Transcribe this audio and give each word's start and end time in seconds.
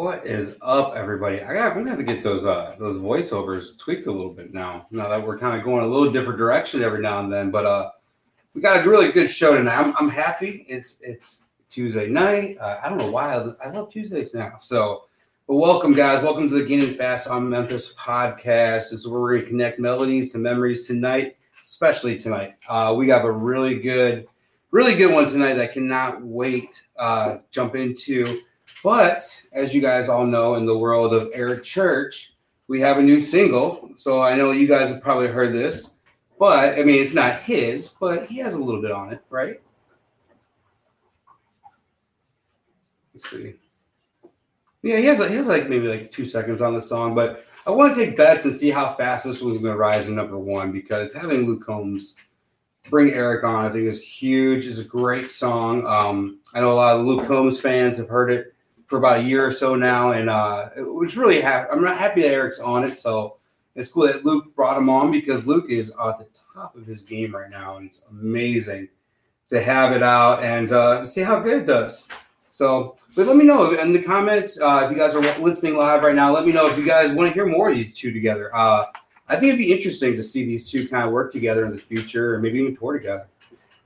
What 0.00 0.26
is 0.26 0.56
up, 0.62 0.96
everybody? 0.96 1.42
I 1.42 1.52
got, 1.52 1.74
gonna 1.74 1.90
have 1.90 1.98
to 1.98 2.04
get 2.04 2.22
those 2.22 2.46
uh 2.46 2.74
those 2.78 2.96
voiceovers 2.96 3.78
tweaked 3.78 4.06
a 4.06 4.10
little 4.10 4.32
bit 4.32 4.54
now. 4.54 4.86
Now 4.90 5.10
that 5.10 5.22
we're 5.22 5.36
kind 5.36 5.58
of 5.58 5.62
going 5.62 5.84
a 5.84 5.86
little 5.86 6.10
different 6.10 6.38
direction 6.38 6.82
every 6.82 7.02
now 7.02 7.20
and 7.20 7.30
then, 7.30 7.50
but 7.50 7.66
uh, 7.66 7.90
we 8.54 8.62
got 8.62 8.82
a 8.82 8.88
really 8.88 9.12
good 9.12 9.30
show 9.30 9.54
tonight. 9.54 9.76
I'm, 9.76 9.94
I'm 9.98 10.08
happy. 10.08 10.64
It's 10.70 11.02
it's 11.02 11.42
Tuesday 11.68 12.08
night. 12.08 12.56
Uh, 12.58 12.80
I 12.82 12.88
don't 12.88 12.96
know 12.96 13.10
why 13.10 13.34
I, 13.34 13.52
I 13.62 13.70
love 13.72 13.92
Tuesdays 13.92 14.32
now. 14.32 14.56
So, 14.58 15.04
but 15.46 15.56
welcome, 15.56 15.92
guys. 15.92 16.22
Welcome 16.22 16.48
to 16.48 16.54
the 16.54 16.64
Gaining 16.64 16.94
Fast 16.94 17.28
on 17.28 17.50
Memphis 17.50 17.94
podcast. 17.94 18.88
This 18.88 18.92
is 18.92 19.06
where 19.06 19.20
we're 19.20 19.36
gonna 19.36 19.48
connect 19.48 19.80
melodies 19.80 20.32
to 20.32 20.38
memories 20.38 20.86
tonight, 20.86 21.36
especially 21.60 22.16
tonight. 22.18 22.54
Uh, 22.70 22.94
we 22.96 23.04
got 23.04 23.26
a 23.26 23.30
really 23.30 23.78
good, 23.78 24.26
really 24.70 24.96
good 24.96 25.12
one 25.12 25.26
tonight 25.26 25.52
that 25.52 25.70
I 25.70 25.72
cannot 25.74 26.22
wait 26.22 26.84
uh, 26.96 27.40
jump 27.50 27.76
into. 27.76 28.24
But 28.82 29.22
as 29.52 29.74
you 29.74 29.80
guys 29.80 30.08
all 30.08 30.26
know, 30.26 30.54
in 30.54 30.64
the 30.64 30.76
world 30.76 31.12
of 31.12 31.30
Eric 31.34 31.64
Church, 31.64 32.34
we 32.68 32.80
have 32.80 32.98
a 32.98 33.02
new 33.02 33.20
single. 33.20 33.90
So 33.96 34.20
I 34.20 34.36
know 34.36 34.52
you 34.52 34.66
guys 34.66 34.90
have 34.90 35.02
probably 35.02 35.28
heard 35.28 35.52
this, 35.52 35.98
but 36.38 36.78
I 36.78 36.84
mean, 36.84 37.02
it's 37.02 37.14
not 37.14 37.42
his, 37.42 37.88
but 37.88 38.26
he 38.26 38.38
has 38.38 38.54
a 38.54 38.62
little 38.62 38.80
bit 38.80 38.92
on 38.92 39.12
it, 39.12 39.22
right? 39.28 39.60
Let's 43.12 43.28
see. 43.28 43.54
Yeah, 44.82 44.96
he 44.96 45.04
has, 45.04 45.18
he 45.28 45.34
has 45.34 45.46
like 45.46 45.68
maybe 45.68 45.88
like 45.88 46.10
two 46.10 46.24
seconds 46.24 46.62
on 46.62 46.72
the 46.72 46.80
song, 46.80 47.14
but 47.14 47.44
I 47.66 47.70
want 47.70 47.94
to 47.94 48.04
take 48.04 48.16
bets 48.16 48.46
and 48.46 48.54
see 48.54 48.70
how 48.70 48.94
fast 48.94 49.26
this 49.26 49.42
was 49.42 49.58
going 49.58 49.74
to 49.74 49.78
rise 49.78 50.06
to 50.06 50.12
number 50.12 50.38
one 50.38 50.72
because 50.72 51.12
having 51.12 51.44
Luke 51.44 51.66
Combs 51.66 52.16
bring 52.88 53.12
Eric 53.12 53.44
on, 53.44 53.66
I 53.66 53.70
think 53.70 53.84
is 53.84 54.02
huge. 54.02 54.66
It's 54.66 54.78
a 54.78 54.84
great 54.84 55.30
song. 55.30 55.86
Um, 55.86 56.40
I 56.54 56.60
know 56.60 56.72
a 56.72 56.74
lot 56.74 56.98
of 56.98 57.04
Luke 57.04 57.26
Combs 57.26 57.60
fans 57.60 57.98
have 57.98 58.08
heard 58.08 58.30
it 58.30 58.54
for 58.90 58.98
about 58.98 59.20
a 59.20 59.22
year 59.22 59.46
or 59.46 59.52
so 59.52 59.76
now, 59.76 60.10
and 60.10 60.28
uh, 60.28 60.68
it 60.76 60.82
was 60.82 61.16
really 61.16 61.40
happy. 61.40 61.68
I'm 61.70 61.80
not 61.80 61.96
happy 61.96 62.22
that 62.22 62.32
Eric's 62.32 62.58
on 62.58 62.82
it, 62.82 62.98
so 62.98 63.36
it's 63.76 63.92
cool 63.92 64.08
that 64.08 64.24
Luke 64.24 64.52
brought 64.56 64.76
him 64.76 64.90
on 64.90 65.12
because 65.12 65.46
Luke 65.46 65.66
is 65.68 65.90
at 65.90 66.18
the 66.18 66.26
top 66.52 66.74
of 66.74 66.86
his 66.86 67.02
game 67.02 67.32
right 67.32 67.48
now, 67.48 67.76
and 67.76 67.86
it's 67.86 68.02
amazing 68.10 68.88
to 69.46 69.62
have 69.62 69.92
it 69.92 70.02
out 70.02 70.42
and 70.42 70.72
uh, 70.72 71.04
see 71.04 71.20
how 71.20 71.38
good 71.38 71.62
it 71.62 71.66
does. 71.66 72.08
So, 72.50 72.96
but 73.14 73.28
let 73.28 73.36
me 73.36 73.44
know 73.44 73.70
in 73.72 73.92
the 73.92 74.02
comments 74.02 74.60
uh, 74.60 74.82
if 74.84 74.90
you 74.90 74.96
guys 74.96 75.14
are 75.14 75.22
listening 75.38 75.76
live 75.76 76.02
right 76.02 76.16
now. 76.16 76.32
Let 76.32 76.44
me 76.44 76.52
know 76.52 76.66
if 76.66 76.76
you 76.76 76.84
guys 76.84 77.12
want 77.12 77.28
to 77.28 77.32
hear 77.32 77.46
more 77.46 77.70
of 77.70 77.76
these 77.76 77.94
two 77.94 78.12
together. 78.12 78.50
Uh, 78.52 78.86
I 79.28 79.36
think 79.36 79.50
it'd 79.50 79.58
be 79.58 79.72
interesting 79.72 80.16
to 80.16 80.22
see 80.24 80.44
these 80.44 80.68
two 80.68 80.88
kind 80.88 81.06
of 81.06 81.12
work 81.12 81.30
together 81.30 81.64
in 81.64 81.70
the 81.70 81.78
future, 81.78 82.34
or 82.34 82.40
maybe 82.40 82.58
even 82.58 82.76
tour 82.76 82.94
together. 82.94 83.28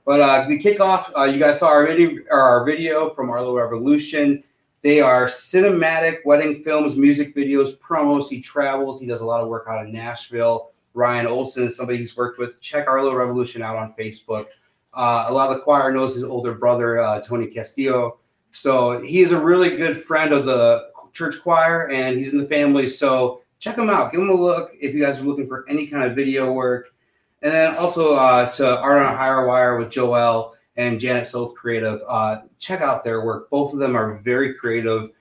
But 0.03 0.19
uh, 0.19 0.47
the 0.47 0.59
kickoff, 0.59 1.11
uh, 1.15 1.25
you 1.25 1.37
guys 1.37 1.59
saw 1.59 1.67
our 1.67 1.85
video, 1.85 2.23
our 2.31 2.65
video 2.65 3.11
from 3.11 3.29
Arlo 3.29 3.55
Revolution. 3.55 4.43
They 4.85 5.01
are 5.01 5.25
cinematic 5.25 6.19
wedding 6.25 6.61
films, 6.61 6.95
music 6.95 7.35
videos, 7.35 7.75
promos. 7.79 8.29
He 8.29 8.39
travels. 8.39 9.01
He 9.01 9.07
does 9.07 9.21
a 9.21 9.25
lot 9.25 9.41
of 9.41 9.47
work 9.47 9.65
out 9.67 9.83
in 9.83 9.91
Nashville. 9.91 10.73
Ryan 10.93 11.25
Olson 11.25 11.63
is 11.63 11.75
somebody 11.75 11.97
he's 11.97 12.15
worked 12.15 12.37
with. 12.37 12.61
Check 12.61 12.87
Arlo 12.87 13.15
Revolution 13.15 13.63
out 13.63 13.77
on 13.77 13.95
Facebook. 13.97 14.45
Uh, 14.93 15.25
a 15.27 15.33
lot 15.33 15.49
of 15.49 15.55
the 15.55 15.63
choir 15.63 15.91
knows 15.91 16.13
his 16.13 16.23
older 16.23 16.53
brother, 16.53 16.99
uh, 16.99 17.19
Tony 17.21 17.47
Castillo. 17.47 18.19
So 18.51 19.01
he 19.01 19.21
is 19.21 19.31
a 19.31 19.39
really 19.39 19.75
good 19.75 19.97
friend 19.97 20.31
of 20.31 20.45
the 20.45 20.91
church 21.13 21.41
choir 21.41 21.89
and 21.89 22.15
he's 22.15 22.31
in 22.31 22.37
the 22.37 22.45
family. 22.45 22.87
So 22.87 23.41
check 23.57 23.79
him 23.79 23.89
out. 23.89 24.11
Give 24.11 24.21
him 24.21 24.29
a 24.29 24.35
look 24.35 24.71
if 24.79 24.93
you 24.93 25.01
guys 25.03 25.19
are 25.19 25.25
looking 25.25 25.47
for 25.47 25.65
any 25.67 25.87
kind 25.87 26.03
of 26.03 26.15
video 26.15 26.51
work. 26.51 26.93
And 27.41 27.51
then 27.51 27.75
also 27.77 28.13
uh, 28.13 28.47
to 28.51 28.79
Art 28.81 29.01
on 29.01 29.11
a 29.11 29.17
Higher 29.17 29.47
Wire 29.47 29.79
with 29.79 29.89
Joel 29.89 30.54
and 30.77 30.99
Janet 30.99 31.27
Soth 31.27 31.55
Creative. 31.55 32.01
Uh, 32.07 32.41
check 32.59 32.81
out 32.81 33.03
their 33.03 33.23
work. 33.25 33.49
Both 33.49 33.73
of 33.73 33.79
them 33.79 33.95
are 33.95 34.15
very 34.15 34.53
creative. 34.53 35.11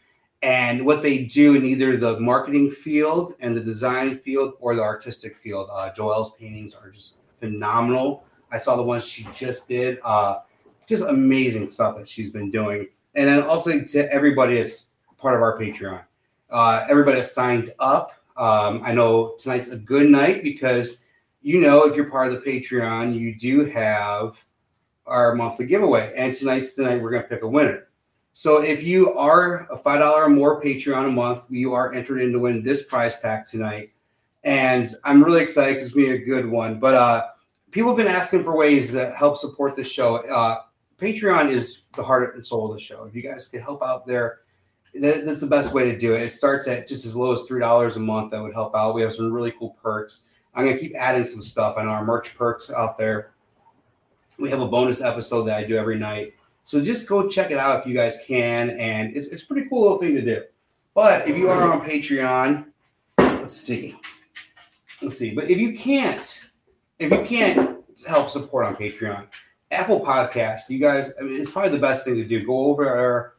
And 0.42 0.84
what 0.84 1.02
they 1.02 1.24
do 1.24 1.54
in 1.54 1.64
either 1.64 1.96
the 1.96 2.20
marketing 2.20 2.70
field 2.70 3.34
and 3.40 3.56
the 3.56 3.62
design 3.62 4.18
field 4.18 4.54
or 4.60 4.74
the 4.76 4.82
artistic 4.82 5.36
field, 5.36 5.68
uh, 5.72 5.90
Joelle's 5.96 6.34
paintings 6.36 6.74
are 6.74 6.90
just 6.90 7.18
phenomenal. 7.40 8.24
I 8.52 8.58
saw 8.58 8.76
the 8.76 8.82
ones 8.82 9.06
she 9.06 9.26
just 9.34 9.68
did. 9.68 9.98
Uh, 10.04 10.40
just 10.86 11.08
amazing 11.08 11.70
stuff 11.70 11.96
that 11.96 12.08
she's 12.08 12.30
been 12.30 12.50
doing. 12.50 12.88
And 13.14 13.26
then 13.26 13.42
also 13.42 13.80
to 13.80 14.12
everybody 14.12 14.60
that's 14.60 14.86
part 15.16 15.34
of 15.34 15.40
our 15.40 15.58
Patreon. 15.58 16.02
Uh, 16.50 16.86
everybody 16.88 17.22
signed 17.22 17.70
up. 17.78 18.12
Um, 18.36 18.82
I 18.84 18.92
know 18.92 19.34
tonight's 19.38 19.70
a 19.70 19.76
good 19.76 20.08
night 20.10 20.42
because 20.42 20.98
you 21.40 21.60
know 21.60 21.86
if 21.86 21.96
you're 21.96 22.10
part 22.10 22.32
of 22.32 22.34
the 22.34 22.40
Patreon, 22.40 23.18
you 23.18 23.34
do 23.34 23.64
have 23.66 24.44
our 25.06 25.34
monthly 25.34 25.66
giveaway. 25.66 26.12
And 26.16 26.34
tonight's 26.34 26.74
tonight 26.74 27.02
we're 27.02 27.10
going 27.10 27.22
to 27.22 27.28
pick 27.28 27.42
a 27.42 27.48
winner. 27.48 27.88
So 28.32 28.62
if 28.62 28.82
you 28.82 29.12
are 29.14 29.66
a 29.70 29.78
five 29.78 30.00
dollar 30.00 30.24
or 30.24 30.28
more 30.28 30.60
Patreon 30.60 31.06
a 31.06 31.12
month, 31.12 31.44
you 31.48 31.72
are 31.72 31.92
entered 31.92 32.20
in 32.20 32.32
to 32.32 32.40
win 32.40 32.62
this 32.62 32.84
prize 32.84 33.16
pack 33.16 33.46
tonight. 33.46 33.92
And 34.42 34.88
I'm 35.04 35.22
really 35.22 35.42
excited 35.42 35.74
because 35.74 35.86
it's 35.86 35.96
been 35.96 36.12
a 36.12 36.18
good 36.18 36.46
one. 36.46 36.80
But 36.80 36.94
uh, 36.94 37.26
people 37.70 37.90
have 37.90 37.96
been 37.96 38.12
asking 38.12 38.42
for 38.42 38.56
ways 38.56 38.90
to 38.92 39.10
help 39.12 39.36
support 39.36 39.76
the 39.76 39.84
show. 39.84 40.16
Uh, 40.16 40.56
Patreon 40.98 41.50
is 41.50 41.82
the 41.94 42.02
heart 42.02 42.34
and 42.34 42.44
soul 42.44 42.70
of 42.70 42.76
the 42.76 42.82
show. 42.82 43.04
If 43.04 43.14
you 43.14 43.22
guys 43.22 43.46
could 43.48 43.62
help 43.62 43.82
out 43.82 44.06
there, 44.06 44.40
that, 44.94 45.24
that's 45.24 45.40
the 45.40 45.46
best 45.46 45.72
way 45.72 45.90
to 45.90 45.98
do 45.98 46.14
it. 46.14 46.22
It 46.22 46.32
starts 46.32 46.66
at 46.66 46.88
just 46.88 47.06
as 47.06 47.16
low 47.16 47.32
as 47.32 47.44
three 47.44 47.60
dollars 47.60 47.96
a 47.96 48.00
month. 48.00 48.32
That 48.32 48.42
would 48.42 48.54
help 48.54 48.74
out. 48.74 48.94
We 48.94 49.02
have 49.02 49.14
some 49.14 49.32
really 49.32 49.52
cool 49.58 49.76
perks. 49.82 50.26
I'm 50.54 50.64
gonna 50.64 50.78
keep 50.78 50.94
adding 50.96 51.26
some 51.26 51.42
stuff. 51.42 51.76
I 51.76 51.82
know 51.82 51.90
our 51.90 52.04
merch 52.04 52.34
perks 52.34 52.70
out 52.70 52.96
there 52.98 53.33
we 54.38 54.50
have 54.50 54.60
a 54.60 54.68
bonus 54.68 55.00
episode 55.00 55.44
that 55.44 55.58
I 55.58 55.64
do 55.64 55.76
every 55.76 55.98
night. 55.98 56.34
So 56.64 56.82
just 56.82 57.08
go 57.08 57.28
check 57.28 57.50
it 57.50 57.58
out 57.58 57.80
if 57.80 57.86
you 57.86 57.94
guys 57.94 58.24
can. 58.26 58.70
And 58.70 59.16
it's, 59.16 59.26
it's 59.28 59.42
a 59.42 59.46
pretty 59.46 59.68
cool 59.68 59.82
little 59.82 59.98
thing 59.98 60.14
to 60.14 60.22
do. 60.22 60.42
But 60.94 61.28
if 61.28 61.36
you 61.36 61.50
are 61.50 61.72
on 61.72 61.80
Patreon, 61.80 62.66
let's 63.18 63.56
see. 63.56 63.96
Let's 65.02 65.18
see. 65.18 65.34
But 65.34 65.50
if 65.50 65.58
you 65.58 65.76
can't, 65.76 66.48
if 66.98 67.12
you 67.12 67.24
can't 67.24 67.84
help 68.06 68.30
support 68.30 68.66
on 68.66 68.76
Patreon, 68.76 69.26
Apple 69.70 70.00
Podcast, 70.00 70.70
you 70.70 70.78
guys, 70.78 71.12
I 71.18 71.24
mean, 71.24 71.40
it's 71.40 71.50
probably 71.50 71.72
the 71.72 71.78
best 71.78 72.04
thing 72.04 72.14
to 72.16 72.24
do. 72.24 72.46
Go 72.46 72.66
over 72.66 72.84
there, 72.84 73.32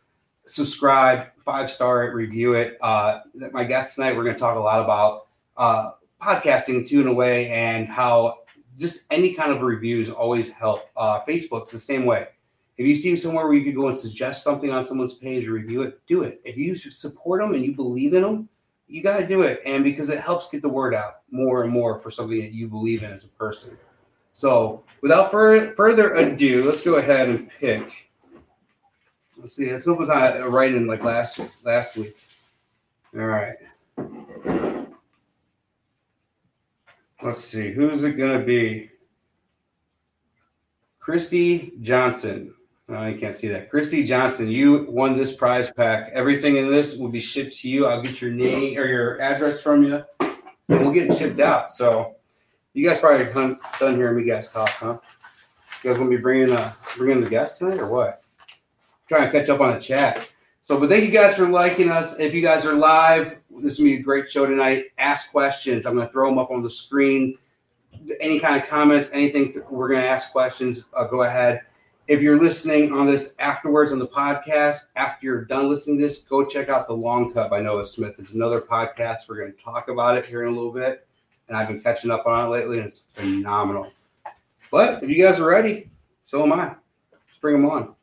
subscribe, 0.45 1.27
five 1.43 1.71
star 1.71 2.03
it, 2.03 2.13
review 2.13 2.53
it. 2.53 2.77
Uh, 2.81 3.19
my 3.51 3.63
guest 3.63 3.95
tonight, 3.95 4.15
we're 4.15 4.23
going 4.23 4.35
to 4.35 4.39
talk 4.39 4.57
a 4.57 4.59
lot 4.59 4.83
about 4.83 5.27
uh, 5.57 5.91
podcasting 6.21 6.87
too, 6.87 7.01
in 7.01 7.07
a 7.07 7.13
way, 7.13 7.49
and 7.49 7.87
how 7.87 8.39
just 8.77 9.05
any 9.11 9.33
kind 9.33 9.51
of 9.51 9.61
reviews 9.61 10.09
always 10.09 10.51
help. 10.51 10.89
Uh, 10.95 11.21
Facebook's 11.27 11.71
the 11.71 11.79
same 11.79 12.05
way. 12.05 12.27
If 12.77 12.85
you 12.85 12.95
see 12.95 13.15
somewhere 13.15 13.45
where 13.45 13.55
you 13.55 13.63
could 13.63 13.75
go 13.75 13.87
and 13.87 13.95
suggest 13.95 14.43
something 14.43 14.69
on 14.69 14.83
someone's 14.83 15.13
page 15.13 15.47
or 15.47 15.53
review 15.53 15.83
it, 15.83 16.01
do 16.07 16.23
it. 16.23 16.41
If 16.43 16.57
you 16.57 16.75
support 16.75 17.41
them 17.41 17.53
and 17.53 17.63
you 17.63 17.73
believe 17.73 18.13
in 18.13 18.21
them, 18.21 18.49
you 18.87 19.01
got 19.01 19.17
to 19.17 19.27
do 19.27 19.41
it. 19.41 19.61
And 19.65 19.83
because 19.83 20.09
it 20.09 20.19
helps 20.19 20.49
get 20.49 20.61
the 20.61 20.69
word 20.69 20.93
out 20.93 21.13
more 21.31 21.63
and 21.63 21.71
more 21.71 21.99
for 21.99 22.11
something 22.11 22.39
that 22.39 22.51
you 22.51 22.67
believe 22.67 23.03
in 23.03 23.11
as 23.11 23.23
a 23.23 23.29
person. 23.29 23.77
So 24.33 24.83
without 25.01 25.31
fur- 25.31 25.73
further 25.75 26.13
ado, 26.13 26.65
let's 26.65 26.83
go 26.83 26.95
ahead 26.95 27.29
and 27.29 27.49
pick. 27.49 28.09
Let's 29.37 29.55
see. 29.55 29.71
Was 29.71 30.09
I 30.09 30.41
writing 30.41 30.87
like 30.87 31.03
last 31.03 31.65
last 31.65 31.97
week. 31.97 32.15
All 33.15 33.21
right. 33.21 34.73
Let's 37.25 37.43
see, 37.43 37.71
who's 37.71 38.03
it 38.03 38.17
gonna 38.17 38.43
be? 38.43 38.91
Christy 40.99 41.73
Johnson. 41.81 42.53
Oh, 42.87 43.07
you 43.07 43.17
can't 43.17 43.35
see 43.35 43.47
that. 43.47 43.71
Christy 43.71 44.03
Johnson, 44.03 44.47
you 44.47 44.85
won 44.87 45.17
this 45.17 45.35
prize 45.35 45.71
pack. 45.71 46.11
Everything 46.13 46.57
in 46.57 46.69
this 46.69 46.95
will 46.95 47.09
be 47.09 47.19
shipped 47.19 47.55
to 47.61 47.67
you. 47.67 47.87
I'll 47.87 48.03
get 48.03 48.21
your 48.21 48.29
name 48.29 48.77
or 48.77 48.85
your 48.85 49.19
address 49.19 49.59
from 49.59 49.81
you, 49.81 50.03
and 50.19 50.37
we'll 50.67 50.91
get 50.91 51.09
it 51.09 51.17
shipped 51.17 51.39
out. 51.39 51.71
So, 51.71 52.13
you 52.73 52.87
guys 52.87 52.99
probably 52.99 53.25
done, 53.33 53.57
done 53.79 53.95
hearing 53.95 54.17
me 54.17 54.23
guys 54.23 54.51
talk, 54.51 54.69
huh? 54.69 54.99
You 55.83 55.89
guys 55.89 55.99
want 55.99 56.11
to 56.11 56.17
be 56.17 56.21
bringing 56.21 56.55
uh 56.55 56.73
bringing 56.95 57.21
the 57.21 57.29
guest 57.29 57.57
tonight 57.57 57.79
or 57.79 57.89
what? 57.89 58.21
trying 59.07 59.31
to 59.31 59.31
catch 59.31 59.49
up 59.49 59.61
on 59.61 59.73
the 59.73 59.79
chat. 59.79 60.29
So, 60.61 60.79
but 60.79 60.89
thank 60.89 61.05
you 61.05 61.11
guys 61.11 61.35
for 61.35 61.47
liking 61.47 61.89
us. 61.89 62.19
If 62.19 62.35
you 62.35 62.43
guys 62.43 62.65
are 62.65 62.73
live, 62.73 63.39
this 63.59 63.79
will 63.79 63.85
be 63.85 63.95
a 63.95 63.99
great 63.99 64.31
show 64.31 64.45
tonight. 64.45 64.85
Ask 64.97 65.31
questions. 65.31 65.85
I'm 65.85 65.95
going 65.95 66.07
to 66.07 66.11
throw 66.11 66.29
them 66.29 66.39
up 66.39 66.51
on 66.51 66.61
the 66.61 66.69
screen. 66.69 67.37
Any 68.19 68.39
kind 68.39 68.61
of 68.61 68.67
comments, 68.67 69.09
anything, 69.13 69.53
we're 69.69 69.87
going 69.87 70.01
to 70.01 70.07
ask 70.07 70.31
questions. 70.31 70.89
Uh, 70.93 71.07
go 71.07 71.23
ahead. 71.23 71.61
If 72.07 72.21
you're 72.21 72.39
listening 72.39 72.93
on 72.93 73.07
this 73.07 73.35
afterwards 73.39 73.91
on 73.91 73.97
the 73.97 74.07
podcast, 74.07 74.89
after 74.95 75.25
you're 75.25 75.45
done 75.45 75.69
listening 75.69 75.97
to 75.97 76.03
this, 76.03 76.21
go 76.21 76.45
check 76.45 76.69
out 76.69 76.87
The 76.87 76.93
Long 76.93 77.33
Cut 77.33 77.49
by 77.49 77.61
Noah 77.61 77.85
Smith. 77.85 78.15
It's 78.19 78.33
another 78.33 78.61
podcast. 78.61 79.27
We're 79.27 79.37
going 79.37 79.53
to 79.53 79.63
talk 79.63 79.87
about 79.87 80.17
it 80.17 80.25
here 80.25 80.43
in 80.43 80.49
a 80.49 80.55
little 80.55 80.71
bit. 80.71 81.07
And 81.47 81.57
I've 81.57 81.67
been 81.67 81.81
catching 81.81 82.11
up 82.11 82.27
on 82.27 82.45
it 82.45 82.49
lately, 82.49 82.77
and 82.77 82.85
it's 82.85 83.03
phenomenal. 83.13 83.91
But 84.71 85.01
if 85.01 85.09
you 85.09 85.23
guys 85.23 85.39
are 85.39 85.47
ready, 85.47 85.89
so 86.23 86.43
am 86.43 86.53
I. 86.53 86.75
Let's 87.11 87.37
bring 87.37 87.61
them 87.61 87.69
on. 87.71 87.94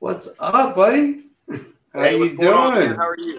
What's 0.00 0.30
up, 0.38 0.76
buddy? 0.76 1.26
How 1.92 2.02
hey, 2.02 2.16
you 2.16 2.30
doing? 2.30 2.54
On, 2.54 2.96
How 2.96 3.06
are 3.06 3.18
you? 3.18 3.38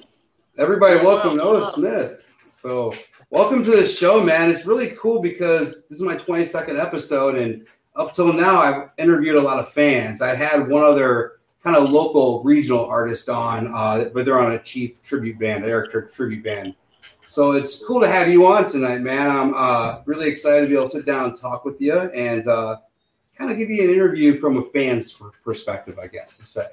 Everybody, 0.59 1.03
welcome 1.03 1.35
well, 1.37 1.53
Noah 1.53 1.71
Smith. 1.71 2.23
So, 2.51 2.93
welcome 3.31 3.63
to 3.63 3.71
the 3.71 3.87
show, 3.87 4.23
man. 4.23 4.51
It's 4.51 4.63
really 4.67 4.89
cool 4.91 5.23
because 5.23 5.87
this 5.87 5.97
is 5.97 6.03
my 6.03 6.15
22nd 6.15 6.79
episode, 6.79 7.35
and 7.35 7.65
up 7.95 8.13
till 8.13 8.31
now, 8.31 8.57
I've 8.57 8.89
interviewed 8.99 9.37
a 9.37 9.41
lot 9.41 9.57
of 9.57 9.73
fans. 9.73 10.21
I 10.21 10.35
had 10.35 10.69
one 10.69 10.83
other 10.83 11.39
kind 11.63 11.75
of 11.75 11.89
local 11.89 12.43
regional 12.43 12.85
artist 12.85 13.27
on, 13.27 13.65
uh, 13.73 14.11
but 14.13 14.25
they're 14.25 14.39
on 14.39 14.51
a 14.51 14.59
Chief 14.59 15.01
tribute 15.01 15.39
band, 15.39 15.65
Eric 15.65 15.91
Church 15.91 16.13
tribute 16.13 16.43
band. 16.43 16.75
So 17.27 17.53
it's 17.53 17.83
cool 17.83 18.01
to 18.01 18.07
have 18.07 18.29
you 18.29 18.45
on 18.45 18.69
tonight, 18.69 19.01
man. 19.01 19.31
I'm 19.31 19.53
uh, 19.55 20.01
really 20.05 20.29
excited 20.29 20.61
to 20.61 20.67
be 20.67 20.75
able 20.75 20.83
to 20.83 20.91
sit 20.91 21.07
down 21.07 21.29
and 21.29 21.35
talk 21.35 21.65
with 21.65 21.81
you 21.81 21.95
and 21.95 22.47
uh, 22.47 22.77
kind 23.41 23.51
of 23.51 23.57
give 23.57 23.69
you 23.69 23.83
an 23.83 23.89
interview 23.89 24.35
from 24.35 24.57
a 24.57 24.61
fan's 24.61 25.19
perspective, 25.43 25.97
I 25.97 26.07
guess 26.07 26.37
to 26.37 26.45
say. 26.45 26.67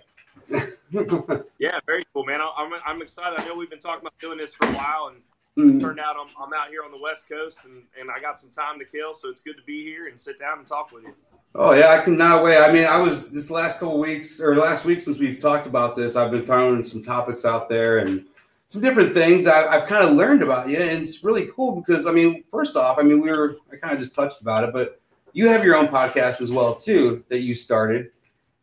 yeah, 1.58 1.80
very 1.86 2.06
cool, 2.12 2.24
man. 2.24 2.40
I'm, 2.40 2.72
I'm 2.86 3.02
excited. 3.02 3.40
I 3.40 3.46
know 3.46 3.54
we've 3.54 3.70
been 3.70 3.78
talking 3.78 4.02
about 4.02 4.18
doing 4.18 4.38
this 4.38 4.54
for 4.54 4.66
a 4.66 4.72
while, 4.72 5.12
and 5.12 5.22
mm-hmm. 5.56 5.78
turned 5.78 5.98
out 5.98 6.16
I'm, 6.18 6.28
I'm 6.40 6.52
out 6.52 6.68
here 6.68 6.82
on 6.84 6.92
the 6.92 7.00
West 7.02 7.28
Coast, 7.28 7.64
and, 7.64 7.84
and 7.98 8.10
I 8.10 8.20
got 8.20 8.38
some 8.38 8.50
time 8.50 8.78
to 8.78 8.84
kill, 8.84 9.14
so 9.14 9.30
it's 9.30 9.42
good 9.42 9.56
to 9.56 9.62
be 9.64 9.82
here 9.82 10.08
and 10.08 10.20
sit 10.20 10.38
down 10.38 10.58
and 10.58 10.66
talk 10.66 10.92
with 10.92 11.04
you. 11.04 11.14
Oh 11.54 11.72
yeah, 11.72 11.88
I 11.88 12.02
cannot 12.02 12.44
wait. 12.44 12.58
I 12.58 12.70
mean, 12.70 12.86
I 12.86 13.00
was 13.00 13.30
this 13.30 13.50
last 13.50 13.80
couple 13.80 13.98
weeks 13.98 14.40
or 14.40 14.54
last 14.56 14.84
week 14.84 15.00
since 15.00 15.18
we've 15.18 15.40
talked 15.40 15.66
about 15.66 15.96
this. 15.96 16.14
I've 16.14 16.30
been 16.30 16.42
throwing 16.42 16.84
some 16.84 17.02
topics 17.02 17.46
out 17.46 17.70
there 17.70 17.98
and 17.98 18.26
some 18.66 18.82
different 18.82 19.14
things 19.14 19.46
I, 19.46 19.72
have 19.72 19.88
kind 19.88 20.06
of 20.06 20.14
learned 20.14 20.42
about 20.42 20.68
you, 20.68 20.76
and 20.76 21.02
it's 21.02 21.24
really 21.24 21.48
cool 21.56 21.76
because 21.76 22.06
I 22.06 22.12
mean, 22.12 22.44
first 22.50 22.76
off, 22.76 22.98
I 22.98 23.02
mean, 23.02 23.22
we 23.22 23.30
were 23.30 23.56
I 23.72 23.76
kind 23.76 23.94
of 23.94 23.98
just 23.98 24.14
touched 24.14 24.42
about 24.42 24.64
it, 24.64 24.74
but 24.74 25.00
you 25.38 25.46
have 25.46 25.64
your 25.64 25.76
own 25.76 25.86
podcast 25.86 26.40
as 26.40 26.50
well 26.50 26.74
too 26.74 27.22
that 27.28 27.42
you 27.42 27.54
started. 27.54 28.10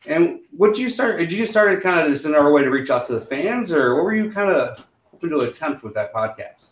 And 0.08 0.42
what 0.52 0.74
did 0.74 0.82
you 0.82 0.90
start? 0.90 1.18
Did 1.18 1.32
you 1.32 1.38
just 1.38 1.54
started 1.54 1.82
kind 1.82 2.02
of 2.02 2.12
just 2.12 2.26
another 2.26 2.52
way 2.52 2.64
to 2.64 2.70
reach 2.70 2.90
out 2.90 3.08
to 3.08 3.14
the 3.14 3.22
fans, 3.22 3.72
or 3.72 3.96
what 3.96 4.04
were 4.04 4.14
you 4.14 4.30
kind 4.30 4.52
of 4.52 4.86
hoping 5.06 5.30
to 5.30 5.40
attempt 5.40 5.86
with 5.86 5.94
that 5.94 6.14
podcast? 6.14 6.72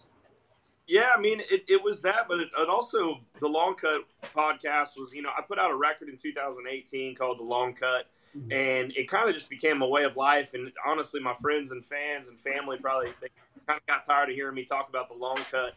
Yeah, 0.88 1.08
I 1.16 1.22
mean, 1.22 1.40
it, 1.50 1.64
it 1.70 1.82
was 1.82 2.02
that, 2.02 2.26
but 2.28 2.42
it, 2.42 2.50
it, 2.60 2.68
also 2.68 3.22
the 3.40 3.48
Long 3.48 3.76
Cut 3.76 4.02
podcast 4.36 5.00
was, 5.00 5.14
you 5.16 5.22
know, 5.22 5.30
I 5.38 5.42
put 5.42 5.58
out 5.58 5.72
a 5.72 5.76
record 5.76 6.10
in 6.10 6.18
2018 6.18 7.16
called 7.16 7.40
The 7.40 7.44
Long 7.44 7.74
Cut, 7.74 8.08
mm-hmm. 8.38 8.52
and 8.52 8.92
it 8.98 9.08
kind 9.08 9.30
of 9.30 9.34
just 9.34 9.50
became 9.50 9.82
a 9.82 9.88
way 9.88 10.04
of 10.04 10.18
life. 10.18 10.54
And 10.54 10.70
honestly, 10.86 11.22
my 11.22 11.34
friends 11.36 11.72
and 11.72 11.84
fans 11.86 12.28
and 12.28 12.38
family 12.42 12.76
probably 12.78 13.12
they 13.22 13.30
kind 13.66 13.80
of 13.80 13.86
got 13.88 14.04
tired 14.04 14.30
of 14.30 14.36
hearing 14.36 14.56
me 14.56 14.66
talk 14.66 14.90
about 14.90 15.10
the 15.10 15.16
Long 15.16 15.38
Cut. 15.50 15.76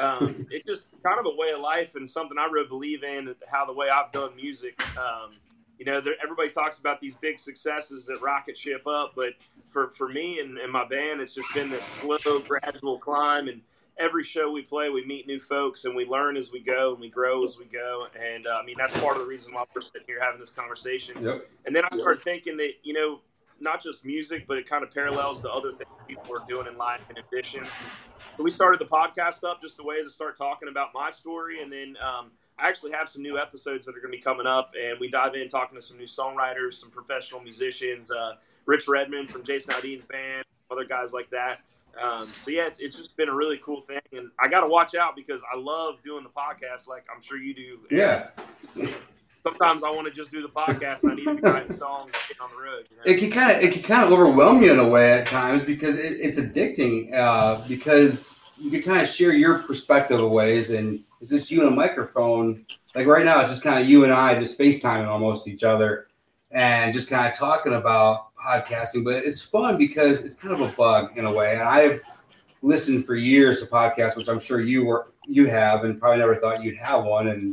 Um, 0.00 0.46
it's 0.50 0.66
just 0.66 1.02
kind 1.02 1.18
of 1.18 1.26
a 1.26 1.36
way 1.36 1.50
of 1.50 1.60
life 1.60 1.94
and 1.94 2.10
something 2.10 2.38
I 2.38 2.46
really 2.50 2.68
believe 2.68 3.04
in. 3.04 3.34
How 3.50 3.66
the 3.66 3.72
way 3.72 3.88
I've 3.88 4.12
done 4.12 4.36
music. 4.36 4.80
Um, 4.98 5.30
you 5.78 5.84
know, 5.84 6.00
there, 6.00 6.14
everybody 6.22 6.50
talks 6.50 6.80
about 6.80 7.00
these 7.00 7.14
big 7.14 7.38
successes 7.38 8.06
that 8.06 8.20
rocket 8.20 8.56
ship 8.56 8.86
up, 8.86 9.12
but 9.14 9.34
for, 9.70 9.90
for 9.90 10.08
me 10.08 10.40
and, 10.40 10.58
and 10.58 10.72
my 10.72 10.86
band, 10.86 11.20
it's 11.20 11.34
just 11.34 11.52
been 11.54 11.70
this 11.70 11.84
slow, 11.84 12.40
gradual 12.40 12.98
climb. 12.98 13.48
And 13.48 13.60
every 13.96 14.24
show 14.24 14.50
we 14.50 14.62
play, 14.62 14.90
we 14.90 15.04
meet 15.06 15.26
new 15.26 15.38
folks 15.38 15.84
and 15.84 15.94
we 15.94 16.04
learn 16.04 16.36
as 16.36 16.52
we 16.52 16.60
go 16.60 16.92
and 16.92 17.00
we 17.00 17.08
grow 17.08 17.44
as 17.44 17.58
we 17.58 17.64
go. 17.66 18.08
And 18.20 18.46
uh, 18.46 18.58
I 18.60 18.64
mean, 18.64 18.76
that's 18.76 18.98
part 19.00 19.16
of 19.16 19.22
the 19.22 19.28
reason 19.28 19.54
why 19.54 19.64
we're 19.74 19.82
sitting 19.82 20.06
here 20.06 20.20
having 20.20 20.40
this 20.40 20.52
conversation. 20.52 21.24
Yep. 21.24 21.48
And 21.66 21.76
then 21.76 21.84
I 21.84 21.96
started 21.96 22.22
thinking 22.22 22.56
that, 22.56 22.72
you 22.82 22.92
know, 22.92 23.20
not 23.60 23.82
just 23.82 24.04
music, 24.04 24.46
but 24.46 24.58
it 24.58 24.68
kind 24.68 24.82
of 24.82 24.90
parallels 24.90 25.42
the 25.42 25.50
other 25.50 25.72
things 25.72 25.90
people 26.06 26.34
are 26.34 26.44
doing 26.48 26.66
in 26.66 26.76
life 26.76 27.02
in 27.10 27.16
addition. 27.18 27.66
So 28.36 28.44
we 28.44 28.50
started 28.50 28.80
the 28.80 28.86
podcast 28.86 29.44
up 29.44 29.60
just 29.60 29.78
a 29.80 29.82
way 29.82 30.02
to 30.02 30.10
start 30.10 30.36
talking 30.36 30.68
about 30.68 30.88
my 30.94 31.10
story. 31.10 31.62
And 31.62 31.72
then 31.72 31.96
um, 32.02 32.30
I 32.58 32.68
actually 32.68 32.92
have 32.92 33.08
some 33.08 33.22
new 33.22 33.38
episodes 33.38 33.86
that 33.86 33.96
are 33.96 34.00
going 34.00 34.12
to 34.12 34.16
be 34.16 34.22
coming 34.22 34.46
up. 34.46 34.72
And 34.80 34.98
we 34.98 35.10
dive 35.10 35.34
in 35.34 35.48
talking 35.48 35.76
to 35.78 35.82
some 35.82 35.98
new 35.98 36.06
songwriters, 36.06 36.74
some 36.74 36.90
professional 36.90 37.40
musicians, 37.40 38.10
uh, 38.10 38.34
Rich 38.66 38.88
Redmond 38.88 39.28
from 39.28 39.44
Jason 39.44 39.74
Aldean's 39.74 40.04
band, 40.04 40.44
other 40.70 40.84
guys 40.84 41.12
like 41.12 41.30
that. 41.30 41.60
Um, 42.00 42.30
so 42.36 42.50
yeah, 42.50 42.66
it's, 42.66 42.80
it's 42.80 42.96
just 42.96 43.16
been 43.16 43.28
a 43.28 43.34
really 43.34 43.58
cool 43.58 43.80
thing, 43.80 44.00
and 44.12 44.30
I 44.38 44.46
got 44.46 44.60
to 44.60 44.68
watch 44.68 44.94
out 44.94 45.16
because 45.16 45.42
I 45.52 45.56
love 45.56 45.96
doing 46.04 46.22
the 46.22 46.30
podcast, 46.30 46.86
like 46.86 47.04
I'm 47.12 47.20
sure 47.20 47.38
you 47.38 47.54
do. 47.54 47.78
And 47.90 47.98
yeah. 47.98 48.28
Sometimes 49.44 49.84
I 49.84 49.90
want 49.90 50.06
to 50.06 50.12
just 50.12 50.30
do 50.30 50.42
the 50.42 50.48
podcast. 50.48 51.02
and 51.02 51.12
I 51.12 51.14
need 51.14 51.24
to 51.24 51.34
be 51.34 51.42
writing 51.42 51.72
songs 51.72 52.32
on 52.40 52.50
the 52.56 52.62
road. 52.62 52.86
You 52.90 52.96
know? 52.96 53.02
It 53.04 53.18
can 53.18 53.30
kind 53.30 53.56
of 53.56 53.62
it 53.62 53.72
can 53.72 53.82
kind 53.82 54.04
of 54.04 54.12
overwhelm 54.12 54.62
you 54.62 54.72
in 54.72 54.78
a 54.78 54.88
way 54.88 55.12
at 55.12 55.26
times 55.26 55.64
because 55.64 55.98
it, 55.98 56.18
it's 56.20 56.38
addicting. 56.38 57.14
Uh, 57.14 57.66
because 57.66 58.38
you 58.58 58.70
can 58.70 58.82
kind 58.82 59.00
of 59.00 59.08
share 59.08 59.32
your 59.32 59.60
perspective 59.60 60.20
of 60.20 60.30
ways, 60.30 60.70
and 60.70 61.00
it's 61.20 61.30
just 61.30 61.50
you 61.50 61.62
and 61.62 61.72
a 61.72 61.74
microphone. 61.74 62.64
Like 62.94 63.06
right 63.06 63.24
now, 63.24 63.40
it's 63.40 63.50
just 63.50 63.62
kind 63.62 63.80
of 63.80 63.88
you 63.88 64.04
and 64.04 64.12
I 64.12 64.38
just 64.38 64.58
FaceTiming 64.58 65.06
almost 65.06 65.46
each 65.46 65.62
other 65.62 66.08
and 66.50 66.94
just 66.94 67.10
kind 67.10 67.30
of 67.30 67.38
talking 67.38 67.74
about 67.74 68.34
podcasting. 68.36 69.04
But 69.04 69.24
it's 69.24 69.42
fun 69.42 69.76
because 69.76 70.24
it's 70.24 70.36
kind 70.36 70.54
of 70.54 70.60
a 70.60 70.74
bug 70.76 71.16
in 71.16 71.24
a 71.24 71.32
way. 71.32 71.52
And 71.52 71.62
I've 71.62 72.00
listened 72.62 73.04
for 73.04 73.14
years 73.14 73.60
to 73.60 73.66
podcasts, 73.66 74.16
which 74.16 74.28
I'm 74.28 74.40
sure 74.40 74.60
you 74.60 74.84
were 74.84 75.12
you 75.26 75.46
have, 75.46 75.84
and 75.84 76.00
probably 76.00 76.18
never 76.18 76.36
thought 76.36 76.62
you'd 76.62 76.78
have 76.78 77.04
one. 77.04 77.28
And 77.28 77.50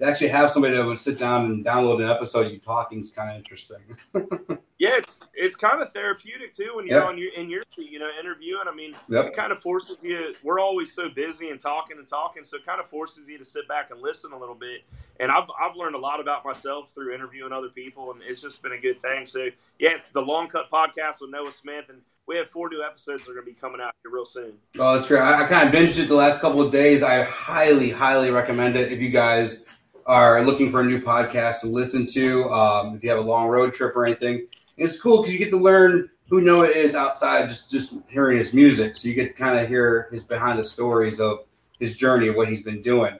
to 0.00 0.06
actually 0.06 0.28
have 0.28 0.50
somebody 0.50 0.74
that 0.74 0.84
would 0.84 0.98
sit 0.98 1.18
down 1.18 1.44
and 1.44 1.64
download 1.64 2.02
an 2.02 2.10
episode 2.10 2.50
you 2.50 2.58
talking 2.58 3.00
is 3.00 3.10
kind 3.10 3.30
of 3.30 3.36
interesting. 3.36 3.78
yeah, 4.78 4.96
it's 4.96 5.28
it's 5.34 5.56
kind 5.56 5.82
of 5.82 5.92
therapeutic 5.92 6.54
too 6.54 6.72
when 6.74 6.86
you're 6.86 7.00
yep. 7.00 7.06
on 7.06 7.18
your 7.18 7.32
in 7.34 7.50
your 7.50 7.62
you 7.76 7.98
know, 7.98 8.08
interviewing. 8.18 8.64
I 8.66 8.74
mean, 8.74 8.94
yep. 9.10 9.26
it 9.26 9.34
kind 9.34 9.52
of 9.52 9.60
forces 9.60 10.02
you. 10.02 10.32
We're 10.42 10.58
always 10.58 10.94
so 10.94 11.10
busy 11.10 11.50
and 11.50 11.60
talking 11.60 11.98
and 11.98 12.06
talking, 12.06 12.44
so 12.44 12.56
it 12.56 12.64
kind 12.64 12.80
of 12.80 12.88
forces 12.88 13.28
you 13.28 13.36
to 13.36 13.44
sit 13.44 13.68
back 13.68 13.90
and 13.90 14.00
listen 14.00 14.32
a 14.32 14.38
little 14.38 14.54
bit. 14.54 14.84
And 15.20 15.30
I've 15.30 15.48
I've 15.60 15.76
learned 15.76 15.94
a 15.94 15.98
lot 15.98 16.18
about 16.18 16.46
myself 16.46 16.90
through 16.92 17.14
interviewing 17.14 17.52
other 17.52 17.68
people, 17.68 18.10
and 18.10 18.22
it's 18.22 18.40
just 18.40 18.62
been 18.62 18.72
a 18.72 18.80
good 18.80 18.98
thing. 18.98 19.26
So 19.26 19.50
yeah, 19.78 19.90
it's 19.90 20.08
the 20.08 20.22
Long 20.22 20.48
Cut 20.48 20.70
podcast 20.70 21.20
with 21.20 21.30
Noah 21.30 21.52
Smith, 21.52 21.90
and 21.90 22.00
we 22.26 22.38
have 22.38 22.48
four 22.48 22.70
new 22.70 22.82
episodes 22.82 23.26
that 23.26 23.32
are 23.32 23.34
going 23.34 23.44
to 23.44 23.52
be 23.52 23.60
coming 23.60 23.82
out 23.82 23.94
here 24.02 24.12
real 24.12 24.24
soon. 24.24 24.54
Oh, 24.78 24.94
that's 24.94 25.08
great! 25.08 25.20
I, 25.20 25.44
I 25.44 25.46
kind 25.46 25.68
of 25.68 25.74
binged 25.74 26.02
it 26.02 26.08
the 26.08 26.14
last 26.14 26.40
couple 26.40 26.62
of 26.62 26.72
days. 26.72 27.02
I 27.02 27.24
highly, 27.24 27.90
highly 27.90 28.30
recommend 28.30 28.76
it 28.76 28.92
if 28.92 28.98
you 28.98 29.10
guys 29.10 29.66
are 30.10 30.44
looking 30.44 30.70
for 30.70 30.80
a 30.80 30.84
new 30.84 31.00
podcast 31.00 31.60
to 31.60 31.68
listen 31.68 32.06
to. 32.08 32.44
Um, 32.50 32.96
if 32.96 33.02
you 33.04 33.10
have 33.10 33.18
a 33.18 33.22
long 33.22 33.48
road 33.48 33.72
trip 33.72 33.94
or 33.96 34.04
anything 34.04 34.46
it's 34.80 35.00
cool 35.00 35.18
because 35.18 35.32
you 35.32 35.38
get 35.38 35.50
to 35.50 35.58
learn 35.58 36.10
who 36.28 36.40
Noah 36.40 36.68
is 36.68 36.94
outside 36.94 37.48
just 37.48 37.70
just 37.70 37.94
hearing 38.08 38.38
his 38.38 38.52
music. 38.52 38.96
So 38.96 39.08
you 39.08 39.14
get 39.14 39.28
to 39.28 39.34
kind 39.34 39.58
of 39.58 39.68
hear 39.68 40.08
his 40.10 40.24
behind 40.24 40.58
the 40.58 40.64
stories 40.64 41.20
of 41.20 41.44
his 41.78 41.94
journey, 41.96 42.28
of 42.28 42.36
what 42.36 42.48
he's 42.48 42.62
been 42.62 42.82
doing. 42.82 43.18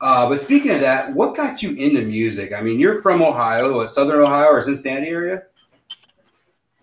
Uh, 0.00 0.28
but 0.28 0.40
speaking 0.40 0.70
of 0.72 0.80
that, 0.80 1.12
what 1.12 1.36
got 1.36 1.62
you 1.62 1.74
into 1.74 2.02
music? 2.02 2.52
I 2.52 2.60
mean, 2.60 2.80
you're 2.80 3.00
from 3.02 3.22
Ohio, 3.22 3.72
what, 3.72 3.90
Southern 3.90 4.20
Ohio 4.20 4.48
or 4.48 4.60
Cincinnati 4.60 5.08
area? 5.08 5.44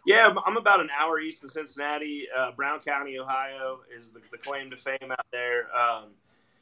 Yeah, 0.05 0.33
I'm 0.45 0.55
about 0.55 0.79
an 0.79 0.89
hour 0.97 1.19
east 1.19 1.43
of 1.43 1.51
Cincinnati. 1.51 2.27
Uh, 2.35 2.51
Brown 2.53 2.79
County, 2.79 3.19
Ohio, 3.19 3.81
is 3.95 4.13
the, 4.13 4.21
the, 4.31 4.37
claim 4.37 4.71
to 4.71 4.77
fame 4.77 5.11
out 5.11 5.25
there. 5.31 5.67
Um, 5.75 6.11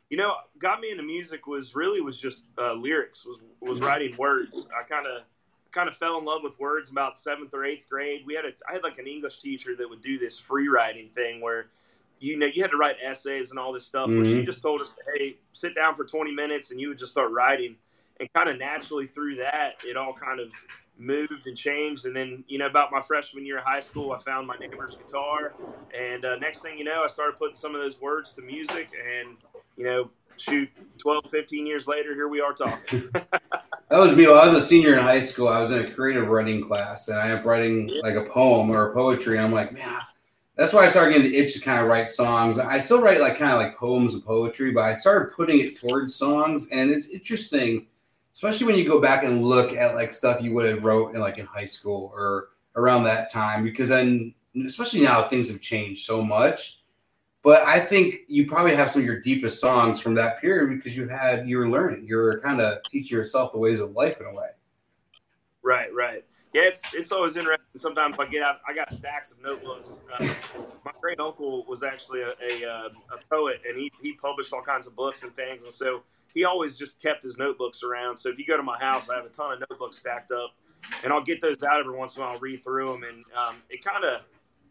you 0.10 0.18
know, 0.18 0.36
got 0.58 0.80
me 0.80 0.92
into 0.92 1.04
music 1.04 1.48
was 1.48 1.76
really 1.76 2.02
was 2.02 2.20
just 2.20 2.46
uh, 2.58 2.74
lyrics, 2.74 3.26
was 3.26 3.40
was 3.62 3.80
writing 3.80 4.16
words. 4.18 4.70
I 4.78 4.84
kind 4.84 5.06
of 5.06 5.24
kind 5.72 5.90
of 5.90 5.96
fell 5.96 6.18
in 6.18 6.26
love 6.26 6.42
with 6.44 6.60
words 6.60 6.92
about 6.92 7.20
seventh 7.20 7.54
or 7.54 7.66
eighth 7.66 7.88
grade. 7.90 8.24
We 8.26 8.34
had 8.34 8.46
a, 8.46 8.52
I 8.70 8.74
had 8.74 8.84
like 8.84 8.98
an 8.98 9.08
English 9.08 9.40
teacher 9.40 9.76
that 9.76 9.90
would 9.90 10.02
do 10.02 10.18
this 10.18 10.40
free 10.40 10.70
writing 10.70 11.10
thing 11.10 11.42
where, 11.42 11.68
you 12.20 12.38
know, 12.38 12.48
you 12.48 12.62
had 12.62 12.72
to 12.72 12.78
write 12.78 12.96
essays 13.04 13.52
and 13.52 13.60
all 13.60 13.74
this 13.74 13.86
stuff. 13.86 14.10
Mm-hmm. 14.10 14.22
Where 14.22 14.26
she 14.26 14.46
just 14.46 14.62
told 14.62 14.82
us, 14.82 14.96
hey, 15.16 15.38
sit 15.54 15.76
down 15.76 15.96
for 15.96 16.06
20 16.06 16.32
minutes 16.32 16.72
and 16.72 16.80
you 16.80 16.90
would 16.90 16.98
just 16.98 17.12
start 17.12 17.32
writing. 17.32 17.76
And 18.20 18.32
kind 18.34 18.50
of 18.50 18.58
naturally 18.58 19.06
through 19.06 19.36
that, 19.36 19.84
it 19.86 19.96
all 19.96 20.14
kind 20.14 20.40
of 20.40 20.48
moved 20.98 21.46
and 21.46 21.56
changed. 21.56 22.06
And 22.06 22.16
then, 22.16 22.44
you 22.48 22.58
know, 22.58 22.66
about 22.66 22.92
my 22.92 23.02
freshman 23.02 23.46
year 23.46 23.60
of 23.60 23.64
high 23.64 23.82
school, 23.82 24.12
I 24.12 24.18
found 24.18 24.48
my 24.48 24.56
neighbor's 24.58 24.96
guitar. 24.96 25.54
And 25.96 26.26
uh, 26.26 26.38
next 26.38 26.64
thing 26.64 26.80
you 26.80 26.84
know, 26.84 27.04
I 27.04 27.08
started 27.08 27.38
putting 27.38 27.56
some 27.56 27.76
of 27.76 27.82
those 27.82 28.02
words 28.02 28.34
to 28.34 28.42
music. 28.42 28.90
And, 29.20 29.38
you 29.78 29.86
know, 29.86 30.10
shoot, 30.38 30.70
12, 30.98 31.30
15 31.30 31.66
years 31.66 31.88
later, 31.88 32.14
here 32.14 32.28
we 32.28 32.42
are 32.42 32.54
talking. 32.54 33.10
That 33.90 34.00
was 34.00 34.18
me. 34.18 34.28
When 34.28 34.36
I 34.36 34.44
was 34.44 34.54
a 34.54 34.60
senior 34.60 34.94
in 34.94 35.00
high 35.00 35.22
school. 35.22 35.48
I 35.48 35.62
was 35.62 35.72
in 35.72 35.86
a 35.86 35.90
creative 35.90 36.28
writing 36.28 36.68
class, 36.68 37.08
and 37.08 37.18
I 37.18 37.28
am 37.28 37.48
writing 37.48 37.90
like 38.04 38.16
a 38.16 38.26
poem 38.26 38.70
or 38.70 38.90
a 38.90 38.94
poetry. 38.94 39.38
And 39.38 39.46
I'm 39.46 39.54
like, 39.54 39.72
man, 39.72 40.02
that's 40.58 40.74
why 40.74 40.84
I 40.84 40.90
started 40.90 41.14
getting 41.14 41.32
the 41.32 41.38
itch 41.38 41.54
to 41.54 41.62
kind 41.62 41.80
of 41.80 41.88
write 41.88 42.10
songs. 42.10 42.60
I 42.60 42.80
still 42.80 43.02
write 43.02 43.22
like 43.22 43.38
kind 43.38 43.54
of 43.54 43.60
like 43.60 43.78
poems 43.78 44.14
and 44.14 44.26
poetry, 44.26 44.72
but 44.72 44.84
I 44.84 44.94
started 44.94 45.34
putting 45.34 45.62
it 45.62 45.80
towards 45.80 46.16
songs, 46.16 46.68
and 46.70 46.92
it's 46.92 47.12
interesting, 47.12 47.88
especially 48.36 48.68
when 48.68 48.76
you 48.76 48.86
go 48.86 49.00
back 49.00 49.24
and 49.24 49.46
look 49.46 49.74
at 49.74 49.96
like 49.96 50.14
stuff 50.14 50.42
you 50.42 50.54
would 50.54 50.70
have 50.70 50.84
wrote 50.84 51.16
in 51.16 51.22
like 51.22 51.38
in 51.38 51.46
high 51.46 51.66
school 51.66 52.12
or 52.14 52.50
around 52.76 53.04
that 53.04 53.32
time, 53.32 53.64
because 53.64 53.88
then, 53.88 54.34
especially 54.66 55.02
now, 55.02 55.24
things 55.24 55.50
have 55.50 55.62
changed 55.62 56.06
so 56.06 56.22
much 56.22 56.82
but 57.48 57.66
I 57.66 57.80
think 57.80 58.24
you 58.28 58.46
probably 58.46 58.76
have 58.76 58.92
some 58.92 59.04
of 59.04 59.06
your 59.06 59.22
deepest 59.22 59.62
songs 59.62 60.02
from 60.02 60.16
that 60.16 60.42
period 60.42 60.68
because 60.68 60.98
you 60.98 61.08
had 61.08 61.48
you 61.48 61.60
were 61.60 61.70
learning, 61.70 62.06
you 62.06 62.18
were 62.18 62.42
kind 62.42 62.60
of 62.60 62.84
teaching 62.84 63.18
yourself 63.18 63.54
the 63.54 63.58
ways 63.58 63.80
of 63.80 63.92
life 63.92 64.20
in 64.20 64.28
a 64.28 64.34
way. 64.34 64.50
Right, 65.62 65.88
right. 65.96 66.26
Yeah, 66.54 66.64
it's 66.66 66.94
it's 66.94 67.14
always 67.14 67.38
interesting. 67.38 67.64
Sometimes 67.78 68.18
I 68.20 68.26
get 68.26 68.44
out, 68.44 68.58
I 68.68 68.76
got 68.76 68.92
stacks 68.92 69.32
of 69.32 69.42
notebooks. 69.42 70.04
Uh, 70.14 70.28
my 70.84 70.92
great 71.00 71.22
uncle 71.22 71.64
was 71.70 71.84
actually 71.84 72.20
a, 72.20 72.34
a, 72.52 72.70
uh, 72.70 72.90
a 73.14 73.34
poet, 73.34 73.62
and 73.66 73.78
he 73.78 73.94
he 74.02 74.12
published 74.12 74.52
all 74.52 74.62
kinds 74.62 74.86
of 74.86 74.94
books 74.98 75.24
and 75.24 75.34
things, 75.34 75.64
and 75.64 75.72
so 75.72 76.04
he 76.34 76.44
always 76.44 76.78
just 76.78 77.02
kept 77.02 77.24
his 77.24 77.38
notebooks 77.38 77.82
around. 77.82 78.18
So 78.18 78.28
if 78.28 78.38
you 78.38 78.46
go 78.46 78.58
to 78.58 78.64
my 78.64 78.78
house, 78.78 79.10
I 79.10 79.16
have 79.16 79.26
a 79.26 79.30
ton 79.30 79.54
of 79.54 79.64
notebooks 79.70 80.00
stacked 80.00 80.34
up, 80.34 80.54
and 81.02 81.14
I'll 81.14 81.24
get 81.24 81.40
those 81.40 81.64
out 81.64 81.80
every 81.80 81.96
once 81.96 82.18
in 82.18 82.24
a 82.24 82.26
while, 82.26 82.40
read 82.40 82.62
through 82.62 82.88
them, 82.88 83.04
and 83.04 83.24
um, 83.38 83.56
it 83.70 83.86
kind 83.86 84.04
of 84.04 84.24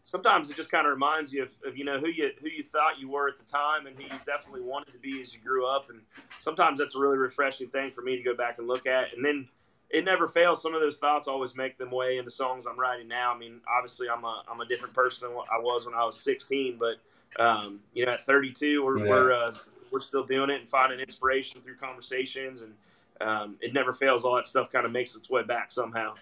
sometimes 0.07 0.49
it 0.49 0.55
just 0.55 0.71
kind 0.71 0.87
of 0.87 0.93
reminds 0.93 1.33
you 1.33 1.43
of, 1.43 1.53
of, 1.65 1.77
you 1.77 1.83
know 1.83 1.99
who 1.99 2.07
you 2.07 2.31
who 2.41 2.47
you 2.47 2.63
thought 2.63 2.97
you 2.97 3.09
were 3.09 3.27
at 3.27 3.37
the 3.37 3.43
time 3.43 3.87
and 3.87 3.95
who 3.95 4.03
you 4.03 4.19
definitely 4.25 4.61
wanted 4.61 4.91
to 4.93 4.99
be 4.99 5.21
as 5.21 5.33
you 5.33 5.39
grew 5.41 5.67
up. 5.67 5.89
And 5.89 6.01
sometimes 6.39 6.79
that's 6.79 6.95
a 6.95 6.99
really 6.99 7.17
refreshing 7.17 7.67
thing 7.67 7.91
for 7.91 8.01
me 8.01 8.15
to 8.15 8.23
go 8.23 8.35
back 8.35 8.57
and 8.57 8.67
look 8.67 8.87
at. 8.87 9.13
And 9.13 9.23
then 9.23 9.47
it 9.89 10.05
never 10.05 10.27
fails. 10.27 10.61
Some 10.61 10.73
of 10.73 10.81
those 10.81 10.97
thoughts 10.97 11.27
always 11.27 11.55
make 11.55 11.77
them 11.77 11.91
way 11.91 12.17
into 12.17 12.31
songs 12.31 12.65
i'm 12.65 12.79
writing 12.79 13.07
now. 13.07 13.33
I 13.33 13.37
mean 13.37 13.61
obviously 13.67 14.09
i'm 14.09 14.23
a, 14.23 14.43
I'm 14.49 14.61
a 14.61 14.65
different 14.65 14.93
person 14.93 15.27
than 15.27 15.35
what 15.37 15.47
i 15.51 15.59
was 15.59 15.85
when 15.85 15.95
i 15.95 16.03
was 16.03 16.19
16 16.19 16.79
but 16.79 16.97
um, 17.41 17.81
you 17.93 18.05
know 18.05 18.13
at 18.13 18.23
32 18.23 18.83
we're, 18.83 18.99
yeah. 18.99 19.09
we're, 19.09 19.33
uh, 19.33 19.53
we're 19.91 19.99
still 19.99 20.23
doing 20.23 20.49
it 20.49 20.59
and 20.59 20.69
finding 20.69 20.99
inspiration 20.99 21.61
through 21.61 21.75
conversations. 21.75 22.63
And 22.63 22.73
um, 23.21 23.57
it 23.61 23.73
never 23.73 23.93
fails. 23.93 24.25
All 24.25 24.35
that 24.35 24.47
stuff 24.47 24.71
kind 24.71 24.85
of 24.85 24.91
makes 24.91 25.15
its 25.15 25.29
way 25.29 25.43
back 25.43 25.71
somehow. 25.71 26.13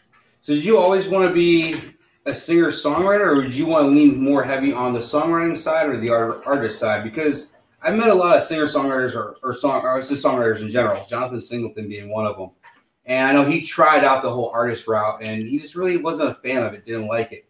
So 0.41 0.53
did 0.53 0.63
you 0.63 0.77
always 0.77 1.07
want 1.07 1.27
to 1.27 1.33
be 1.33 1.75
a 2.25 2.33
singer 2.33 2.67
songwriter, 2.67 3.27
or 3.27 3.35
would 3.35 3.55
you 3.55 3.65
want 3.65 3.85
to 3.85 3.89
lean 3.89 4.21
more 4.21 4.43
heavy 4.43 4.73
on 4.73 4.93
the 4.93 4.99
songwriting 4.99 5.57
side 5.57 5.89
or 5.89 5.97
the 5.97 6.09
art, 6.09 6.45
artist 6.45 6.79
side? 6.79 7.03
Because 7.03 7.55
I've 7.81 7.97
met 7.97 8.09
a 8.09 8.13
lot 8.13 8.35
of 8.35 8.43
singer 8.43 8.65
songwriters 8.65 9.15
or, 9.15 9.37
or 9.43 9.53
song 9.53 9.83
or 9.83 9.99
just 10.01 10.23
songwriters 10.23 10.61
in 10.61 10.69
general. 10.69 11.05
Jonathan 11.07 11.41
Singleton 11.41 11.87
being 11.87 12.09
one 12.09 12.25
of 12.25 12.37
them, 12.37 12.49
and 13.05 13.27
I 13.27 13.33
know 13.33 13.47
he 13.47 13.61
tried 13.61 14.03
out 14.03 14.23
the 14.23 14.31
whole 14.31 14.49
artist 14.49 14.87
route, 14.87 15.21
and 15.21 15.47
he 15.47 15.59
just 15.59 15.75
really 15.75 15.97
wasn't 15.97 16.31
a 16.31 16.35
fan 16.35 16.63
of 16.63 16.73
it. 16.73 16.85
Didn't 16.85 17.07
like 17.07 17.31
it. 17.31 17.47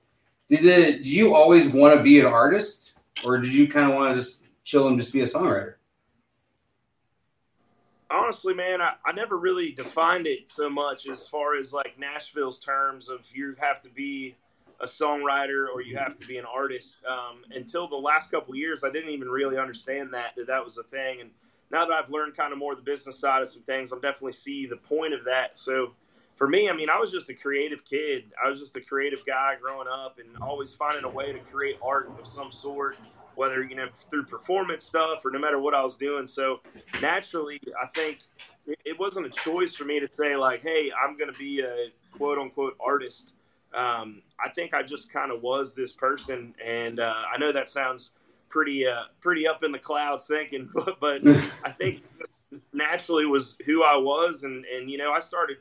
Did 0.50 0.66
it? 0.66 0.98
Did 1.04 1.08
you 1.08 1.34
always 1.34 1.70
want 1.70 1.96
to 1.96 2.04
be 2.04 2.20
an 2.20 2.26
artist, 2.26 2.98
or 3.24 3.38
did 3.38 3.54
you 3.54 3.68
kind 3.68 3.90
of 3.90 3.96
want 3.96 4.14
to 4.14 4.22
just 4.22 4.50
chill 4.64 4.88
and 4.88 5.00
just 5.00 5.14
be 5.14 5.22
a 5.22 5.26
songwriter? 5.26 5.76
honestly, 8.16 8.54
man, 8.54 8.82
I, 8.82 8.94
I 9.06 9.12
never 9.12 9.38
really 9.38 9.72
defined 9.72 10.28
it 10.28 10.50
so 10.50 10.70
much 10.70 11.08
as 11.10 11.28
far 11.28 11.58
as 11.58 11.74
like 11.74 11.98
Nashville's 12.00 12.60
terms 12.60 13.10
of 13.10 13.28
you 13.34 13.56
have 13.60 13.82
to 13.82 13.90
be 13.90 14.36
a 14.82 14.86
songwriter 14.86 15.68
or 15.74 15.82
you 15.82 15.98
have 15.98 16.16
to 16.16 16.28
be 16.28 16.38
an 16.38 16.46
artist. 16.46 16.98
Um, 17.06 17.44
until 17.52 17.88
the 17.88 17.96
last 17.96 18.32
couple 18.32 18.56
years, 18.56 18.84
I 18.84 18.92
didn't 18.92 19.12
even 19.12 19.30
really 19.30 19.58
understand 19.58 20.14
that 20.14 20.34
that 20.36 20.48
that 20.48 20.64
was 20.64 20.78
a 20.78 20.84
thing. 20.84 21.22
And 21.22 21.30
now 21.72 21.86
that 21.86 21.94
I've 21.94 22.10
learned 22.10 22.36
kind 22.36 22.52
of 22.54 22.60
more 22.60 22.76
the 22.76 22.82
business 22.82 23.20
side 23.20 23.42
of 23.42 23.50
some 23.50 23.64
things, 23.64 23.92
I'm 23.92 24.02
definitely 24.02 24.34
see 24.34 24.66
the 24.66 24.78
point 24.78 25.14
of 25.14 25.24
that. 25.26 25.58
So 25.58 25.94
for 26.36 26.48
me, 26.48 26.70
I 26.70 26.74
mean, 26.74 26.90
I 26.90 27.00
was 27.00 27.12
just 27.12 27.30
a 27.30 27.34
creative 27.34 27.86
kid. 27.86 28.26
I 28.44 28.50
was 28.50 28.60
just 28.60 28.76
a 28.76 28.82
creative 28.82 29.26
guy 29.26 29.56
growing 29.62 29.88
up 29.88 30.20
and 30.20 30.36
always 30.42 30.74
finding 30.74 31.06
a 31.06 31.10
way 31.10 31.32
to 31.32 31.40
create 31.40 31.78
art 31.82 32.12
of 32.20 32.28
some 32.28 32.52
sort, 32.52 32.98
whether, 33.36 33.64
you 33.64 33.76
know, 33.76 33.88
through 33.96 34.26
performance 34.26 34.84
stuff 34.84 35.26
or 35.26 35.32
no 35.32 35.40
matter 35.40 35.60
what 35.60 35.74
I 35.74 35.82
was 35.82 35.96
doing. 35.96 36.28
So 36.28 36.60
naturally, 37.02 37.62
I 37.82 37.88
think 37.88 38.20
it 38.68 39.00
wasn't 39.00 39.28
a 39.28 39.30
choice 39.30 39.76
for 39.76 39.86
me 39.86 40.00
to 40.00 40.12
say, 40.12 40.36
like, 40.36 40.62
hey, 40.62 40.92
I'm 40.92 41.18
going 41.18 41.32
to 41.32 41.40
be 41.40 41.62
a 41.62 41.88
quote 42.18 42.38
unquote 42.38 42.76
artist 42.86 43.34
um, 43.76 44.22
I 44.44 44.50
think 44.50 44.74
I 44.74 44.84
just 44.84 45.12
kind 45.12 45.32
of 45.32 45.42
was 45.42 45.76
this 45.76 45.94
person, 45.94 46.54
and 46.64 47.00
uh, 47.00 47.14
I 47.34 47.38
know 47.38 47.52
that 47.52 47.68
sounds 47.68 48.12
pretty 48.50 48.88
uh, 48.88 49.04
pretty 49.20 49.48
up 49.48 49.64
in 49.64 49.72
the 49.72 49.80
clouds 49.80 50.28
thinking, 50.28 50.70
but, 50.74 51.00
but 51.00 51.28
I 51.64 51.72
think 51.72 52.04
naturally 52.74 53.26
was 53.26 53.58
who 53.66 53.84
I 53.84 53.98
was, 53.98 54.44
and 54.44 54.66
and 54.66 54.90
you 54.90 54.98
know 54.98 55.12
I 55.12 55.20
started, 55.20 55.58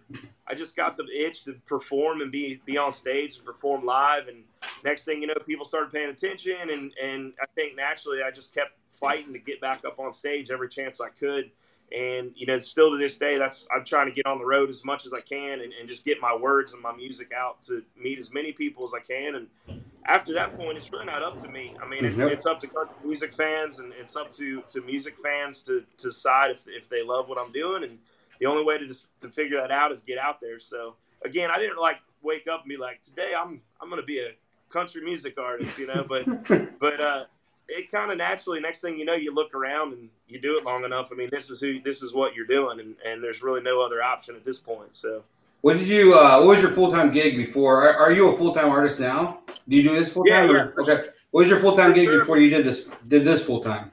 I 0.46 0.54
just 0.54 0.76
got 0.76 0.96
the 0.96 1.04
itch 1.14 1.44
to 1.44 1.54
perform 1.66 2.20
and 2.20 2.30
be 2.30 2.60
be 2.64 2.78
on 2.78 2.92
stage 2.92 3.36
and 3.36 3.44
perform 3.44 3.84
live, 3.84 4.28
and 4.28 4.44
next 4.84 5.04
thing 5.04 5.20
you 5.20 5.26
know, 5.26 5.34
people 5.44 5.64
started 5.64 5.92
paying 5.92 6.10
attention, 6.10 6.70
and 6.70 6.92
and 7.02 7.32
I 7.42 7.46
think 7.54 7.76
naturally 7.76 8.22
I 8.22 8.30
just 8.30 8.54
kept 8.54 8.72
fighting 8.92 9.32
to 9.32 9.40
get 9.40 9.60
back 9.60 9.84
up 9.84 9.98
on 9.98 10.12
stage 10.12 10.52
every 10.52 10.68
chance 10.68 11.00
I 11.00 11.08
could 11.08 11.50
and 11.92 12.32
you 12.34 12.46
know, 12.46 12.58
still 12.58 12.90
to 12.90 12.98
this 12.98 13.18
day, 13.18 13.38
that's 13.38 13.68
I'm 13.74 13.84
trying 13.84 14.06
to 14.06 14.12
get 14.12 14.26
on 14.26 14.38
the 14.38 14.44
road 14.44 14.68
as 14.68 14.84
much 14.84 15.06
as 15.06 15.12
I 15.12 15.20
can 15.20 15.60
and, 15.60 15.72
and 15.72 15.88
just 15.88 16.04
get 16.04 16.20
my 16.20 16.34
words 16.34 16.72
and 16.72 16.82
my 16.82 16.92
music 16.92 17.32
out 17.36 17.62
to 17.62 17.82
meet 18.00 18.18
as 18.18 18.32
many 18.32 18.52
people 18.52 18.84
as 18.84 18.92
I 18.94 19.00
can. 19.00 19.34
And 19.36 19.82
after 20.06 20.32
that 20.34 20.56
point, 20.56 20.76
it's 20.76 20.90
really 20.92 21.06
not 21.06 21.22
up 21.22 21.38
to 21.42 21.48
me. 21.48 21.74
I 21.82 21.86
mean, 21.86 22.04
mm-hmm. 22.04 22.22
it, 22.22 22.32
it's 22.32 22.46
up 22.46 22.60
to 22.60 22.68
music 23.04 23.34
fans 23.34 23.78
and 23.78 23.92
it's 23.98 24.16
up 24.16 24.32
to, 24.32 24.62
to 24.68 24.80
music 24.82 25.14
fans 25.22 25.62
to, 25.64 25.84
to 25.98 26.08
decide 26.08 26.50
if, 26.50 26.64
if 26.66 26.88
they 26.88 27.02
love 27.02 27.28
what 27.28 27.38
I'm 27.38 27.52
doing. 27.52 27.84
And 27.84 27.98
the 28.40 28.46
only 28.46 28.64
way 28.64 28.78
to 28.78 28.86
just, 28.86 29.18
to 29.20 29.28
figure 29.28 29.58
that 29.58 29.70
out 29.70 29.92
is 29.92 30.00
get 30.00 30.18
out 30.18 30.40
there. 30.40 30.58
So 30.58 30.96
again, 31.24 31.50
I 31.50 31.58
didn't 31.58 31.78
like 31.78 31.98
wake 32.22 32.48
up 32.48 32.62
and 32.62 32.68
be 32.68 32.76
like, 32.76 33.02
today 33.02 33.32
I'm 33.36 33.60
I'm 33.80 33.88
going 33.88 34.00
to 34.00 34.06
be 34.06 34.20
a 34.20 34.30
country 34.70 35.02
music 35.02 35.38
artist, 35.38 35.78
you 35.78 35.86
know. 35.86 36.04
But 36.08 36.26
but 36.78 37.00
uh, 37.00 37.24
it 37.68 37.90
kind 37.90 38.10
of 38.10 38.18
naturally 38.18 38.60
next 38.60 38.80
thing 38.80 38.98
you 38.98 39.04
know 39.04 39.14
you 39.14 39.34
look 39.34 39.54
around 39.54 39.92
and 39.92 40.08
you 40.28 40.40
do 40.40 40.56
it 40.56 40.64
long 40.64 40.84
enough. 40.84 41.10
I 41.12 41.16
mean 41.16 41.28
this 41.30 41.50
is 41.50 41.60
who 41.60 41.80
this 41.80 42.02
is 42.02 42.14
what 42.14 42.34
you're 42.34 42.46
doing 42.46 42.80
and, 42.80 42.94
and 43.04 43.22
there's 43.22 43.42
really 43.42 43.60
no 43.60 43.84
other 43.84 44.02
option 44.02 44.36
at 44.36 44.44
this 44.44 44.60
point 44.60 44.96
so. 44.96 45.22
What 45.60 45.78
did 45.78 45.88
you 45.88 46.12
uh, 46.14 46.40
what 46.40 46.56
was 46.56 46.62
your 46.62 46.72
full-time 46.72 47.10
gig 47.10 47.36
before? 47.36 47.88
Are, 47.88 47.96
are 47.96 48.12
you 48.12 48.28
a 48.28 48.36
full-time 48.36 48.68
artist 48.68 49.00
now? 49.00 49.40
Do 49.66 49.76
you 49.76 49.82
do 49.82 49.94
this 49.94 50.12
full-time? 50.12 50.50
Yeah, 50.50 50.68
yeah. 50.76 50.82
okay. 50.82 51.08
What 51.30 51.42
was 51.42 51.50
your 51.50 51.60
full-time 51.60 51.94
gig 51.94 52.04
sure. 52.06 52.18
before 52.18 52.38
you 52.38 52.50
did 52.50 52.64
this 52.66 52.84
did 53.08 53.24
this 53.24 53.42
full-time? 53.42 53.90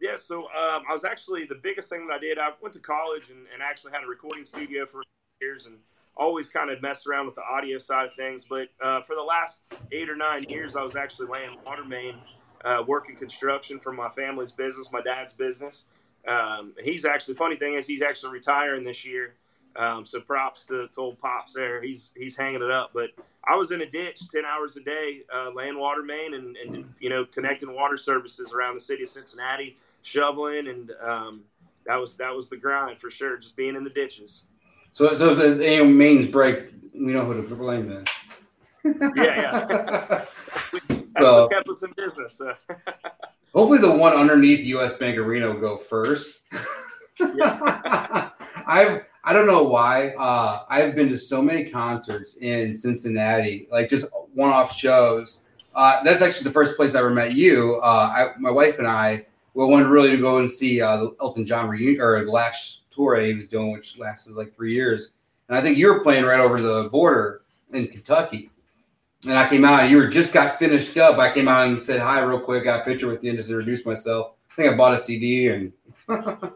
Yeah 0.00 0.16
so 0.16 0.44
um, 0.44 0.82
i 0.88 0.92
was 0.92 1.04
actually 1.04 1.44
the 1.44 1.56
biggest 1.62 1.88
thing 1.88 2.06
that 2.06 2.14
i 2.14 2.18
did 2.18 2.38
i 2.38 2.50
went 2.60 2.72
to 2.74 2.80
college 2.80 3.30
and, 3.30 3.46
and 3.52 3.62
actually 3.62 3.92
had 3.92 4.04
a 4.04 4.06
recording 4.06 4.44
studio 4.44 4.86
for 4.86 5.02
years 5.40 5.66
and 5.66 5.76
always 6.16 6.48
kind 6.48 6.70
of 6.70 6.82
messed 6.82 7.06
around 7.06 7.26
with 7.26 7.34
the 7.36 7.42
audio 7.42 7.78
side 7.78 8.06
of 8.06 8.14
things 8.14 8.44
but 8.44 8.68
uh, 8.82 8.98
for 9.00 9.14
the 9.14 9.22
last 9.22 9.62
eight 9.92 10.08
or 10.08 10.16
nine 10.16 10.42
years 10.48 10.76
i 10.76 10.82
was 10.82 10.96
actually 10.96 11.28
laying 11.28 11.56
water 11.64 11.84
main 11.84 12.16
uh, 12.64 12.82
working 12.86 13.16
construction 13.16 13.78
for 13.78 13.92
my 13.92 14.08
family's 14.08 14.52
business, 14.52 14.90
my 14.92 15.00
dad's 15.00 15.32
business. 15.32 15.86
Um, 16.26 16.74
he's 16.82 17.04
actually 17.04 17.34
funny 17.34 17.56
thing 17.56 17.74
is 17.74 17.86
he's 17.86 18.02
actually 18.02 18.32
retiring 18.32 18.82
this 18.82 19.06
year. 19.06 19.34
Um, 19.76 20.04
so 20.04 20.20
props 20.20 20.66
to, 20.66 20.88
to, 20.88 21.00
old 21.00 21.18
pops 21.18 21.52
there. 21.52 21.80
He's 21.80 22.12
he's 22.16 22.36
hanging 22.36 22.62
it 22.62 22.70
up. 22.70 22.90
But 22.92 23.10
I 23.46 23.54
was 23.54 23.70
in 23.70 23.80
a 23.82 23.86
ditch 23.86 24.28
ten 24.28 24.44
hours 24.44 24.76
a 24.76 24.80
day, 24.80 25.22
uh, 25.32 25.50
laying 25.54 25.78
water 25.78 26.02
main 26.02 26.34
and, 26.34 26.56
and 26.56 26.92
you 26.98 27.08
know 27.08 27.24
connecting 27.24 27.72
water 27.72 27.96
services 27.96 28.52
around 28.52 28.74
the 28.74 28.80
city 28.80 29.04
of 29.04 29.08
Cincinnati, 29.08 29.76
shoveling, 30.02 30.66
and 30.66 30.90
um, 31.00 31.44
that 31.86 31.96
was 31.96 32.16
that 32.16 32.34
was 32.34 32.50
the 32.50 32.56
grind 32.56 33.00
for 33.00 33.10
sure. 33.10 33.36
Just 33.36 33.56
being 33.56 33.76
in 33.76 33.84
the 33.84 33.90
ditches. 33.90 34.44
So 34.94 35.12
so 35.14 35.30
if 35.30 35.58
the 35.58 35.84
mains 35.84 36.26
break, 36.26 36.60
we 36.92 37.12
know 37.12 37.24
who 37.24 37.34
to 37.46 37.54
blame 37.54 37.88
then. 37.88 38.04
yeah, 39.14 39.40
yeah. 39.40 40.24
so, 41.20 41.48
kept 41.48 41.68
us 41.68 41.82
in 41.82 41.92
business. 41.96 42.40
hopefully, 43.54 43.78
the 43.78 43.90
one 43.90 44.12
underneath 44.12 44.64
U.S. 44.66 44.96
Bank 44.96 45.18
Arena 45.18 45.52
will 45.52 45.60
go 45.60 45.76
first. 45.76 46.42
I've 47.20 49.04
I 49.24 49.32
don't 49.32 49.46
know 49.46 49.64
why. 49.64 50.14
Uh, 50.18 50.64
I've 50.68 50.94
been 50.96 51.08
to 51.10 51.18
so 51.18 51.42
many 51.42 51.70
concerts 51.70 52.38
in 52.38 52.74
Cincinnati, 52.74 53.68
like 53.70 53.90
just 53.90 54.06
one-off 54.32 54.72
shows. 54.72 55.42
Uh, 55.74 56.02
that's 56.02 56.22
actually 56.22 56.44
the 56.44 56.52
first 56.52 56.76
place 56.76 56.94
I 56.94 57.00
ever 57.00 57.10
met 57.10 57.34
you. 57.34 57.78
Uh, 57.82 58.10
I, 58.10 58.38
my 58.38 58.50
wife 58.50 58.78
and 58.78 58.88
I 58.88 59.26
we 59.58 59.64
wanted 59.64 59.88
really 59.88 60.10
to 60.10 60.18
go 60.18 60.38
and 60.38 60.48
see 60.48 60.80
uh, 60.80 60.96
the 60.98 61.16
Elton 61.20 61.44
John 61.44 61.68
reunion 61.68 62.00
or 62.00 62.24
the 62.24 62.30
last 62.30 62.82
tour 62.92 63.16
he 63.16 63.34
was 63.34 63.48
doing, 63.48 63.72
which 63.72 63.98
lasted 63.98 64.34
like 64.34 64.54
three 64.54 64.72
years. 64.72 65.14
And 65.48 65.58
I 65.58 65.60
think 65.60 65.76
you 65.76 65.92
were 65.92 66.00
playing 66.00 66.24
right 66.24 66.38
over 66.38 66.60
the 66.60 66.88
border 66.90 67.42
in 67.72 67.88
Kentucky 67.88 68.50
and 69.26 69.36
I 69.36 69.48
came 69.48 69.64
out 69.64 69.80
and 69.80 69.90
you 69.90 69.96
were 69.96 70.08
just 70.08 70.32
got 70.32 70.58
finished 70.58 70.96
up. 70.96 71.18
I 71.18 71.32
came 71.32 71.48
out 71.48 71.66
and 71.66 71.80
said 71.80 72.00
hi 72.00 72.20
real 72.20 72.40
quick, 72.40 72.64
got 72.64 72.82
a 72.82 72.84
picture 72.84 73.08
with 73.08 73.22
you 73.24 73.30
and 73.30 73.38
just 73.38 73.50
introduced 73.50 73.86
myself. 73.86 74.34
I 74.50 74.54
think 74.54 74.72
I 74.72 74.76
bought 74.76 74.94
a 74.94 74.98
CD 74.98 75.48
and 75.48 75.72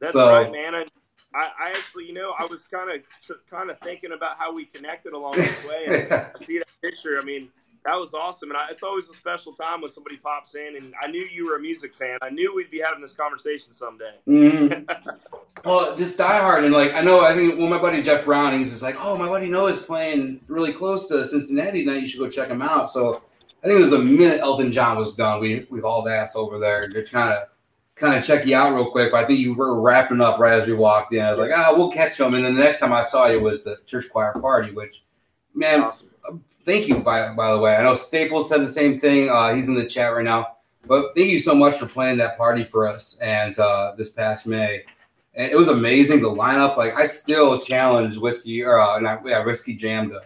That's 0.00 0.12
so, 0.12 0.30
right, 0.30 0.50
man. 0.50 0.74
I, 0.74 0.86
I 1.34 1.68
actually, 1.68 2.06
you 2.06 2.14
know, 2.14 2.34
I 2.38 2.46
was 2.46 2.64
kind 2.66 2.90
of 2.90 3.02
kind 3.50 3.70
of 3.70 3.78
thinking 3.80 4.12
about 4.12 4.38
how 4.38 4.52
we 4.52 4.64
connected 4.64 5.12
along 5.12 5.32
this 5.32 5.64
way. 5.64 5.84
And 5.86 6.12
I 6.12 6.30
see 6.36 6.58
that 6.58 6.72
picture. 6.82 7.18
I 7.20 7.24
mean, 7.24 7.50
that 7.84 7.94
was 7.94 8.12
awesome. 8.12 8.50
And 8.50 8.58
I, 8.58 8.68
it's 8.70 8.82
always 8.82 9.08
a 9.08 9.14
special 9.14 9.52
time 9.52 9.80
when 9.80 9.90
somebody 9.90 10.16
pops 10.16 10.54
in. 10.54 10.76
And 10.76 10.92
I 11.00 11.06
knew 11.06 11.26
you 11.32 11.46
were 11.46 11.56
a 11.56 11.60
music 11.60 11.94
fan. 11.94 12.18
I 12.20 12.28
knew 12.28 12.54
we'd 12.54 12.70
be 12.70 12.80
having 12.80 13.00
this 13.00 13.16
conversation 13.16 13.72
someday. 13.72 14.16
Mm-hmm. 14.28 14.90
well, 15.64 15.96
just 15.96 16.18
diehard. 16.18 16.64
And 16.64 16.74
like, 16.74 16.92
I 16.92 17.00
know, 17.00 17.20
I 17.20 17.32
think, 17.32 17.58
well, 17.58 17.68
my 17.68 17.78
buddy 17.78 18.02
Jeff 18.02 18.24
Brown, 18.24 18.56
he's 18.56 18.70
just 18.70 18.82
like, 18.82 18.96
oh, 18.98 19.16
my 19.16 19.28
buddy 19.28 19.48
Noah's 19.48 19.82
playing 19.82 20.40
really 20.48 20.72
close 20.72 21.08
to 21.08 21.24
Cincinnati 21.24 21.84
tonight. 21.84 22.02
You 22.02 22.08
should 22.08 22.20
go 22.20 22.28
check 22.28 22.48
him 22.48 22.60
out. 22.60 22.90
So 22.90 23.22
I 23.64 23.66
think 23.66 23.78
it 23.78 23.80
was 23.80 23.90
the 23.90 23.98
minute 23.98 24.40
Elton 24.40 24.72
John 24.72 24.98
was 24.98 25.14
done, 25.14 25.40
we, 25.40 25.66
we 25.70 25.80
hauled 25.80 26.08
ass 26.08 26.36
over 26.36 26.58
there 26.58 26.88
to 26.88 27.02
kind 27.04 27.32
of 27.32 27.44
kind 27.94 28.18
of 28.18 28.24
check 28.24 28.46
you 28.46 28.56
out 28.56 28.74
real 28.74 28.90
quick. 28.90 29.12
But 29.12 29.24
I 29.24 29.26
think 29.26 29.38
you 29.38 29.54
were 29.54 29.80
wrapping 29.80 30.20
up 30.20 30.38
right 30.38 30.58
as 30.58 30.66
we 30.66 30.72
walked 30.74 31.12
in. 31.14 31.24
I 31.24 31.30
was 31.30 31.38
like, 31.38 31.50
ah, 31.54 31.68
oh, 31.68 31.76
we'll 31.76 31.92
catch 31.92 32.18
them. 32.18 32.34
And 32.34 32.44
then 32.44 32.54
the 32.54 32.62
next 32.62 32.80
time 32.80 32.92
I 32.92 33.02
saw 33.02 33.26
you 33.26 33.40
was 33.40 33.62
the 33.62 33.78
church 33.86 34.08
choir 34.10 34.32
party, 34.32 34.72
which, 34.72 35.02
man, 35.54 35.82
awesome 35.82 36.10
thank 36.64 36.88
you 36.88 36.96
by 36.96 37.32
by 37.32 37.52
the 37.52 37.58
way. 37.58 37.76
I 37.76 37.82
know 37.82 37.94
Staples 37.94 38.48
said 38.48 38.60
the 38.60 38.68
same 38.68 38.98
thing. 38.98 39.28
Uh, 39.30 39.54
he's 39.54 39.68
in 39.68 39.74
the 39.74 39.86
chat 39.86 40.14
right 40.14 40.24
now. 40.24 40.56
But 40.86 41.14
thank 41.14 41.28
you 41.28 41.40
so 41.40 41.54
much 41.54 41.78
for 41.78 41.86
playing 41.86 42.18
that 42.18 42.38
party 42.38 42.64
for 42.64 42.88
us 42.88 43.18
and 43.20 43.56
uh, 43.58 43.92
this 43.96 44.10
past 44.10 44.46
May. 44.46 44.84
And 45.34 45.50
it 45.50 45.56
was 45.56 45.68
amazing. 45.68 46.22
The 46.22 46.30
lineup, 46.30 46.76
like 46.76 46.96
I 46.96 47.04
still 47.04 47.60
challenge 47.60 48.16
whiskey 48.16 48.62
or 48.64 48.80
uh, 48.80 48.98
not, 48.98 49.22
yeah, 49.24 49.44
whiskey 49.44 49.74
jam 49.74 50.10
to 50.10 50.20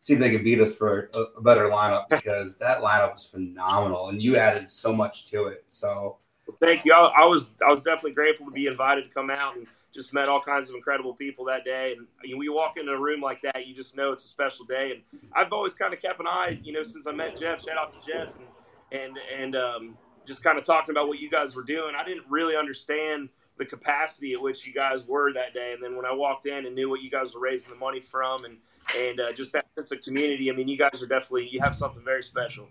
see 0.00 0.14
if 0.14 0.20
they 0.20 0.30
can 0.30 0.44
beat 0.44 0.60
us 0.60 0.74
for 0.74 1.10
a, 1.14 1.38
a 1.38 1.40
better 1.40 1.68
lineup 1.68 2.08
because 2.08 2.58
that 2.58 2.82
lineup 2.82 3.14
was 3.14 3.24
phenomenal 3.24 4.10
and 4.10 4.22
you 4.22 4.36
added 4.36 4.70
so 4.70 4.92
much 4.92 5.30
to 5.30 5.46
it. 5.46 5.64
So 5.68 6.18
thank 6.60 6.84
you. 6.84 6.92
I, 6.92 7.22
I 7.22 7.24
was 7.24 7.54
I 7.66 7.70
was 7.70 7.82
definitely 7.82 8.12
grateful 8.12 8.46
to 8.46 8.52
be 8.52 8.66
invited 8.66 9.04
to 9.04 9.10
come 9.10 9.30
out 9.30 9.56
and 9.56 9.66
just 9.94 10.12
met 10.12 10.28
all 10.28 10.40
kinds 10.40 10.68
of 10.68 10.74
incredible 10.74 11.14
people 11.14 11.44
that 11.44 11.64
day. 11.64 11.94
And 11.96 12.06
you 12.22 12.34
know, 12.34 12.38
we 12.38 12.48
walk 12.48 12.78
into 12.78 12.92
a 12.92 13.00
room 13.00 13.20
like 13.20 13.40
that, 13.42 13.66
you 13.66 13.74
just 13.74 13.96
know 13.96 14.12
it's 14.12 14.24
a 14.24 14.28
special 14.28 14.66
day. 14.66 14.90
And 14.90 15.22
I've 15.34 15.52
always 15.52 15.74
kind 15.74 15.94
of 15.94 16.00
kept 16.00 16.20
an 16.20 16.26
eye, 16.26 16.58
you 16.62 16.72
know, 16.72 16.82
since 16.82 17.06
I 17.06 17.12
met 17.12 17.38
Jeff. 17.38 17.64
Shout 17.64 17.78
out 17.78 17.90
to 17.92 18.06
Jeff, 18.06 18.36
and 18.36 18.46
and 18.92 19.18
and 19.40 19.56
um, 19.56 19.98
just 20.26 20.42
kind 20.42 20.58
of 20.58 20.64
talking 20.64 20.92
about 20.92 21.08
what 21.08 21.20
you 21.20 21.30
guys 21.30 21.54
were 21.54 21.62
doing. 21.62 21.94
I 21.96 22.04
didn't 22.04 22.24
really 22.28 22.56
understand 22.56 23.28
the 23.56 23.64
capacity 23.64 24.32
at 24.32 24.42
which 24.42 24.66
you 24.66 24.72
guys 24.72 25.06
were 25.06 25.32
that 25.32 25.54
day. 25.54 25.72
And 25.72 25.82
then 25.82 25.96
when 25.96 26.04
I 26.04 26.12
walked 26.12 26.46
in 26.46 26.66
and 26.66 26.74
knew 26.74 26.90
what 26.90 27.02
you 27.02 27.10
guys 27.10 27.34
were 27.34 27.40
raising 27.40 27.72
the 27.72 27.78
money 27.78 28.00
from, 28.00 28.44
and 28.44 28.56
and 28.98 29.20
uh, 29.20 29.32
just 29.32 29.52
that 29.52 29.66
sense 29.76 29.92
of 29.92 30.02
community, 30.02 30.50
I 30.50 30.54
mean, 30.54 30.68
you 30.68 30.76
guys 30.76 31.02
are 31.02 31.06
definitely 31.06 31.48
you 31.50 31.60
have 31.60 31.76
something 31.76 32.02
very 32.02 32.22
special. 32.22 32.68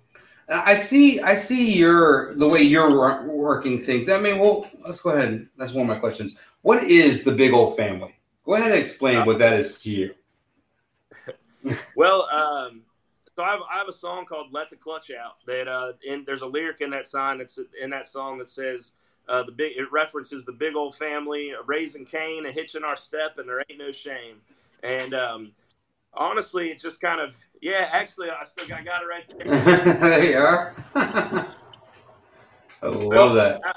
I 0.50 0.76
see. 0.76 1.22
I 1.22 1.36
see 1.36 1.72
your 1.72 2.36
the 2.36 2.48
way 2.48 2.62
you're 2.62 3.26
working 3.26 3.80
things. 3.80 4.10
I 4.10 4.20
mean, 4.20 4.40
well, 4.40 4.66
let's 4.86 5.02
go 5.02 5.12
ahead. 5.12 5.48
That's 5.58 5.72
one 5.72 5.90
of 5.90 5.96
my 5.96 6.00
questions. 6.00 6.38
What 6.64 6.86
is 6.86 7.24
the 7.24 7.32
big 7.34 7.54
old 7.54 7.78
family? 7.78 8.16
Go 8.46 8.56
ahead 8.56 8.72
and 8.72 8.80
explain 8.80 9.26
what 9.26 9.38
that 9.40 9.60
is 9.60 9.82
to 9.82 9.92
you. 9.92 10.16
well, 11.96 12.28
um, 12.32 12.84
so 13.38 13.44
I 13.44 13.52
have, 13.52 13.60
I 13.72 13.78
have, 13.80 13.88
a 13.90 13.94
song 13.94 14.26
called 14.26 14.54
"Let 14.54 14.70
the 14.70 14.78
Clutch 14.78 15.12
Out." 15.12 15.46
That 15.46 15.68
uh, 15.68 15.94
in, 16.06 16.24
there's 16.26 16.42
a 16.42 16.48
lyric 16.48 16.80
in 16.82 16.90
that 16.92 17.06
sign 17.06 17.38
that's 17.38 17.60
in 17.82 17.90
that 17.90 18.08
song 18.08 18.38
that 18.38 18.50
says 18.50 18.94
uh, 19.28 19.44
the 19.44 19.52
big. 19.52 19.78
It 19.78 19.92
references 19.92 20.46
the 20.46 20.54
big 20.54 20.76
old 20.76 20.96
family, 20.96 21.54
raising 21.66 22.06
Cain, 22.06 22.46
a 22.46 22.52
hitch 22.52 22.76
in 22.76 22.86
our 22.86 22.96
step, 22.96 23.38
and 23.38 23.48
there 23.48 23.62
ain't 23.70 23.80
no 23.80 23.92
shame. 23.92 24.38
And 24.84 25.14
um, 25.14 25.52
honestly, 26.14 26.70
it's 26.70 26.82
just 26.82 27.02
kind 27.02 27.20
of 27.20 27.36
yeah. 27.62 27.90
Actually, 27.92 28.30
I 28.30 28.44
still 28.44 28.68
got, 28.70 28.80
I 28.80 28.84
got 28.84 29.02
it 29.02 29.06
right 29.06 29.34
there. 29.38 29.96
there 29.96 30.32
you 30.32 30.38
are. 30.38 30.76
I 32.82 32.88
love 32.88 33.12
so, 33.12 33.34
that. 33.34 33.62
I, 33.66 33.72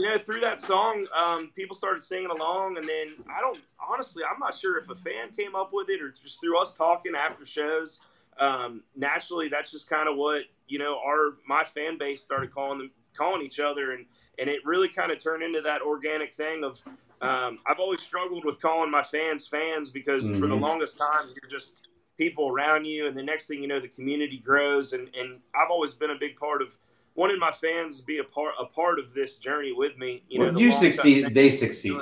you 0.00 0.10
know, 0.10 0.18
through 0.18 0.40
that 0.40 0.60
song, 0.60 1.06
um, 1.16 1.50
people 1.54 1.76
started 1.76 2.02
singing 2.02 2.30
along, 2.30 2.76
and 2.76 2.86
then 2.86 3.24
I 3.34 3.40
don't 3.40 3.58
honestly, 3.78 4.22
I'm 4.24 4.38
not 4.38 4.54
sure 4.54 4.78
if 4.78 4.88
a 4.88 4.94
fan 4.94 5.30
came 5.36 5.54
up 5.54 5.70
with 5.72 5.88
it 5.88 6.00
or 6.00 6.10
just 6.10 6.40
through 6.40 6.60
us 6.60 6.74
talking 6.74 7.12
after 7.14 7.44
shows. 7.44 8.00
Um, 8.38 8.82
naturally, 8.96 9.48
that's 9.48 9.70
just 9.70 9.88
kind 9.90 10.08
of 10.08 10.16
what 10.16 10.44
you 10.68 10.78
know. 10.78 10.98
Our 11.04 11.34
my 11.46 11.64
fan 11.64 11.98
base 11.98 12.22
started 12.22 12.52
calling 12.52 12.78
them, 12.78 12.90
calling 13.14 13.42
each 13.42 13.60
other, 13.60 13.92
and 13.92 14.06
and 14.38 14.48
it 14.48 14.64
really 14.64 14.88
kind 14.88 15.12
of 15.12 15.22
turned 15.22 15.42
into 15.42 15.60
that 15.60 15.82
organic 15.82 16.34
thing 16.34 16.64
of 16.64 16.82
um, 17.20 17.58
I've 17.66 17.78
always 17.78 18.00
struggled 18.00 18.44
with 18.44 18.60
calling 18.60 18.90
my 18.90 19.02
fans 19.02 19.46
fans 19.46 19.90
because 19.90 20.24
mm-hmm. 20.24 20.40
for 20.40 20.46
the 20.46 20.54
mm-hmm. 20.54 20.64
longest 20.64 20.96
time 20.96 21.34
you're 21.40 21.50
just 21.50 21.88
people 22.16 22.48
around 22.48 22.84
you, 22.84 23.06
and 23.06 23.16
the 23.16 23.22
next 23.22 23.46
thing 23.46 23.62
you 23.62 23.68
know, 23.68 23.80
the 23.80 23.88
community 23.88 24.38
grows. 24.38 24.92
And, 24.92 25.08
and 25.18 25.40
I've 25.54 25.70
always 25.70 25.94
been 25.94 26.10
a 26.10 26.18
big 26.18 26.36
part 26.36 26.60
of 26.60 26.76
wanting 27.20 27.38
my 27.38 27.52
fans 27.52 28.00
to 28.00 28.06
be 28.06 28.16
a 28.16 28.24
part 28.24 28.54
a 28.58 28.64
part 28.64 28.98
of 28.98 29.12
this 29.12 29.38
journey 29.38 29.72
with 29.72 29.96
me. 29.98 30.22
You 30.28 30.38
know, 30.38 30.58
you 30.58 30.72
succeed, 30.72 31.34
they 31.34 31.50
succeed. 31.50 32.00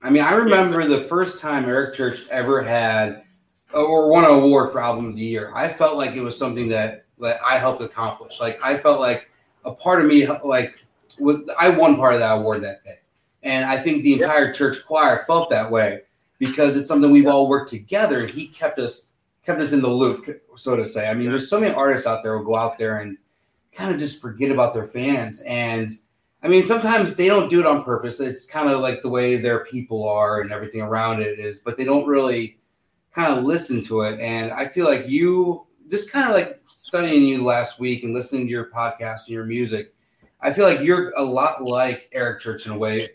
I 0.00 0.08
mean, 0.08 0.22
I 0.22 0.32
remember 0.32 0.86
the 0.86 1.02
first 1.02 1.38
time 1.38 1.66
Eric 1.66 1.94
Church 1.94 2.26
ever 2.30 2.62
had 2.62 3.24
uh, 3.74 3.84
or 3.84 4.10
won 4.10 4.24
an 4.24 4.30
award 4.30 4.72
for 4.72 4.80
album 4.80 5.10
of 5.10 5.16
the 5.16 5.20
year. 5.20 5.52
I 5.54 5.68
felt 5.68 5.98
like 5.98 6.12
it 6.12 6.22
was 6.22 6.38
something 6.38 6.66
that 6.70 7.04
that 7.18 7.40
I 7.46 7.58
helped 7.58 7.82
accomplish. 7.82 8.40
Like 8.40 8.64
I 8.64 8.78
felt 8.78 9.00
like 9.00 9.30
a 9.66 9.72
part 9.72 10.00
of 10.00 10.06
me, 10.06 10.26
like 10.44 10.82
was 11.18 11.40
I 11.60 11.68
won 11.68 11.96
part 11.96 12.14
of 12.14 12.20
that 12.20 12.38
award 12.38 12.62
that 12.62 12.82
day. 12.82 13.00
And 13.42 13.66
I 13.66 13.76
think 13.76 14.02
the 14.02 14.14
entire 14.14 14.46
yep. 14.46 14.54
church 14.54 14.78
choir 14.86 15.24
felt 15.26 15.50
that 15.50 15.70
way 15.70 16.00
because 16.38 16.74
it's 16.74 16.88
something 16.88 17.10
we've 17.10 17.24
yep. 17.24 17.34
all 17.34 17.48
worked 17.50 17.68
together. 17.68 18.26
He 18.26 18.48
kept 18.48 18.78
us 18.78 19.12
kept 19.44 19.60
us 19.60 19.74
in 19.74 19.82
the 19.82 19.90
loop, 19.90 20.42
so 20.56 20.74
to 20.74 20.86
say. 20.86 21.06
I 21.06 21.12
mean, 21.12 21.28
there's 21.28 21.50
so 21.50 21.60
many 21.60 21.74
artists 21.74 22.06
out 22.06 22.22
there 22.22 22.38
who 22.38 22.46
go 22.46 22.56
out 22.56 22.78
there 22.78 23.00
and 23.00 23.18
kind 23.72 23.92
of 23.92 23.98
just 23.98 24.20
forget 24.20 24.50
about 24.50 24.74
their 24.74 24.86
fans. 24.86 25.40
And 25.42 25.88
I 26.42 26.48
mean, 26.48 26.64
sometimes 26.64 27.14
they 27.14 27.26
don't 27.26 27.48
do 27.48 27.60
it 27.60 27.66
on 27.66 27.84
purpose. 27.84 28.20
It's 28.20 28.46
kind 28.46 28.68
of 28.68 28.80
like 28.80 29.02
the 29.02 29.08
way 29.08 29.36
their 29.36 29.64
people 29.64 30.08
are 30.08 30.40
and 30.40 30.52
everything 30.52 30.80
around 30.80 31.20
it 31.20 31.38
is, 31.38 31.60
but 31.60 31.76
they 31.76 31.84
don't 31.84 32.06
really 32.06 32.58
kind 33.12 33.36
of 33.36 33.44
listen 33.44 33.82
to 33.84 34.02
it. 34.02 34.20
And 34.20 34.52
I 34.52 34.68
feel 34.68 34.86
like 34.86 35.08
you 35.08 35.66
just 35.90 36.12
kind 36.12 36.28
of 36.28 36.34
like 36.34 36.60
studying 36.68 37.24
you 37.24 37.42
last 37.42 37.80
week 37.80 38.04
and 38.04 38.14
listening 38.14 38.46
to 38.46 38.50
your 38.50 38.70
podcast 38.70 39.26
and 39.26 39.30
your 39.30 39.44
music. 39.44 39.94
I 40.40 40.52
feel 40.52 40.66
like 40.66 40.80
you're 40.80 41.12
a 41.16 41.22
lot 41.22 41.64
like 41.64 42.08
Eric 42.12 42.40
Church 42.40 42.66
in 42.66 42.72
a 42.72 42.78
way 42.78 43.08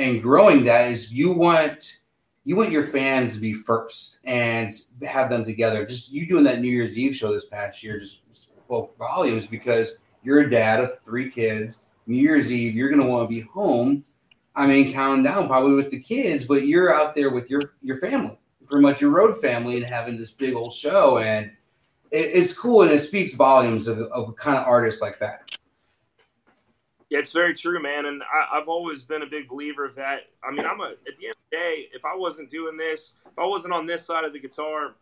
and 0.00 0.22
growing 0.22 0.64
that 0.64 0.90
is 0.90 1.12
you 1.12 1.30
want 1.32 1.98
you 2.44 2.56
want 2.56 2.70
your 2.70 2.84
fans 2.84 3.34
to 3.34 3.40
be 3.40 3.52
first 3.52 4.18
and 4.24 4.72
have 5.02 5.28
them 5.28 5.44
together. 5.44 5.84
Just 5.84 6.10
you 6.10 6.26
doing 6.26 6.44
that 6.44 6.60
New 6.60 6.70
Year's 6.70 6.98
Eve 6.98 7.14
show 7.14 7.32
this 7.32 7.44
past 7.46 7.82
year 7.82 8.00
just 8.00 8.22
spoke 8.70 8.96
volumes 8.96 9.48
because 9.48 9.98
you're 10.22 10.42
a 10.42 10.50
dad 10.50 10.78
of 10.78 11.00
three 11.00 11.28
kids. 11.28 11.86
New 12.06 12.16
Year's 12.16 12.52
Eve, 12.52 12.76
you're 12.76 12.88
gonna 12.88 13.06
want 13.06 13.28
to 13.28 13.34
be 13.34 13.40
home. 13.40 14.04
I 14.54 14.68
mean, 14.68 14.92
counting 14.92 15.24
down 15.24 15.48
probably 15.48 15.74
with 15.74 15.90
the 15.90 15.98
kids, 15.98 16.44
but 16.44 16.66
you're 16.66 16.94
out 16.94 17.16
there 17.16 17.30
with 17.30 17.50
your 17.50 17.74
your 17.82 17.98
family, 17.98 18.38
pretty 18.68 18.82
much 18.82 19.00
your 19.00 19.10
road 19.10 19.40
family, 19.40 19.76
and 19.76 19.84
having 19.84 20.16
this 20.16 20.30
big 20.30 20.54
old 20.54 20.72
show, 20.72 21.18
and 21.18 21.50
it, 22.12 22.30
it's 22.32 22.56
cool 22.56 22.82
and 22.82 22.92
it 22.92 23.00
speaks 23.00 23.34
volumes 23.34 23.88
of, 23.88 23.98
of 23.98 24.36
kind 24.36 24.56
of 24.56 24.66
artist 24.68 25.02
like 25.02 25.18
that. 25.18 25.50
Yeah, 27.08 27.18
it's 27.18 27.32
very 27.32 27.54
true, 27.54 27.82
man. 27.82 28.06
And 28.06 28.22
I, 28.22 28.56
have 28.56 28.68
always 28.68 29.04
been 29.04 29.22
a 29.22 29.26
big 29.26 29.48
believer 29.48 29.84
of 29.84 29.96
that. 29.96 30.26
I 30.44 30.52
mean, 30.52 30.64
I'm 30.64 30.80
a 30.80 30.94
at 31.08 31.16
the 31.16 31.26
end 31.26 31.34
of 31.34 31.50
the 31.50 31.56
day, 31.56 31.88
if 31.92 32.04
I 32.04 32.14
wasn't 32.14 32.50
doing 32.50 32.76
this, 32.76 33.16
if 33.26 33.36
I 33.36 33.46
wasn't 33.46 33.74
on 33.74 33.84
this 33.84 34.06
side 34.06 34.24
of 34.24 34.32
the 34.32 34.38
guitar, 34.38 34.94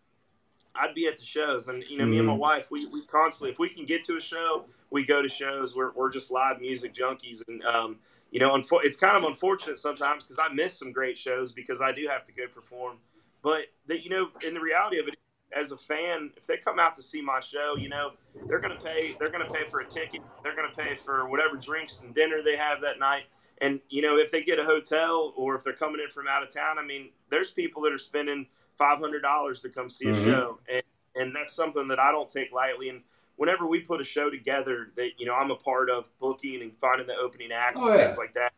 I'd 0.78 0.94
be 0.94 1.06
at 1.06 1.16
the 1.16 1.24
shows. 1.24 1.68
And 1.68 1.82
you 1.88 1.98
know, 1.98 2.04
mm-hmm. 2.04 2.10
me 2.10 2.18
and 2.18 2.26
my 2.26 2.32
mm-hmm. 2.32 2.40
wife, 2.40 2.70
we, 2.70 2.86
we 2.86 3.04
constantly, 3.06 3.50
if 3.52 3.58
we 3.58 3.68
can 3.68 3.84
get 3.84 4.04
to 4.04 4.16
a 4.16 4.20
show, 4.20 4.64
we 4.90 5.04
go 5.04 5.22
to 5.22 5.28
shows. 5.28 5.76
We're 5.76 5.92
we're 5.92 6.10
just 6.10 6.30
live 6.30 6.60
music 6.60 6.94
junkies, 6.94 7.42
and 7.48 7.62
um, 7.64 7.96
you 8.30 8.40
know, 8.40 8.50
unfo- 8.50 8.84
it's 8.84 8.98
kind 8.98 9.16
of 9.16 9.24
unfortunate 9.24 9.78
sometimes 9.78 10.24
because 10.24 10.38
I 10.38 10.52
miss 10.52 10.78
some 10.78 10.92
great 10.92 11.18
shows 11.18 11.52
because 11.52 11.80
I 11.80 11.92
do 11.92 12.06
have 12.08 12.24
to 12.24 12.32
go 12.32 12.44
perform. 12.52 12.98
But 13.42 13.66
that 13.86 14.02
you 14.02 14.10
know, 14.10 14.28
in 14.46 14.54
the 14.54 14.60
reality 14.60 14.98
of 14.98 15.08
it, 15.08 15.14
as 15.56 15.72
a 15.72 15.76
fan, 15.76 16.30
if 16.36 16.46
they 16.46 16.56
come 16.56 16.78
out 16.78 16.94
to 16.96 17.02
see 17.02 17.22
my 17.22 17.40
show, 17.40 17.76
you 17.76 17.88
know, 17.88 18.12
they're 18.46 18.60
going 18.60 18.76
to 18.76 18.84
pay. 18.84 19.14
They're 19.18 19.30
going 19.30 19.46
to 19.46 19.52
pay 19.52 19.64
for 19.64 19.80
a 19.80 19.86
ticket. 19.86 20.20
They're 20.42 20.56
going 20.56 20.70
to 20.70 20.76
pay 20.76 20.94
for 20.94 21.28
whatever 21.28 21.56
drinks 21.56 22.02
and 22.02 22.14
dinner 22.14 22.42
they 22.42 22.56
have 22.56 22.80
that 22.82 22.98
night. 22.98 23.24
And 23.60 23.80
you 23.88 24.02
know, 24.02 24.18
if 24.18 24.30
they 24.30 24.42
get 24.42 24.58
a 24.58 24.64
hotel 24.64 25.32
or 25.36 25.56
if 25.56 25.64
they're 25.64 25.72
coming 25.72 26.00
in 26.00 26.08
from 26.10 26.28
out 26.28 26.42
of 26.42 26.52
town, 26.52 26.78
I 26.78 26.84
mean, 26.84 27.10
there's 27.30 27.50
people 27.50 27.82
that 27.82 27.92
are 27.92 27.98
spending 27.98 28.46
five 28.78 28.98
hundred 28.98 29.20
dollars 29.22 29.60
to 29.62 29.68
come 29.68 29.88
see 29.88 30.06
mm-hmm. 30.06 30.20
a 30.20 30.24
show, 30.24 30.58
and 30.72 30.82
and 31.14 31.34
that's 31.34 31.52
something 31.52 31.88
that 31.88 31.98
I 31.98 32.12
don't 32.12 32.30
take 32.30 32.52
lightly. 32.52 32.88
And 32.88 33.02
whenever 33.36 33.66
we 33.66 33.80
put 33.80 34.00
a 34.00 34.04
show 34.04 34.30
together, 34.30 34.88
that 34.96 35.10
you 35.18 35.26
know, 35.26 35.34
I'm 35.34 35.50
a 35.50 35.56
part 35.56 35.90
of 35.90 36.06
booking 36.18 36.62
and 36.62 36.72
finding 36.80 37.06
the 37.06 37.16
opening 37.16 37.52
acts 37.52 37.80
oh, 37.82 37.88
and 37.88 37.98
yeah. 37.98 38.04
things 38.04 38.18
like 38.18 38.34
that. 38.34 38.52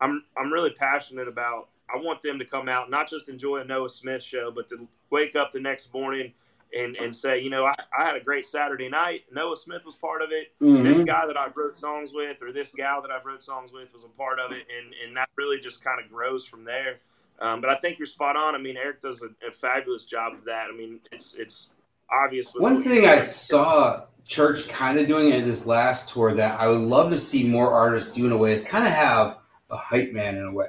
I'm 0.00 0.24
I'm 0.36 0.52
really 0.52 0.70
passionate 0.70 1.28
about 1.28 1.68
I 1.92 1.96
want 1.98 2.22
them 2.22 2.38
to 2.38 2.44
come 2.44 2.68
out, 2.68 2.90
not 2.90 3.08
just 3.08 3.28
enjoy 3.28 3.58
a 3.58 3.64
Noah 3.64 3.88
Smith 3.88 4.22
show, 4.22 4.50
but 4.50 4.68
to 4.68 4.86
wake 5.10 5.36
up 5.36 5.52
the 5.52 5.60
next 5.60 5.92
morning 5.94 6.32
and, 6.76 6.96
and 6.96 7.14
say, 7.14 7.40
you 7.40 7.48
know, 7.48 7.64
I, 7.64 7.74
I 7.98 8.04
had 8.04 8.14
a 8.14 8.20
great 8.20 8.44
Saturday 8.44 8.90
night. 8.90 9.22
Noah 9.32 9.56
Smith 9.56 9.84
was 9.86 9.94
part 9.94 10.20
of 10.20 10.30
it. 10.30 10.52
Mm-hmm. 10.60 10.84
This 10.84 11.04
guy 11.04 11.26
that 11.26 11.38
I 11.38 11.48
wrote 11.54 11.76
songs 11.76 12.12
with, 12.12 12.42
or 12.42 12.52
this 12.52 12.74
gal 12.74 13.00
that 13.00 13.10
I 13.10 13.20
wrote 13.24 13.42
songs 13.42 13.72
with, 13.72 13.94
was 13.94 14.04
a 14.04 14.08
part 14.08 14.38
of 14.38 14.52
it, 14.52 14.66
and 14.76 14.94
and 15.04 15.16
that 15.16 15.30
really 15.36 15.58
just 15.58 15.82
kind 15.82 16.02
of 16.02 16.10
grows 16.10 16.44
from 16.44 16.64
there. 16.64 17.00
Um, 17.40 17.60
but 17.60 17.70
I 17.70 17.76
think 17.76 17.98
you're 17.98 18.06
spot 18.06 18.36
on. 18.36 18.54
I 18.54 18.58
mean, 18.58 18.76
Eric 18.76 19.00
does 19.00 19.22
a, 19.22 19.28
a 19.46 19.52
fabulous 19.52 20.06
job 20.06 20.34
of 20.34 20.44
that. 20.44 20.66
I 20.72 20.76
mean, 20.76 21.00
it's 21.12 21.36
it's 21.36 21.74
obvious. 22.10 22.52
One 22.54 22.80
thing 22.80 23.06
I 23.06 23.20
saw 23.20 24.04
Church 24.24 24.68
kind 24.68 24.98
of 24.98 25.06
doing 25.06 25.32
in 25.32 25.44
this 25.44 25.66
last 25.66 26.10
tour 26.10 26.34
that 26.34 26.58
I 26.60 26.68
would 26.68 26.80
love 26.80 27.10
to 27.10 27.18
see 27.18 27.46
more 27.46 27.72
artists 27.72 28.14
do 28.14 28.26
in 28.26 28.32
a 28.32 28.36
way 28.36 28.52
is 28.52 28.64
kind 28.64 28.86
of 28.86 28.92
have 28.92 29.38
a 29.70 29.76
hype 29.76 30.12
man 30.12 30.36
in 30.36 30.44
a 30.44 30.52
way. 30.52 30.68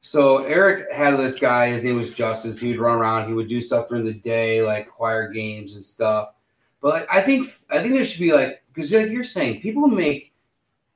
So 0.00 0.44
Eric 0.44 0.90
had 0.92 1.18
this 1.18 1.38
guy. 1.38 1.68
His 1.68 1.84
name 1.84 1.96
was 1.96 2.14
Justice. 2.14 2.58
He 2.58 2.70
would 2.70 2.78
run 2.78 2.98
around. 2.98 3.28
He 3.28 3.34
would 3.34 3.48
do 3.48 3.60
stuff 3.60 3.88
during 3.88 4.04
the 4.04 4.14
day, 4.14 4.62
like 4.62 4.88
choir 4.88 5.28
games 5.28 5.74
and 5.74 5.84
stuff. 5.84 6.30
But 6.80 7.06
I 7.10 7.20
think 7.20 7.50
I 7.70 7.80
think 7.80 7.94
there 7.94 8.04
should 8.04 8.20
be 8.20 8.32
like 8.32 8.62
because 8.72 8.92
like 8.92 9.10
you're 9.10 9.24
saying, 9.24 9.60
people 9.60 9.88
make 9.88 10.32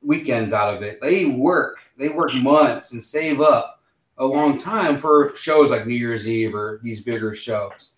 weekends 0.01 0.55
out 0.55 0.75
of 0.75 0.83
it. 0.83 1.01
They 1.03 1.27
work. 1.27 1.79
They 1.99 2.09
work 2.09 2.33
months 2.35 2.93
and 2.93 3.05
save 3.05 3.41
up 3.41 3.82
a 4.23 4.27
long 4.27 4.57
time 4.57 4.99
for 4.99 5.35
shows 5.37 5.71
like 5.71 5.87
New 5.87 5.95
Year's 5.95 6.29
Eve 6.29 6.55
or 6.55 6.81
these 6.83 7.03
bigger 7.03 7.35
shows. 7.35 7.93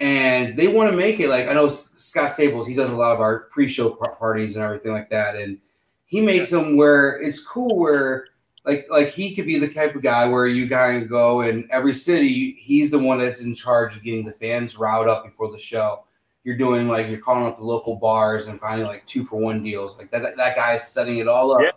And 0.00 0.56
they 0.56 0.68
want 0.68 0.90
to 0.90 0.96
make 0.96 1.20
it 1.20 1.28
like 1.28 1.48
I 1.48 1.54
know 1.54 1.68
Scott 1.68 2.30
Staples. 2.30 2.66
He 2.66 2.74
does 2.74 2.90
a 2.90 2.96
lot 2.96 3.12
of 3.12 3.20
our 3.20 3.40
pre-show 3.50 3.90
parties 3.90 4.56
and 4.56 4.64
everything 4.64 4.92
like 4.92 5.10
that, 5.10 5.36
and 5.36 5.58
he 6.06 6.20
makes 6.20 6.50
them 6.50 6.76
where 6.76 7.20
it's 7.20 7.44
cool 7.44 7.78
where 7.78 8.26
like 8.64 8.86
like 8.90 9.08
he 9.08 9.34
could 9.34 9.46
be 9.46 9.58
the 9.58 9.68
type 9.68 9.94
of 9.94 10.02
guy 10.02 10.28
where 10.28 10.46
you 10.46 10.64
of 10.72 11.08
go 11.08 11.42
in 11.42 11.68
every 11.70 11.94
city 11.94 12.52
he's 12.52 12.90
the 12.90 12.98
one 12.98 13.18
that's 13.18 13.42
in 13.42 13.54
charge 13.54 13.96
of 13.96 14.02
getting 14.02 14.24
the 14.24 14.32
fans 14.32 14.78
riled 14.78 15.08
up 15.08 15.24
before 15.24 15.50
the 15.52 15.58
show 15.58 16.04
you're 16.44 16.56
doing 16.56 16.88
like 16.88 17.08
you're 17.08 17.18
calling 17.18 17.46
up 17.46 17.58
the 17.58 17.64
local 17.64 17.96
bars 17.96 18.46
and 18.46 18.58
finding 18.58 18.86
like 18.86 19.04
two 19.06 19.24
for 19.24 19.36
one 19.36 19.62
deals 19.62 19.98
like 19.98 20.10
that 20.10 20.22
that, 20.22 20.36
that 20.36 20.56
guy's 20.56 20.86
setting 20.88 21.18
it 21.18 21.28
all 21.28 21.52
up 21.52 21.60
yeah. 21.60 21.70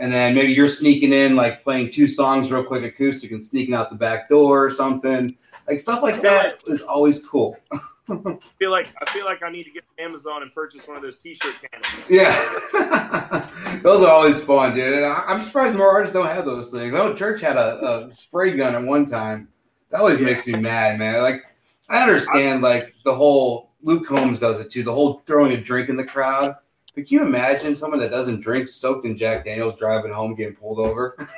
And 0.00 0.12
then 0.12 0.34
maybe 0.34 0.52
you're 0.52 0.68
sneaking 0.68 1.12
in 1.12 1.36
like 1.36 1.62
playing 1.62 1.92
two 1.92 2.08
songs 2.08 2.50
real 2.50 2.64
quick 2.64 2.82
acoustic 2.82 3.30
and 3.30 3.42
sneaking 3.42 3.74
out 3.74 3.90
the 3.90 3.96
back 3.96 4.28
door 4.28 4.64
or 4.64 4.70
something 4.70 5.36
like 5.68 5.78
stuff 5.78 6.02
like 6.02 6.20
that 6.20 6.56
is 6.66 6.82
always 6.82 7.24
cool 7.26 7.56
I 8.10 8.36
feel 8.58 8.70
like 8.70 8.88
I 9.00 9.08
feel 9.10 9.24
like 9.24 9.42
I 9.42 9.50
need 9.50 9.64
to 9.64 9.70
get 9.70 9.84
to 9.96 10.02
Amazon 10.02 10.42
and 10.42 10.52
purchase 10.52 10.86
one 10.86 10.96
of 10.96 11.02
those 11.02 11.18
T-shirt 11.18 11.54
cannons. 11.60 12.10
Yeah, 12.10 12.32
those 13.82 14.02
are 14.04 14.10
always 14.10 14.42
fun, 14.42 14.74
dude. 14.74 14.94
And 14.94 15.04
I, 15.04 15.24
am 15.28 15.42
surprised 15.42 15.76
more 15.76 15.90
artists 15.90 16.14
don't 16.14 16.26
have 16.26 16.44
those 16.44 16.70
things. 16.70 16.92
I 16.92 16.98
know 16.98 17.14
Church 17.14 17.40
had 17.40 17.56
a, 17.56 18.08
a 18.08 18.14
spray 18.14 18.56
gun 18.56 18.74
at 18.74 18.82
one 18.82 19.06
time. 19.06 19.48
That 19.90 20.00
always 20.00 20.20
yeah. 20.20 20.26
makes 20.26 20.46
me 20.46 20.54
mad, 20.54 20.98
man. 20.98 21.22
Like 21.22 21.44
I 21.88 22.02
understand, 22.02 22.62
like 22.62 22.94
the 23.04 23.14
whole 23.14 23.70
Luke 23.82 24.06
Combs 24.06 24.40
does 24.40 24.60
it 24.60 24.70
too. 24.70 24.82
The 24.82 24.92
whole 24.92 25.22
throwing 25.26 25.52
a 25.52 25.60
drink 25.60 25.88
in 25.88 25.96
the 25.96 26.04
crowd. 26.04 26.56
But 26.94 27.06
can 27.06 27.18
you 27.18 27.22
imagine 27.22 27.76
someone 27.76 28.00
that 28.00 28.10
doesn't 28.10 28.40
drink 28.40 28.68
soaked 28.68 29.04
in 29.06 29.16
Jack 29.16 29.44
Daniels 29.44 29.78
driving 29.78 30.12
home 30.12 30.34
getting 30.34 30.56
pulled 30.56 30.80
over? 30.80 31.28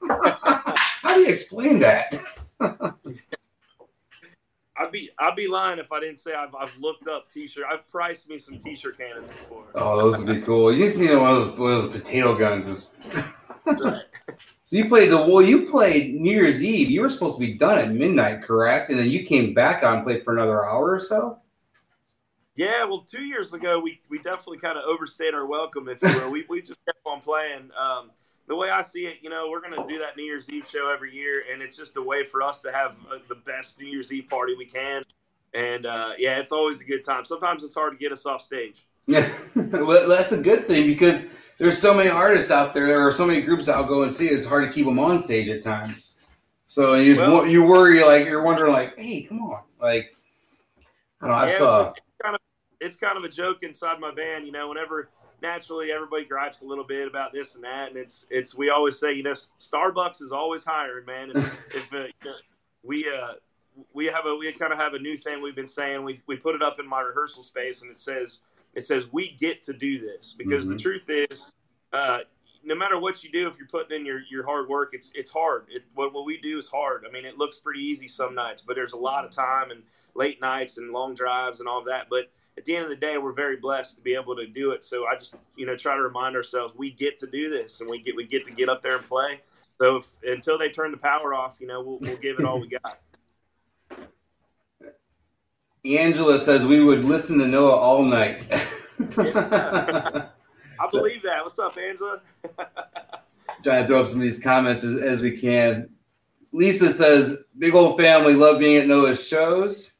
How 0.08 1.14
do 1.14 1.20
you 1.20 1.28
explain 1.28 1.78
that? 1.80 2.14
I'd 4.82 4.90
be 4.90 5.10
I'd 5.18 5.36
be 5.36 5.46
lying 5.46 5.78
if 5.78 5.92
I 5.92 6.00
didn't 6.00 6.18
say 6.18 6.34
I've, 6.34 6.54
I've 6.54 6.76
looked 6.78 7.06
up 7.06 7.30
t-shirt. 7.30 7.64
I've 7.70 7.86
priced 7.88 8.28
me 8.28 8.38
some 8.38 8.58
t-shirt 8.58 8.96
cannons 8.98 9.26
before. 9.26 9.66
Oh, 9.74 9.96
those 9.98 10.18
would 10.18 10.26
be 10.26 10.40
cool. 10.40 10.72
You 10.72 10.84
just 10.84 10.98
need 10.98 11.14
one 11.14 11.36
of 11.36 11.46
those, 11.46 11.58
one 11.58 11.72
of 11.72 11.82
those 11.82 12.00
potato 12.00 12.34
guns. 12.34 12.90
right. 13.66 14.02
So 14.64 14.78
you 14.78 14.88
played 14.88 15.10
the 15.10 15.18
well. 15.18 15.42
You 15.42 15.70
played 15.70 16.14
New 16.14 16.32
Year's 16.32 16.64
Eve. 16.64 16.88
You 16.88 17.02
were 17.02 17.10
supposed 17.10 17.38
to 17.38 17.46
be 17.46 17.52
done 17.52 17.78
at 17.78 17.92
midnight, 17.92 18.40
correct? 18.40 18.88
And 18.88 18.98
then 18.98 19.10
you 19.10 19.26
came 19.26 19.52
back 19.52 19.82
on 19.82 19.96
and 19.96 20.04
played 20.04 20.24
for 20.24 20.32
another 20.32 20.64
hour 20.64 20.94
or 20.94 20.98
so. 20.98 21.41
Yeah, 22.54 22.84
well, 22.84 23.00
two 23.00 23.24
years 23.24 23.54
ago 23.54 23.80
we 23.80 24.00
we 24.10 24.18
definitely 24.18 24.58
kind 24.58 24.76
of 24.76 24.84
overstayed 24.84 25.34
our 25.34 25.46
welcome, 25.46 25.88
if 25.88 26.02
you 26.02 26.08
will. 26.20 26.30
we 26.30 26.44
we 26.48 26.60
just 26.60 26.84
kept 26.84 26.98
on 27.06 27.20
playing. 27.20 27.70
Um, 27.78 28.10
the 28.48 28.56
way 28.56 28.70
I 28.70 28.82
see 28.82 29.06
it, 29.06 29.18
you 29.22 29.30
know, 29.30 29.48
we're 29.50 29.60
going 29.60 29.80
to 29.80 29.90
do 29.90 29.98
that 30.00 30.16
New 30.16 30.24
Year's 30.24 30.50
Eve 30.50 30.66
show 30.66 30.92
every 30.92 31.14
year, 31.14 31.44
and 31.50 31.62
it's 31.62 31.76
just 31.76 31.96
a 31.96 32.02
way 32.02 32.24
for 32.24 32.42
us 32.42 32.60
to 32.62 32.72
have 32.72 32.96
uh, 33.10 33.18
the 33.28 33.36
best 33.36 33.80
New 33.80 33.86
Year's 33.86 34.12
Eve 34.12 34.28
party 34.28 34.54
we 34.56 34.66
can. 34.66 35.04
And 35.54 35.86
uh, 35.86 36.12
yeah, 36.18 36.38
it's 36.38 36.52
always 36.52 36.80
a 36.80 36.84
good 36.84 37.04
time. 37.04 37.24
Sometimes 37.24 37.62
it's 37.62 37.74
hard 37.74 37.92
to 37.92 37.98
get 37.98 38.12
us 38.12 38.26
off 38.26 38.42
stage. 38.42 38.84
Yeah, 39.06 39.30
well, 39.54 40.08
that's 40.08 40.32
a 40.32 40.42
good 40.42 40.66
thing 40.66 40.86
because 40.86 41.28
there's 41.58 41.78
so 41.78 41.94
many 41.94 42.08
artists 42.08 42.50
out 42.50 42.74
there. 42.74 42.86
There 42.86 43.06
are 43.06 43.12
so 43.12 43.26
many 43.26 43.42
groups 43.42 43.68
I'll 43.68 43.84
go 43.84 44.02
and 44.02 44.12
see. 44.12 44.28
It's 44.28 44.46
hard 44.46 44.64
to 44.64 44.72
keep 44.72 44.86
them 44.86 44.98
on 44.98 45.20
stage 45.20 45.48
at 45.48 45.62
times. 45.62 46.20
So 46.66 46.94
you 46.94 47.16
well, 47.16 47.46
you 47.46 47.62
worry 47.62 48.02
like 48.02 48.26
you're 48.26 48.42
wondering 48.42 48.72
like, 48.72 48.98
hey, 48.98 49.22
come 49.22 49.42
on, 49.42 49.60
like 49.80 50.14
I 51.20 51.28
don't 51.28 51.36
know. 51.36 51.42
I 51.42 51.48
yeah, 51.48 51.58
saw. 51.58 51.94
It's 52.82 52.96
kind, 52.96 53.16
of, 53.16 53.24
it's 53.24 53.36
kind 53.36 53.46
of 53.46 53.48
a 53.48 53.52
joke 53.52 53.62
inside 53.62 54.00
my 54.00 54.12
band, 54.12 54.46
you 54.46 54.52
know. 54.52 54.68
Whenever 54.68 55.08
naturally 55.40 55.92
everybody 55.92 56.24
gripes 56.24 56.62
a 56.62 56.66
little 56.66 56.84
bit 56.84 57.06
about 57.08 57.32
this 57.32 57.54
and 57.54 57.64
that, 57.64 57.88
and 57.88 57.96
it's 57.96 58.26
it's 58.30 58.56
we 58.56 58.70
always 58.70 58.98
say 58.98 59.12
you 59.12 59.22
know 59.22 59.32
Starbucks 59.32 60.22
is 60.22 60.32
always 60.32 60.64
hiring, 60.64 61.06
man. 61.06 61.32
If, 61.34 61.74
if 61.74 61.94
uh, 61.94 61.98
you 61.98 62.12
know, 62.24 62.34
we 62.82 63.06
uh, 63.08 63.34
we 63.92 64.06
have 64.06 64.26
a 64.26 64.34
we 64.34 64.50
kind 64.52 64.72
of 64.72 64.78
have 64.78 64.94
a 64.94 64.98
new 64.98 65.16
thing 65.16 65.42
we've 65.42 65.56
been 65.56 65.66
saying. 65.66 66.02
We 66.04 66.20
we 66.26 66.36
put 66.36 66.54
it 66.54 66.62
up 66.62 66.78
in 66.78 66.88
my 66.88 67.00
rehearsal 67.00 67.42
space, 67.42 67.82
and 67.82 67.90
it 67.90 68.00
says 68.00 68.42
it 68.74 68.84
says 68.84 69.06
we 69.12 69.32
get 69.32 69.62
to 69.62 69.72
do 69.72 70.00
this 70.00 70.34
because 70.36 70.64
mm-hmm. 70.64 70.74
the 70.74 70.78
truth 70.78 71.28
is. 71.30 71.52
Uh, 71.92 72.20
no 72.64 72.76
matter 72.76 72.98
what 72.98 73.24
you 73.24 73.30
do, 73.30 73.48
if 73.48 73.58
you're 73.58 73.66
putting 73.66 73.98
in 73.98 74.06
your, 74.06 74.20
your 74.30 74.44
hard 74.44 74.68
work, 74.68 74.90
it's 74.92 75.10
it's 75.16 75.32
hard. 75.32 75.66
It, 75.68 75.82
what 75.94 76.14
what 76.14 76.24
we 76.24 76.38
do 76.38 76.58
is 76.58 76.70
hard. 76.70 77.04
I 77.06 77.10
mean, 77.10 77.24
it 77.24 77.36
looks 77.36 77.60
pretty 77.60 77.80
easy 77.80 78.06
some 78.06 78.36
nights, 78.36 78.62
but 78.62 78.76
there's 78.76 78.92
a 78.92 78.98
lot 78.98 79.24
of 79.24 79.32
time 79.32 79.72
and 79.72 79.82
late 80.14 80.40
nights 80.40 80.78
and 80.78 80.92
long 80.92 81.14
drives 81.14 81.60
and 81.60 81.68
all 81.68 81.80
of 81.80 81.86
that. 81.86 82.06
But 82.08 82.30
at 82.58 82.64
the 82.64 82.76
end 82.76 82.84
of 82.84 82.90
the 82.90 82.96
day, 82.96 83.18
we're 83.18 83.32
very 83.32 83.56
blessed 83.56 83.96
to 83.96 84.02
be 84.02 84.14
able 84.14 84.36
to 84.36 84.46
do 84.46 84.72
it. 84.72 84.84
So 84.84 85.06
I 85.06 85.16
just, 85.16 85.34
you 85.56 85.66
know, 85.66 85.76
try 85.76 85.96
to 85.96 86.02
remind 86.02 86.36
ourselves 86.36 86.74
we 86.76 86.90
get 86.90 87.16
to 87.18 87.26
do 87.26 87.48
this, 87.48 87.80
and 87.80 87.88
we 87.88 88.02
get 88.02 88.14
we 88.14 88.26
get 88.26 88.44
to 88.44 88.52
get 88.52 88.68
up 88.68 88.82
there 88.82 88.96
and 88.96 89.04
play. 89.04 89.40
So 89.80 89.96
if, 89.96 90.08
until 90.22 90.58
they 90.58 90.68
turn 90.68 90.90
the 90.90 90.98
power 90.98 91.34
off, 91.34 91.58
you 91.60 91.66
know, 91.66 91.82
we'll, 91.82 91.98
we'll 92.00 92.16
give 92.16 92.38
it 92.38 92.44
all 92.44 92.60
we 92.60 92.68
got. 92.68 93.00
Angela 95.84 96.38
says 96.38 96.64
we 96.64 96.82
would 96.82 97.04
listen 97.04 97.38
to 97.38 97.46
Noah 97.48 97.76
all 97.76 98.04
night. 98.04 98.46
I 98.52 100.28
believe 100.90 101.22
that. 101.22 101.42
What's 101.42 101.58
up, 101.58 101.76
Angela? 101.76 102.20
trying 103.64 103.82
to 103.82 103.86
throw 103.86 104.00
up 104.00 104.08
some 104.08 104.18
of 104.18 104.22
these 104.22 104.42
comments 104.42 104.84
as, 104.84 104.96
as 104.96 105.20
we 105.20 105.36
can. 105.36 105.88
Lisa 106.52 106.90
says, 106.90 107.44
"Big 107.58 107.74
old 107.74 107.98
family, 107.98 108.34
love 108.34 108.58
being 108.58 108.76
at 108.76 108.86
Noah's 108.86 109.26
shows." 109.26 109.94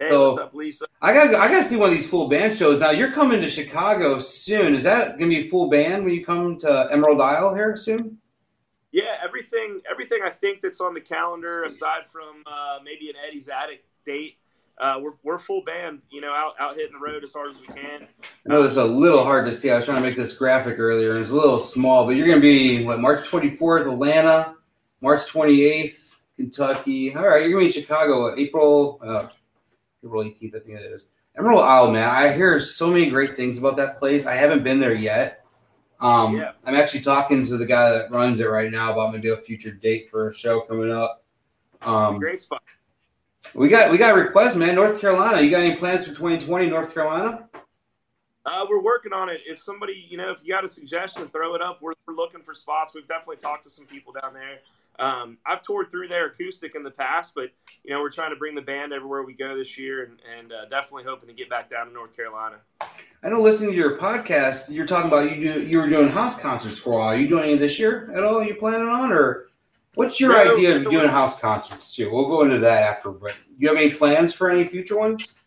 Hey, 0.00 0.08
so, 0.08 0.30
what's 0.30 0.40
up, 0.40 0.54
Lisa? 0.54 0.86
I 1.02 1.12
got 1.12 1.34
I 1.34 1.48
got 1.48 1.58
to 1.58 1.64
see 1.64 1.76
one 1.76 1.90
of 1.90 1.94
these 1.94 2.08
full 2.08 2.26
band 2.26 2.56
shows. 2.56 2.80
Now 2.80 2.90
you're 2.90 3.12
coming 3.12 3.42
to 3.42 3.48
Chicago 3.50 4.18
soon. 4.18 4.74
Is 4.74 4.84
that 4.84 5.18
going 5.18 5.30
to 5.30 5.42
be 5.42 5.46
full 5.46 5.68
band 5.68 6.06
when 6.06 6.14
you 6.14 6.24
come 6.24 6.56
to 6.60 6.88
Emerald 6.90 7.20
Isle 7.20 7.54
here 7.54 7.76
soon? 7.76 8.16
Yeah, 8.92 9.18
everything 9.22 9.82
everything 9.90 10.20
I 10.24 10.30
think 10.30 10.62
that's 10.62 10.80
on 10.80 10.94
the 10.94 11.02
calendar, 11.02 11.64
aside 11.64 12.08
from 12.08 12.42
uh, 12.46 12.78
maybe 12.82 13.10
an 13.10 13.16
Eddie's 13.28 13.50
Attic 13.50 13.84
date, 14.06 14.38
uh, 14.78 14.98
we're, 15.02 15.12
we're 15.22 15.38
full 15.38 15.62
band. 15.64 16.00
You 16.10 16.22
know, 16.22 16.32
out 16.32 16.54
out 16.58 16.76
hitting 16.76 16.94
the 16.94 16.98
road 16.98 17.22
as 17.22 17.34
hard 17.34 17.50
as 17.50 17.60
we 17.60 17.66
can. 17.66 18.08
I 18.22 18.26
know 18.46 18.62
it's 18.62 18.78
a 18.78 18.84
little 18.84 19.22
hard 19.22 19.44
to 19.46 19.52
see. 19.52 19.70
I 19.70 19.76
was 19.76 19.84
trying 19.84 19.98
to 19.98 20.02
make 20.02 20.16
this 20.16 20.32
graphic 20.32 20.78
earlier, 20.78 21.12
and 21.12 21.20
it's 21.20 21.30
a 21.30 21.36
little 21.36 21.58
small. 21.58 22.06
But 22.06 22.16
you're 22.16 22.26
going 22.26 22.40
to 22.40 22.42
be 22.42 22.86
what 22.86 23.00
March 23.00 23.28
24th, 23.28 23.82
Atlanta, 23.82 24.54
March 25.02 25.26
28th, 25.26 26.16
Kentucky. 26.36 27.14
All 27.14 27.28
right, 27.28 27.42
you're 27.42 27.50
going 27.50 27.68
to 27.68 27.70
be 27.70 27.78
in 27.78 27.82
Chicago 27.82 28.34
April. 28.34 28.98
Uh, 29.04 29.28
April 30.04 30.24
18th, 30.24 30.56
I 30.56 30.58
think 30.60 30.78
it 30.78 30.92
is. 30.92 31.08
Emerald 31.36 31.62
Isle, 31.62 31.92
man. 31.92 32.08
I 32.08 32.32
hear 32.32 32.60
so 32.60 32.88
many 32.90 33.08
great 33.08 33.36
things 33.36 33.58
about 33.58 33.76
that 33.76 33.98
place. 33.98 34.26
I 34.26 34.34
haven't 34.34 34.64
been 34.64 34.80
there 34.80 34.94
yet. 34.94 35.44
Um, 36.00 36.36
yeah. 36.36 36.52
I'm 36.64 36.74
actually 36.74 37.02
talking 37.02 37.44
to 37.44 37.56
the 37.56 37.66
guy 37.66 37.90
that 37.90 38.10
runs 38.10 38.40
it 38.40 38.46
right 38.46 38.70
now 38.70 38.92
about 38.92 39.12
maybe 39.12 39.28
a 39.28 39.36
future 39.36 39.72
date 39.72 40.10
for 40.10 40.28
a 40.28 40.34
show 40.34 40.62
coming 40.62 40.90
up. 40.90 41.22
Um, 41.82 42.18
great 42.18 42.38
spot. 42.38 42.62
We 43.54 43.68
got 43.68 43.90
we 43.90 43.98
got 43.98 44.14
requests, 44.14 44.54
man. 44.54 44.74
North 44.74 45.00
Carolina. 45.00 45.40
You 45.40 45.50
got 45.50 45.60
any 45.60 45.76
plans 45.76 46.04
for 46.04 46.10
2020, 46.10 46.68
North 46.68 46.92
Carolina? 46.92 47.48
Uh, 48.46 48.66
we're 48.68 48.82
working 48.82 49.12
on 49.12 49.28
it. 49.28 49.40
If 49.46 49.58
somebody, 49.58 50.06
you 50.08 50.16
know, 50.16 50.30
if 50.30 50.42
you 50.42 50.50
got 50.50 50.64
a 50.64 50.68
suggestion, 50.68 51.28
throw 51.28 51.54
it 51.54 51.62
up. 51.62 51.80
We're, 51.82 51.92
we're 52.06 52.14
looking 52.14 52.42
for 52.42 52.54
spots. 52.54 52.94
We've 52.94 53.06
definitely 53.06 53.36
talked 53.36 53.64
to 53.64 53.70
some 53.70 53.86
people 53.86 54.12
down 54.12 54.34
there. 54.34 54.60
Um, 55.00 55.38
I've 55.46 55.62
toured 55.62 55.90
through 55.90 56.08
their 56.08 56.26
acoustic 56.26 56.74
in 56.74 56.82
the 56.82 56.90
past, 56.90 57.34
but 57.34 57.50
you 57.84 57.94
know 57.94 58.00
we're 58.00 58.10
trying 58.10 58.30
to 58.30 58.36
bring 58.36 58.54
the 58.54 58.62
band 58.62 58.92
everywhere 58.92 59.22
we 59.22 59.32
go 59.32 59.56
this 59.56 59.78
year, 59.78 60.04
and, 60.04 60.18
and 60.38 60.52
uh, 60.52 60.66
definitely 60.66 61.04
hoping 61.04 61.28
to 61.28 61.34
get 61.34 61.48
back 61.48 61.70
down 61.70 61.86
to 61.86 61.92
North 61.92 62.14
Carolina. 62.14 62.56
I 63.22 63.30
know. 63.30 63.40
Listening 63.40 63.70
to 63.70 63.76
your 63.76 63.96
podcast, 63.96 64.70
you're 64.70 64.86
talking 64.86 65.08
about 65.08 65.34
you 65.34 65.54
do, 65.54 65.66
you 65.66 65.78
were 65.78 65.88
doing 65.88 66.10
house 66.10 66.38
concerts 66.38 66.78
for 66.78 66.92
a 66.92 66.96
while. 66.98 67.08
Are 67.08 67.16
you 67.16 67.28
doing 67.28 67.44
any 67.44 67.56
this 67.56 67.78
year 67.78 68.12
at 68.14 68.22
all? 68.22 68.40
Are 68.40 68.44
you 68.44 68.56
planning 68.56 68.88
on, 68.88 69.10
or 69.10 69.46
what's 69.94 70.20
your 70.20 70.34
no, 70.34 70.52
idea 70.52 70.76
of 70.76 70.90
doing 70.90 71.08
house 71.08 71.40
concerts 71.40 71.96
too? 71.96 72.12
We'll 72.12 72.28
go 72.28 72.42
into 72.42 72.58
that 72.58 72.82
after. 72.82 73.10
But 73.10 73.38
you 73.58 73.68
have 73.68 73.78
any 73.78 73.90
plans 73.90 74.34
for 74.34 74.50
any 74.50 74.64
future 74.68 74.98
ones? 74.98 75.42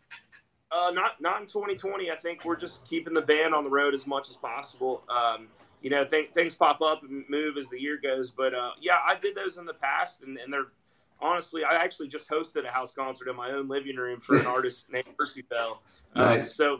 Uh, 0.71 0.89
not 0.89 1.21
not 1.21 1.41
in 1.41 1.45
2020. 1.45 2.09
I 2.09 2.15
think 2.15 2.43
we're 2.43 2.55
just 2.55 2.89
keeping 2.89 3.13
the 3.13 3.21
band 3.21 3.53
on 3.53 3.63
the 3.63 3.69
road 3.69 3.93
as 3.93 4.07
much 4.07 4.29
as 4.31 4.35
possible. 4.35 5.03
Um, 5.07 5.47
you 5.83 5.89
know, 5.89 6.03
th- 6.05 6.31
things 6.33 6.57
pop 6.57 6.81
up 6.81 7.03
and 7.03 7.25
move 7.29 7.57
as 7.57 7.69
the 7.69 7.79
year 7.79 7.99
goes. 8.01 8.31
But 8.31 8.55
uh, 8.55 8.71
yeah, 8.81 8.97
I 9.05 9.15
did 9.15 9.35
those 9.35 9.57
in 9.57 9.65
the 9.65 9.73
past, 9.73 10.23
and, 10.23 10.37
and 10.37 10.51
they're 10.51 10.71
honestly, 11.21 11.63
I 11.63 11.75
actually 11.75 12.07
just 12.07 12.29
hosted 12.29 12.67
a 12.67 12.71
house 12.71 12.95
concert 12.95 13.29
in 13.29 13.35
my 13.35 13.51
own 13.51 13.67
living 13.67 13.97
room 13.97 14.19
for 14.19 14.37
an 14.37 14.47
artist 14.47 14.91
named 14.91 15.09
Percy 15.17 15.43
Bell. 15.43 15.83
Um, 16.15 16.23
nice. 16.23 16.59
Um, 16.59 16.79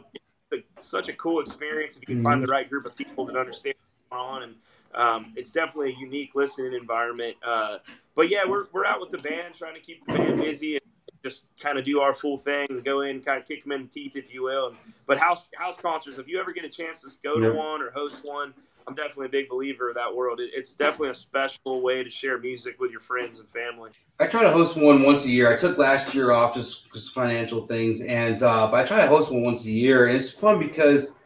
it's 0.50 0.86
such 0.86 1.08
a 1.08 1.12
cool 1.12 1.40
experience 1.40 1.96
if 1.96 2.02
you 2.02 2.06
can 2.06 2.16
mm-hmm. 2.16 2.24
find 2.24 2.42
the 2.42 2.46
right 2.46 2.68
group 2.68 2.86
of 2.86 2.96
people 2.96 3.26
that 3.26 3.36
understand 3.36 3.74
what's 3.76 4.10
going 4.10 4.22
on. 4.22 4.42
And 4.42 4.54
um, 4.94 5.32
it's 5.36 5.52
definitely 5.52 5.92
a 5.92 5.98
unique 5.98 6.30
listening 6.34 6.72
environment. 6.72 7.36
Uh, 7.46 7.78
but 8.14 8.30
yeah, 8.30 8.40
we're, 8.46 8.66
we're 8.72 8.86
out 8.86 9.00
with 9.00 9.10
the 9.10 9.18
band, 9.18 9.54
trying 9.54 9.74
to 9.74 9.80
keep 9.80 10.06
the 10.06 10.14
band 10.14 10.40
busy 10.40 10.76
and 10.76 10.84
just 11.22 11.48
kind 11.58 11.78
of 11.78 11.84
do 11.84 12.00
our 12.00 12.14
full 12.14 12.38
thing 12.38 12.66
and 12.70 12.84
go 12.84 13.00
in, 13.02 13.20
kind 13.20 13.40
of 13.40 13.48
kick 13.48 13.64
them 13.64 13.72
in 13.72 13.82
the 13.82 13.88
teeth, 13.88 14.12
if 14.14 14.32
you 14.32 14.42
will. 14.42 14.74
But 15.06 15.18
house 15.18 15.48
house 15.56 15.80
concerts, 15.80 16.18
if 16.18 16.28
you 16.28 16.40
ever 16.40 16.52
get 16.52 16.64
a 16.64 16.68
chance 16.68 17.00
to 17.02 17.10
go 17.22 17.40
to 17.40 17.52
one 17.52 17.82
or 17.82 17.90
host 17.90 18.24
one, 18.24 18.54
I'm 18.86 18.94
definitely 18.94 19.26
a 19.26 19.30
big 19.30 19.48
believer 19.48 19.88
of 19.88 19.94
that 19.94 20.14
world. 20.14 20.40
It's 20.40 20.74
definitely 20.74 21.10
a 21.10 21.14
special 21.14 21.80
way 21.80 22.04
to 22.04 22.10
share 22.10 22.38
music 22.38 22.78
with 22.78 22.90
your 22.90 23.00
friends 23.00 23.40
and 23.40 23.48
family. 23.48 23.90
I 24.20 24.26
try 24.26 24.42
to 24.42 24.50
host 24.50 24.76
one 24.76 25.02
once 25.02 25.24
a 25.24 25.30
year. 25.30 25.52
I 25.52 25.56
took 25.56 25.78
last 25.78 26.14
year 26.14 26.32
off 26.32 26.54
just 26.54 26.84
because 26.84 27.08
financial 27.08 27.66
things, 27.66 28.02
and 28.02 28.42
uh, 28.42 28.68
but 28.70 28.84
I 28.84 28.86
try 28.86 28.98
to 28.98 29.06
host 29.06 29.32
one 29.32 29.42
once 29.42 29.64
a 29.64 29.70
year, 29.70 30.06
and 30.06 30.16
it's 30.16 30.30
fun 30.30 30.58
because 30.58 31.16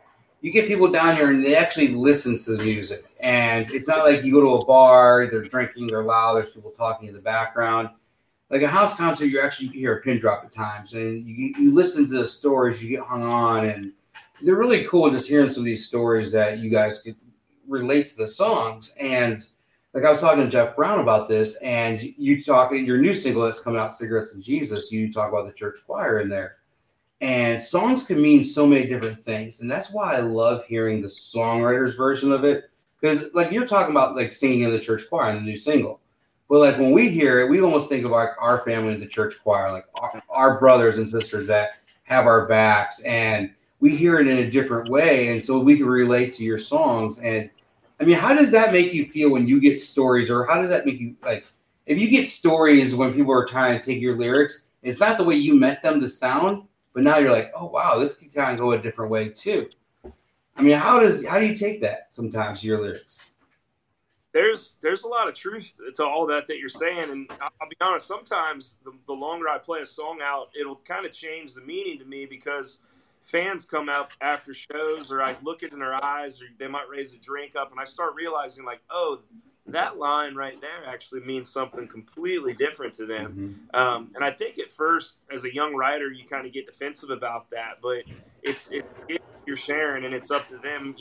you 0.40 0.52
get 0.52 0.68
people 0.68 0.88
down 0.88 1.16
here 1.16 1.30
and 1.30 1.44
they 1.44 1.56
actually 1.56 1.88
listen 1.88 2.38
to 2.38 2.56
the 2.56 2.64
music, 2.64 3.04
and 3.20 3.68
it's 3.72 3.88
not 3.88 4.04
like 4.04 4.22
you 4.22 4.32
go 4.32 4.40
to 4.40 4.62
a 4.62 4.64
bar, 4.64 5.28
they're 5.30 5.42
drinking, 5.42 5.88
they're 5.88 6.04
loud, 6.04 6.34
there's 6.34 6.52
people 6.52 6.70
talking 6.70 7.08
in 7.08 7.14
the 7.14 7.20
background. 7.20 7.90
Like 8.50 8.62
a 8.62 8.68
house 8.68 8.96
concert, 8.96 9.26
you 9.26 9.40
actually 9.40 9.68
hear 9.68 9.96
a 9.96 10.00
pin 10.00 10.18
drop 10.18 10.44
at 10.44 10.52
times, 10.54 10.94
and 10.94 11.26
you 11.26 11.52
you 11.58 11.74
listen 11.74 12.06
to 12.06 12.14
the 12.14 12.26
stories, 12.26 12.82
you 12.82 12.88
get 12.88 13.06
hung 13.06 13.24
on, 13.24 13.66
and 13.66 13.92
they're 14.42 14.54
really 14.54 14.84
cool 14.84 15.10
just 15.10 15.28
hearing 15.28 15.50
some 15.50 15.62
of 15.62 15.66
these 15.66 15.86
stories 15.86 16.30
that 16.32 16.58
you 16.58 16.70
guys 16.70 17.02
get 17.02 17.16
relate 17.68 18.06
to 18.08 18.16
the 18.16 18.26
songs. 18.26 18.94
And 18.98 19.44
like 19.94 20.04
I 20.04 20.10
was 20.10 20.20
talking 20.20 20.44
to 20.44 20.50
Jeff 20.50 20.76
Brown 20.76 21.00
about 21.00 21.28
this, 21.28 21.56
and 21.62 22.02
you 22.02 22.42
talk 22.42 22.72
in 22.72 22.84
your 22.84 22.98
new 22.98 23.14
single 23.14 23.42
that's 23.42 23.60
coming 23.60 23.80
out, 23.80 23.92
"Cigarettes 23.92 24.34
and 24.34 24.42
Jesus." 24.42 24.92
You 24.92 25.12
talk 25.12 25.30
about 25.30 25.46
the 25.46 25.52
church 25.52 25.78
choir 25.86 26.20
in 26.20 26.28
there, 26.28 26.56
and 27.20 27.60
songs 27.60 28.06
can 28.06 28.20
mean 28.20 28.44
so 28.44 28.66
many 28.66 28.86
different 28.86 29.22
things, 29.22 29.60
and 29.60 29.70
that's 29.70 29.92
why 29.92 30.14
I 30.14 30.20
love 30.20 30.64
hearing 30.66 31.00
the 31.00 31.08
songwriter's 31.08 31.94
version 31.94 32.32
of 32.32 32.44
it. 32.44 32.70
Because 33.00 33.32
like 33.32 33.50
you're 33.50 33.66
talking 33.66 33.92
about 33.92 34.16
like 34.16 34.32
singing 34.32 34.62
in 34.62 34.72
the 34.72 34.78
church 34.78 35.08
choir 35.08 35.30
in 35.30 35.36
the 35.36 35.50
new 35.50 35.58
single, 35.58 36.00
but 36.48 36.58
like 36.58 36.78
when 36.78 36.92
we 36.92 37.08
hear 37.08 37.40
it, 37.40 37.48
we 37.48 37.60
almost 37.60 37.88
think 37.88 38.04
of 38.04 38.12
our, 38.12 38.36
our 38.40 38.64
family 38.64 38.92
in 38.92 39.00
the 39.00 39.06
church 39.06 39.36
choir, 39.42 39.72
like 39.72 39.86
our, 40.00 40.22
our 40.28 40.58
brothers 40.58 40.98
and 40.98 41.08
sisters 41.08 41.46
that 41.46 41.80
have 42.04 42.26
our 42.26 42.46
backs 42.46 43.00
and 43.02 43.50
we 43.80 43.94
hear 43.94 44.18
it 44.18 44.26
in 44.26 44.38
a 44.38 44.50
different 44.50 44.88
way, 44.88 45.28
and 45.28 45.44
so 45.44 45.58
we 45.58 45.76
can 45.76 45.86
relate 45.86 46.32
to 46.34 46.44
your 46.44 46.58
songs. 46.58 47.18
And 47.20 47.48
I 48.00 48.04
mean, 48.04 48.16
how 48.16 48.34
does 48.34 48.50
that 48.52 48.72
make 48.72 48.92
you 48.94 49.04
feel 49.04 49.30
when 49.30 49.48
you 49.48 49.60
get 49.60 49.80
stories, 49.80 50.30
or 50.30 50.44
how 50.44 50.60
does 50.60 50.70
that 50.70 50.86
make 50.86 51.00
you 51.00 51.16
like? 51.22 51.44
If 51.86 51.98
you 51.98 52.08
get 52.08 52.28
stories 52.28 52.94
when 52.94 53.14
people 53.14 53.32
are 53.32 53.46
trying 53.46 53.78
to 53.78 53.84
take 53.84 54.00
your 54.00 54.16
lyrics, 54.16 54.68
it's 54.82 55.00
not 55.00 55.18
the 55.18 55.24
way 55.24 55.34
you 55.34 55.54
meant 55.54 55.82
them 55.82 56.00
to 56.00 56.08
sound, 56.08 56.68
but 56.92 57.02
now 57.02 57.18
you're 57.18 57.32
like, 57.32 57.52
oh 57.56 57.66
wow, 57.66 57.98
this 57.98 58.18
could 58.18 58.32
kind 58.32 58.52
of 58.52 58.58
go 58.58 58.72
a 58.72 58.78
different 58.78 59.10
way 59.10 59.30
too. 59.30 59.68
I 60.56 60.62
mean, 60.62 60.76
how 60.76 61.00
does 61.00 61.26
how 61.26 61.38
do 61.38 61.46
you 61.46 61.56
take 61.56 61.80
that 61.82 62.08
sometimes 62.10 62.62
your 62.62 62.80
lyrics? 62.82 63.34
There's 64.32 64.78
there's 64.82 65.04
a 65.04 65.08
lot 65.08 65.28
of 65.28 65.34
truth 65.34 65.74
to 65.94 66.04
all 66.04 66.26
that 66.26 66.46
that 66.46 66.58
you're 66.58 66.68
saying, 66.68 67.04
and 67.04 67.30
I'll 67.40 67.68
be 67.68 67.76
honest. 67.80 68.06
Sometimes 68.06 68.80
the, 68.84 68.92
the 69.06 69.12
longer 69.12 69.48
I 69.48 69.58
play 69.58 69.80
a 69.80 69.86
song 69.86 70.20
out, 70.22 70.50
it'll 70.58 70.76
kind 70.76 71.06
of 71.06 71.12
change 71.12 71.54
the 71.54 71.62
meaning 71.62 71.98
to 71.98 72.04
me 72.04 72.26
because 72.26 72.80
fans 73.28 73.66
come 73.66 73.90
out 73.90 74.16
after 74.22 74.54
shows, 74.54 75.12
or 75.12 75.22
I 75.22 75.36
look 75.42 75.62
it 75.62 75.72
in 75.72 75.78
their 75.78 76.02
eyes, 76.02 76.40
or 76.40 76.46
they 76.58 76.66
might 76.66 76.88
raise 76.88 77.12
a 77.12 77.18
drink 77.18 77.56
up, 77.56 77.70
and 77.70 77.78
I 77.78 77.84
start 77.84 78.14
realizing 78.14 78.64
like, 78.64 78.80
oh, 78.90 79.20
that 79.66 79.98
line 79.98 80.34
right 80.34 80.58
there 80.62 80.86
actually 80.86 81.20
means 81.20 81.50
something 81.50 81.86
completely 81.86 82.54
different 82.54 82.94
to 82.94 83.04
them. 83.04 83.68
Mm-hmm. 83.70 83.78
Um, 83.78 84.10
and 84.14 84.24
I 84.24 84.30
think 84.30 84.58
at 84.58 84.72
first, 84.72 85.24
as 85.30 85.44
a 85.44 85.54
young 85.54 85.74
writer, 85.74 86.10
you 86.10 86.24
kind 86.24 86.46
of 86.46 86.54
get 86.54 86.64
defensive 86.64 87.10
about 87.10 87.50
that, 87.50 87.80
but 87.82 87.98
it's 88.42 88.70
it, 88.72 88.86
it, 89.08 89.22
you're 89.46 89.58
sharing, 89.58 90.06
and 90.06 90.14
it's 90.14 90.30
up 90.30 90.48
to 90.48 90.56
them. 90.56 90.96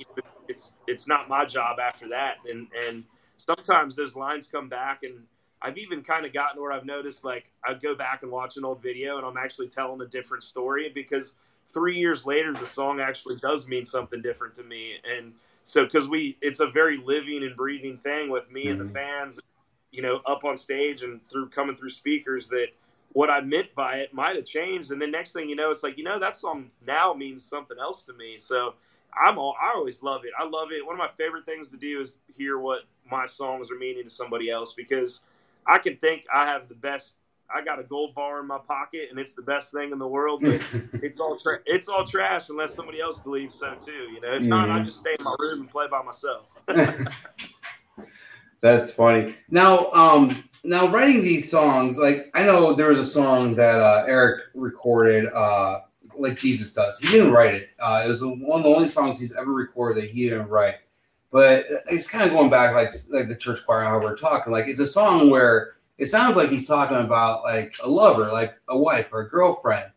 It's 0.50 0.74
it's 0.86 1.08
not 1.08 1.30
my 1.30 1.46
job 1.46 1.80
after 1.80 2.10
that, 2.10 2.38
and 2.52 2.68
and 2.86 3.06
sometimes 3.38 3.96
those 3.96 4.18
lines 4.18 4.48
come 4.48 4.68
back, 4.68 5.04
and 5.04 5.24
I've 5.62 5.78
even 5.78 6.04
kind 6.04 6.26
of 6.26 6.34
gotten 6.34 6.62
where 6.62 6.74
I've 6.74 6.86
noticed 6.86 7.24
like 7.24 7.52
I'd 7.66 7.82
go 7.82 7.96
back 7.96 8.22
and 8.24 8.32
watch 8.32 8.58
an 8.58 8.66
old 8.66 8.84
video, 8.84 9.18
and 9.18 9.26
I'm 9.26 9.38
actually 9.38 9.70
telling 9.70 10.02
a 10.02 10.08
different 10.08 10.44
story 10.44 10.92
because 10.94 11.38
three 11.70 11.98
years 11.98 12.26
later, 12.26 12.54
the 12.54 12.66
song 12.66 13.00
actually 13.00 13.38
does 13.38 13.68
mean 13.68 13.86
something 13.86 14.22
different 14.22 14.56
to 14.56 14.64
me, 14.64 14.96
and 15.10 15.34
so 15.68 15.84
because 15.84 16.10
we 16.10 16.38
it's 16.42 16.62
a 16.62 16.68
very 16.68 16.98
living 17.06 17.44
and 17.44 17.56
breathing 17.56 17.98
thing 17.98 18.30
with 18.30 18.50
me 18.50 18.64
mm-hmm. 18.64 18.72
and 18.72 18.80
the 18.80 18.86
mm-hmm. 18.86 18.94
fans 18.94 19.40
you 19.92 20.02
know 20.02 20.22
up 20.26 20.46
on 20.46 20.56
stage 20.56 21.04
and 21.04 21.20
through 21.30 21.50
coming 21.50 21.76
through 21.76 21.90
speakers 21.90 22.48
that 22.48 22.68
what 23.12 23.30
i 23.30 23.42
meant 23.42 23.74
by 23.76 23.98
it 23.98 24.14
might 24.14 24.36
have 24.36 24.46
changed 24.46 24.92
and 24.92 25.02
then 25.02 25.12
next 25.12 25.34
thing 25.34 25.50
you 25.50 25.56
know 25.56 25.70
it's 25.70 25.84
like 25.84 25.98
you 25.98 26.04
know 26.04 26.18
that 26.18 26.36
song 26.36 26.72
now 26.86 27.14
means 27.14 27.44
something 27.44 27.78
else 27.80 28.04
to 28.04 28.14
me 28.14 28.38
so 28.38 28.76
i'm 29.22 29.38
all 29.38 29.56
i 29.62 29.74
always 29.76 30.02
love 30.02 30.22
it 30.24 30.32
i 30.40 30.46
love 30.46 30.72
it 30.72 30.86
one 30.86 30.96
of 30.96 31.00
my 31.00 31.10
favorite 31.18 31.46
things 31.46 31.70
to 31.70 31.78
do 31.78 32.00
is 32.00 32.20
hear 32.34 32.60
what 32.60 32.84
my 33.10 33.26
songs 33.26 33.70
are 33.70 33.78
meaning 33.78 34.06
to 34.06 34.10
somebody 34.10 34.50
else 34.50 34.74
because 34.74 35.24
i 35.66 35.78
can 35.78 35.98
think 35.98 36.26
i 36.34 36.46
have 36.46 36.70
the 36.70 36.76
best 36.76 37.18
I 37.54 37.64
got 37.64 37.80
a 37.80 37.84
gold 37.84 38.14
bar 38.14 38.40
in 38.40 38.48
my 38.48 38.58
pocket 38.58 39.08
and 39.10 39.20
it's 39.20 39.34
the 39.34 39.42
best 39.42 39.72
thing 39.72 39.92
in 39.92 40.00
the 40.00 40.08
world. 40.08 40.42
But 40.44 40.68
it's 41.04 41.20
all 41.20 41.38
tra- 41.38 41.62
it's 41.66 41.88
all 41.88 42.06
trash 42.06 42.50
unless 42.50 42.74
somebody 42.74 43.00
else 43.00 43.20
believes 43.20 43.56
so 43.56 43.76
too. 43.76 43.92
You 43.92 44.22
know, 44.22 44.34
if 44.34 44.42
mm-hmm. 44.42 44.50
not, 44.50 44.70
I 44.70 44.82
just 44.82 45.00
stay 45.00 45.16
in 45.18 45.24
my 45.24 45.36
room 45.40 45.62
and 45.62 45.70
play 45.70 45.88
by 45.90 46.02
myself. 46.04 46.54
That's 48.62 48.94
funny. 48.94 49.36
Now, 49.50 49.92
um, 49.92 50.30
now 50.64 50.88
writing 50.88 51.24
these 51.24 51.50
songs, 51.50 51.98
like 51.98 52.32
I 52.34 52.44
know 52.44 52.74
there 52.74 52.90
was 52.90 53.00
a 53.00 53.06
song 53.06 53.56
that 53.56 53.80
uh, 53.80 54.06
Eric 54.08 54.46
recorded, 54.54 55.32
uh, 55.34 55.82
like 56.18 56.38
Jesus 56.38 56.72
does. 56.72 57.00
He 57.00 57.08
didn't 57.08 57.32
write 57.32 57.54
it. 57.54 57.70
Uh, 57.80 58.02
it 58.04 58.08
was 58.08 58.24
one 58.24 58.60
of 58.60 58.64
the 58.64 58.70
only 58.70 58.88
songs 58.88 59.20
he's 59.20 59.36
ever 59.36 59.54
recorded 59.54 60.04
that 60.04 60.10
he 60.10 60.30
didn't 60.30 60.50
write. 60.50 60.76
But 61.32 61.66
it's 61.90 62.10
kind 62.10 62.24
of 62.24 62.36
going 62.36 62.50
back, 62.50 62.74
like 62.74 62.92
like 63.10 63.28
the 63.28 63.36
church 63.36 63.66
choir, 63.66 63.84
how 63.84 64.00
we're 64.00 64.18
talking. 64.18 64.52
Like 64.52 64.68
it's 64.68 64.80
a 64.80 64.86
song 64.86 65.30
where 65.30 65.77
it 65.98 66.06
sounds 66.06 66.36
like 66.36 66.50
he's 66.50 66.68
talking 66.68 66.98
about 66.98 67.44
like 67.44 67.76
a 67.84 67.90
lover, 67.90 68.32
like 68.32 68.60
a 68.70 68.78
wife 68.78 69.10
or 69.12 69.22
a 69.22 69.30
girlfriend. 69.30 69.92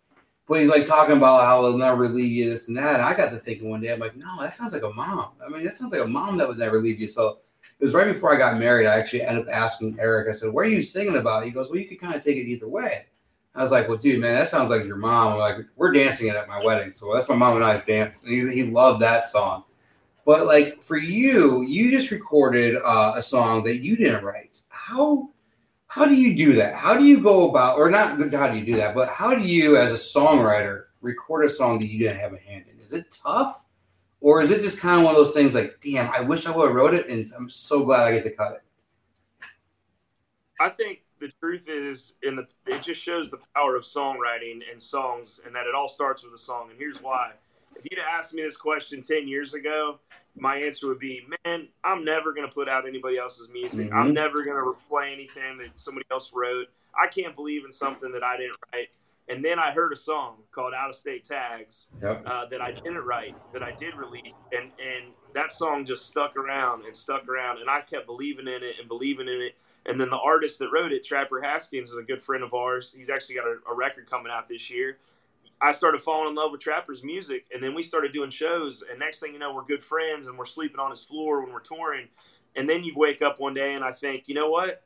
But 0.49 0.61
he's 0.61 0.69
like 0.69 0.85
talking 0.85 1.17
about 1.17 1.43
how 1.43 1.63
they'll 1.63 1.79
never 1.79 2.09
leave 2.09 2.33
you, 2.33 2.51
this 2.51 2.69
and 2.69 2.77
that. 2.77 2.95
And 2.95 3.03
I 3.03 3.15
got 3.17 3.31
to 3.31 3.37
thinking 3.37 3.71
one 3.71 3.81
day, 3.81 3.93
I'm 3.93 4.01
like, 4.01 4.17
no, 4.17 4.41
that 4.41 4.53
sounds 4.55 4.73
like 4.73 4.83
a 4.83 4.93
mom. 4.93 5.29
I 5.45 5.49
mean, 5.49 5.63
that 5.63 5.75
sounds 5.75 5.93
like 5.93 6.03
a 6.03 6.09
mom 6.09 6.39
that 6.39 6.49
would 6.49 6.59
never 6.59 6.81
leave 6.81 7.01
you. 7.01 7.07
So 7.07 7.39
it 7.79 7.85
was 7.85 7.95
right 7.95 8.13
before 8.13 8.35
I 8.35 8.39
got 8.39 8.59
married. 8.59 8.87
I 8.87 8.99
actually 8.99 9.23
ended 9.23 9.47
up 9.47 9.55
asking 9.55 9.97
Eric, 10.01 10.29
I 10.29 10.33
said, 10.33 10.53
what 10.53 10.67
are 10.67 10.71
you 10.71 10.83
singing 10.83 11.17
about? 11.17 11.45
He 11.45 11.51
goes, 11.51 11.71
well, 11.71 11.79
you 11.79 11.87
could 11.87 12.01
kind 12.01 12.15
of 12.15 12.23
take 12.25 12.37
it 12.37 12.49
either 12.49 12.67
way. 12.67 13.07
I 13.55 13.63
was 13.63 13.71
like, 13.71 13.89
well, 13.89 13.99
dude, 13.99 14.21
man, 14.21 14.35
that 14.35 14.49
sounds 14.49 14.71
like 14.71 14.85
your 14.85 14.97
mom. 14.97 15.35
I'm 15.35 15.39
like, 15.39 15.57
we're 15.77 15.93
dancing 15.93 16.29
it 16.29 16.37
at 16.37 16.49
my 16.49 16.61
wedding. 16.65 16.93
So 16.93 17.13
that's 17.15 17.29
my 17.29 17.37
mom 17.37 17.57
and 17.57 17.65
I's 17.65 17.85
dance. 17.85 18.25
And 18.25 18.35
he, 18.35 18.63
he 18.63 18.71
loved 18.71 19.03
that 19.03 19.25
song. 19.25 19.65
But 20.25 20.47
like 20.47 20.83
for 20.83 20.97
you, 20.97 21.63
you 21.63 21.91
just 21.91 22.11
recorded 22.11 22.77
uh, 22.85 23.13
a 23.17 23.23
song 23.23 23.63
that 23.65 23.79
you 23.79 23.97
didn't 23.97 24.25
write. 24.25 24.63
How 24.69 25.31
how 25.91 26.05
do 26.05 26.15
you 26.15 26.37
do 26.37 26.53
that? 26.53 26.77
How 26.77 26.97
do 26.97 27.03
you 27.03 27.21
go 27.21 27.51
about, 27.51 27.77
or 27.77 27.91
not 27.91 28.11
how 28.33 28.49
do 28.49 28.57
you 28.57 28.65
do 28.65 28.77
that, 28.77 28.95
but 28.95 29.09
how 29.09 29.35
do 29.35 29.43
you, 29.43 29.77
as 29.77 29.91
a 29.93 29.97
songwriter, 29.97 30.85
record 31.01 31.45
a 31.45 31.49
song 31.49 31.81
that 31.81 31.89
you 31.89 31.99
didn't 31.99 32.21
have 32.21 32.33
a 32.33 32.39
hand 32.39 32.67
in? 32.73 32.81
Is 32.81 32.95
it 32.95 33.11
tough? 33.11 33.65
Or 34.21 34.41
is 34.41 34.53
it 34.53 34.63
just 34.63 34.81
kind 34.81 34.99
of 34.99 35.05
one 35.05 35.17
of 35.17 35.19
those 35.19 35.35
things 35.35 35.53
like, 35.53 35.81
damn, 35.83 36.09
I 36.13 36.21
wish 36.21 36.47
I 36.47 36.57
would 36.57 36.69
have 36.69 36.77
wrote 36.77 36.95
it 36.95 37.09
and 37.09 37.27
I'm 37.37 37.51
so 37.51 37.85
glad 37.85 38.05
I 38.05 38.13
get 38.13 38.23
to 38.23 38.31
cut 38.31 38.53
it? 38.53 39.49
I 40.61 40.69
think 40.69 41.03
the 41.19 41.33
truth 41.41 41.69
is, 41.69 42.15
in 42.23 42.37
the 42.37 42.47
it 42.67 42.83
just 42.83 43.03
shows 43.03 43.33
the 43.33 43.41
power 43.57 43.75
of 43.75 43.83
songwriting 43.83 44.61
and 44.71 44.81
songs, 44.81 45.41
and 45.45 45.53
that 45.57 45.67
it 45.67 45.75
all 45.75 45.89
starts 45.89 46.23
with 46.23 46.33
a 46.35 46.39
song. 46.39 46.69
And 46.71 46.79
here's 46.79 47.03
why: 47.03 47.33
if 47.77 47.85
you'd 47.91 48.01
asked 48.01 48.35
me 48.35 48.43
this 48.43 48.57
question 48.57 49.03
ten 49.03 49.29
years 49.29 49.55
ago, 49.55 49.99
my 50.37 50.57
answer 50.57 50.89
would 50.89 50.99
be, 50.99 51.23
man, 51.45 51.69
I'm 51.85 52.05
never 52.05 52.33
going 52.33 52.49
to 52.49 52.55
put 52.55 52.69
out 52.69 52.87
anybody 52.87 53.19
else's 53.19 53.49
music. 53.49 53.89
Mm-hmm. 53.89 53.97
I'm 53.97 54.13
never 54.13 54.45
going 54.45 54.57
to 54.57 54.75
play 54.89 55.09
anything 55.13 55.59
that 55.59 55.79
somebody 55.79 56.07
else 56.11 56.33
wrote. 56.35 56.69
I 56.95 57.07
can't 57.09 57.35
believe 57.35 57.65
in 57.65 57.73
something 57.73 58.11
that 58.13 58.23
I 58.23 58.37
didn't 58.37 58.57
write. 58.73 58.97
And 59.29 59.45
then 59.45 59.61
I 59.61 59.71
heard 59.71 59.93
a 59.93 59.97
song 59.97 60.39
called 60.51 60.75
Out 60.75 60.89
of 60.89 60.97
State 60.97 61.25
Tags 61.25 61.87
yep. 62.03 62.23
uh, 62.27 62.47
that 62.47 62.61
I 62.61 62.73
didn't 62.73 62.99
write, 62.99 63.37
that 63.53 63.63
I 63.63 63.71
did 63.71 63.95
release. 63.95 64.33
And, 64.51 64.73
and 64.81 65.13
that 65.35 65.53
song 65.53 65.85
just 65.85 66.07
stuck 66.07 66.37
around 66.37 66.85
and 66.85 66.97
stuck 66.97 67.29
around. 67.29 67.61
And 67.61 67.71
I 67.71 67.83
kept 67.83 68.07
believing 68.07 68.49
in 68.49 68.65
it 68.65 68.75
and 68.81 68.89
believing 68.89 69.29
in 69.29 69.41
it. 69.41 69.57
And 69.87 70.01
then 70.01 70.11
the 70.11 70.19
artist 70.19 70.59
that 70.59 70.73
wrote 70.73 70.91
it, 70.91 71.05
Trapper 71.05 71.41
Haskins, 71.41 71.91
is 71.91 71.97
a 71.97 72.03
good 72.03 72.23
friend 72.23 72.43
of 72.43 72.55
ours. 72.55 72.93
He's 72.93 73.09
actually 73.09 73.37
got 73.37 73.47
a, 73.47 73.59
a 73.71 73.75
record 73.75 74.11
coming 74.11 74.33
out 74.33 74.49
this 74.49 74.69
year. 74.69 74.99
I 75.63 75.73
started 75.73 76.01
falling 76.01 76.31
in 76.31 76.35
love 76.35 76.53
with 76.53 76.61
Trapper's 76.61 77.05
music, 77.05 77.47
and 77.53 77.63
then 77.63 77.75
we 77.75 77.83
started 77.83 78.13
doing 78.13 78.31
shows. 78.31 78.83
And 78.89 78.99
next 78.99 79.21
thing 79.21 79.33
you 79.33 79.39
know, 79.39 79.55
we're 79.55 79.65
good 79.65 79.85
friends, 79.85 80.27
and 80.27 80.39
we're 80.39 80.47
sleeping 80.47 80.81
on 80.81 80.91
his 80.91 81.05
floor 81.05 81.43
when 81.43 81.53
we're 81.53 81.61
touring. 81.61 82.09
And 82.57 82.69
then 82.69 82.83
you 82.83 82.95
wake 82.97 83.23
up 83.23 83.41
one 83.41 83.55
day, 83.55 83.75
and 83.75 83.85
I 83.85 83.93
think, 83.93 84.27
you 84.27 84.35
know 84.35 84.51
what, 84.51 84.83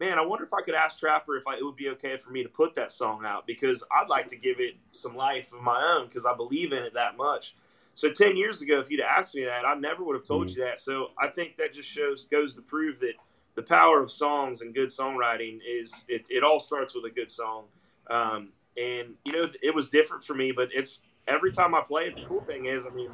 man, 0.00 0.18
I 0.18 0.22
wonder 0.22 0.44
if 0.44 0.52
I 0.52 0.60
could 0.60 0.74
ask 0.74 0.98
Trapper 0.98 1.36
if 1.36 1.46
I, 1.46 1.56
it 1.56 1.64
would 1.64 1.76
be 1.76 1.88
okay 1.90 2.16
for 2.16 2.30
me 2.30 2.42
to 2.42 2.48
put 2.48 2.74
that 2.74 2.92
song 2.92 3.24
out 3.24 3.46
because 3.46 3.84
I'd 3.90 4.08
like 4.08 4.26
to 4.28 4.36
give 4.36 4.60
it 4.60 4.74
some 4.92 5.16
life 5.16 5.52
of 5.52 5.62
my 5.62 5.96
own 5.96 6.08
because 6.08 6.26
I 6.26 6.34
believe 6.34 6.72
in 6.72 6.82
it 6.82 6.94
that 6.94 7.16
much. 7.16 7.56
So 7.94 8.10
ten 8.10 8.36
years 8.36 8.60
ago, 8.60 8.78
if 8.78 8.90
you'd 8.90 9.00
asked 9.00 9.34
me 9.34 9.46
that, 9.46 9.64
I 9.64 9.74
never 9.74 10.04
would 10.04 10.16
have 10.16 10.26
told 10.26 10.48
mm-hmm. 10.48 10.60
you 10.60 10.66
that. 10.66 10.78
So 10.78 11.08
I 11.18 11.28
think 11.28 11.56
that 11.56 11.72
just 11.72 11.88
shows 11.88 12.24
goes 12.24 12.54
to 12.56 12.62
prove 12.62 13.00
that 13.00 13.14
the 13.54 13.62
power 13.62 14.02
of 14.02 14.10
songs 14.10 14.60
and 14.60 14.74
good 14.74 14.90
songwriting 14.90 15.60
is 15.66 16.04
it, 16.08 16.28
it 16.30 16.44
all 16.44 16.60
starts 16.60 16.94
with 16.94 17.06
a 17.06 17.10
good 17.10 17.30
song. 17.30 17.64
Um, 18.10 18.50
and 18.76 19.14
you 19.24 19.32
know 19.32 19.48
it 19.62 19.74
was 19.74 19.88
different 19.90 20.22
for 20.22 20.34
me 20.34 20.52
but 20.52 20.68
it's 20.72 21.02
every 21.28 21.52
time 21.52 21.74
i 21.74 21.80
play 21.80 22.04
it 22.04 22.14
the 22.14 22.22
cool 22.22 22.40
thing 22.42 22.66
is 22.66 22.86
i 22.90 22.94
mean 22.94 23.10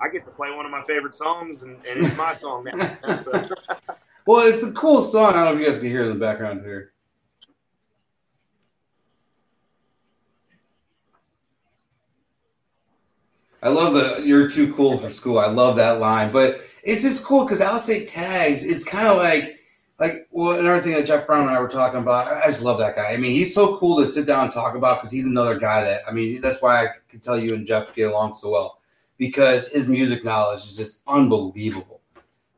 i 0.00 0.08
get 0.08 0.24
to 0.24 0.30
play 0.32 0.50
one 0.50 0.64
of 0.64 0.70
my 0.70 0.82
favorite 0.84 1.14
songs 1.14 1.62
and, 1.62 1.76
and 1.88 2.04
it's 2.04 2.16
my 2.16 2.34
song 2.34 2.64
now 2.64 3.16
so. 3.16 3.32
well 4.26 4.46
it's 4.46 4.62
a 4.62 4.72
cool 4.72 5.00
song 5.00 5.30
i 5.30 5.44
don't 5.44 5.44
know 5.44 5.52
if 5.52 5.58
you 5.58 5.66
guys 5.66 5.78
can 5.78 5.88
hear 5.88 6.04
in 6.04 6.10
the 6.10 6.14
background 6.18 6.60
here 6.62 6.90
I 13.62 13.70
love 13.70 13.94
the 13.94 14.22
"You're 14.22 14.50
too 14.50 14.74
cool 14.74 14.98
for 14.98 15.08
school." 15.08 15.38
I 15.38 15.46
love 15.46 15.76
that 15.76 15.98
line, 15.98 16.30
but 16.30 16.60
it's 16.82 17.00
just 17.00 17.24
cool 17.24 17.44
because 17.44 17.62
I'll 17.62 17.78
say 17.78 18.04
tags. 18.04 18.62
It's 18.62 18.84
kind 18.84 19.08
of 19.08 19.16
like 19.16 19.53
like 20.00 20.26
well 20.30 20.58
another 20.58 20.80
thing 20.80 20.92
that 20.92 21.06
jeff 21.06 21.26
brown 21.26 21.42
and 21.48 21.50
i 21.50 21.60
were 21.60 21.68
talking 21.68 22.00
about 22.00 22.26
i 22.32 22.46
just 22.46 22.62
love 22.62 22.78
that 22.78 22.96
guy. 22.96 23.12
I 23.12 23.16
mean 23.16 23.32
he's 23.32 23.54
so 23.54 23.76
cool 23.78 23.98
to 23.98 24.06
sit 24.06 24.26
down 24.26 24.44
and 24.44 24.52
talk 24.52 24.74
about 24.74 24.98
because 24.98 25.10
he's 25.10 25.26
another 25.26 25.58
guy 25.58 25.82
that 25.82 26.02
i 26.08 26.12
mean 26.12 26.40
that's 26.40 26.60
why 26.60 26.84
i 26.84 26.88
could 27.08 27.22
tell 27.22 27.38
you 27.38 27.54
and 27.54 27.66
jeff 27.66 27.94
get 27.94 28.10
along 28.10 28.34
so 28.34 28.50
well 28.50 28.78
because 29.18 29.68
his 29.68 29.88
music 29.88 30.24
knowledge 30.24 30.64
is 30.64 30.76
just 30.76 31.02
unbelievable. 31.06 32.00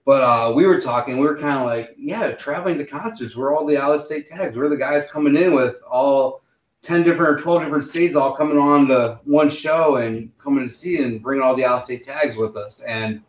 But 0.05 0.22
uh, 0.22 0.53
we 0.55 0.66
were 0.66 0.81
talking 0.81 1.18
we 1.18 1.27
were 1.27 1.37
kind 1.37 1.59
of 1.59 1.66
like 1.66 1.94
yeah 1.99 2.31
traveling 2.33 2.79
to 2.79 2.87
concerts 2.87 3.37
we're 3.37 3.55
all 3.55 3.66
the 3.66 3.77
out 3.77 3.94
of 3.94 4.01
state 4.01 4.29
tags 4.29 4.57
we're 4.57 4.68
the 4.68 4.77
guys 4.77 5.11
coming 5.11 5.37
in 5.37 5.53
with 5.53 5.83
all 5.90 6.42
10 6.83 7.03
different 7.03 7.40
or 7.40 7.42
12 7.42 7.62
different 7.62 7.85
states 7.85 8.14
all 8.14 8.37
coming 8.37 8.59
on 8.59 8.87
to 8.87 9.18
one 9.25 9.51
show 9.51 9.96
and 9.96 10.31
coming 10.38 10.62
to 10.62 10.72
see 10.72 11.03
and 11.03 11.20
bringing 11.20 11.42
all 11.42 11.57
the 11.57 11.64
out 11.64 11.79
of 11.79 11.83
state 11.83 12.05
tags 12.05 12.37
with 12.37 12.57
us. 12.57 12.81
And 12.83 13.20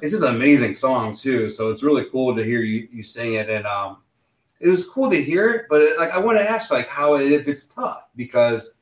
it's 0.00 0.12
just 0.12 0.24
an 0.24 0.34
amazing 0.34 0.74
song 0.74 1.16
too. 1.16 1.50
So 1.50 1.70
it's 1.70 1.82
really 1.82 2.06
cool 2.10 2.34
to 2.36 2.44
hear 2.44 2.60
you, 2.60 2.88
you 2.90 3.02
sing 3.02 3.34
it, 3.34 3.48
and 3.48 3.66
um, 3.66 3.98
it 4.60 4.68
was 4.68 4.88
cool 4.88 5.10
to 5.10 5.22
hear 5.22 5.50
it. 5.50 5.66
But 5.68 5.82
it, 5.82 5.98
like, 5.98 6.10
I 6.10 6.18
want 6.18 6.38
to 6.38 6.48
ask 6.48 6.70
like 6.70 6.88
how 6.88 7.14
it, 7.14 7.32
if 7.32 7.48
it's 7.48 7.68
tough 7.68 8.08
because 8.16 8.76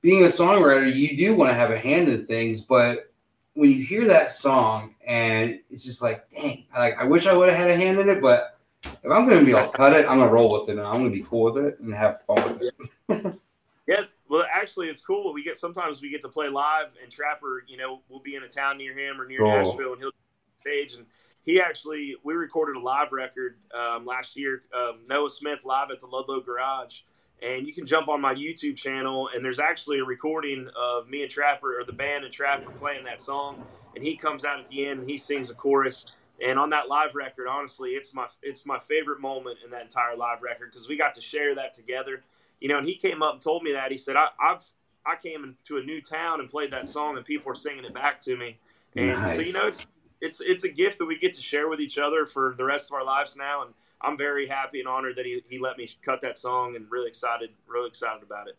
being 0.00 0.22
a 0.22 0.26
songwriter, 0.26 0.92
you 0.94 1.16
do 1.16 1.34
want 1.34 1.50
to 1.50 1.54
have 1.54 1.70
a 1.70 1.78
hand 1.78 2.08
in 2.08 2.26
things, 2.26 2.60
but 2.60 3.10
when 3.54 3.70
you 3.70 3.84
hear 3.84 4.06
that 4.08 4.32
song 4.32 4.94
and 5.06 5.60
it's 5.70 5.84
just 5.84 6.02
like, 6.02 6.28
dang, 6.30 6.66
like 6.76 6.98
I 6.98 7.04
wish 7.04 7.26
I 7.26 7.32
would 7.32 7.48
have 7.48 7.56
had 7.56 7.70
a 7.70 7.76
hand 7.76 7.98
in 7.98 8.08
it, 8.08 8.20
but 8.20 8.58
if 8.84 9.10
I'm 9.10 9.28
going 9.28 9.40
to 9.40 9.46
be 9.46 9.54
all 9.54 9.68
cut 9.68 9.94
it, 9.94 10.06
I'm 10.06 10.18
going 10.18 10.28
to 10.28 10.34
roll 10.34 10.60
with 10.60 10.68
it 10.68 10.76
and 10.76 10.86
I'm 10.86 10.94
going 10.94 11.10
to 11.10 11.16
be 11.16 11.22
cool 11.22 11.52
with 11.52 11.64
it 11.64 11.80
and 11.80 11.94
have 11.94 12.20
fun 12.22 12.58
with 12.58 12.72
it. 13.08 13.34
yeah, 13.86 14.02
well, 14.28 14.44
actually, 14.52 14.88
it's 14.88 15.00
cool. 15.00 15.32
We 15.32 15.44
get 15.44 15.56
sometimes 15.56 16.02
we 16.02 16.10
get 16.10 16.20
to 16.22 16.28
play 16.28 16.48
live, 16.48 16.88
and 17.02 17.10
Trapper, 17.10 17.64
you 17.68 17.76
know, 17.76 18.00
we'll 18.08 18.20
be 18.20 18.34
in 18.34 18.42
a 18.42 18.48
town 18.48 18.78
near 18.78 18.92
him 18.92 19.20
or 19.20 19.26
near 19.26 19.38
Cool. 19.38 19.48
Nashville, 19.48 19.92
and 19.92 20.00
he'll 20.00 20.10
stage. 20.64 20.94
And 20.94 21.06
he 21.44 21.60
actually, 21.60 22.16
we 22.22 22.34
recorded 22.34 22.76
a 22.76 22.80
live 22.80 23.12
record 23.12 23.56
um, 23.74 24.06
last 24.06 24.36
year, 24.36 24.62
um, 24.74 25.00
Noah 25.08 25.30
Smith 25.30 25.64
live 25.64 25.90
at 25.90 26.00
the 26.00 26.06
Ludlow 26.06 26.40
Garage. 26.40 27.02
And 27.42 27.66
you 27.66 27.74
can 27.74 27.86
jump 27.86 28.08
on 28.08 28.20
my 28.20 28.32
YouTube 28.32 28.76
channel, 28.76 29.28
and 29.34 29.44
there's 29.44 29.58
actually 29.58 29.98
a 29.98 30.04
recording 30.04 30.68
of 30.76 31.08
me 31.08 31.22
and 31.22 31.30
Trapper, 31.30 31.78
or 31.78 31.84
the 31.84 31.92
band 31.92 32.24
and 32.24 32.32
Trapper, 32.32 32.70
playing 32.70 33.04
that 33.04 33.20
song. 33.20 33.62
And 33.94 34.02
he 34.02 34.16
comes 34.16 34.44
out 34.44 34.60
at 34.60 34.68
the 34.68 34.86
end 34.86 35.00
and 35.00 35.10
he 35.10 35.16
sings 35.18 35.50
a 35.50 35.54
chorus. 35.54 36.06
And 36.42 36.58
on 36.58 36.70
that 36.70 36.88
live 36.88 37.14
record, 37.14 37.46
honestly, 37.46 37.90
it's 37.90 38.14
my 38.14 38.26
it's 38.42 38.66
my 38.66 38.78
favorite 38.78 39.20
moment 39.20 39.58
in 39.64 39.70
that 39.70 39.82
entire 39.82 40.16
live 40.16 40.42
record 40.42 40.70
because 40.70 40.88
we 40.88 40.96
got 40.96 41.14
to 41.14 41.20
share 41.20 41.54
that 41.54 41.74
together 41.74 42.22
you 42.64 42.68
know, 42.68 42.78
and 42.78 42.88
he 42.88 42.94
came 42.94 43.22
up 43.22 43.34
and 43.34 43.42
told 43.42 43.62
me 43.62 43.72
that. 43.72 43.92
He 43.92 43.98
said, 43.98 44.16
I, 44.16 44.28
I've 44.40 44.64
I 45.04 45.16
came 45.16 45.44
into 45.44 45.76
a 45.76 45.84
new 45.84 46.00
town 46.00 46.40
and 46.40 46.48
played 46.48 46.70
that 46.72 46.88
song, 46.88 47.18
and 47.18 47.24
people 47.24 47.52
are 47.52 47.54
singing 47.54 47.84
it 47.84 47.92
back 47.92 48.20
to 48.22 48.38
me. 48.38 48.58
And 48.96 49.28
so, 49.28 49.40
you 49.40 49.52
know, 49.52 49.66
it's 49.66 49.86
it's 50.20 50.40
it's 50.40 50.64
a 50.64 50.68
gift 50.68 50.98
that 50.98 51.06
we 51.06 51.18
get 51.18 51.34
to 51.34 51.40
share 51.42 51.68
with 51.68 51.80
each 51.80 51.98
other 51.98 52.26
for 52.26 52.54
the 52.56 52.64
rest 52.64 52.90
of 52.90 52.94
our 52.94 53.04
lives 53.04 53.36
now. 53.36 53.62
And 53.62 53.74
I'm 54.00 54.16
very 54.18 54.46
happy 54.46 54.80
and 54.80 54.88
honored 54.88 55.16
that 55.16 55.26
he, 55.26 55.42
he 55.48 55.58
let 55.58 55.78
me 55.78 55.88
cut 56.02 56.20
that 56.22 56.36
song, 56.38 56.76
and 56.76 56.90
really 56.90 57.08
excited, 57.08 57.50
really 57.66 57.88
excited 57.88 58.22
about 58.22 58.48
it. 58.48 58.56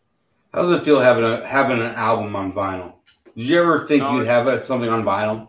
How 0.52 0.62
does 0.62 0.70
it 0.72 0.82
feel 0.82 1.00
having 1.00 1.24
a 1.24 1.46
having 1.46 1.78
an 1.78 1.94
album 1.94 2.34
on 2.34 2.52
vinyl? 2.52 2.94
Did 3.36 3.48
you 3.48 3.60
ever 3.60 3.86
think 3.86 4.02
No, 4.02 4.16
you'd 4.16 4.26
have 4.26 4.46
a, 4.46 4.62
something 4.62 4.88
on 4.88 5.04
vinyl? 5.04 5.48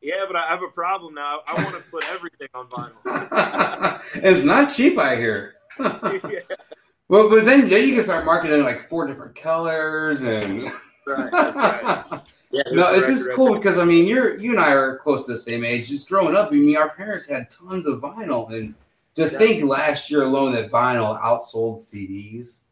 Yeah, 0.00 0.24
but 0.26 0.34
I 0.34 0.48
have 0.48 0.62
a 0.62 0.68
problem 0.68 1.14
now. 1.14 1.40
I 1.46 1.62
want 1.62 1.76
to 1.76 1.82
put 1.90 2.04
everything 2.10 2.48
on 2.54 2.66
vinyl. 2.68 4.00
it's 4.16 4.42
not 4.42 4.72
cheap, 4.72 4.98
I 4.98 5.14
hear. 5.16 5.54
yeah, 5.78 6.40
Well, 7.08 7.28
but 7.28 7.44
then, 7.44 7.68
then 7.68 7.86
you 7.88 7.94
can 7.94 8.02
start 8.02 8.24
marketing 8.24 8.62
like 8.64 8.88
four 8.88 9.06
different 9.06 9.36
colors 9.36 10.22
and. 10.22 10.64
right, 11.06 11.30
that's 11.30 11.56
right. 12.10 12.20
Yeah, 12.52 12.62
No, 12.70 12.92
it's 12.92 13.08
just 13.08 13.28
record 13.28 13.36
cool 13.36 13.54
because 13.56 13.78
I 13.78 13.84
mean, 13.84 14.06
you're 14.06 14.36
you 14.38 14.50
and 14.50 14.60
I 14.60 14.72
are 14.72 14.98
close 14.98 15.24
to 15.26 15.32
the 15.32 15.38
same 15.38 15.64
age. 15.64 15.88
Just 15.88 16.08
growing 16.08 16.36
up, 16.36 16.48
I 16.48 16.54
mean, 16.54 16.76
our 16.76 16.90
parents 16.90 17.26
had 17.26 17.50
tons 17.50 17.86
of 17.86 18.00
vinyl, 18.00 18.52
and 18.52 18.74
to 19.14 19.22
Yeah. 19.22 19.28
think 19.28 19.64
last 19.64 20.10
year 20.10 20.22
alone 20.24 20.52
that 20.52 20.70
vinyl 20.70 21.18
outsold 21.20 21.78
CDs, 21.78 22.62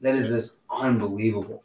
that 0.00 0.16
is 0.16 0.30
just 0.30 0.58
unbelievable. 0.70 1.62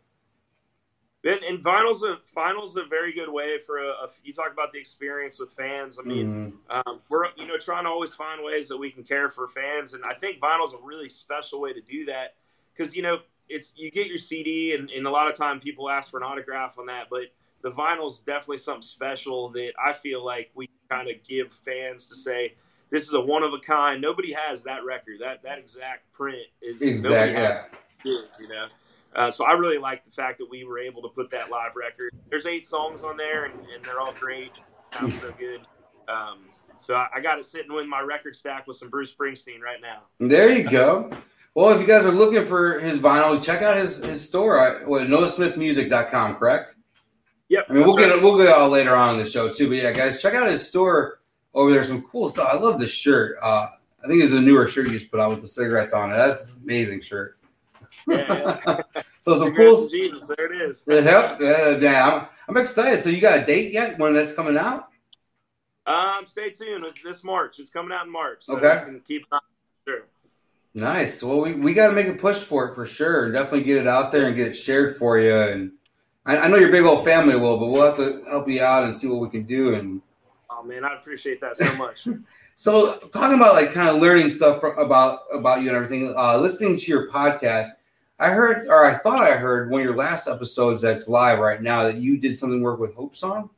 And, 1.26 1.42
and 1.44 1.64
vinyl's 1.64 2.04
a 2.04 2.18
vinyl's 2.38 2.78
a 2.78 2.84
very 2.84 3.12
good 3.14 3.30
way 3.30 3.58
for 3.58 3.80
a, 3.80 3.88
a. 3.88 4.10
You 4.24 4.34
talk 4.34 4.52
about 4.52 4.72
the 4.72 4.78
experience 4.80 5.40
with 5.40 5.52
fans. 5.54 5.98
I 6.00 6.04
mean, 6.04 6.60
Mhm. 6.70 6.88
um, 6.88 7.00
we're 7.10 7.30
you 7.38 7.48
know 7.48 7.58
trying 7.58 7.86
to 7.86 7.90
always 7.90 8.14
find 8.14 8.44
ways 8.44 8.68
that 8.68 8.78
we 8.78 8.92
can 8.92 9.04
care 9.04 9.30
for 9.30 9.48
fans 9.48 9.94
and 9.94 10.04
i 10.06 10.14
think 10.14 10.40
vinyl's 10.40 10.74
a 10.74 10.78
really 10.84 11.10
special 11.10 11.60
way 11.62 11.72
to 11.74 11.82
do 11.82 12.06
that 12.06 12.36
because 12.74 12.96
you 12.96 13.02
know 13.02 13.20
it's 13.50 13.74
you 13.78 13.90
get 13.92 14.08
your 14.08 14.18
cd 14.18 14.74
and, 14.76 14.90
and 14.92 15.06
a 15.08 15.10
lot 15.10 15.28
of 15.30 15.36
time 15.38 15.60
people 15.60 15.90
ask 15.90 16.10
for 16.12 16.18
an 16.18 16.24
autograph 16.24 16.78
on 16.78 16.86
that 16.88 17.08
but 17.10 17.24
the 17.64 17.72
vinyl's 17.72 18.20
definitely 18.20 18.58
something 18.58 18.82
special 18.84 19.50
that 19.50 19.72
i 19.84 19.92
feel 19.94 20.24
like 20.24 20.52
we 20.54 20.70
kind 20.90 21.10
of 21.10 21.16
give 21.24 21.52
fans 21.52 22.08
to 22.08 22.16
say 22.16 22.54
this 22.92 23.04
is 23.08 23.14
a 23.16 23.20
one 23.20 23.42
of 23.42 23.54
a 23.54 23.60
kind 23.60 24.00
nobody 24.02 24.32
has 24.34 24.64
that 24.64 24.86
record 24.86 25.18
that 25.20 25.42
that 25.42 25.58
exact 25.58 26.12
print 26.14 26.38
is 26.62 26.80
nobody 26.82 26.94
exactly. 26.94 27.36
has 27.36 27.66
Yeah. 28.04 28.12
is, 28.30 28.40
you 28.42 28.48
know. 28.50 28.68
Uh, 29.16 29.30
so 29.30 29.46
I 29.46 29.52
really 29.54 29.78
like 29.78 30.04
the 30.04 30.10
fact 30.12 30.40
that 30.40 30.50
we 30.50 30.64
were 30.64 30.80
able 30.80 31.02
to 31.04 31.10
put 31.10 31.30
that 31.30 31.52
live 31.52 31.76
record. 31.76 32.12
There's 32.30 32.48
eight 32.48 32.66
songs 32.66 33.04
on 33.04 33.16
there, 33.16 33.46
and, 33.46 33.54
and 33.74 33.84
they're 33.86 34.00
all 34.00 34.12
great. 34.14 34.52
Sounds 34.92 35.22
so 35.22 35.32
good. 35.40 35.62
Um, 36.08 36.40
so 36.78 36.96
I, 36.96 37.08
I 37.16 37.20
got 37.22 37.38
it 37.38 37.46
sitting 37.46 37.72
with 37.72 37.86
my 37.86 38.02
record 38.02 38.36
stack 38.36 38.66
with 38.66 38.76
some 38.78 38.90
Bruce 38.90 39.16
Springsteen 39.16 39.62
right 39.62 39.80
now. 39.80 40.04
There 40.20 40.52
you 40.52 40.68
go. 40.68 41.12
Well, 41.54 41.70
if 41.76 41.80
you 41.80 41.86
guys 41.86 42.06
are 42.08 42.12
looking 42.12 42.46
for 42.48 42.80
his 42.80 42.98
vinyl, 42.98 43.42
check 43.42 43.62
out 43.62 43.78
his, 43.78 44.04
his 44.04 44.28
store 44.28 44.58
at 44.60 44.88
what, 44.88 45.04
noahsmithmusic.com, 45.08 46.36
correct? 46.38 46.74
Yep. 47.54 47.66
I 47.70 47.74
mean, 47.74 47.84
we'll 47.86 47.96
that's 47.96 48.08
get 48.08 48.14
right. 48.16 48.24
we'll 48.24 48.38
get 48.38 48.48
all 48.48 48.68
later 48.70 48.96
on 48.96 49.14
in 49.16 49.24
the 49.24 49.30
show 49.30 49.54
too. 49.54 49.68
But 49.68 49.78
yeah, 49.78 49.92
guys, 49.92 50.20
check 50.20 50.34
out 50.34 50.50
his 50.50 50.68
store 50.68 51.20
over 51.54 51.70
there. 51.72 51.84
Some 51.84 52.02
cool 52.02 52.28
stuff. 52.28 52.50
I 52.52 52.58
love 52.58 52.80
this 52.80 52.92
shirt. 52.92 53.38
Uh, 53.44 53.68
I 54.04 54.08
think 54.08 54.24
it's 54.24 54.34
a 54.34 54.42
newer 54.42 54.68
shirt 54.68 54.88
you 54.88 54.94
just 54.94 55.12
put 55.12 55.20
out 55.20 55.30
with 55.30 55.42
the 55.42 55.48
cigarettes 55.48 55.94
on 55.94 56.12
it. 56.12 56.16
That's 56.16 56.52
an 56.56 56.62
amazing 56.64 57.02
shirt. 57.02 57.38
Yeah, 58.08 58.60
yeah. 58.66 58.82
so 59.22 59.38
some 59.38 59.54
cool. 59.56 59.88
Jesus, 59.88 60.32
there 60.36 60.52
it 60.52 60.70
is. 60.72 60.84
Yep. 60.88 61.40
Uh, 61.40 61.78
yeah, 61.80 62.10
I'm, 62.10 62.28
I'm 62.50 62.58
excited. 62.58 63.02
So 63.02 63.12
you 63.12 63.22
got 63.22 63.40
a 63.40 63.46
date 63.46 63.72
yet 63.72 64.00
when 64.00 64.14
that's 64.14 64.34
coming 64.34 64.58
out? 64.58 64.90
Um, 65.86 66.26
stay 66.26 66.50
tuned. 66.50 66.86
It's 66.86 67.04
this 67.04 67.24
March. 67.24 67.60
It's 67.60 67.70
coming 67.70 67.92
out 67.96 68.08
in 68.08 68.12
March. 68.12 68.46
So 68.46 68.58
Okay. 68.58 68.84
can 68.84 69.00
keep. 69.02 69.26
Sure. 69.88 70.06
Nice. 70.74 71.22
Well, 71.22 71.42
we, 71.42 71.54
we 71.54 71.74
got 71.76 71.90
to 71.90 71.94
make 71.94 72.08
a 72.08 72.14
push 72.14 72.42
for 72.42 72.70
it 72.70 72.74
for 72.76 72.88
sure. 72.88 73.32
Definitely 73.32 73.64
get 73.64 73.78
it 73.78 73.88
out 73.88 74.12
there 74.12 74.26
and 74.26 74.36
get 74.36 74.48
it 74.48 74.56
shared 74.56 74.98
for 74.98 75.20
you. 75.20 75.36
And 75.36 75.74
I, 76.26 76.38
I 76.38 76.48
know 76.48 76.56
your 76.58 76.72
big 76.72 76.84
old 76.84 77.04
family 77.04 77.36
will, 77.36 77.58
but 77.58 77.68
we'll 77.70 77.86
have 77.86 77.98
to 77.98 78.24
help 78.30 78.48
you 78.48 78.62
out 78.62 78.86
and 78.86 78.96
see 78.96 79.08
what 79.08 79.20
we 79.20 79.30
can 79.30 79.44
do. 79.44 79.74
And 79.76 80.02
Oh 80.50 80.64
man, 80.64 80.86
I 80.86 80.96
appreciate 80.96 81.42
that 81.42 81.58
so 81.58 81.76
much. 81.76 82.08
so, 82.56 82.98
talking 83.12 83.36
about 83.36 83.56
like 83.56 83.72
kind 83.74 83.90
of 83.90 84.02
learning 84.02 84.30
stuff 84.30 84.60
fro- 84.62 84.76
about 84.82 85.20
about 85.34 85.62
you 85.62 85.68
and 85.70 85.76
everything, 85.76 86.14
uh, 86.18 86.38
listening 86.38 86.78
to 86.78 86.86
your 86.92 87.10
podcast, 87.12 87.68
I 88.20 88.30
heard 88.30 88.68
or 88.68 88.86
I 88.86 88.94
thought 89.00 89.22
I 89.24 89.36
heard 89.36 89.70
one 89.70 89.82
of 89.82 89.86
your 89.86 89.96
last 89.96 90.28
episodes 90.28 90.82
that's 90.84 91.08
live 91.10 91.40
right 91.40 91.62
now 91.62 91.84
that 91.84 91.98
you 91.98 92.18
did 92.18 92.38
something 92.40 92.62
work 92.62 92.80
with 92.80 92.94
Hope 92.96 93.16
Song. 93.18 93.50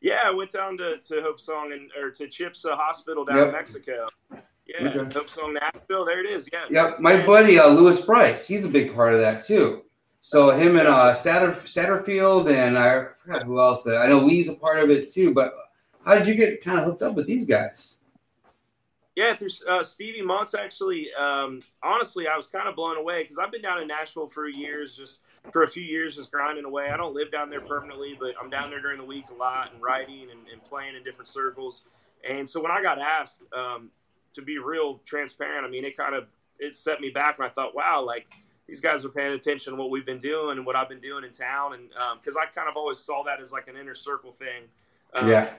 yeah, 0.00 0.20
I 0.24 0.30
went 0.30 0.50
down 0.50 0.76
to, 0.78 0.98
to 0.98 1.22
Hope 1.22 1.40
Song 1.40 1.72
and 1.72 1.90
or 1.98 2.10
to 2.10 2.28
Chips 2.28 2.64
uh, 2.66 2.76
Hospital 2.76 3.24
down 3.24 3.36
Yep. 3.36 3.46
in 3.46 3.52
Mexico. 3.52 4.06
Yeah, 4.66 4.88
Okay. 4.88 5.14
Hope 5.18 5.30
Song 5.30 5.54
Nashville. 5.54 6.04
There 6.04 6.20
it 6.24 6.30
is. 6.30 6.48
Yeah. 6.52 6.64
Yep, 6.70 7.00
my 7.00 7.24
buddy 7.24 7.58
uh, 7.58 7.68
Lewis 7.68 8.04
Brice, 8.04 8.46
he's 8.48 8.64
a 8.64 8.68
big 8.68 8.94
part 8.94 9.14
of 9.14 9.20
that 9.20 9.44
too. 9.44 9.82
So 10.26 10.52
him 10.52 10.78
and 10.78 10.88
uh, 10.88 11.12
Satter, 11.12 11.52
Satterfield 11.64 12.50
and 12.50 12.78
I 12.78 13.08
forgot 13.18 13.42
who 13.42 13.60
else. 13.60 13.86
uh, 13.86 13.98
I 13.98 14.06
know 14.06 14.20
Lee's 14.20 14.48
a 14.48 14.54
part 14.54 14.78
of 14.78 14.88
it 14.88 15.12
too. 15.12 15.34
But 15.34 15.52
how 16.02 16.14
did 16.14 16.26
you 16.26 16.34
get 16.34 16.64
kind 16.64 16.78
of 16.78 16.86
hooked 16.86 17.02
up 17.02 17.14
with 17.14 17.26
these 17.26 17.44
guys? 17.44 18.00
Yeah, 19.16 19.34
through 19.34 19.50
uh, 19.68 19.82
Stevie 19.82 20.22
Monts, 20.22 20.54
actually. 20.54 21.12
Um, 21.12 21.60
honestly, 21.82 22.26
I 22.26 22.36
was 22.36 22.46
kind 22.46 22.66
of 22.66 22.74
blown 22.74 22.96
away 22.96 23.22
because 23.22 23.38
I've 23.38 23.52
been 23.52 23.60
down 23.60 23.82
in 23.82 23.86
Nashville 23.86 24.26
for 24.26 24.48
years, 24.48 24.96
just 24.96 25.20
for 25.52 25.64
a 25.64 25.68
few 25.68 25.82
years, 25.82 26.16
just 26.16 26.32
grinding 26.32 26.64
away. 26.64 26.88
I 26.88 26.96
don't 26.96 27.14
live 27.14 27.30
down 27.30 27.50
there 27.50 27.60
permanently, 27.60 28.16
but 28.18 28.30
I'm 28.42 28.48
down 28.48 28.70
there 28.70 28.80
during 28.80 28.96
the 28.96 29.04
week 29.04 29.26
a 29.30 29.34
lot 29.34 29.74
and 29.74 29.82
writing 29.82 30.28
and, 30.30 30.48
and 30.50 30.64
playing 30.64 30.96
in 30.96 31.02
different 31.02 31.28
circles. 31.28 31.84
And 32.26 32.48
so 32.48 32.62
when 32.62 32.72
I 32.72 32.80
got 32.80 32.98
asked 32.98 33.42
um, 33.52 33.90
to 34.32 34.40
be 34.40 34.56
real 34.56 35.02
transparent, 35.04 35.66
I 35.66 35.68
mean, 35.68 35.84
it 35.84 35.98
kind 35.98 36.14
of 36.14 36.28
it 36.58 36.74
set 36.76 37.02
me 37.02 37.10
back, 37.10 37.36
and 37.38 37.46
I 37.46 37.50
thought, 37.50 37.74
wow, 37.74 38.02
like 38.02 38.26
these 38.66 38.80
guys 38.80 39.04
are 39.04 39.10
paying 39.10 39.32
attention 39.34 39.72
to 39.72 39.78
what 39.78 39.90
we've 39.90 40.06
been 40.06 40.18
doing 40.18 40.56
and 40.56 40.66
what 40.66 40.74
I've 40.76 40.88
been 40.88 41.00
doing 41.00 41.24
in 41.24 41.32
town, 41.32 41.74
and 41.74 41.90
because 42.20 42.36
I 42.36 42.46
kind 42.46 42.68
of 42.68 42.76
always 42.76 42.98
saw 42.98 43.22
that 43.24 43.40
as 43.40 43.52
like 43.52 43.68
an 43.68 43.76
inner 43.76 43.94
circle 43.94 44.32
thing. 44.32 44.64
Um, 45.14 45.28
Yeah. 45.28 45.52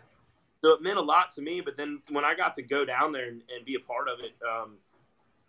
so 0.62 0.74
it 0.74 0.82
meant 0.82 0.98
a 0.98 1.02
lot 1.02 1.30
to 1.36 1.42
me. 1.42 1.62
But 1.62 1.78
then 1.78 2.02
when 2.10 2.26
I 2.26 2.34
got 2.36 2.56
to 2.56 2.64
go 2.64 2.84
down 2.86 3.12
there 3.12 3.28
and, 3.28 3.44
and 3.56 3.64
be 3.66 3.76
a 3.76 3.80
part 3.80 4.08
of 4.08 4.20
it, 4.22 4.34
um, 4.48 4.78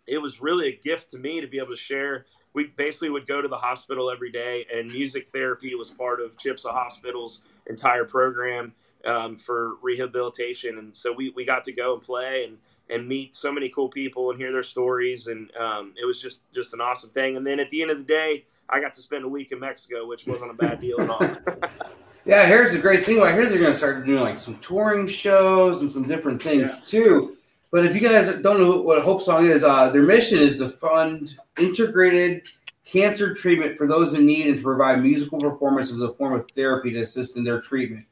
it 0.05 0.19
was 0.19 0.41
really 0.41 0.67
a 0.69 0.75
gift 0.75 1.11
to 1.11 1.17
me 1.17 1.41
to 1.41 1.47
be 1.47 1.57
able 1.57 1.71
to 1.71 1.75
share. 1.75 2.25
We 2.53 2.67
basically 2.67 3.09
would 3.09 3.27
go 3.27 3.41
to 3.41 3.47
the 3.47 3.57
hospital 3.57 4.09
every 4.09 4.31
day, 4.31 4.65
and 4.73 4.91
music 4.91 5.29
therapy 5.31 5.75
was 5.75 5.93
part 5.93 6.21
of 6.21 6.37
Chipsa 6.37 6.71
Hospital's 6.71 7.41
entire 7.67 8.05
program 8.05 8.73
um, 9.05 9.35
for 9.35 9.75
rehabilitation. 9.81 10.77
And 10.77 10.95
so 10.95 11.11
we, 11.11 11.31
we 11.31 11.43
got 11.43 11.63
to 11.65 11.73
go 11.73 11.93
and 11.93 12.01
play 12.01 12.45
and, 12.45 12.57
and 12.89 13.07
meet 13.07 13.35
so 13.35 13.51
many 13.51 13.69
cool 13.69 13.89
people 13.89 14.31
and 14.31 14.39
hear 14.39 14.51
their 14.51 14.63
stories. 14.63 15.27
And 15.27 15.55
um, 15.55 15.93
it 16.01 16.05
was 16.05 16.21
just, 16.21 16.41
just 16.53 16.73
an 16.73 16.81
awesome 16.81 17.09
thing. 17.09 17.37
And 17.37 17.45
then 17.45 17.59
at 17.59 17.69
the 17.69 17.81
end 17.81 17.91
of 17.91 17.97
the 17.97 18.03
day, 18.03 18.45
I 18.69 18.79
got 18.79 18.93
to 18.95 19.01
spend 19.01 19.23
a 19.23 19.29
week 19.29 19.51
in 19.51 19.59
Mexico, 19.59 20.07
which 20.07 20.27
wasn't 20.27 20.51
a 20.51 20.53
bad 20.53 20.79
deal 20.79 20.99
at 21.01 21.09
all. 21.09 21.69
Yeah, 22.27 22.45
here's 22.45 22.73
the 22.73 22.79
great 22.79 23.05
thing. 23.05 23.23
I 23.23 23.31
hear 23.31 23.47
they're 23.47 23.57
going 23.57 23.71
to 23.71 23.77
start 23.77 24.05
doing 24.05 24.19
like 24.19 24.37
some 24.37 24.57
touring 24.57 25.07
shows 25.07 25.79
and 25.79 25.89
some 25.89 26.03
different 26.03 26.41
things 26.41 26.89
too. 26.89 27.37
But 27.71 27.85
if 27.85 27.95
you 27.95 28.01
guys 28.01 28.27
don't 28.41 28.59
know 28.59 28.81
what 28.81 29.01
Hope 29.01 29.21
Song 29.21 29.45
is, 29.45 29.63
uh, 29.63 29.91
their 29.91 30.03
mission 30.03 30.39
is 30.39 30.57
to 30.57 30.67
fund 30.67 31.37
integrated 31.57 32.45
cancer 32.83 33.33
treatment 33.33 33.77
for 33.77 33.87
those 33.87 34.13
in 34.13 34.25
need 34.25 34.47
and 34.47 34.57
to 34.57 34.63
provide 34.63 35.01
musical 35.01 35.39
performance 35.39 35.89
as 35.91 36.01
a 36.01 36.13
form 36.13 36.33
of 36.33 36.45
therapy 36.53 36.91
to 36.91 36.99
assist 36.99 37.37
in 37.37 37.45
their 37.45 37.61
treatment. 37.61 38.05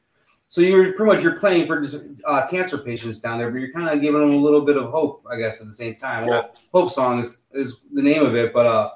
So 0.48 0.60
you're 0.60 0.92
pretty 0.92 1.12
much 1.12 1.22
you're 1.24 1.38
playing 1.38 1.66
for 1.66 1.80
just, 1.80 2.04
uh, 2.24 2.46
cancer 2.46 2.78
patients 2.78 3.20
down 3.20 3.38
there, 3.38 3.50
but 3.50 3.58
you're 3.58 3.72
kind 3.72 3.88
of 3.88 4.00
giving 4.00 4.20
them 4.20 4.30
a 4.30 4.36
little 4.36 4.60
bit 4.60 4.76
of 4.76 4.90
hope, 4.90 5.24
I 5.30 5.36
guess, 5.36 5.60
at 5.60 5.66
the 5.66 5.72
same 5.72 5.96
time. 5.96 6.26
Well, 6.26 6.50
Hope 6.72 6.90
Song 6.90 7.18
is, 7.18 7.42
is 7.52 7.78
the 7.92 8.02
name 8.02 8.24
of 8.24 8.36
it, 8.36 8.52
but 8.52 8.66
uh, 8.66 8.90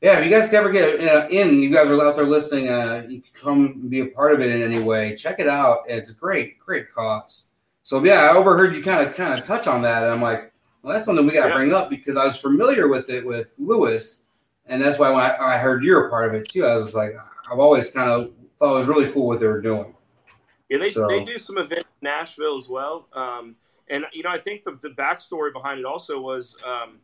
yeah, 0.00 0.18
if 0.18 0.24
you 0.24 0.30
guys 0.30 0.46
can 0.46 0.56
ever 0.56 0.70
get 0.70 1.00
uh, 1.00 1.28
in, 1.28 1.60
you 1.60 1.70
guys 1.70 1.90
are 1.90 2.00
out 2.04 2.16
there 2.16 2.24
listening, 2.24 2.68
uh, 2.68 3.04
you 3.08 3.20
can 3.20 3.32
come 3.34 3.66
and 3.66 3.90
be 3.90 4.00
a 4.00 4.06
part 4.06 4.32
of 4.32 4.40
it 4.40 4.50
in 4.50 4.62
any 4.62 4.82
way. 4.82 5.16
Check 5.16 5.40
it 5.40 5.48
out. 5.48 5.80
It's 5.88 6.10
a 6.10 6.14
great, 6.14 6.58
great 6.58 6.92
cause. 6.94 7.48
So 7.82 8.02
yeah, 8.04 8.30
I 8.30 8.36
overheard 8.36 8.76
you 8.76 8.82
kind 8.82 9.06
of 9.06 9.14
kind 9.16 9.34
of 9.34 9.44
touch 9.44 9.66
on 9.66 9.82
that, 9.82 10.04
and 10.04 10.12
I'm 10.14 10.22
like, 10.22 10.52
well, 10.82 10.92
that's 10.92 11.04
something 11.04 11.26
we 11.26 11.32
got 11.32 11.44
to 11.44 11.48
Yeah. 11.50 11.56
bring 11.56 11.72
up 11.74 11.90
because 11.90 12.16
I 12.16 12.24
was 12.24 12.36
familiar 12.36 12.86
with 12.88 13.10
it 13.10 13.26
with 13.26 13.52
Lewis, 13.58 14.22
and 14.66 14.80
that's 14.80 14.98
why 15.00 15.10
when 15.10 15.20
I, 15.20 15.36
I 15.54 15.58
heard 15.58 15.82
you're 15.84 16.06
a 16.06 16.10
part 16.10 16.28
of 16.28 16.34
it 16.40 16.48
too, 16.48 16.64
I 16.64 16.74
was 16.74 16.84
just 16.84 16.96
like, 16.96 17.12
I've 17.50 17.58
always 17.58 17.90
kind 17.90 18.08
of 18.08 18.30
thought 18.58 18.76
it 18.76 18.78
was 18.80 18.88
really 18.88 19.12
cool 19.12 19.26
what 19.26 19.40
they 19.40 19.46
were 19.48 19.60
doing. 19.60 19.94
Yeah, 20.72 20.78
they, 20.78 20.90
So- 20.90 21.06
they 21.06 21.22
do 21.22 21.36
some 21.36 21.58
events 21.58 21.84
in 22.00 22.06
Nashville 22.06 22.56
as 22.56 22.68
well. 22.68 23.06
Um, 23.12 23.56
and, 23.88 24.06
you 24.12 24.22
know, 24.22 24.30
I 24.30 24.38
think 24.38 24.62
the, 24.62 24.78
the 24.80 24.88
backstory 24.88 25.52
behind 25.52 25.78
it 25.78 25.84
also 25.84 26.18
was, 26.18 26.56
um, 26.66 26.98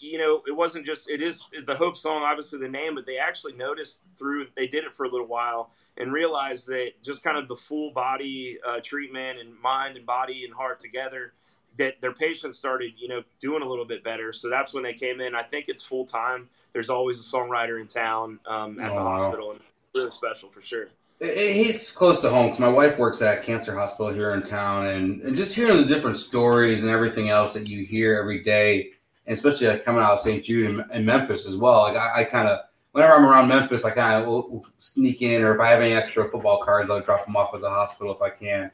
you 0.00 0.18
know, 0.18 0.42
it 0.46 0.52
wasn't 0.52 0.84
just 0.84 1.08
it 1.08 1.22
is 1.22 1.46
the 1.66 1.76
Hope 1.76 1.96
song, 1.96 2.22
obviously 2.22 2.58
the 2.58 2.68
name, 2.68 2.96
but 2.96 3.06
they 3.06 3.16
actually 3.16 3.54
noticed 3.54 4.02
through 4.18 4.48
they 4.56 4.66
did 4.66 4.84
it 4.84 4.94
for 4.94 5.06
a 5.06 5.08
little 5.08 5.26
while 5.26 5.70
and 5.96 6.12
realized 6.12 6.66
that 6.66 7.00
just 7.02 7.22
kind 7.22 7.38
of 7.38 7.46
the 7.46 7.54
full 7.54 7.92
body 7.92 8.58
uh, 8.66 8.80
treatment 8.82 9.38
and 9.38 9.58
mind 9.60 9.96
and 9.96 10.04
body 10.04 10.44
and 10.44 10.52
heart 10.52 10.80
together 10.80 11.32
that 11.78 12.00
their 12.00 12.12
patients 12.12 12.58
started, 12.58 12.92
you 12.96 13.06
know, 13.06 13.22
doing 13.38 13.62
a 13.62 13.66
little 13.66 13.84
bit 13.84 14.02
better. 14.02 14.32
So 14.32 14.50
that's 14.50 14.74
when 14.74 14.82
they 14.82 14.94
came 14.94 15.20
in. 15.20 15.34
I 15.34 15.44
think 15.44 15.66
it's 15.68 15.82
full 15.82 16.04
time. 16.04 16.48
There's 16.72 16.90
always 16.90 17.20
a 17.20 17.36
songwriter 17.36 17.80
in 17.80 17.86
town 17.86 18.40
um, 18.46 18.80
at 18.80 18.92
wow. 18.92 18.98
the 18.98 19.08
hospital, 19.08 19.50
and 19.52 19.60
really 19.94 20.10
special 20.10 20.50
for 20.50 20.60
sure. 20.60 20.88
It, 21.20 21.24
it's 21.26 21.92
close 21.92 22.20
to 22.22 22.30
home 22.30 22.46
because 22.46 22.60
my 22.60 22.68
wife 22.68 22.98
works 22.98 23.22
at 23.22 23.42
cancer 23.42 23.74
hospital 23.74 24.12
here 24.12 24.34
in 24.34 24.42
town, 24.42 24.86
and, 24.86 25.22
and 25.22 25.36
just 25.36 25.54
hearing 25.54 25.76
the 25.76 25.84
different 25.84 26.16
stories 26.16 26.82
and 26.82 26.92
everything 26.92 27.30
else 27.30 27.54
that 27.54 27.68
you 27.68 27.84
hear 27.84 28.18
every 28.18 28.42
day, 28.42 28.90
and 29.26 29.34
especially 29.34 29.68
like 29.68 29.84
coming 29.84 30.02
out 30.02 30.12
of 30.12 30.20
St. 30.20 30.44
Jude 30.44 30.70
and, 30.70 30.84
and 30.90 31.06
Memphis 31.06 31.46
as 31.46 31.56
well. 31.56 31.82
Like 31.82 31.96
I, 31.96 32.20
I 32.20 32.24
kind 32.24 32.48
of 32.48 32.60
whenever 32.92 33.14
I'm 33.14 33.26
around 33.26 33.48
Memphis, 33.48 33.84
I 33.84 33.90
kind 33.90 34.22
of 34.22 34.26
will, 34.26 34.48
will, 34.48 34.66
sneak 34.78 35.20
in, 35.22 35.42
or 35.42 35.54
if 35.54 35.60
I 35.60 35.68
have 35.68 35.82
any 35.82 35.92
extra 35.92 36.30
football 36.30 36.62
cards, 36.62 36.90
I'll 36.90 37.00
drop 37.00 37.26
them 37.26 37.36
off 37.36 37.54
at 37.54 37.60
the 37.60 37.68
hospital 37.68 38.14
if 38.14 38.22
I 38.22 38.30
can. 38.30 38.70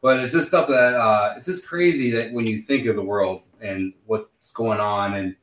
But 0.00 0.20
it's 0.20 0.32
just 0.32 0.48
stuff 0.48 0.68
that 0.68 0.94
uh, 0.94 1.34
it's 1.36 1.46
just 1.46 1.68
crazy 1.68 2.10
that 2.12 2.32
when 2.32 2.46
you 2.46 2.60
think 2.60 2.86
of 2.86 2.96
the 2.96 3.02
world 3.02 3.42
and 3.60 3.92
what's 4.06 4.52
going 4.52 4.80
on, 4.80 5.14
and 5.14 5.36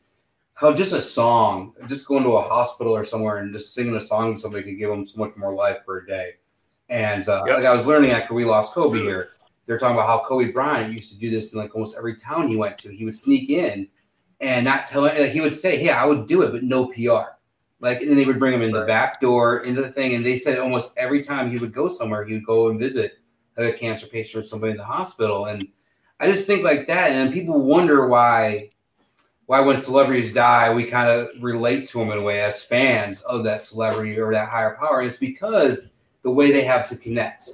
how 0.56 0.74
just 0.74 0.94
a 0.94 1.02
song, 1.02 1.74
just 1.88 2.08
going 2.08 2.24
to 2.24 2.38
a 2.38 2.42
hospital 2.42 2.96
or 2.96 3.04
somewhere 3.04 3.38
and 3.38 3.54
just 3.54 3.74
singing 3.74 3.96
a 3.96 4.02
song 4.02 4.34
to 4.34 4.40
somebody 4.40 4.64
could 4.64 4.78
give 4.78 4.90
them 4.90 5.06
so 5.06 5.20
much 5.20 5.36
more 5.36 5.54
life 5.54 5.80
for 5.86 5.98
a 5.98 6.08
day. 6.08 6.34
And 6.90 7.28
uh, 7.28 7.44
yep. 7.48 7.58
like 7.58 7.66
I 7.66 7.76
was 7.76 7.86
learning 7.86 8.12
after 8.12 8.34
we 8.34 8.46
lost 8.46 8.74
Kobe 8.74 9.00
here, 9.00 9.32
they're 9.66 9.80
talking 9.80 9.96
about 9.96 10.08
how 10.08 10.26
Kobe 10.28 10.52
Bryant 10.52 10.94
used 10.94 11.14
to 11.14 11.20
do 11.20 11.30
this 11.30 11.54
in 11.54 11.60
like 11.60 11.74
almost 11.74 11.98
every 11.98 12.16
town 12.16 12.48
he 12.48 12.58
went 12.58 12.78
to. 12.80 12.90
He 12.90 13.06
would 13.06 13.16
sneak 13.16 13.50
in 13.50 13.88
and 14.42 14.66
not 14.66 14.88
tell. 14.88 15.04
Like 15.04 15.32
he 15.32 15.42
would 15.42 15.56
say, 15.56 15.78
"Hey, 15.78 15.90
I 15.90 16.06
would 16.06 16.28
do 16.28 16.42
it, 16.42 16.52
but 16.52 16.64
no 16.64 16.88
PR." 16.88 17.34
Like, 17.84 18.02
and 18.02 18.18
they 18.18 18.26
would 18.26 18.40
bring 18.40 18.54
him 18.54 18.62
in 18.62 18.72
the 18.72 18.86
back 18.86 19.20
door 19.20 19.60
into 19.66 19.82
the 19.82 19.92
thing. 19.92 20.16
And 20.16 20.26
they 20.26 20.38
said 20.38 20.58
almost 20.58 20.98
every 20.98 21.22
time 21.22 21.52
he 21.52 21.58
would 21.58 21.74
go 21.74 21.90
somewhere, 21.90 22.24
he 22.24 22.34
would 22.34 22.46
go 22.46 22.70
and 22.70 22.80
visit 22.80 23.20
a 23.58 23.74
cancer 23.74 24.08
patient 24.08 24.42
or 24.42 24.48
somebody 24.48 24.72
in 24.72 24.78
the 24.78 24.86
hospital. 24.86 25.48
And 25.48 25.68
I 26.22 26.28
just 26.28 26.48
think 26.48 26.64
like 26.64 26.88
that. 26.88 27.12
And 27.12 27.34
people 27.34 27.60
wonder 27.60 28.08
why, 28.08 28.70
why 29.48 29.60
when 29.60 29.78
celebrities 29.78 30.34
die, 30.34 30.74
we 30.74 30.86
kind 30.86 31.10
of 31.10 31.28
relate 31.42 31.86
to 31.90 32.00
them 32.00 32.12
in 32.12 32.20
a 32.20 32.22
way 32.22 32.42
as 32.42 32.64
fans 32.64 33.22
of 33.24 33.44
that 33.44 33.60
celebrity 33.60 34.18
or 34.18 34.32
that 34.32 34.48
higher 34.48 34.78
power. 34.80 35.00
And 35.00 35.10
it's 35.10 35.18
because 35.18 35.90
the 36.24 36.32
way 36.32 36.52
they 36.52 36.64
have 36.64 36.88
to 36.90 36.96
connect. 36.96 37.50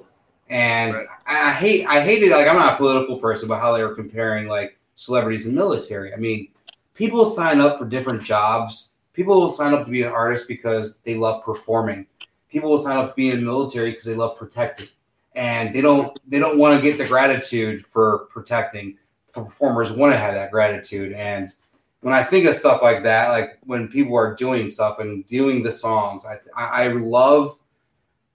And 0.50 0.94
right. 0.94 1.08
I, 1.28 1.50
I 1.50 1.54
hate, 1.54 1.86
I 1.86 2.02
hated 2.02 2.32
like 2.32 2.48
I'm 2.48 2.56
not 2.56 2.74
a 2.74 2.78
political 2.78 3.20
person, 3.20 3.48
but 3.48 3.60
how 3.60 3.72
they 3.76 3.84
were 3.84 3.94
comparing 3.96 4.48
like 4.48 4.80
celebrities 4.96 5.46
and 5.46 5.56
military. 5.56 6.14
I 6.14 6.18
mean, 6.18 6.50
people 6.94 7.26
sign 7.26 7.62
up 7.62 7.78
for 7.78 7.86
different 7.86 8.24
jobs. 8.24 8.94
People 9.14 9.40
will 9.40 9.50
sign 9.50 9.74
up 9.74 9.86
to 9.86 9.92
be 9.92 10.04
an 10.04 10.12
artist 10.12 10.48
because 10.48 11.00
they 11.00 11.16
love 11.16 11.44
performing. 11.44 12.08
People 12.50 12.70
will 12.70 12.78
sign 12.78 12.98
up 12.98 13.10
to 13.10 13.16
be 13.16 13.30
in 13.30 13.42
the 13.42 13.46
military 13.46 13.92
because 13.92 14.06
they 14.06 14.16
love 14.16 14.38
protecting 14.38 14.88
and 15.36 15.74
they 15.74 15.82
don't 15.82 16.18
they 16.28 16.40
don't 16.40 16.58
want 16.58 16.76
to 16.76 16.82
get 16.82 16.98
the 16.98 17.08
gratitude 17.08 17.86
for 17.86 18.28
protecting. 18.32 18.98
For 19.30 19.46
performers 19.46 19.92
want 19.92 20.12
to 20.12 20.18
have 20.18 20.34
that 20.34 20.52
gratitude, 20.52 21.14
and 21.14 21.50
when 22.02 22.16
I 22.16 22.24
think 22.24 22.48
of 22.48 22.56
stuff 22.56 22.82
like 22.82 23.04
that, 23.04 23.30
like 23.30 23.60
when 23.64 23.88
people 23.88 24.16
are 24.18 24.36
doing 24.36 24.72
stuff 24.72 24.98
and 24.98 25.26
doing 25.28 25.62
the 25.62 25.72
songs, 25.72 26.26
I 26.26 26.40
I 26.56 26.88
love 26.88 27.59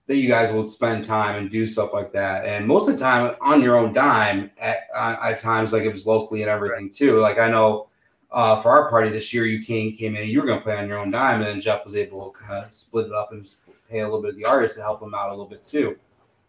that 0.07 0.17
you 0.17 0.29
guys 0.29 0.53
will 0.53 0.67
spend 0.67 1.05
time 1.05 1.37
and 1.37 1.51
do 1.51 1.67
stuff 1.67 1.93
like 1.93 2.13
that, 2.13 2.45
and 2.45 2.67
most 2.67 2.89
of 2.89 2.95
the 2.95 3.01
time 3.01 3.35
on 3.41 3.63
your 3.63 3.77
own 3.77 3.93
dime. 3.93 4.51
At 4.59 4.89
at 4.95 5.41
times, 5.41 5.73
like 5.73 5.85
it 5.85 5.93
was 5.93 6.07
locally 6.07 6.43
and 6.43 6.51
everything 6.51 6.91
too. 6.91 7.19
Like 7.21 7.39
I 7.39 7.51
know. 7.51 7.89
Uh, 8.31 8.61
for 8.61 8.69
our 8.71 8.91
party 8.91 9.11
this 9.11 9.33
year, 9.33 9.47
you 9.47 9.65
came 9.65 9.97
came 9.97 10.17
in. 10.17 10.23
And 10.23 10.29
you 10.29 10.41
were 10.41 10.47
going 10.47 10.59
to 10.59 10.65
play 10.65 10.77
on 10.77 10.89
your 10.89 10.99
own 10.99 11.13
dime, 11.13 11.41
and 11.41 11.47
then 11.47 11.61
Jeff 11.61 11.85
was 11.85 11.95
able 11.95 12.33
to 12.33 12.37
kind 12.37 12.65
of 12.65 12.73
split 12.73 13.07
it 13.07 13.13
up 13.13 13.31
and 13.31 13.49
pay 13.89 14.01
a 14.01 14.05
little 14.05 14.21
bit 14.21 14.31
of 14.31 14.37
the 14.37 14.45
artist 14.45 14.75
to 14.75 14.83
help 14.83 14.99
them 14.99 15.15
out 15.15 15.29
a 15.29 15.31
little 15.31 15.47
bit 15.47 15.63
too. 15.63 15.97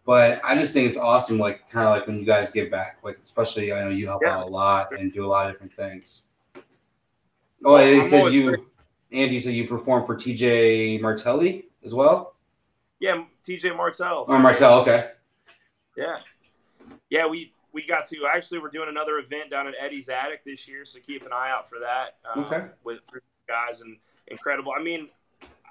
But 0.05 0.39
I 0.43 0.55
just 0.55 0.73
think 0.73 0.87
it's 0.87 0.97
awesome, 0.97 1.39
like 1.39 1.67
kind 1.69 1.87
of 1.87 1.91
like 1.91 2.05
when 2.05 2.19
you 2.19 2.25
guys 2.25 2.51
give 2.51 2.69
back, 2.69 2.99
like 3.03 3.19
especially 3.23 3.73
I 3.73 3.83
know 3.83 3.89
you 3.89 4.07
help 4.07 4.21
yeah. 4.23 4.37
out 4.37 4.47
a 4.47 4.49
lot 4.49 4.97
and 4.97 5.11
do 5.11 5.25
a 5.25 5.27
lot 5.27 5.47
of 5.47 5.53
different 5.53 5.73
things. 5.73 6.27
Oh, 7.63 7.77
they 7.77 7.99
I'm 7.99 8.05
said 8.05 8.33
you, 8.33 8.67
Andy 9.11 9.39
said 9.39 9.55
you 9.55 9.67
perform 9.67 10.05
for 10.05 10.15
TJ 10.15 11.01
Martelli 11.01 11.65
as 11.83 11.95
well. 11.95 12.34
Yeah, 13.05 13.23
TJ 13.47 13.77
Martell. 13.77 14.25
Oh, 14.27 14.39
Martell. 14.39 14.79
Okay. 14.79 15.11
Yeah, 15.95 16.17
yeah. 17.11 17.27
We 17.27 17.53
we 17.71 17.85
got 17.85 18.05
to 18.09 18.25
actually 18.33 18.57
we're 18.57 18.71
doing 18.71 18.89
another 18.89 19.19
event 19.19 19.51
down 19.51 19.67
at 19.67 19.75
Eddie's 19.79 20.09
Attic 20.09 20.43
this 20.43 20.67
year, 20.67 20.85
so 20.85 20.99
keep 21.05 21.23
an 21.23 21.31
eye 21.31 21.51
out 21.53 21.69
for 21.69 21.77
that. 21.77 22.17
Um, 22.33 22.45
okay. 22.45 22.65
With 22.83 23.01
guys 23.47 23.81
and 23.81 23.97
incredible. 24.27 24.73
I 24.75 24.81
mean, 24.81 25.09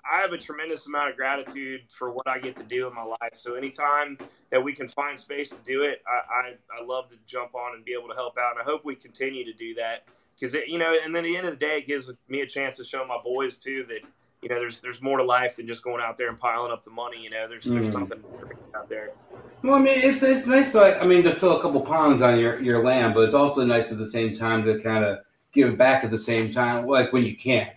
I 0.08 0.20
have 0.20 0.32
a 0.32 0.38
tremendous 0.38 0.86
amount 0.86 1.10
of 1.10 1.16
gratitude 1.16 1.80
for 1.88 2.12
what 2.12 2.28
I 2.28 2.38
get 2.38 2.54
to 2.54 2.62
do 2.62 2.86
in 2.86 2.94
my 2.94 3.02
life. 3.02 3.32
So 3.34 3.56
anytime 3.56 4.16
that 4.50 4.62
we 4.62 4.72
can 4.72 4.86
find 4.86 5.18
space 5.18 5.50
to 5.50 5.64
do 5.64 5.82
it, 5.82 6.04
I, 6.06 6.50
I, 6.50 6.80
I 6.80 6.84
love 6.84 7.08
to 7.08 7.16
jump 7.26 7.56
on 7.56 7.74
and 7.74 7.84
be 7.84 7.96
able 7.98 8.08
to 8.10 8.14
help 8.14 8.38
out. 8.38 8.52
And 8.52 8.60
I 8.60 8.64
hope 8.64 8.84
we 8.84 8.94
continue 8.94 9.44
to 9.44 9.52
do 9.52 9.74
that 9.74 10.06
because 10.38 10.54
you 10.68 10.78
know, 10.78 10.96
and 11.04 11.12
then 11.12 11.24
at 11.24 11.26
the 11.26 11.36
end 11.36 11.48
of 11.48 11.52
the 11.52 11.58
day, 11.58 11.78
it 11.78 11.88
gives 11.88 12.14
me 12.28 12.42
a 12.42 12.46
chance 12.46 12.76
to 12.76 12.84
show 12.84 13.04
my 13.04 13.18
boys 13.24 13.58
too 13.58 13.86
that 13.88 14.08
you 14.44 14.50
know 14.50 14.60
there's 14.60 14.80
there's 14.80 15.02
more 15.02 15.16
to 15.16 15.24
life 15.24 15.56
than 15.56 15.66
just 15.66 15.82
going 15.82 16.02
out 16.02 16.16
there 16.16 16.28
and 16.28 16.38
piling 16.38 16.70
up 16.70 16.84
the 16.84 16.90
money. 16.90 17.20
You 17.20 17.30
know, 17.30 17.48
there's 17.48 17.64
there's 17.64 17.88
mm. 17.88 17.92
something 17.92 18.22
out 18.76 18.88
there. 18.88 19.12
Well, 19.62 19.74
I 19.74 19.78
mean, 19.78 19.94
it's 19.96 20.22
it's 20.22 20.46
nice. 20.46 20.72
To, 20.72 21.00
I 21.00 21.06
mean, 21.06 21.22
to 21.24 21.34
fill 21.34 21.58
a 21.58 21.62
couple 21.62 21.80
ponds 21.80 22.20
on 22.22 22.38
your 22.38 22.60
your 22.62 22.84
land, 22.84 23.14
but 23.14 23.22
it's 23.22 23.34
also 23.34 23.64
nice 23.64 23.90
at 23.90 23.98
the 23.98 24.06
same 24.06 24.34
time 24.34 24.64
to 24.66 24.80
kind 24.80 25.04
of 25.04 25.20
give 25.52 25.78
back 25.78 26.04
at 26.04 26.10
the 26.10 26.18
same 26.18 26.52
time, 26.52 26.86
like 26.86 27.12
when 27.12 27.24
you 27.24 27.36
can. 27.36 27.70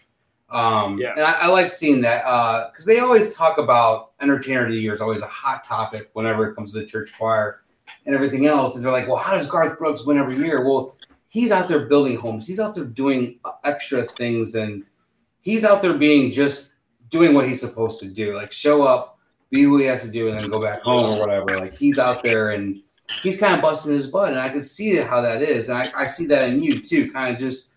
Um, 0.50 0.98
yeah. 0.98 1.12
And 1.12 1.22
I, 1.22 1.36
I, 1.42 1.48
like 1.48 1.70
seeing 1.70 2.00
that 2.02 2.24
because 2.24 2.88
uh, 2.88 2.92
they 2.92 3.00
always 3.00 3.36
talk 3.36 3.58
about 3.58 4.12
entertainer 4.22 4.66
of 4.66 4.72
the 4.72 4.80
year 4.80 4.94
is 4.94 5.02
always 5.02 5.20
a 5.20 5.28
hot 5.28 5.64
topic 5.64 6.10
whenever 6.14 6.50
it 6.50 6.56
comes 6.56 6.72
to 6.72 6.80
the 6.80 6.86
church 6.86 7.12
choir 7.18 7.64
and 8.06 8.16
everything 8.16 8.46
else. 8.46 8.76
And 8.76 8.84
they're 8.84 8.92
like, 8.92 9.08
well, 9.08 9.18
how 9.18 9.34
does 9.34 9.50
Garth 9.50 9.78
Brooks 9.78 10.06
win 10.06 10.18
every 10.18 10.38
year? 10.38 10.66
Well, 10.66 10.96
he's 11.28 11.52
out 11.52 11.68
there 11.68 11.88
building 11.88 12.18
homes. 12.18 12.48
He's 12.48 12.62
out 12.62 12.76
there 12.76 12.86
doing 12.86 13.40
extra 13.66 14.04
things, 14.04 14.56
and 14.56 14.84
he's 15.48 15.64
out 15.64 15.82
there 15.82 15.94
being 15.94 16.30
just 16.30 16.76
doing 17.10 17.34
what 17.34 17.48
he's 17.48 17.62
supposed 17.62 18.02
to 18.02 18.06
do, 18.06 18.36
like 18.36 18.52
show 18.52 18.84
up, 18.84 19.18
be 19.50 19.64
who 19.64 19.78
he 19.78 19.86
has 19.86 20.04
to 20.04 20.12
do, 20.12 20.28
and 20.28 20.38
then 20.38 20.50
go 20.50 20.62
back 20.62 20.82
home 20.82 21.16
or 21.16 21.20
whatever. 21.22 21.58
Like 21.62 21.74
he's 21.74 21.98
out 21.98 22.22
there 22.22 22.50
and 22.50 22.82
he's 23.24 23.40
kind 23.40 23.56
of 23.56 23.62
busting 23.62 23.94
his 23.94 24.08
butt, 24.08 24.32
and 24.32 24.40
I 24.40 24.50
can 24.50 24.62
see 24.62 24.98
how 24.98 25.22
that 25.22 25.42
is, 25.42 25.70
and 25.70 25.78
I, 25.78 25.90
I 25.96 26.06
see 26.06 26.26
that 26.28 26.50
in 26.50 26.62
you 26.62 26.82
too, 26.82 27.14
kind 27.14 27.34
of 27.34 27.40
just 27.40 27.70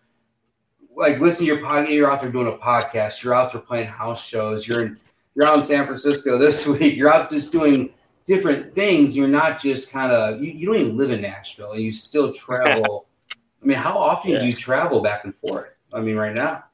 like 0.96 1.20
listen 1.20 1.46
to 1.46 1.54
your 1.54 1.62
podcast. 1.64 1.90
You're 1.90 2.10
out 2.10 2.20
there 2.20 2.32
doing 2.32 2.48
a 2.48 2.56
podcast. 2.56 3.22
You're 3.22 3.34
out 3.34 3.52
there 3.52 3.60
playing 3.60 3.86
house 3.86 4.26
shows. 4.26 4.66
You're 4.66 4.86
in, 4.86 4.98
you're 5.36 5.46
out 5.46 5.58
in 5.58 5.62
San 5.62 5.86
Francisco 5.86 6.38
this 6.46 6.66
week. 6.66 6.96
You're 6.96 7.12
out 7.12 7.30
just 7.30 7.52
doing 7.52 7.94
different 8.26 8.74
things. 8.74 9.16
You're 9.16 9.28
not 9.28 9.60
just 9.60 9.92
kind 9.92 10.10
of 10.10 10.42
you, 10.42 10.50
you, 10.50 10.66
don't 10.66 10.76
even 10.76 10.96
live 10.96 11.12
in 11.12 11.20
Nashville 11.20 11.70
and 11.70 11.82
you 11.82 11.92
still 11.92 12.34
travel. 12.34 13.06
I 13.62 13.66
mean, 13.66 13.78
how 13.78 13.96
often 13.96 14.32
yeah. 14.32 14.40
do 14.40 14.46
you 14.46 14.54
travel 14.54 15.02
back 15.02 15.22
and 15.22 15.36
forth? 15.36 15.68
I 15.92 16.00
mean, 16.00 16.16
right 16.16 16.34
now. 16.34 16.64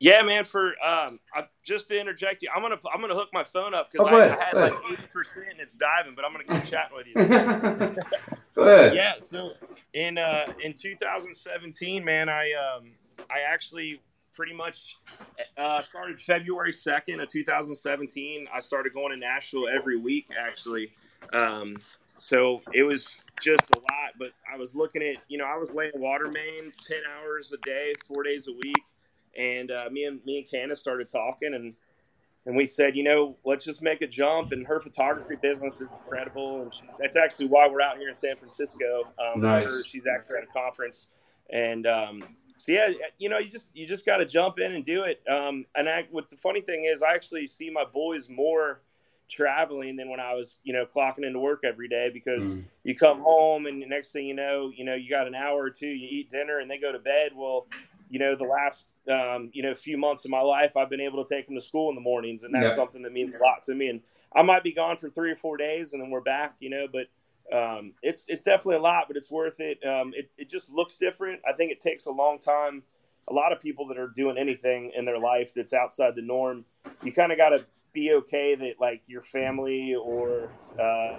Yeah, 0.00 0.22
man. 0.22 0.46
For 0.46 0.68
um, 0.82 1.20
I, 1.34 1.46
just 1.62 1.88
to 1.88 2.00
interject 2.00 2.40
you, 2.40 2.48
I'm 2.54 2.62
gonna 2.62 2.78
I'm 2.92 3.02
gonna 3.02 3.14
hook 3.14 3.28
my 3.34 3.44
phone 3.44 3.74
up 3.74 3.92
because 3.92 4.08
oh, 4.10 4.16
I, 4.16 4.34
I, 4.34 4.44
had 4.44 4.54
like 4.54 4.72
eighty 4.90 5.06
percent 5.12 5.46
and 5.50 5.60
it's 5.60 5.76
diving, 5.76 6.14
but 6.14 6.24
I'm 6.24 6.32
gonna 6.32 6.44
keep 6.44 6.64
chatting 6.64 6.96
with 6.96 7.06
you. 7.06 7.14
go 8.54 8.62
ahead. 8.62 8.94
Yeah. 8.94 9.18
So 9.18 9.52
in 9.92 10.16
uh 10.16 10.46
in 10.64 10.72
2017, 10.72 12.02
man, 12.02 12.30
I 12.30 12.52
um 12.52 12.92
I 13.30 13.40
actually 13.46 14.00
pretty 14.32 14.54
much 14.54 14.96
uh, 15.58 15.82
started 15.82 16.18
February 16.18 16.72
2nd 16.72 17.22
of 17.22 17.28
2017. 17.28 18.46
I 18.50 18.60
started 18.60 18.94
going 18.94 19.12
to 19.12 19.18
Nashville 19.18 19.68
every 19.68 19.98
week, 19.98 20.28
actually. 20.38 20.92
Um, 21.34 21.76
so 22.06 22.62
it 22.72 22.82
was 22.82 23.24
just 23.42 23.64
a 23.74 23.78
lot, 23.78 24.12
but 24.18 24.30
I 24.50 24.56
was 24.56 24.74
looking 24.74 25.02
at, 25.02 25.16
you 25.28 25.36
know, 25.36 25.44
I 25.44 25.58
was 25.58 25.74
laying 25.74 25.92
water 25.94 26.30
main 26.32 26.72
10 26.86 26.98
hours 27.18 27.52
a 27.52 27.58
day, 27.66 27.92
four 28.06 28.22
days 28.22 28.48
a 28.48 28.52
week. 28.52 28.82
And 29.36 29.70
uh, 29.70 29.88
me 29.90 30.04
and 30.04 30.24
me 30.24 30.38
and 30.38 30.50
Candace 30.50 30.80
started 30.80 31.08
talking 31.08 31.54
and 31.54 31.74
and 32.46 32.56
we 32.56 32.64
said, 32.64 32.96
you 32.96 33.04
know, 33.04 33.36
let's 33.44 33.64
just 33.64 33.82
make 33.82 34.00
a 34.00 34.06
jump. 34.06 34.52
And 34.52 34.66
her 34.66 34.80
photography 34.80 35.36
business 35.40 35.80
is 35.80 35.88
incredible, 35.90 36.62
and 36.62 36.72
she, 36.72 36.82
that's 36.98 37.16
actually 37.16 37.48
why 37.48 37.68
we're 37.68 37.82
out 37.82 37.98
here 37.98 38.08
in 38.08 38.14
San 38.14 38.36
Francisco. 38.36 39.04
Um, 39.18 39.40
nice. 39.40 39.84
she's 39.84 40.06
actually 40.06 40.38
at 40.38 40.44
a 40.44 40.46
conference, 40.46 41.08
and 41.50 41.86
um, 41.86 42.22
so 42.56 42.72
yeah, 42.72 42.92
you 43.18 43.28
know, 43.28 43.38
you 43.38 43.50
just 43.50 43.76
you 43.76 43.86
just 43.86 44.06
got 44.06 44.18
to 44.18 44.26
jump 44.26 44.58
in 44.58 44.74
and 44.74 44.84
do 44.84 45.04
it. 45.04 45.22
Um, 45.28 45.66
and 45.74 45.88
I, 45.88 46.08
what 46.10 46.30
the 46.30 46.36
funny 46.36 46.60
thing 46.60 46.84
is, 46.84 47.02
I 47.02 47.12
actually 47.12 47.46
see 47.46 47.70
my 47.70 47.84
boys 47.84 48.30
more 48.30 48.80
traveling 49.30 49.96
than 49.96 50.10
when 50.10 50.20
I 50.20 50.34
was, 50.34 50.58
you 50.64 50.72
know, 50.72 50.84
clocking 50.84 51.24
into 51.24 51.38
work 51.38 51.60
every 51.64 51.88
day 51.88 52.10
because 52.12 52.54
mm. 52.54 52.64
you 52.84 52.94
come 52.94 53.20
home 53.20 53.66
and 53.66 53.80
the 53.80 53.86
next 53.86 54.12
thing 54.12 54.26
you 54.26 54.34
know, 54.34 54.72
you 54.74 54.84
know, 54.84 54.94
you 54.94 55.08
got 55.08 55.26
an 55.26 55.34
hour 55.34 55.62
or 55.62 55.70
two, 55.70 55.88
you 55.88 56.08
eat 56.10 56.28
dinner 56.28 56.58
and 56.58 56.70
they 56.70 56.78
go 56.78 56.90
to 56.90 56.98
bed. 56.98 57.32
Well, 57.34 57.66
you 58.10 58.18
know, 58.18 58.34
the 58.34 58.44
last, 58.44 58.88
um, 59.10 59.50
you 59.52 59.62
know, 59.62 59.70
a 59.70 59.74
few 59.74 59.98
months 59.98 60.24
of 60.24 60.30
my 60.30 60.40
life, 60.40 60.76
I've 60.76 60.90
been 60.90 61.00
able 61.00 61.24
to 61.24 61.34
take 61.34 61.46
them 61.46 61.56
to 61.56 61.62
school 61.62 61.88
in 61.88 61.94
the 61.94 62.00
mornings 62.00 62.44
and 62.44 62.54
that's 62.54 62.68
yeah. 62.68 62.76
something 62.76 63.02
that 63.02 63.12
means 63.12 63.34
a 63.34 63.38
lot 63.38 63.62
to 63.62 63.74
me. 63.74 63.88
And 63.88 64.00
I 64.34 64.42
might 64.42 64.62
be 64.62 64.72
gone 64.72 64.96
for 64.96 65.10
three 65.10 65.30
or 65.30 65.36
four 65.36 65.56
days 65.56 65.92
and 65.92 66.02
then 66.02 66.10
we're 66.10 66.20
back, 66.20 66.54
you 66.60 66.70
know, 66.70 66.86
but 66.90 67.06
um, 67.52 67.94
it's 68.02 68.26
it's 68.28 68.44
definitely 68.44 68.76
a 68.76 68.80
lot, 68.80 69.04
but 69.08 69.16
it's 69.16 69.30
worth 69.30 69.58
it. 69.58 69.84
Um, 69.84 70.12
it. 70.14 70.30
It 70.38 70.48
just 70.48 70.70
looks 70.70 70.96
different. 70.96 71.40
I 71.48 71.52
think 71.52 71.72
it 71.72 71.80
takes 71.80 72.06
a 72.06 72.12
long 72.12 72.38
time, 72.38 72.84
a 73.28 73.32
lot 73.32 73.52
of 73.52 73.60
people 73.60 73.88
that 73.88 73.98
are 73.98 74.08
doing 74.08 74.38
anything 74.38 74.92
in 74.94 75.04
their 75.04 75.18
life 75.18 75.52
that's 75.54 75.72
outside 75.72 76.14
the 76.14 76.22
norm, 76.22 76.64
you 77.02 77.12
kind 77.12 77.32
of 77.32 77.38
got 77.38 77.50
to 77.50 77.64
be 77.92 78.12
okay 78.12 78.54
that 78.54 78.74
like 78.80 79.02
your 79.06 79.20
family 79.20 79.94
or 79.94 80.50
uh, 80.80 81.16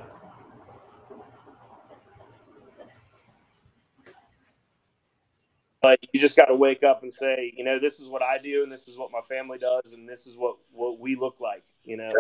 but 5.82 6.00
you 6.14 6.20
just 6.20 6.36
got 6.36 6.46
to 6.46 6.56
wake 6.56 6.84
up 6.84 7.02
and 7.02 7.12
say, 7.12 7.54
you 7.56 7.64
know, 7.64 7.80
this 7.80 8.00
is 8.00 8.08
what 8.08 8.22
I 8.22 8.38
do, 8.38 8.64
and 8.64 8.72
this 8.72 8.88
is 8.88 8.98
what 8.98 9.12
my 9.12 9.22
family 9.22 9.58
does, 9.58 9.94
and 9.94 10.08
this 10.08 10.28
is 10.28 10.38
what 10.38 10.58
what 10.72 11.00
we 11.00 11.16
look 11.16 11.42
like, 11.42 11.64
you 11.84 11.98
know. 11.98 12.12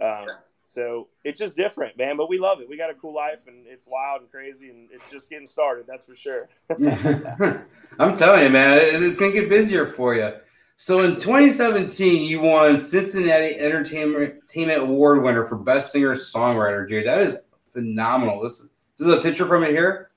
Um, 0.00 0.26
so 0.62 1.08
it's 1.24 1.38
just 1.38 1.56
different, 1.56 1.96
man. 1.96 2.16
But 2.16 2.28
we 2.28 2.38
love 2.38 2.60
it. 2.60 2.68
We 2.68 2.76
got 2.76 2.90
a 2.90 2.94
cool 2.94 3.14
life, 3.14 3.46
and 3.46 3.66
it's 3.66 3.86
wild 3.86 4.22
and 4.22 4.30
crazy, 4.30 4.70
and 4.70 4.88
it's 4.92 5.10
just 5.10 5.30
getting 5.30 5.46
started. 5.46 5.86
That's 5.86 6.06
for 6.06 6.14
sure. 6.14 6.48
I'm 7.98 8.16
telling 8.16 8.44
you, 8.44 8.50
man, 8.50 8.78
it's 8.80 9.18
gonna 9.18 9.32
get 9.32 9.48
busier 9.48 9.86
for 9.86 10.14
you. 10.14 10.34
So 10.76 11.00
in 11.00 11.14
2017, 11.16 12.22
you 12.22 12.40
won 12.40 12.80
Cincinnati 12.80 13.58
Entertainment 13.58 14.80
Award 14.80 15.24
winner 15.24 15.44
for 15.44 15.56
Best 15.56 15.90
Singer 15.90 16.14
Songwriter, 16.14 16.88
dude. 16.88 17.04
That 17.04 17.22
is 17.22 17.36
phenomenal. 17.72 18.44
This, 18.44 18.68
this 18.96 19.08
is 19.08 19.12
a 19.12 19.20
picture 19.20 19.44
from 19.44 19.64
it 19.64 19.70
here. 19.70 20.07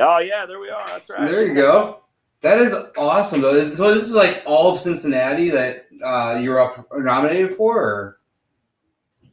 Oh 0.00 0.18
yeah, 0.18 0.46
there 0.46 0.58
we 0.58 0.70
are. 0.70 0.86
That's 0.88 1.10
right. 1.10 1.28
There 1.28 1.46
you 1.46 1.54
go. 1.54 2.00
That 2.42 2.58
is 2.58 2.74
awesome, 2.96 3.42
though. 3.42 3.62
So 3.62 3.94
this 3.94 4.04
is 4.04 4.14
like 4.14 4.42
all 4.46 4.72
of 4.72 4.80
Cincinnati 4.80 5.50
that 5.50 5.86
uh, 6.02 6.38
you're 6.40 6.58
up 6.58 6.86
nominated 6.96 7.54
for, 7.54 7.78
or? 7.78 8.18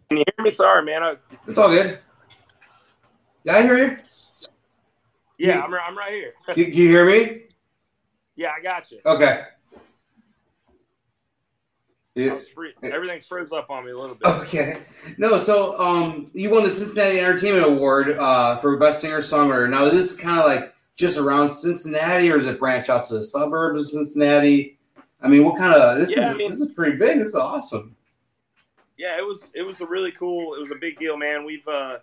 Can 0.09 0.18
you 0.18 0.24
hear 0.38 0.43
me? 0.43 0.49
Sorry, 0.49 0.84
man. 0.84 1.03
I... 1.03 1.15
It's 1.47 1.57
all 1.57 1.70
good. 1.70 1.99
Yeah, 3.45 3.55
I 3.55 3.61
hear 3.61 3.78
you. 3.78 3.97
Yeah, 5.38 5.55
you, 5.55 5.61
I'm, 5.61 5.74
I'm 5.74 5.97
right 5.97 6.09
here. 6.09 6.34
you, 6.55 6.65
you 6.65 6.89
hear 6.89 7.05
me? 7.05 7.43
Yeah, 8.36 8.51
I 8.57 8.61
got 8.61 8.91
you. 8.91 8.99
Okay. 9.05 9.43
Yeah. 12.18 12.39
Free, 12.55 12.74
everything 12.82 13.22
froze 13.22 13.51
up 13.51 13.70
on 13.70 13.86
me 13.86 13.91
a 13.91 13.97
little 13.97 14.15
bit. 14.15 14.28
Okay. 14.28 14.82
No, 15.18 15.38
so 15.38 15.78
um, 15.80 16.26
you 16.34 16.49
won 16.49 16.63
the 16.63 16.72
Cincinnati 16.72 17.20
Entertainment 17.20 17.65
Award 17.65 18.09
uh, 18.09 18.57
for 18.57 18.76
Best 18.78 19.01
Singer 19.01 19.20
Songwriter. 19.20 19.70
Now, 19.70 19.86
is 19.86 19.93
this 19.93 20.20
kind 20.20 20.39
of 20.39 20.45
like 20.45 20.74
just 20.95 21.20
around 21.20 21.49
Cincinnati, 21.49 22.32
or 22.32 22.38
does 22.38 22.47
it 22.47 22.59
branch 22.59 22.89
out 22.89 23.05
to 23.05 23.20
the 23.20 23.24
suburbs 23.24 23.82
of 23.82 23.88
Cincinnati? 23.88 24.80
I 25.22 25.28
mean, 25.28 25.43
what 25.45 25.57
kind 25.57 25.74
of 25.74 25.99
this, 25.99 26.09
yeah, 26.09 26.30
is, 26.30 26.34
I 26.34 26.38
mean, 26.38 26.49
this 26.49 26.59
is 26.59 26.72
pretty 26.74 26.97
big. 26.97 27.20
This 27.20 27.30
is 27.30 27.36
awesome. 27.36 27.95
Yeah, 28.97 29.18
it 29.20 29.26
was 29.26 29.51
it 29.53 29.61
was 29.61 29.80
a 29.82 29.86
really 29.86 30.11
cool. 30.11 30.55
It 30.55 30.59
was 30.59 30.72
a 30.72 30.76
big 30.76 30.97
deal, 30.97 31.18
man. 31.18 31.45
We've 31.45 31.68
uh, 31.68 31.97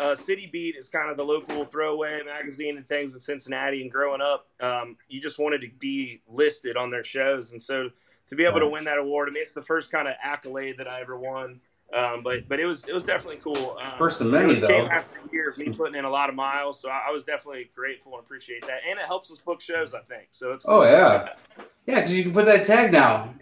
uh, 0.00 0.16
City 0.16 0.48
Beat 0.50 0.74
is 0.74 0.88
kind 0.88 1.10
of 1.10 1.16
the 1.16 1.24
local 1.24 1.64
throwaway 1.64 2.20
magazine 2.24 2.76
and 2.76 2.86
things 2.86 3.14
in 3.14 3.20
Cincinnati. 3.20 3.82
And 3.82 3.90
growing 3.90 4.20
up, 4.20 4.48
um, 4.60 4.96
you 5.08 5.20
just 5.20 5.38
wanted 5.38 5.60
to 5.60 5.68
be 5.78 6.22
listed 6.28 6.76
on 6.76 6.90
their 6.90 7.04
shows, 7.04 7.52
and 7.52 7.62
so 7.62 7.90
to 8.30 8.36
be 8.36 8.44
able 8.44 8.60
nice. 8.60 8.66
to 8.66 8.68
win 8.68 8.84
that 8.84 8.98
award. 8.98 9.28
I 9.28 9.32
mean, 9.32 9.42
it's 9.42 9.54
the 9.54 9.62
first 9.62 9.92
kind 9.92 10.08
of 10.08 10.14
accolade 10.22 10.78
that 10.78 10.88
I 10.88 11.00
ever 11.00 11.18
won. 11.18 11.60
Um, 11.92 12.22
but 12.22 12.48
but 12.48 12.60
it 12.60 12.66
was 12.66 12.86
it 12.88 12.94
was 12.94 13.04
definitely 13.04 13.40
cool. 13.42 13.76
Um, 13.82 13.98
first 13.98 14.20
of 14.20 14.28
many, 14.28 14.54
though. 14.54 14.68
Came 14.68 14.84
after 14.84 15.18
a 15.18 15.32
year 15.32 15.50
of 15.50 15.58
me 15.58 15.70
putting 15.70 15.96
in 15.96 16.04
a 16.04 16.10
lot 16.10 16.28
of 16.28 16.36
miles, 16.36 16.80
so 16.80 16.88
I, 16.88 17.06
I, 17.08 17.10
was 17.10 17.24
definitely 17.24 17.68
grateful 17.74 18.14
and 18.14 18.22
appreciate 18.22 18.64
that. 18.68 18.82
And 18.88 18.96
it 18.96 19.06
helps 19.06 19.28
us 19.32 19.38
book 19.38 19.60
shows, 19.60 19.92
I 19.92 20.00
think. 20.02 20.28
So 20.30 20.52
it's 20.52 20.64
oh, 20.66 20.68
cool. 20.68 20.82
oh 20.82 20.84
yeah, 20.84 21.34
yeah, 21.86 21.96
because 21.96 22.16
you 22.16 22.22
can 22.22 22.32
put 22.32 22.46
that 22.46 22.64
tag 22.64 22.92
now. 22.92 23.34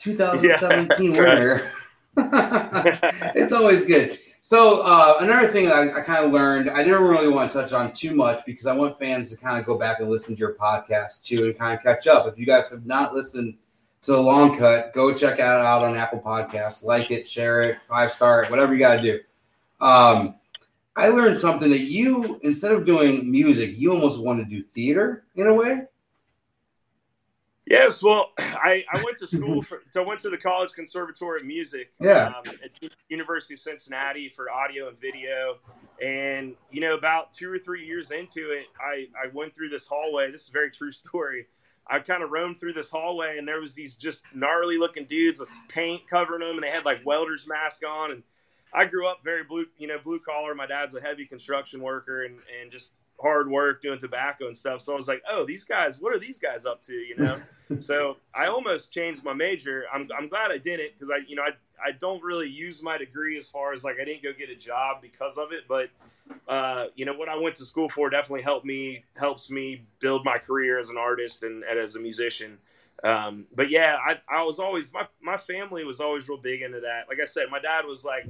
2017 0.00 1.12
yeah, 1.12 1.20
winner. 1.20 1.72
it's 3.36 3.52
always 3.52 3.84
good. 3.84 4.18
So 4.40 4.82
uh, 4.84 5.18
another 5.20 5.46
thing 5.46 5.70
I, 5.70 5.92
I 5.92 6.00
kind 6.00 6.24
of 6.24 6.32
learned, 6.32 6.70
I 6.70 6.82
didn't 6.82 7.02
really 7.02 7.28
want 7.28 7.52
to 7.52 7.62
touch 7.62 7.72
on 7.72 7.92
too 7.92 8.16
much 8.16 8.44
because 8.44 8.66
I 8.66 8.72
want 8.72 8.98
fans 8.98 9.30
to 9.30 9.40
kind 9.40 9.60
of 9.60 9.64
go 9.64 9.78
back 9.78 10.00
and 10.00 10.10
listen 10.10 10.34
to 10.34 10.38
your 10.40 10.54
podcast 10.54 11.22
too 11.22 11.44
and 11.44 11.56
kind 11.56 11.78
of 11.78 11.84
catch 11.84 12.08
up. 12.08 12.26
If 12.26 12.36
you 12.36 12.46
guys 12.46 12.68
have 12.70 12.84
not 12.84 13.14
listened 13.14 13.54
to 14.02 14.12
the 14.12 14.20
long 14.20 14.58
cut. 14.58 14.92
Go 14.94 15.14
check 15.14 15.34
it 15.34 15.40
out 15.40 15.82
on 15.82 15.96
Apple 15.96 16.20
Podcasts. 16.20 16.84
Like 16.84 17.10
it, 17.10 17.28
share 17.28 17.62
it, 17.62 17.78
five 17.88 18.12
star 18.12 18.42
it, 18.42 18.50
whatever 18.50 18.72
you 18.72 18.80
got 18.80 18.96
to 18.96 19.02
do. 19.02 19.20
Um, 19.80 20.36
I 20.94 21.08
learned 21.08 21.38
something 21.38 21.70
that 21.70 21.80
you, 21.80 22.38
instead 22.42 22.72
of 22.72 22.84
doing 22.84 23.30
music, 23.30 23.78
you 23.78 23.92
almost 23.92 24.20
want 24.20 24.40
to 24.40 24.44
do 24.44 24.62
theater 24.62 25.24
in 25.34 25.46
a 25.46 25.54
way. 25.54 25.86
Yes, 27.64 28.02
well, 28.02 28.32
I, 28.38 28.84
I 28.92 29.02
went 29.02 29.16
to 29.18 29.26
school 29.26 29.62
for, 29.62 29.82
so 29.90 30.02
I 30.02 30.06
went 30.06 30.20
to 30.20 30.30
the 30.30 30.36
College 30.36 30.72
Conservatory 30.72 31.40
of 31.40 31.46
Music, 31.46 31.92
yeah, 32.00 32.26
um, 32.26 32.42
at 32.62 32.72
University 33.08 33.54
of 33.54 33.60
Cincinnati 33.60 34.28
for 34.28 34.50
audio 34.50 34.88
and 34.88 34.98
video. 35.00 35.58
And 36.04 36.54
you 36.70 36.80
know, 36.80 36.94
about 36.94 37.32
two 37.32 37.50
or 37.50 37.58
three 37.58 37.86
years 37.86 38.10
into 38.10 38.50
it, 38.50 38.66
I 38.80 39.06
I 39.16 39.28
went 39.32 39.54
through 39.54 39.68
this 39.68 39.86
hallway. 39.86 40.30
This 40.30 40.42
is 40.42 40.48
a 40.48 40.52
very 40.52 40.70
true 40.70 40.90
story. 40.90 41.46
I 41.88 41.98
kind 41.98 42.22
of 42.22 42.30
roamed 42.30 42.58
through 42.58 42.74
this 42.74 42.90
hallway 42.90 43.38
and 43.38 43.46
there 43.46 43.60
was 43.60 43.74
these 43.74 43.96
just 43.96 44.34
gnarly 44.34 44.78
looking 44.78 45.04
dudes 45.04 45.40
with 45.40 45.48
paint 45.68 46.02
covering 46.08 46.40
them 46.40 46.56
and 46.56 46.62
they 46.62 46.70
had 46.70 46.84
like 46.84 47.04
welders 47.04 47.46
mask 47.48 47.82
on 47.86 48.12
and 48.12 48.22
I 48.74 48.84
grew 48.86 49.06
up 49.06 49.20
very 49.22 49.44
blue, 49.44 49.66
you 49.78 49.86
know, 49.86 49.98
blue 50.02 50.18
collar. 50.18 50.54
My 50.54 50.66
dad's 50.66 50.94
a 50.94 51.00
heavy 51.00 51.26
construction 51.26 51.80
worker 51.80 52.24
and, 52.24 52.38
and 52.60 52.70
just 52.70 52.92
hard 53.20 53.50
work 53.50 53.80
doing 53.80 53.98
tobacco 53.98 54.46
and 54.46 54.56
stuff. 54.56 54.80
So 54.80 54.92
I 54.92 54.96
was 54.96 55.08
like, 55.08 55.22
oh, 55.30 55.44
these 55.44 55.64
guys, 55.64 56.00
what 56.00 56.14
are 56.14 56.18
these 56.18 56.38
guys 56.38 56.66
up 56.66 56.82
to? 56.82 56.94
You 56.94 57.16
know? 57.16 57.40
so 57.78 58.16
I 58.34 58.46
almost 58.46 58.92
changed 58.92 59.24
my 59.24 59.34
major. 59.34 59.84
I'm, 59.92 60.08
I'm 60.16 60.28
glad 60.28 60.50
I 60.50 60.58
didn't 60.58 60.92
because 60.94 61.10
I, 61.10 61.18
you 61.26 61.36
know, 61.36 61.42
I, 61.42 61.50
I 61.84 61.92
don't 61.92 62.22
really 62.22 62.48
use 62.48 62.82
my 62.82 62.98
degree 62.98 63.36
as 63.36 63.48
far 63.48 63.72
as 63.72 63.84
like 63.84 63.96
I 64.00 64.04
didn't 64.04 64.22
go 64.22 64.32
get 64.36 64.50
a 64.50 64.56
job 64.56 65.02
because 65.02 65.38
of 65.38 65.52
it, 65.52 65.64
but 65.68 65.90
uh, 66.48 66.86
you 66.94 67.04
know 67.04 67.14
what 67.14 67.28
I 67.28 67.36
went 67.36 67.56
to 67.56 67.64
school 67.64 67.88
for 67.88 68.10
definitely 68.10 68.42
helped 68.42 68.66
me 68.66 69.04
helps 69.16 69.50
me 69.50 69.84
build 70.00 70.24
my 70.24 70.38
career 70.38 70.78
as 70.78 70.90
an 70.90 70.96
artist 70.96 71.42
and, 71.42 71.64
and 71.64 71.78
as 71.78 71.96
a 71.96 72.00
musician. 72.00 72.58
Um, 73.04 73.46
but 73.54 73.68
yeah, 73.70 73.96
I, 74.06 74.20
I 74.28 74.42
was 74.44 74.58
always 74.58 74.92
my 74.94 75.06
my 75.20 75.36
family 75.36 75.84
was 75.84 76.00
always 76.00 76.28
real 76.28 76.38
big 76.38 76.62
into 76.62 76.80
that. 76.80 77.08
Like 77.08 77.18
I 77.20 77.24
said, 77.24 77.46
my 77.50 77.58
dad 77.58 77.84
was 77.84 78.04
like, 78.04 78.26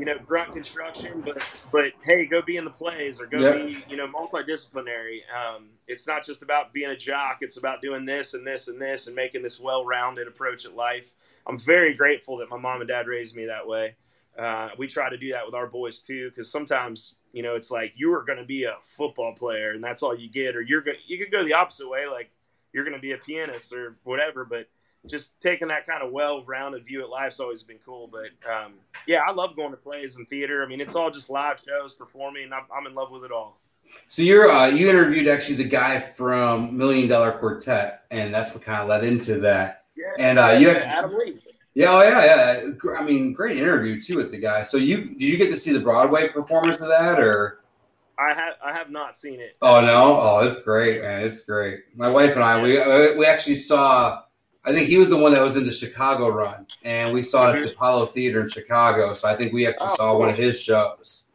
you 0.00 0.06
know, 0.06 0.18
grunt 0.18 0.54
construction, 0.54 1.20
but 1.20 1.64
but 1.70 1.92
hey, 2.02 2.24
go 2.24 2.40
be 2.40 2.56
in 2.56 2.64
the 2.64 2.70
plays 2.70 3.20
or 3.20 3.26
go 3.26 3.38
yep. 3.38 3.56
be 3.66 3.84
you 3.90 3.98
know 3.98 4.08
multidisciplinary. 4.08 5.18
Um, 5.30 5.68
it's 5.86 6.06
not 6.06 6.24
just 6.24 6.42
about 6.42 6.72
being 6.72 6.90
a 6.90 6.96
jock; 6.96 7.38
it's 7.42 7.58
about 7.58 7.82
doing 7.82 8.06
this 8.06 8.32
and 8.32 8.46
this 8.46 8.68
and 8.68 8.80
this 8.80 9.06
and 9.06 9.14
making 9.14 9.42
this 9.42 9.60
well-rounded 9.60 10.26
approach 10.26 10.64
at 10.64 10.74
life. 10.74 11.14
I'm 11.46 11.58
very 11.58 11.92
grateful 11.92 12.38
that 12.38 12.48
my 12.48 12.56
mom 12.56 12.80
and 12.80 12.88
dad 12.88 13.06
raised 13.06 13.36
me 13.36 13.44
that 13.44 13.66
way. 13.66 13.94
Uh, 14.38 14.70
we 14.78 14.86
try 14.86 15.10
to 15.10 15.18
do 15.18 15.32
that 15.32 15.44
with 15.44 15.54
our 15.54 15.66
boys 15.66 16.00
too, 16.00 16.30
because 16.30 16.50
sometimes 16.50 17.16
you 17.32 17.42
know 17.42 17.54
it's 17.54 17.70
like 17.70 17.92
you 17.94 18.14
are 18.14 18.24
going 18.24 18.38
to 18.38 18.44
be 18.46 18.64
a 18.64 18.76
football 18.80 19.34
player 19.34 19.72
and 19.72 19.84
that's 19.84 20.02
all 20.02 20.16
you 20.16 20.30
get, 20.30 20.56
or 20.56 20.62
you're 20.62 20.80
going 20.80 20.96
you 21.06 21.18
could 21.18 21.30
go 21.30 21.44
the 21.44 21.52
opposite 21.52 21.90
way, 21.90 22.06
like 22.10 22.30
you're 22.72 22.84
going 22.84 22.96
to 22.96 23.02
be 23.02 23.12
a 23.12 23.18
pianist 23.18 23.74
or 23.74 23.98
whatever. 24.04 24.46
But 24.46 24.66
just 25.06 25.40
taking 25.40 25.68
that 25.68 25.86
kind 25.86 26.02
of 26.02 26.12
well-rounded 26.12 26.84
view 26.84 27.02
at 27.02 27.08
life's 27.08 27.40
always 27.40 27.62
been 27.62 27.78
cool. 27.84 28.10
But 28.10 28.50
um, 28.50 28.74
yeah, 29.06 29.20
I 29.26 29.32
love 29.32 29.56
going 29.56 29.70
to 29.70 29.76
plays 29.76 30.16
and 30.16 30.28
theater. 30.28 30.62
I 30.62 30.66
mean, 30.66 30.80
it's 30.80 30.94
all 30.94 31.10
just 31.10 31.30
live 31.30 31.60
shows, 31.66 31.94
performing. 31.94 32.52
I'm, 32.52 32.64
I'm 32.74 32.86
in 32.86 32.94
love 32.94 33.10
with 33.10 33.24
it 33.24 33.32
all. 33.32 33.58
So 34.08 34.22
you're 34.22 34.48
uh, 34.48 34.66
you 34.66 34.88
interviewed 34.88 35.26
actually 35.26 35.56
the 35.56 35.64
guy 35.64 35.98
from 35.98 36.76
Million 36.76 37.08
Dollar 37.08 37.32
Quartet, 37.32 38.04
and 38.10 38.32
that's 38.32 38.54
what 38.54 38.62
kind 38.62 38.80
of 38.82 38.88
led 38.88 39.04
into 39.04 39.40
that. 39.40 39.84
Yeah, 39.96 40.12
and 40.18 40.38
uh, 40.38 40.56
you 40.58 40.70
Adam 40.70 41.16
Lee. 41.16 41.40
Yeah, 41.74 41.86
oh 41.90 42.02
yeah, 42.02 42.24
yeah. 42.64 42.70
I 42.98 43.04
mean, 43.04 43.32
great 43.32 43.56
interview 43.56 44.00
too 44.00 44.16
with 44.16 44.30
the 44.30 44.38
guy. 44.38 44.62
So 44.62 44.76
you 44.76 45.14
did 45.14 45.22
you 45.22 45.36
get 45.38 45.48
to 45.50 45.56
see 45.56 45.72
the 45.72 45.80
Broadway 45.80 46.28
performance 46.28 46.80
of 46.80 46.88
that, 46.88 47.18
or? 47.18 47.62
I 48.18 48.34
have 48.34 48.54
I 48.64 48.72
have 48.72 48.90
not 48.90 49.16
seen 49.16 49.40
it. 49.40 49.56
Oh 49.62 49.80
no! 49.80 50.20
Oh, 50.20 50.40
it's 50.46 50.62
great, 50.62 51.00
man. 51.02 51.22
It's 51.22 51.44
great. 51.44 51.80
My 51.96 52.10
wife 52.10 52.34
and 52.34 52.44
I 52.44 52.60
we 52.60 52.74
we 53.16 53.26
actually 53.26 53.56
saw. 53.56 54.22
I 54.64 54.72
think 54.72 54.88
he 54.88 54.98
was 54.98 55.08
the 55.08 55.16
one 55.16 55.32
that 55.32 55.42
was 55.42 55.56
in 55.56 55.64
the 55.64 55.72
Chicago 55.72 56.28
run, 56.28 56.66
and 56.84 57.14
we 57.14 57.22
saw 57.22 57.48
it 57.48 57.48
at 57.48 57.52
the 57.52 57.58
mm-hmm. 57.60 57.76
Apollo 57.76 58.06
Theater 58.06 58.42
in 58.42 58.48
Chicago. 58.48 59.14
So 59.14 59.28
I 59.28 59.34
think 59.34 59.52
we 59.52 59.66
actually 59.66 59.88
oh, 59.92 59.96
saw 59.96 60.10
cool. 60.12 60.20
one 60.20 60.28
of 60.28 60.36
his 60.36 60.60
shows. 60.60 61.28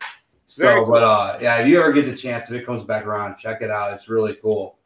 So, 0.46 0.86
cool. 0.86 0.94
but 0.94 1.04
uh, 1.04 1.38
yeah, 1.42 1.58
if 1.58 1.68
you 1.68 1.80
ever 1.80 1.92
get 1.92 2.06
the 2.06 2.16
chance, 2.16 2.50
if 2.50 2.62
it 2.62 2.66
comes 2.66 2.84
back 2.84 3.06
around, 3.06 3.38
check 3.38 3.62
it 3.62 3.72
out. 3.72 3.94
It's 3.94 4.08
really 4.08 4.36
cool. 4.36 4.78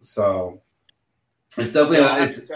So 0.00 0.60
it's 1.56 1.72
definitely 1.72 1.98
yeah, 1.98 2.24
it's, 2.24 2.50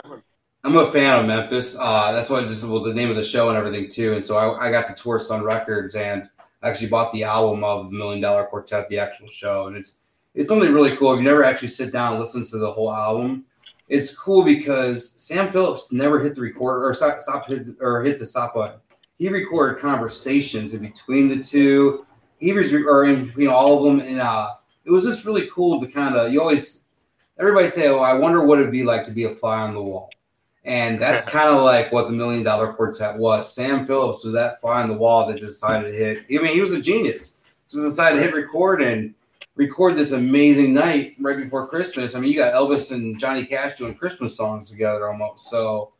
I'm 0.63 0.77
a 0.77 0.91
fan 0.91 1.21
of 1.21 1.27
Memphis. 1.27 1.77
Uh, 1.79 2.13
that's 2.13 2.31
what 2.31 2.47
just 2.49 2.65
well, 2.65 2.83
the 2.83 2.95
name 2.95 3.11
of 3.11 3.17
the 3.17 3.25
show 3.25 3.49
and 3.49 3.59
everything 3.59 3.89
too. 3.89 4.15
And 4.15 4.25
so 4.25 4.37
I, 4.37 4.69
I 4.69 4.71
got 4.71 4.87
to 4.87 4.95
tour 4.95 5.19
Sun 5.19 5.43
Records 5.43 5.97
and 5.97 6.27
actually 6.63 6.89
bought 6.89 7.13
the 7.13 7.25
album 7.25 7.65
of 7.65 7.91
the 7.91 7.97
Million 7.97 8.23
Dollar 8.23 8.45
Quartet, 8.47 8.89
the 8.89 8.99
actual 8.99 9.29
show, 9.29 9.67
and 9.67 9.77
it's 9.77 9.99
it's 10.35 10.49
something 10.49 10.73
really 10.73 10.97
cool. 10.97 11.13
If 11.13 11.19
you 11.19 11.25
never 11.25 11.45
actually 11.45 11.69
sit 11.69 11.93
down 11.93 12.13
and 12.13 12.21
listen 12.21 12.45
to 12.45 12.59
the 12.59 12.73
whole 12.73 12.93
album, 12.93 13.45
it's 13.89 14.17
cool 14.17 14.45
because 14.45 15.15
Sam 15.17 15.51
Phillips 15.51 15.93
never 15.93 16.21
hit 16.21 16.35
the 16.35 16.41
record 16.41 16.85
or 16.85 16.95
stop, 16.95 17.21
stop 17.21 17.47
hit, 17.47 17.67
or 17.81 18.03
hit 18.03 18.19
the 18.19 18.27
stop 18.27 18.55
button. 18.55 18.81
He 19.19 19.29
recorded 19.29 19.81
conversations 19.81 20.75
in 20.75 20.81
between 20.81 21.29
the 21.29 21.43
two. 21.43 22.07
He 22.39 22.53
was 22.53 22.73
or 22.73 23.05
in 23.05 23.27
between 23.27 23.49
all 23.49 23.79
of 23.79 23.85
them, 23.85 24.07
and 24.07 24.21
uh, 24.21 24.51
it 24.85 24.91
was 24.91 25.05
just 25.05 25.25
really 25.25 25.49
cool 25.53 25.81
to 25.81 25.87
kind 25.87 26.17
of. 26.17 26.33
You 26.33 26.41
always 26.41 26.87
everybody 27.39 27.69
say, 27.69 27.89
"Oh, 27.89 28.01
I 28.01 28.15
wonder 28.15 28.45
what 28.45 28.59
it'd 28.59 28.73
be 28.73 28.83
like 28.83 29.07
to 29.07 29.13
be 29.13 29.25
a 29.25 29.35
fly 29.35 29.61
on 29.61 29.75
the 29.75 29.83
wall." 29.83 30.11
And 30.65 30.99
that's 30.99 31.31
kind 31.31 31.55
of 31.55 31.63
like 31.63 31.93
what 31.93 32.07
the 32.07 32.13
Million 32.13 32.43
Dollar 32.43 32.73
Quartet 32.73 33.19
was. 33.19 33.55
Sam 33.55 33.87
Phillips 33.87 34.25
was 34.25 34.33
that 34.33 34.61
fly 34.61 34.83
on 34.83 34.89
the 34.89 34.97
wall 34.97 35.29
that 35.29 35.39
decided 35.39 35.93
to 35.93 35.97
hit. 35.97 36.25
I 36.31 36.43
mean, 36.43 36.55
he 36.55 36.63
was 36.63 36.73
a 36.73 36.81
genius. 36.81 37.55
Just 37.71 37.85
decided 37.85 38.17
to 38.17 38.23
hit 38.23 38.35
record, 38.35 38.83
and 38.83 39.15
record 39.57 39.97
this 39.97 40.13
amazing 40.13 40.75
night 40.75 41.15
right 41.21 41.37
before 41.37 41.67
Christmas. 41.67 42.15
I 42.15 42.21
mean, 42.21 42.33
you 42.33 42.39
got 42.39 42.55
Elvis 42.55 42.93
and 42.93 43.19
Johnny 43.19 43.45
Cash 43.45 43.77
doing 43.77 43.95
Christmas 43.95 44.37
songs 44.37 44.71
together 44.71 45.09
almost. 45.09 45.49
So, 45.49 45.93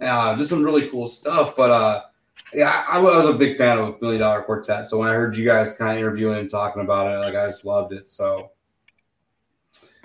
uh, 0.00 0.36
just 0.36 0.50
some 0.50 0.64
really 0.64 0.88
cool 0.88 1.06
stuff. 1.06 1.54
But 1.56 1.70
uh, 1.70 2.02
yeah, 2.52 2.84
I, 2.88 2.98
I 2.98 3.00
was 3.00 3.26
a 3.26 3.32
big 3.32 3.56
fan 3.56 3.78
of 3.78 4.00
Million 4.00 4.20
Dollar 4.20 4.42
Quartet. 4.42 4.86
So 4.86 4.98
when 4.98 5.08
I 5.08 5.12
heard 5.12 5.36
you 5.36 5.44
guys 5.44 5.76
kind 5.76 5.92
of 5.92 5.98
interviewing 5.98 6.38
and 6.38 6.50
talking 6.50 6.82
about 6.82 7.12
it, 7.12 7.18
like 7.18 7.36
I 7.36 7.46
just 7.46 7.64
loved 7.64 7.92
it. 7.92 8.10
So 8.10 8.50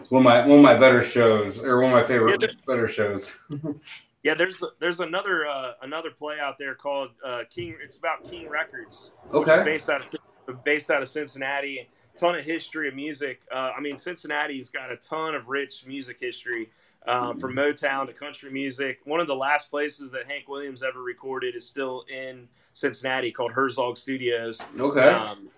one 0.10 0.22
of 0.22 0.26
my 0.26 0.46
one 0.46 0.60
of 0.60 0.64
my 0.64 0.76
better 0.76 1.04
shows, 1.04 1.64
or 1.64 1.82
one 1.82 1.92
of 1.92 1.98
my 1.98 2.04
favorite 2.04 2.42
yeah, 2.42 2.48
better 2.68 2.88
shows. 2.88 3.38
yeah, 4.24 4.34
there's 4.34 4.64
there's 4.80 5.00
another 5.00 5.48
uh, 5.48 5.74
another 5.82 6.12
play 6.12 6.38
out 6.40 6.58
there 6.60 6.76
called 6.76 7.10
uh, 7.26 7.42
King. 7.50 7.78
It's 7.82 7.98
about 7.98 8.24
King 8.24 8.50
Records. 8.50 9.14
Okay. 9.34 9.64
Based 9.64 9.90
out 9.90 10.02
of 10.48 10.64
based 10.64 10.90
out 10.90 11.02
of 11.02 11.08
Cincinnati 11.08 11.88
ton 12.18 12.36
of 12.36 12.46
history 12.46 12.88
of 12.88 12.96
music. 12.96 13.42
Uh, 13.52 13.72
I 13.76 13.80
mean, 13.82 13.98
Cincinnati's 13.98 14.70
got 14.70 14.92
a 14.92 14.98
ton 14.98 15.36
of 15.36 15.48
rich 15.48 15.86
music 15.86 16.18
history, 16.20 16.70
um, 17.08 17.40
from 17.40 17.56
Motown 17.56 18.08
to 18.08 18.14
country 18.14 18.52
music. 18.52 19.00
One 19.06 19.20
of 19.20 19.28
the 19.28 19.36
last 19.36 19.70
places 19.70 20.12
that 20.12 20.30
Hank 20.30 20.48
Williams 20.48 20.84
ever 20.84 21.02
recorded 21.02 21.56
is 21.56 21.68
still 21.68 22.04
in 22.14 22.48
Cincinnati, 22.74 23.32
called 23.32 23.52
Herzog 23.52 23.98
Studios. 23.98 24.62
Okay. 24.80 25.02
Um, 25.02 25.50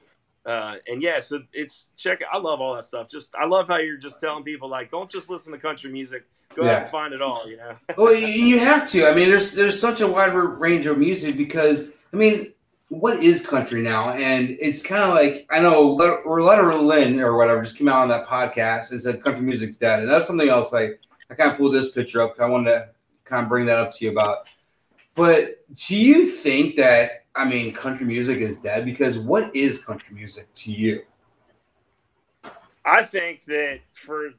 uh, 0.46 0.76
and 0.88 1.02
yeah, 1.02 1.20
so 1.20 1.42
it's 1.54 1.92
check. 1.98 2.22
It. 2.22 2.28
I 2.32 2.40
love 2.40 2.62
all 2.62 2.76
that 2.76 2.86
stuff. 2.86 3.08
Just 3.10 3.36
I 3.36 3.46
love 3.46 3.68
how 3.68 3.78
you're 3.78 3.98
just 3.98 4.20
telling 4.20 4.44
people 4.44 4.70
like, 4.70 4.90
don't 4.90 5.10
just 5.10 5.30
listen 5.30 5.52
to 5.52 5.60
country 5.60 5.92
music. 5.92 6.26
Go 6.56 6.66
yeah. 6.66 6.72
out 6.72 6.82
and 6.82 6.88
find 6.90 7.14
it 7.14 7.22
all. 7.22 7.48
You 7.48 7.58
know. 7.58 7.76
well, 7.98 8.16
you 8.16 8.60
have 8.60 8.90
to. 8.92 9.08
I 9.08 9.14
mean, 9.14 9.30
there's 9.30 9.54
there's 9.54 9.80
such 9.80 10.02
a 10.02 10.08
wide 10.08 10.34
range 10.34 10.86
of 10.88 10.98
music 10.98 11.38
because 11.38 11.92
I 12.12 12.18
mean, 12.18 12.54
what 12.92 13.24
is 13.24 13.48
country 13.48 13.82
now? 13.82 14.10
And 14.10 14.58
it's 14.60 14.84
kind 14.84 15.02
of 15.02 15.16
like 15.16 15.48
I 15.50 15.62
know 15.62 15.92
Loretta 15.92 16.76
Lynn 16.76 17.22
or 17.22 17.38
whatever 17.38 17.64
just 17.64 17.78
came 17.78 17.88
out 17.88 18.02
on 18.02 18.10
that 18.10 18.28
podcast 18.28 18.92
and 18.92 19.02
said 19.02 19.24
country 19.24 19.42
music's 19.42 19.78
dead, 19.78 20.02
and 20.02 20.12
that's 20.12 20.28
something 20.28 20.50
else. 20.50 20.74
Like 20.74 21.00
I 21.30 21.36
kind 21.36 21.52
of 21.52 21.58
pulled 21.58 21.74
this 21.74 21.92
picture 21.92 22.22
up. 22.22 22.38
I 22.42 22.48
wanted 22.48 22.72
to 22.72 22.90
kind 23.24 23.44
of 23.44 23.50
bring 23.50 23.66
that 23.68 23.78
up 23.78 23.94
to 23.94 24.06
you 24.06 24.12
about. 24.12 24.50
But 25.16 25.66
do 25.74 25.98
you 25.98 26.26
think 26.26 26.76
that 26.76 27.12
I 27.34 27.46
mean 27.46 27.72
country 27.72 28.06
music 28.06 28.40
is 28.40 28.58
dead? 28.58 28.84
Because 28.84 29.18
what 29.18 29.56
is 29.56 29.86
country 29.86 30.14
music 30.14 30.54
to 30.54 30.72
you? 30.74 31.04
I 32.84 33.04
think 33.04 33.46
that 33.46 33.80
for 33.94 34.32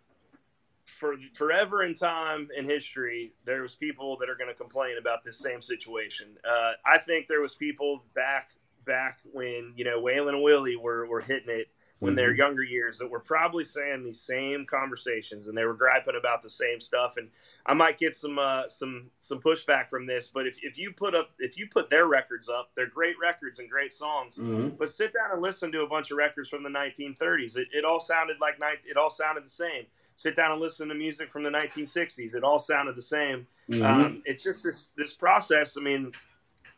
for 0.92 1.16
forever 1.34 1.82
in 1.82 1.94
time 1.94 2.48
in 2.56 2.64
history, 2.64 3.32
there 3.44 3.62
was 3.62 3.74
people 3.74 4.16
that 4.18 4.28
are 4.28 4.36
going 4.36 4.50
to 4.50 4.54
complain 4.54 4.96
about 4.98 5.24
this 5.24 5.38
same 5.38 5.62
situation. 5.62 6.36
Uh, 6.44 6.72
I 6.84 6.98
think 6.98 7.26
there 7.26 7.40
was 7.40 7.54
people 7.54 8.04
back 8.14 8.50
back 8.84 9.18
when 9.32 9.72
you 9.76 9.84
know 9.84 10.00
Waylon 10.00 10.30
and 10.30 10.42
Willie 10.42 10.76
were 10.76 11.06
were 11.06 11.20
hitting 11.20 11.50
it 11.50 11.68
when 12.02 12.10
mm-hmm. 12.10 12.16
they're 12.16 12.34
younger 12.34 12.64
years 12.64 12.98
that 12.98 13.08
were 13.08 13.20
probably 13.20 13.62
saying 13.62 14.02
these 14.02 14.20
same 14.20 14.66
conversations 14.66 15.46
and 15.46 15.56
they 15.56 15.64
were 15.64 15.74
griping 15.74 16.16
about 16.18 16.42
the 16.42 16.50
same 16.50 16.80
stuff. 16.80 17.16
And 17.16 17.28
I 17.64 17.74
might 17.74 17.96
get 17.96 18.12
some 18.12 18.40
uh, 18.40 18.66
some 18.66 19.10
some 19.18 19.40
pushback 19.40 19.88
from 19.88 20.04
this, 20.04 20.32
but 20.34 20.46
if, 20.46 20.56
if 20.62 20.76
you 20.78 20.92
put 20.92 21.14
up 21.14 21.30
if 21.38 21.56
you 21.56 21.68
put 21.68 21.90
their 21.90 22.06
records 22.06 22.48
up, 22.48 22.70
they're 22.74 22.88
great 22.88 23.14
records 23.22 23.60
and 23.60 23.70
great 23.70 23.92
songs. 23.92 24.36
Mm-hmm. 24.36 24.70
But 24.78 24.88
sit 24.88 25.14
down 25.14 25.30
and 25.32 25.40
listen 25.40 25.70
to 25.72 25.82
a 25.82 25.88
bunch 25.88 26.10
of 26.10 26.16
records 26.16 26.48
from 26.48 26.64
the 26.64 26.70
1930s. 26.70 27.56
It, 27.56 27.68
it 27.72 27.84
all 27.84 28.00
sounded 28.00 28.38
like 28.40 28.58
it 28.84 28.96
all 28.96 29.10
sounded 29.10 29.44
the 29.44 29.50
same 29.50 29.84
sit 30.16 30.36
down 30.36 30.52
and 30.52 30.60
listen 30.60 30.88
to 30.88 30.94
music 30.94 31.32
from 31.32 31.42
the 31.42 31.50
1960s. 31.50 32.34
It 32.34 32.44
all 32.44 32.58
sounded 32.58 32.96
the 32.96 33.02
same. 33.02 33.46
Mm-hmm. 33.70 33.84
Um, 33.84 34.22
it's 34.24 34.42
just 34.42 34.64
this 34.64 34.90
this 34.96 35.16
process. 35.16 35.76
I 35.78 35.82
mean, 35.82 36.12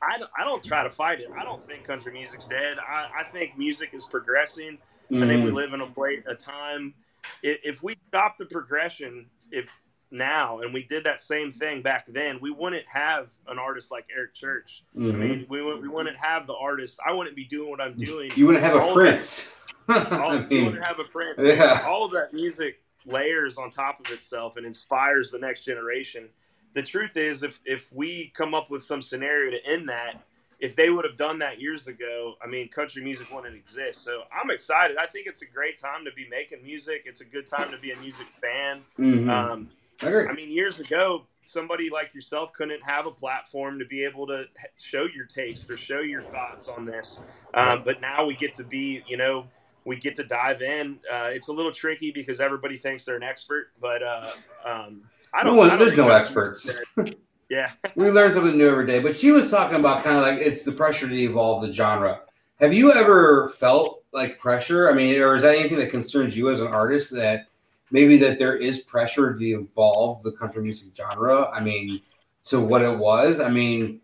I 0.03 0.19
don't, 0.19 0.31
I 0.39 0.45
don't 0.45 0.63
try 0.63 0.83
to 0.83 0.91
fight 0.91 1.21
it. 1.21 1.29
I 1.37 1.45
don't 1.45 1.65
think 1.67 1.85
country 1.85 2.13
music's 2.13 2.47
dead. 2.47 2.79
I, 2.79 3.09
I 3.21 3.25
think 3.25 3.57
music 3.57 3.91
is 3.93 4.05
progressing. 4.05 4.79
Mm-hmm. 5.11 5.23
I 5.23 5.27
think 5.27 5.43
we 5.43 5.49
mm-hmm. 5.49 5.57
live 5.57 5.73
in 5.73 5.81
a 5.81 5.87
plate 5.87 6.25
a 6.27 6.35
time. 6.35 6.95
If 7.43 7.83
we 7.83 7.97
stop 8.09 8.37
the 8.37 8.47
progression, 8.47 9.27
if 9.51 9.81
now 10.11 10.61
and 10.61 10.73
we 10.73 10.85
did 10.85 11.05
that 11.05 11.21
same 11.21 11.53
thing 11.53 11.83
back 11.83 12.07
then, 12.07 12.39
we 12.41 12.51
wouldn't 12.51 12.85
have 12.87 13.31
an 13.49 13.59
artist 13.59 13.91
like 13.91 14.07
Eric 14.15 14.35
Church. 14.35 14.85
Mm-hmm. 14.97 15.11
I 15.11 15.25
mean, 15.25 15.47
we, 15.49 15.63
we 15.63 15.89
wouldn't 15.89 16.17
have 16.17 16.47
the 16.47 16.55
artist. 16.55 17.01
I 17.07 17.13
wouldn't 17.13 17.37
be 17.37 17.45
doing 17.45 17.71
what 17.71 17.81
I'm 17.81 17.97
doing. 17.97 18.31
You 18.37 18.47
wouldn't 18.47 18.65
have 18.65 18.77
a 18.77 18.93
Prince. 18.93 19.57
That, 19.89 20.13
all, 20.21 20.31
I 20.31 20.39
mean, 20.41 20.51
you 20.51 20.65
wouldn't 20.67 20.85
have 20.85 20.99
a 20.99 21.05
Prince. 21.05 21.41
Yeah. 21.43 21.85
All 21.87 22.05
of 22.05 22.13
that 22.13 22.33
music 22.33 22.81
layers 23.07 23.59
on 23.59 23.71
top 23.71 24.01
of 24.01 24.13
itself 24.13 24.57
and 24.57 24.67
inspires 24.67 25.31
the 25.31 25.39
next 25.39 25.65
generation. 25.65 26.29
The 26.75 26.83
truth 26.83 27.17
is, 27.17 27.43
if 27.43 27.61
if 27.65 27.93
we 27.93 28.33
come 28.35 28.55
up 28.55 28.71
with 28.71 28.83
some 28.83 29.03
scenario 29.03 29.51
to 29.53 29.65
end 29.65 29.89
that, 29.89 30.25
if 30.59 30.75
they 30.75 30.91
would 30.91 31.05
have 31.05 31.17
done 31.17 31.39
that 31.41 31.61
years 31.61 31.89
ago, 31.89 32.35
I 32.43 32.47
mean, 32.47 32.69
country 32.69 33.03
music 33.03 33.33
wouldn't 33.33 33.55
exist. 33.55 34.03
So 34.05 34.23
I'm 34.33 34.51
excited. 34.51 34.97
I 34.97 35.07
think 35.07 35.27
it's 35.27 35.43
a 35.43 35.47
great 35.47 35.79
time 35.79 36.05
to 36.05 36.13
be 36.13 36.27
making 36.29 36.63
music. 36.63 37.03
It's 37.07 37.21
a 37.21 37.25
good 37.25 37.47
time 37.47 37.71
to 37.71 37.79
be 37.79 37.93
a 37.93 37.97
music 37.99 38.27
fan. 38.27 38.81
Mm-hmm. 38.99 39.31
Um, 39.31 39.71
I, 40.03 40.27
I 40.27 40.33
mean, 40.33 40.51
years 40.51 40.81
ago, 40.81 41.25
somebody 41.45 41.91
like 41.91 42.15
yourself 42.15 42.53
couldn't 42.53 42.83
have 42.83 43.07
a 43.07 43.11
platform 43.11 43.79
to 43.79 43.85
be 43.85 44.05
able 44.05 44.27
to 44.29 44.45
show 44.77 45.07
your 45.15 45.27
taste 45.27 45.71
or 45.71 45.77
show 45.77 46.01
your 46.01 46.23
thoughts 46.23 46.69
on 46.69 46.85
this. 46.85 47.21
Um, 47.53 47.83
but 47.85 48.01
now 48.01 48.25
we 48.25 48.35
get 48.35 48.55
to 48.55 48.65
be, 48.65 49.05
you 49.07 49.17
know, 49.17 49.47
we 49.85 49.97
get 49.97 50.17
to 50.17 50.25
dive 50.25 50.63
in. 50.63 50.99
Uh, 51.11 51.31
it's 51.33 51.49
a 51.49 51.53
little 51.53 51.73
tricky 51.73 52.11
because 52.11 52.41
everybody 52.41 52.77
thinks 52.77 53.05
they're 53.05 53.17
an 53.17 53.23
expert, 53.23 53.73
but 53.81 54.03
uh, 54.03 54.31
um, 54.65 55.03
I 55.33 55.43
don't. 55.43 55.55
No 55.57 55.59
one, 55.59 55.79
there's 55.79 55.97
no 55.97 56.11
experts. 56.11 56.81
yeah, 57.51 57.73
we 57.97 58.11
learn 58.11 58.33
something 58.33 58.57
new 58.57 58.69
every 58.69 58.87
day. 58.87 59.01
But 59.01 59.17
she 59.17 59.31
was 59.31 59.51
talking 59.51 59.79
about 59.79 60.05
kind 60.05 60.17
of 60.17 60.23
like 60.23 60.39
it's 60.39 60.65
the 60.65 60.73
pressure 60.73 61.09
to 61.09 61.17
evolve 61.17 61.63
the 61.63 61.73
genre. 61.73 62.21
Have 62.61 62.73
you 62.73 62.93
ever 62.93 63.51
felt 63.51 64.05
like 64.13 64.39
pressure? 64.39 64.91
I 64.91 64.95
mean, 64.95 65.21
or 65.21 65.37
is 65.37 65.43
that 65.43 65.57
anything 65.57 65.79
that 65.79 65.91
concerns 65.91 66.37
you 66.37 66.51
as 66.51 66.61
an 66.61 66.69
artist 66.69 67.13
that 67.15 67.47
maybe 67.91 68.17
that 68.19 68.39
there 68.39 68.57
is 68.57 68.81
pressure 68.81 69.35
to 69.35 69.45
evolve 69.45 70.23
the 70.23 70.33
country 70.33 70.63
music 70.63 70.97
genre? 70.97 71.51
I 71.51 71.63
mean, 71.63 72.01
to 72.45 72.61
what 72.61 72.83
it 72.83 72.97
was. 72.97 73.41
I 73.41 73.51
mean, 73.51 74.01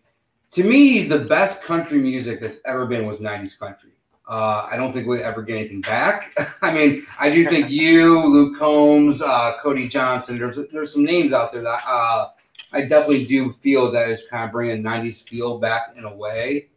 to 0.52 0.64
me, 0.64 1.04
the 1.04 1.20
best 1.20 1.64
country 1.64 1.98
music 1.98 2.40
that's 2.40 2.58
ever 2.64 2.86
been 2.86 3.06
was 3.06 3.20
'90s 3.20 3.58
country. 3.58 3.92
Uh, 4.30 4.68
I 4.70 4.76
don't 4.76 4.92
think 4.92 5.08
we 5.08 5.20
ever 5.24 5.42
get 5.42 5.56
anything 5.56 5.80
back. 5.80 6.32
I 6.62 6.72
mean, 6.72 7.04
I 7.18 7.30
do 7.30 7.44
think 7.44 7.68
you, 7.70 8.24
Luke 8.28 8.56
Combs, 8.60 9.20
uh, 9.20 9.54
Cody 9.60 9.88
Johnson. 9.88 10.38
There's 10.38 10.56
there's 10.70 10.92
some 10.92 11.04
names 11.04 11.32
out 11.32 11.52
there 11.52 11.62
that 11.62 11.82
uh, 11.84 12.28
I 12.72 12.82
definitely 12.82 13.26
do 13.26 13.52
feel 13.54 13.90
that 13.90 14.08
is 14.08 14.28
kind 14.30 14.44
of 14.44 14.52
bringing 14.52 14.84
'90s 14.84 15.28
feel 15.28 15.58
back 15.58 15.94
in 15.96 16.04
a 16.04 16.14
way. 16.14 16.68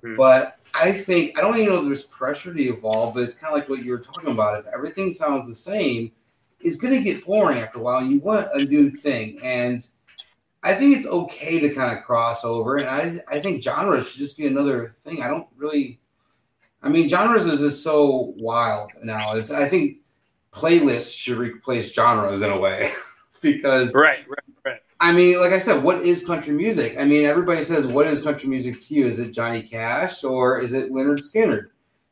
Mm-hmm. 0.00 0.14
But 0.14 0.60
I 0.74 0.92
think 0.92 1.36
I 1.36 1.42
don't 1.42 1.56
even 1.56 1.70
know 1.70 1.80
if 1.80 1.86
there's 1.86 2.04
pressure 2.04 2.54
to 2.54 2.62
evolve, 2.62 3.14
but 3.14 3.24
it's 3.24 3.34
kind 3.34 3.52
of 3.52 3.58
like 3.58 3.68
what 3.68 3.84
you 3.84 3.90
were 3.90 3.98
talking 3.98 4.30
about. 4.30 4.60
If 4.60 4.66
everything 4.72 5.12
sounds 5.12 5.48
the 5.48 5.56
same, 5.56 6.12
it's 6.60 6.76
going 6.76 6.94
to 6.94 7.00
get 7.00 7.26
boring 7.26 7.58
after 7.58 7.80
a 7.80 7.82
while. 7.82 7.98
And 7.98 8.12
you 8.12 8.20
want 8.20 8.46
a 8.54 8.64
new 8.64 8.92
thing, 8.92 9.40
and 9.42 9.84
I 10.62 10.74
think 10.74 10.96
it's 10.96 11.08
okay 11.08 11.58
to 11.58 11.74
kind 11.74 11.98
of 11.98 12.04
cross 12.04 12.44
over. 12.44 12.76
And 12.76 12.88
I 12.88 13.36
I 13.36 13.40
think 13.40 13.60
genre 13.60 14.04
should 14.04 14.20
just 14.20 14.38
be 14.38 14.46
another 14.46 14.92
thing. 15.02 15.20
I 15.20 15.26
don't 15.26 15.48
really 15.56 15.98
I 16.82 16.88
mean, 16.88 17.08
genres 17.08 17.46
is 17.46 17.60
just 17.60 17.84
so 17.84 18.34
wild 18.38 18.90
now. 19.02 19.34
It's 19.34 19.50
I 19.50 19.68
think 19.68 19.98
playlists 20.52 21.16
should 21.16 21.38
replace 21.38 21.92
genres 21.92 22.42
in 22.42 22.50
a 22.50 22.58
way 22.58 22.92
because 23.40 23.94
right, 23.94 24.24
right, 24.28 24.38
right. 24.64 24.80
I 25.00 25.12
mean, 25.12 25.38
like 25.40 25.52
I 25.52 25.58
said, 25.58 25.82
what 25.82 26.04
is 26.04 26.26
country 26.26 26.52
music? 26.52 26.96
I 26.98 27.04
mean, 27.04 27.24
everybody 27.24 27.64
says, 27.64 27.86
"What 27.86 28.06
is 28.06 28.22
country 28.22 28.48
music 28.48 28.80
to 28.80 28.94
you? 28.94 29.06
Is 29.06 29.20
it 29.20 29.32
Johnny 29.32 29.62
Cash 29.62 30.24
or 30.24 30.60
is 30.60 30.74
it 30.74 30.90
Lynyrd 30.90 31.20
Skynyrd? 31.20 31.68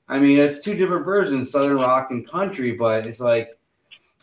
I 0.08 0.18
mean, 0.18 0.38
it's 0.38 0.60
two 0.60 0.74
different 0.74 1.04
versions, 1.04 1.50
Southern 1.50 1.76
rock 1.76 2.10
and 2.10 2.26
country, 2.26 2.72
but 2.72 3.06
it's 3.06 3.20
like 3.20 3.58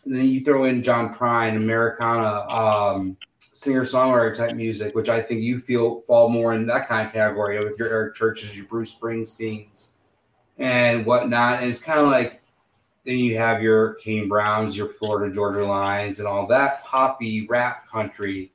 then 0.06 0.26
you 0.26 0.40
throw 0.40 0.64
in 0.64 0.82
John 0.82 1.14
Prine, 1.14 1.56
Americana, 1.56 2.46
um, 2.48 3.16
singer 3.38 3.84
songwriter 3.84 4.34
type 4.34 4.54
music, 4.54 4.94
which 4.94 5.08
I 5.08 5.20
think 5.20 5.42
you 5.42 5.60
feel 5.60 6.02
fall 6.02 6.28
more 6.28 6.54
in 6.54 6.66
that 6.68 6.88
kind 6.88 7.06
of 7.06 7.12
category 7.12 7.58
with 7.58 7.78
your 7.78 7.88
Eric 7.88 8.14
Churches, 8.14 8.56
your 8.56 8.66
Bruce 8.66 8.94
Springsteens 8.94 9.92
and 10.58 11.06
whatnot. 11.06 11.60
And 11.60 11.70
it's 11.70 11.82
kind 11.82 12.00
of 12.00 12.08
like 12.08 12.38
then 13.08 13.18
you 13.18 13.38
have 13.38 13.62
your 13.62 13.94
Kane 13.94 14.28
Browns, 14.28 14.76
your 14.76 14.88
Florida 14.88 15.34
Georgia 15.34 15.64
Lines, 15.64 16.18
and 16.18 16.28
all 16.28 16.46
that 16.48 16.84
poppy 16.84 17.46
rap 17.46 17.88
country. 17.88 18.52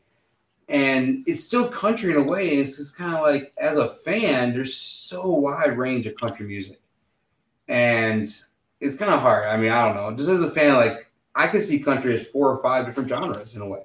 And 0.69 1.23
it's 1.25 1.43
still 1.43 1.67
country 1.67 2.11
in 2.11 2.17
a 2.17 2.21
way. 2.21 2.51
And 2.51 2.59
it's 2.59 2.77
just 2.77 2.95
kind 2.95 3.15
of 3.15 3.21
like, 3.21 3.51
as 3.57 3.77
a 3.77 3.89
fan, 3.89 4.53
there's 4.53 4.75
so 4.75 5.27
wide 5.27 5.75
range 5.75 6.05
of 6.05 6.15
country 6.15 6.45
music. 6.45 6.79
And 7.67 8.27
it's 8.79 8.95
kind 8.95 9.11
of 9.11 9.21
hard. 9.21 9.47
I 9.47 9.57
mean, 9.57 9.71
I 9.71 9.85
don't 9.85 9.95
know. 9.95 10.15
Just 10.15 10.29
as 10.29 10.43
a 10.43 10.51
fan, 10.51 10.75
like, 10.75 11.09
I 11.33 11.47
could 11.47 11.63
see 11.63 11.79
country 11.79 12.13
as 12.13 12.27
four 12.27 12.51
or 12.51 12.61
five 12.61 12.85
different 12.85 13.09
genres 13.09 13.55
in 13.55 13.61
a 13.63 13.67
way. 13.67 13.81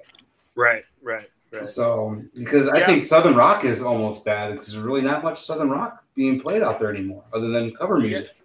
Right, 0.55 0.83
right. 1.01 1.27
Right. 1.51 1.65
So, 1.65 2.21
because 2.35 2.69
I 2.69 2.85
think 2.85 3.05
Southern 3.05 3.35
rock 3.35 3.65
is 3.65 3.81
almost 3.81 4.23
because 4.23 4.67
there's 4.67 4.77
really 4.77 5.01
not 5.01 5.23
much 5.23 5.41
Southern 5.41 5.71
rock 5.71 6.03
being 6.19 6.37
played 6.37 6.61
out 6.61 6.79
there 6.79 6.89
anymore, 6.89 7.23
other 7.31 7.47
than 7.47 7.73
cover 7.73 7.97
music. 7.97 8.35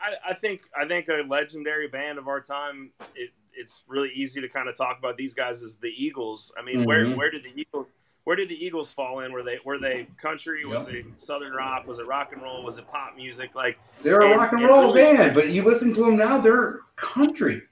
I, 0.00 0.30
I 0.30 0.34
think 0.34 0.62
I 0.76 0.84
think 0.84 1.06
a 1.06 1.22
legendary 1.28 1.86
band 1.86 2.18
of 2.18 2.26
our 2.26 2.40
time. 2.40 2.90
It, 3.14 3.30
it's 3.54 3.84
really 3.86 4.10
easy 4.14 4.40
to 4.40 4.48
kind 4.48 4.68
of 4.68 4.76
talk 4.76 4.98
about 4.98 5.16
these 5.16 5.32
guys 5.32 5.62
as 5.62 5.76
the 5.76 5.92
Eagles. 5.96 6.52
I 6.58 6.62
mean, 6.62 6.78
mm-hmm. 6.78 6.84
where 6.86 7.10
where 7.12 7.30
did 7.30 7.44
the 7.44 7.52
Eagles 7.54 7.86
where 8.24 8.34
did 8.34 8.48
the 8.48 8.56
Eagles 8.56 8.92
fall 8.92 9.20
in? 9.20 9.30
Were 9.30 9.44
they 9.44 9.60
were 9.64 9.78
they 9.78 10.08
country? 10.16 10.64
Was 10.64 10.88
Yep. 10.88 10.96
it 10.96 11.20
southern 11.20 11.52
rock? 11.52 11.86
Was 11.86 12.00
it 12.00 12.08
rock 12.08 12.32
and 12.32 12.42
roll? 12.42 12.64
Was 12.64 12.78
it 12.78 12.88
pop 12.88 13.14
music? 13.14 13.54
Like 13.54 13.78
They're 14.02 14.20
a 14.20 14.36
rock 14.36 14.50
and 14.50 14.62
and 14.62 14.68
roll 14.68 14.92
really- 14.92 15.16
band, 15.16 15.34
but 15.36 15.50
you 15.50 15.62
listen 15.62 15.94
to 15.94 16.00
them 16.04 16.16
now, 16.16 16.38
they're 16.38 16.80
country. 16.96 17.62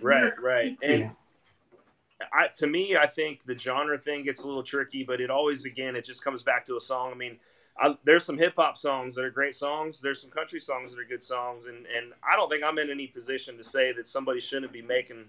right, 0.00 0.32
right. 0.40 0.78
And 0.82 1.10
I, 2.32 2.48
to 2.56 2.66
me, 2.66 2.96
I 2.96 3.06
think 3.06 3.44
the 3.44 3.56
genre 3.56 3.98
thing 3.98 4.24
gets 4.24 4.42
a 4.42 4.46
little 4.46 4.62
tricky, 4.62 5.04
but 5.04 5.20
it 5.20 5.30
always, 5.30 5.64
again, 5.66 5.96
it 5.96 6.04
just 6.04 6.24
comes 6.24 6.42
back 6.42 6.64
to 6.66 6.76
a 6.76 6.80
song. 6.80 7.12
I 7.12 7.14
mean, 7.14 7.38
I, 7.80 7.96
there's 8.04 8.24
some 8.24 8.38
hip 8.38 8.54
hop 8.56 8.76
songs 8.76 9.14
that 9.14 9.24
are 9.24 9.30
great 9.30 9.54
songs. 9.54 10.00
There's 10.00 10.20
some 10.20 10.30
country 10.30 10.60
songs 10.60 10.92
that 10.92 11.00
are 11.00 11.04
good 11.04 11.22
songs, 11.22 11.66
and 11.66 11.86
and 11.86 12.12
I 12.28 12.36
don't 12.36 12.50
think 12.50 12.64
I'm 12.64 12.78
in 12.78 12.90
any 12.90 13.06
position 13.06 13.56
to 13.56 13.62
say 13.62 13.92
that 13.92 14.06
somebody 14.06 14.40
shouldn't 14.40 14.72
be 14.72 14.82
making 14.82 15.24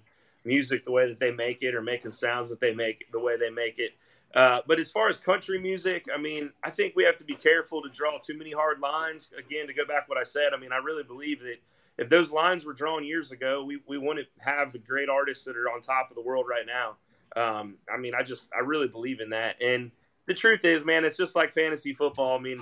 music 0.45 0.85
the 0.85 0.91
way 0.91 1.07
that 1.07 1.19
they 1.19 1.31
make 1.31 1.61
it 1.61 1.75
or 1.75 1.81
making 1.81 2.11
sounds 2.11 2.49
that 2.49 2.59
they 2.59 2.73
make 2.73 3.05
the 3.11 3.19
way 3.19 3.37
they 3.37 3.49
make 3.49 3.77
it. 3.77 3.93
Uh, 4.33 4.61
but 4.67 4.79
as 4.79 4.91
far 4.91 5.09
as 5.09 5.17
country 5.17 5.59
music, 5.59 6.05
I 6.13 6.19
mean, 6.19 6.51
I 6.63 6.69
think 6.69 6.95
we 6.95 7.03
have 7.03 7.15
to 7.17 7.23
be 7.23 7.33
careful 7.33 7.81
to 7.81 7.89
draw 7.89 8.19
too 8.19 8.37
many 8.37 8.51
hard 8.51 8.79
lines. 8.79 9.31
Again, 9.37 9.67
to 9.67 9.73
go 9.73 9.85
back 9.85 10.07
what 10.07 10.17
I 10.17 10.23
said, 10.23 10.53
I 10.55 10.59
mean, 10.59 10.71
I 10.71 10.77
really 10.77 11.03
believe 11.03 11.39
that 11.41 11.57
if 11.97 12.09
those 12.09 12.31
lines 12.31 12.63
were 12.63 12.73
drawn 12.73 13.03
years 13.03 13.31
ago, 13.31 13.63
we, 13.63 13.79
we 13.87 13.97
wouldn't 13.97 14.27
have 14.37 14.71
the 14.71 14.79
great 14.79 15.09
artists 15.09 15.45
that 15.45 15.57
are 15.57 15.69
on 15.69 15.81
top 15.81 16.09
of 16.11 16.15
the 16.15 16.21
world 16.21 16.45
right 16.49 16.65
now. 16.65 16.95
Um, 17.35 17.75
I 17.93 17.97
mean, 17.97 18.13
I 18.15 18.23
just, 18.23 18.51
I 18.55 18.59
really 18.59 18.87
believe 18.87 19.19
in 19.19 19.29
that. 19.31 19.61
And 19.61 19.91
the 20.29 20.35
truth 20.35 20.63
is, 20.63 20.85
man, 20.85 21.05
it's 21.05 21.17
just 21.17 21.35
like 21.35 21.51
fantasy 21.51 21.91
football. 21.91 22.37
I 22.37 22.39
mean, 22.39 22.61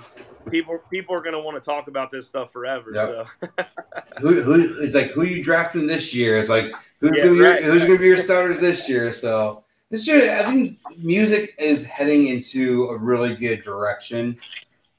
people, 0.50 0.80
people 0.90 1.14
are 1.14 1.20
going 1.20 1.34
to 1.34 1.38
want 1.38 1.62
to 1.62 1.70
talk 1.70 1.86
about 1.86 2.10
this 2.10 2.26
stuff 2.26 2.50
forever. 2.50 2.90
Yep. 2.94 3.08
So 3.08 3.64
Who, 4.20 4.40
who 4.40 4.82
it's 4.82 4.94
like 4.94 5.10
who 5.10 5.22
you 5.22 5.42
drafting 5.44 5.86
this 5.86 6.14
year? 6.14 6.38
It's 6.38 6.48
like 6.48 6.72
who's 7.00 7.12
Yeah, 7.14 7.24
gonna 7.24 7.34
be 7.34 7.40
right, 7.42 7.62
your, 7.62 7.72
who's 7.72 7.82
right. 7.82 7.88
gonna 7.88 8.00
be 8.00 8.06
your 8.06 8.16
starters 8.16 8.60
this 8.60 8.88
year? 8.88 9.12
So 9.12 9.64
this 9.90 10.08
year, 10.08 10.34
I 10.34 10.44
think 10.44 10.78
music 10.96 11.54
is 11.58 11.84
heading 11.84 12.28
into 12.28 12.86
a 12.86 12.96
really 12.96 13.36
good 13.36 13.62
direction. 13.62 14.36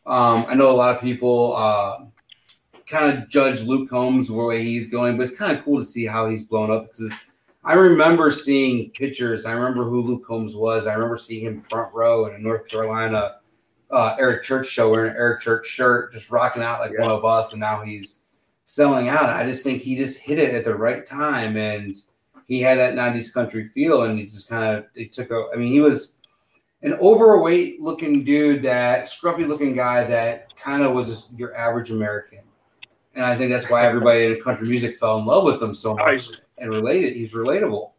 Um, 0.06 0.46
I 0.48 0.54
know 0.54 0.70
a 0.70 0.74
lot 0.74 0.96
of 0.96 1.02
people 1.02 1.56
uh, 1.58 2.06
kind 2.86 3.12
of 3.18 3.30
judge 3.30 3.64
Luke 3.64 3.90
Combs 3.90 4.30
where 4.30 4.56
he's 4.56 4.92
going, 4.92 5.18
but 5.18 5.24
it's 5.24 5.36
kind 5.36 5.58
of 5.58 5.66
cool 5.66 5.80
to 5.80 5.84
see 5.84 6.06
how 6.06 6.30
he's 6.30 6.46
blown 6.46 6.70
up 6.70 6.94
because 6.94 7.14
I 7.64 7.74
remember 7.74 8.32
seeing 8.32 8.90
pictures. 8.92 9.46
I 9.46 9.52
remember 9.52 9.84
who 9.84 10.02
Luke 10.02 10.26
Combs 10.26 10.56
was. 10.56 10.88
I 10.88 10.94
remember 10.94 11.18
seeing 11.18 11.46
him 11.46 11.62
front 11.62 11.94
row 11.94 12.26
in 12.28 12.36
a 12.36 12.40
North 12.40 12.68
Carolina 12.68 13.36
uh, 13.92 14.16
Eric 14.20 14.44
Church 14.44 14.68
show 14.68 14.92
wearing 14.92 15.12
an 15.12 15.18
Eric 15.18 15.42
Church 15.42 15.68
shirt, 15.68 16.14
just 16.14 16.30
rocking 16.30 16.64
out 16.64 16.80
like 16.80 16.92
Yeah. 16.94 17.02
one 17.02 17.12
of 17.12 17.26
us, 17.26 17.54
and 17.54 17.60
now 17.60 17.82
he's 17.82 18.22
selling 18.66 19.10
out. 19.10 19.30
I 19.30 19.44
just 19.46 19.64
think 19.64 19.82
he 19.82 19.96
just 19.98 20.22
hit 20.22 20.38
it 20.40 20.54
at 20.54 20.64
the 20.64 20.76
right 20.76 21.06
time, 21.06 21.58
and 21.58 21.96
he 22.48 22.62
had 22.62 22.78
that 22.78 22.94
'90s 22.94 23.34
country 23.34 23.66
feel, 23.68 24.04
and 24.04 24.18
he 24.20 24.26
just 24.26 24.50
kind 24.50 24.78
of 24.78 24.86
it 24.96 25.12
took 25.12 25.32
a. 25.32 25.50
I 25.54 25.58
mean, 25.58 25.72
he 25.72 25.80
was 25.82 26.20
an 26.84 26.94
overweight 26.94 27.82
looking 27.82 28.24
dude, 28.24 28.64
that 28.64 29.08
scruffy 29.08 29.46
looking 29.48 29.76
guy 29.76 30.04
that 30.06 30.56
kind 30.56 30.84
of 30.84 30.94
was 30.94 31.08
just 31.10 31.38
your 31.38 31.56
average 31.56 31.90
American, 31.92 32.40
and 33.16 33.26
I 33.26 33.36
think 33.36 33.52
that's 33.52 33.70
why 33.70 33.86
everybody 33.86 34.26
in 34.26 34.42
country 34.42 34.70
music 34.70 34.98
fell 35.00 35.18
in 35.18 35.26
love 35.26 35.44
with 35.44 35.62
him 35.62 35.74
so 35.76 35.96
much 35.96 36.30
and 36.60 36.70
related. 36.70 37.16
He's 37.16 37.34
relatable. 37.34 37.92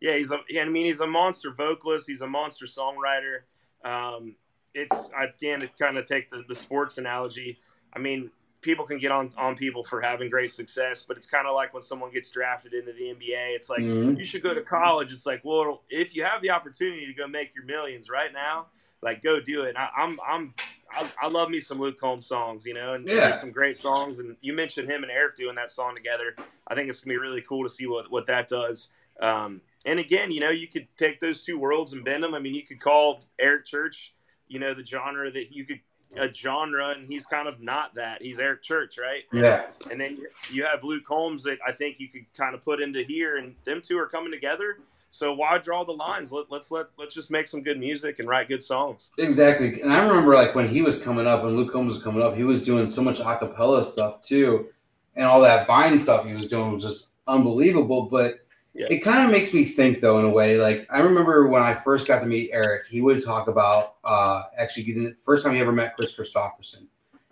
yeah, 0.00 0.16
he's 0.16 0.30
a, 0.30 0.38
I 0.60 0.64
mean, 0.68 0.86
he's 0.86 1.00
a 1.00 1.06
monster 1.06 1.52
vocalist. 1.52 2.08
He's 2.08 2.22
a 2.22 2.26
monster 2.26 2.66
songwriter. 2.66 3.40
Um, 3.84 4.34
it's 4.74 5.10
again 5.18 5.60
to 5.60 5.68
kind 5.68 5.96
of 5.98 6.04
take 6.04 6.30
the, 6.30 6.44
the 6.48 6.54
sports 6.54 6.98
analogy. 6.98 7.58
I 7.94 7.98
mean, 7.98 8.30
people 8.60 8.84
can 8.84 8.98
get 8.98 9.10
on 9.10 9.32
on 9.36 9.56
people 9.56 9.82
for 9.82 10.00
having 10.00 10.28
great 10.30 10.50
success, 10.50 11.04
but 11.06 11.16
it's 11.16 11.26
kind 11.26 11.46
of 11.46 11.54
like 11.54 11.72
when 11.72 11.82
someone 11.82 12.12
gets 12.12 12.30
drafted 12.30 12.74
into 12.74 12.92
the 12.92 13.04
NBA. 13.14 13.54
It's 13.56 13.70
like 13.70 13.80
Mhm. 13.80 14.18
you 14.18 14.24
should 14.24 14.42
go 14.42 14.52
to 14.54 14.62
college. 14.62 15.12
It's 15.12 15.26
like, 15.26 15.40
well, 15.44 15.82
if 15.90 16.14
you 16.14 16.22
have 16.24 16.42
the 16.42 16.50
opportunity 16.50 17.06
to 17.06 17.12
go 17.12 17.26
make 17.26 17.54
your 17.54 17.64
millions 17.64 18.10
right 18.10 18.32
now, 18.32 18.66
like 19.02 19.22
go 19.22 19.40
do 19.40 19.62
it. 19.62 19.70
And 19.70 19.78
I, 19.78 19.88
I'm 19.96 20.18
I'm 20.28 20.54
I, 20.92 21.10
I 21.22 21.28
love 21.28 21.50
me 21.50 21.60
some 21.60 21.78
Luke 21.78 21.98
Combs 21.98 22.26
songs, 22.26 22.66
you 22.66 22.74
know, 22.74 22.94
and 22.94 23.06
Yeah. 23.08 23.14
there's 23.28 23.40
some 23.40 23.52
great 23.52 23.76
songs. 23.76 24.20
And 24.20 24.36
you 24.40 24.52
mentioned 24.52 24.88
him 24.90 25.02
and 25.02 25.12
Eric 25.12 25.36
doing 25.36 25.54
that 25.56 25.70
song 25.70 25.94
together. 25.94 26.34
I 26.66 26.74
think 26.74 26.88
it's 26.88 27.00
gonna 27.04 27.14
be 27.14 27.18
really 27.18 27.42
cool 27.42 27.62
to 27.62 27.68
see 27.68 27.86
what 27.86 28.10
what 28.10 28.26
that 28.26 28.48
does. 28.48 28.90
Um, 29.20 29.60
and 29.84 29.98
again, 29.98 30.30
you 30.30 30.40
know, 30.40 30.50
you 30.50 30.68
could 30.68 30.86
take 30.96 31.20
those 31.20 31.42
two 31.42 31.58
worlds 31.58 31.92
and 31.92 32.04
bend 32.04 32.22
them. 32.22 32.34
I 32.34 32.38
mean, 32.38 32.54
you 32.54 32.62
could 32.64 32.80
call 32.80 33.20
Eric 33.38 33.64
Church, 33.66 34.14
you 34.48 34.58
know, 34.58 34.74
the 34.74 34.84
genre 34.84 35.30
that 35.30 35.52
you 35.52 35.64
could 35.64 35.80
a 36.16 36.32
genre, 36.32 36.88
and 36.96 37.06
he's 37.06 37.26
kind 37.26 37.46
of 37.46 37.60
not 37.60 37.94
that. 37.96 38.22
He's 38.22 38.38
Eric 38.38 38.62
Church, 38.62 38.96
right? 38.98 39.24
Yeah. 39.30 39.66
And 39.90 40.00
then 40.00 40.18
you 40.50 40.64
have 40.64 40.82
Luke 40.82 41.04
Holmes 41.06 41.42
that 41.42 41.58
I 41.66 41.72
think 41.72 41.96
you 42.00 42.08
could 42.08 42.32
kind 42.34 42.54
of 42.54 42.62
put 42.62 42.80
into 42.80 43.02
here, 43.02 43.36
and 43.36 43.54
them 43.64 43.82
two 43.82 43.98
are 43.98 44.06
coming 44.06 44.30
together. 44.32 44.78
So 45.10 45.32
why 45.32 45.58
draw 45.58 45.84
the 45.84 45.92
lines? 45.92 46.32
Let, 46.32 46.50
let's 46.50 46.70
let 46.70 46.86
let's 46.98 47.14
just 47.14 47.30
make 47.30 47.48
some 47.48 47.62
good 47.62 47.78
music 47.78 48.18
and 48.18 48.28
write 48.28 48.48
good 48.48 48.62
songs. 48.62 49.10
Exactly. 49.18 49.80
And 49.80 49.92
I 49.92 50.06
remember 50.06 50.34
like 50.34 50.54
when 50.54 50.68
he 50.68 50.82
was 50.82 51.02
coming 51.02 51.26
up, 51.26 51.42
when 51.42 51.56
Luke 51.56 51.72
Combs 51.72 51.94
was 51.94 52.02
coming 52.02 52.22
up, 52.22 52.36
he 52.36 52.44
was 52.44 52.64
doing 52.64 52.88
so 52.88 53.02
much 53.02 53.20
acapella 53.20 53.84
stuff 53.84 54.20
too. 54.22 54.68
And 55.16 55.26
all 55.26 55.40
that 55.40 55.66
Vine 55.66 55.98
stuff 55.98 56.26
he 56.26 56.34
was 56.34 56.46
doing 56.46 56.72
was 56.72 56.82
just 56.82 57.08
unbelievable. 57.26 58.02
But 58.02 58.40
Yeah. 58.74 58.86
it 58.90 59.00
kind 59.00 59.24
of 59.24 59.32
makes 59.32 59.52
me 59.54 59.64
think 59.64 60.00
though, 60.00 60.18
in 60.18 60.24
a 60.24 60.30
way. 60.30 60.58
Like 60.58 60.86
I 60.90 61.00
remember 61.00 61.48
when 61.48 61.62
I 61.62 61.74
first 61.74 62.06
got 62.06 62.20
to 62.20 62.26
meet 62.26 62.50
Eric, 62.52 62.82
he 62.88 63.00
would 63.00 63.24
talk 63.24 63.48
about 63.48 63.94
uh 64.04 64.42
actually 64.56 64.84
getting 64.84 65.04
the 65.04 65.16
first 65.24 65.44
time 65.44 65.54
he 65.54 65.60
ever 65.60 65.72
met 65.72 65.96
Kris 65.96 66.14
Kristofferson. 66.14 66.86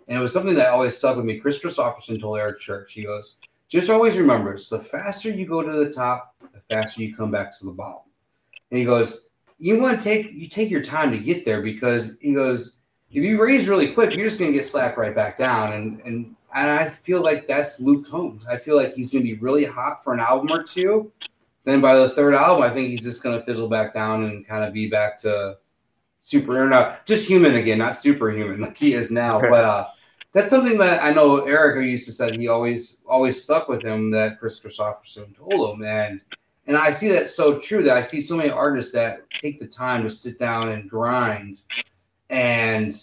And 0.07 0.17
it 0.17 0.21
was 0.21 0.33
something 0.33 0.55
that 0.55 0.69
always 0.69 0.97
stuck 0.97 1.15
with 1.17 1.25
me. 1.25 1.37
Kris 1.37 1.59
Kristofferson 1.59 2.19
told 2.19 2.39
Eric 2.39 2.59
Church, 2.59 2.93
he 2.93 3.03
goes, 3.03 3.35
just 3.67 3.89
always 3.89 4.15
remember 4.17 4.57
the 4.57 4.79
faster 4.79 5.29
you 5.29 5.45
go 5.45 5.61
to 5.61 5.77
the 5.83 5.91
top, 5.91 6.33
faster 6.69 7.01
you 7.01 7.15
come 7.15 7.31
back 7.31 7.57
to 7.57 7.65
the 7.65 7.71
bottom. 7.71 8.01
And 8.71 8.79
he 8.79 8.85
goes, 8.85 9.25
you 9.59 9.79
want 9.79 9.99
to 9.99 10.03
take 10.03 10.31
you 10.33 10.47
take 10.47 10.69
your 10.69 10.83
time 10.83 11.11
to 11.11 11.17
get 11.17 11.45
there 11.45 11.61
because 11.61 12.17
he 12.21 12.33
goes, 12.33 12.77
if 13.09 13.23
you 13.23 13.41
raise 13.41 13.67
really 13.67 13.93
quick, 13.93 14.15
you're 14.15 14.27
just 14.27 14.39
gonna 14.39 14.51
get 14.51 14.65
slapped 14.65 14.97
right 14.97 15.15
back 15.15 15.37
down. 15.37 15.73
And 15.73 16.01
and 16.01 16.35
and 16.53 16.69
I 16.69 16.89
feel 16.89 17.21
like 17.21 17.47
that's 17.47 17.79
Luke 17.79 18.07
Combs. 18.07 18.45
I 18.45 18.57
feel 18.57 18.75
like 18.75 18.93
he's 18.93 19.11
gonna 19.11 19.23
be 19.23 19.35
really 19.35 19.65
hot 19.65 20.03
for 20.03 20.13
an 20.13 20.19
album 20.19 20.51
or 20.51 20.63
two. 20.63 21.11
Then 21.63 21.81
by 21.81 21.95
the 21.97 22.09
third 22.09 22.33
album, 22.33 22.63
I 22.63 22.69
think 22.69 22.89
he's 22.89 23.01
just 23.01 23.23
gonna 23.23 23.43
fizzle 23.43 23.67
back 23.67 23.93
down 23.93 24.23
and 24.23 24.47
kind 24.47 24.63
of 24.63 24.73
be 24.73 24.89
back 24.89 25.17
to 25.21 25.57
super 26.21 26.61
or 26.61 26.67
not 26.67 27.05
just 27.05 27.27
human 27.27 27.55
again, 27.55 27.77
not 27.77 27.95
superhuman 27.95 28.59
like 28.61 28.77
he 28.77 28.93
is 28.93 29.11
now. 29.11 29.39
But 29.39 29.65
uh 29.65 29.87
that's 30.33 30.49
something 30.49 30.77
that 30.77 31.03
I 31.03 31.11
know 31.13 31.45
Erica 31.45 31.83
used 31.83 32.05
to 32.05 32.11
say 32.11 32.31
he 32.35 32.47
always 32.47 33.01
always 33.07 33.41
stuck 33.41 33.69
with 33.69 33.81
him 33.81 34.11
that 34.11 34.39
Kris 34.39 34.59
Kristofferson 34.59 35.35
told 35.35 35.75
him. 35.75 35.83
And 35.83 36.21
and 36.67 36.75
I 36.77 36.91
see 36.91 37.07
that 37.09 37.29
so 37.29 37.59
true 37.59 37.83
that 37.83 37.95
I 37.97 38.01
see 38.01 38.21
so 38.21 38.35
many 38.35 38.49
artists 38.49 38.91
that 38.93 39.21
take 39.31 39.59
the 39.59 39.67
time 39.67 40.03
to 40.03 40.09
sit 40.09 40.37
down 40.37 40.69
and 40.69 40.89
grind 40.89 41.61
and 42.29 42.93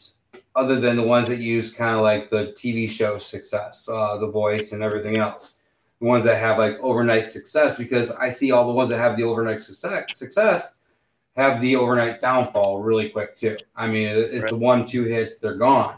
other 0.56 0.78
than 0.78 0.96
the 0.96 1.02
ones 1.02 1.28
that 1.28 1.38
use 1.38 1.72
kind 1.72 1.96
of 1.96 2.02
like 2.02 2.30
the 2.30 2.48
TV 2.52 2.88
show 2.88 3.18
success, 3.18 3.88
uh, 3.90 4.16
the 4.18 4.26
voice 4.28 4.72
and 4.72 4.82
everything 4.82 5.16
else. 5.18 5.60
The 6.00 6.06
ones 6.06 6.24
that 6.24 6.38
have 6.38 6.58
like 6.58 6.78
overnight 6.80 7.26
success 7.26 7.76
because 7.78 8.12
I 8.12 8.30
see 8.30 8.52
all 8.52 8.66
the 8.66 8.72
ones 8.72 8.90
that 8.90 8.98
have 8.98 9.16
the 9.16 9.24
overnight 9.24 9.62
success 9.62 10.04
success 10.12 10.78
have 11.36 11.60
the 11.60 11.74
overnight 11.76 12.20
downfall 12.20 12.82
really 12.82 13.08
quick 13.08 13.34
too. 13.34 13.56
I 13.74 13.88
mean, 13.88 14.08
it- 14.08 14.18
it's 14.32 14.44
the 14.50 14.56
one, 14.56 14.84
two 14.84 15.04
hits, 15.04 15.38
they're 15.38 15.54
gone. 15.56 15.96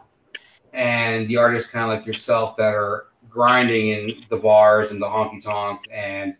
And 0.73 1.29
the 1.29 1.37
artists 1.39 1.71
kind 1.71 1.91
of 1.91 1.99
like 1.99 2.07
yourself 2.07 2.57
that 2.57 2.75
are 2.75 3.07
grinding 3.29 3.89
in 3.89 4.25
the 4.31 4.37
bars 4.37 4.93
and 4.93 5.03
the 5.03 5.07
honky 5.07 5.43
tonks 5.43 5.91
and 5.91 6.37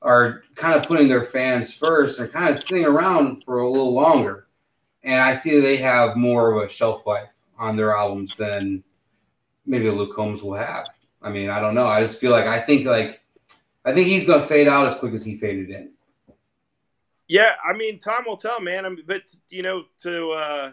are 0.00 0.42
kind 0.54 0.74
of 0.74 0.86
putting 0.86 1.08
their 1.08 1.24
fans 1.24 1.74
first 1.74 2.20
and 2.20 2.32
kind 2.32 2.50
of 2.50 2.58
sitting 2.58 2.84
around 2.84 3.44
for 3.44 3.58
a 3.58 3.70
little 3.70 3.92
longer. 3.92 4.46
And 5.02 5.20
I 5.20 5.34
see 5.34 5.58
they 5.60 5.76
have 5.78 6.16
more 6.16 6.52
of 6.52 6.62
a 6.62 6.68
shelf 6.68 7.06
life 7.06 7.30
on 7.58 7.76
their 7.76 7.96
albums 7.96 8.36
than 8.36 8.84
maybe 9.66 9.90
Luke 9.90 10.14
Combs 10.14 10.42
will 10.42 10.54
have. 10.54 10.86
I 11.20 11.30
mean, 11.30 11.50
I 11.50 11.60
don't 11.60 11.74
know. 11.74 11.86
I 11.86 12.00
just 12.00 12.20
feel 12.20 12.30
like 12.30 12.46
I 12.46 12.60
think 12.60 12.86
like 12.86 13.20
I 13.84 13.92
think 13.92 14.08
he's 14.08 14.26
gonna 14.26 14.46
fade 14.46 14.68
out 14.68 14.86
as 14.86 14.96
quick 14.96 15.12
as 15.12 15.24
he 15.24 15.36
faded 15.36 15.70
in. 15.70 15.90
Yeah, 17.26 17.52
I 17.68 17.76
mean, 17.76 17.98
time 17.98 18.24
will 18.26 18.36
tell, 18.36 18.60
man. 18.60 18.86
I 18.86 18.96
but 19.06 19.22
you 19.50 19.62
know, 19.62 19.84
to 20.02 20.30
uh, 20.30 20.72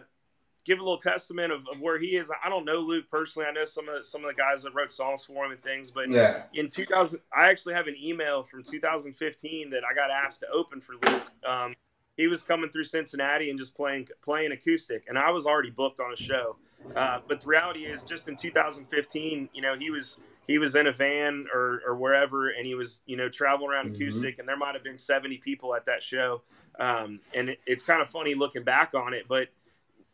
give 0.66 0.80
a 0.80 0.82
little 0.82 0.98
testament 0.98 1.52
of, 1.52 1.66
of 1.68 1.80
where 1.80 1.98
he 2.00 2.16
is. 2.16 2.30
I 2.44 2.50
don't 2.50 2.66
know 2.66 2.76
Luke 2.80 3.06
personally. 3.10 3.48
I 3.48 3.52
know 3.52 3.64
some 3.66 3.88
of 3.88 3.98
the, 3.98 4.04
some 4.04 4.24
of 4.24 4.28
the 4.34 4.34
guys 4.40 4.64
that 4.64 4.74
wrote 4.74 4.92
songs 4.92 5.24
for 5.24 5.46
him 5.46 5.52
and 5.52 5.62
things, 5.62 5.92
but 5.92 6.10
Yeah. 6.10 6.42
in 6.54 6.68
2000 6.70 7.20
i 7.36 7.48
actually 7.50 7.74
have 7.74 7.86
an 7.88 7.96
email 8.02 8.42
from 8.42 8.62
2015 8.62 9.70
that 9.70 9.82
i 9.90 9.94
got 9.94 10.10
asked 10.10 10.40
to 10.40 10.48
open 10.50 10.80
for 10.80 10.94
luke 10.94 11.30
um, 11.46 11.74
he 12.16 12.26
was 12.28 12.42
coming 12.42 12.70
through 12.70 12.84
cincinnati 12.84 13.50
and 13.50 13.58
just 13.58 13.76
playing 13.76 14.06
playing 14.22 14.52
acoustic 14.52 15.04
and 15.08 15.18
i 15.18 15.30
was 15.30 15.46
already 15.46 15.70
booked 15.70 16.00
on 16.00 16.12
a 16.12 16.16
show 16.16 16.56
uh, 16.96 17.18
but 17.28 17.40
the 17.40 17.48
reality 17.48 17.80
is 17.86 18.04
just 18.04 18.28
in 18.28 18.36
2015 18.36 19.50
you 19.52 19.62
know 19.62 19.76
he 19.78 19.90
was 19.90 20.18
he 20.46 20.58
was 20.58 20.76
in 20.76 20.86
a 20.86 20.92
van 20.92 21.46
or, 21.54 21.82
or 21.86 21.96
wherever 21.96 22.50
and 22.50 22.66
he 22.66 22.74
was 22.74 23.02
you 23.06 23.16
know 23.16 23.28
traveling 23.28 23.70
around 23.70 23.86
Mhm. 23.88 23.94
acoustic 23.94 24.38
and 24.38 24.48
there 24.48 24.56
might 24.56 24.74
have 24.74 24.84
been 24.84 24.96
70 24.96 25.38
people 25.38 25.74
at 25.74 25.84
that 25.86 26.02
show 26.02 26.42
um, 26.80 27.20
and 27.34 27.50
it, 27.50 27.60
it's 27.66 27.82
kind 27.82 28.02
of 28.02 28.10
funny 28.10 28.34
looking 28.34 28.64
back 28.64 28.94
on 28.94 29.14
it 29.14 29.26
but 29.28 29.48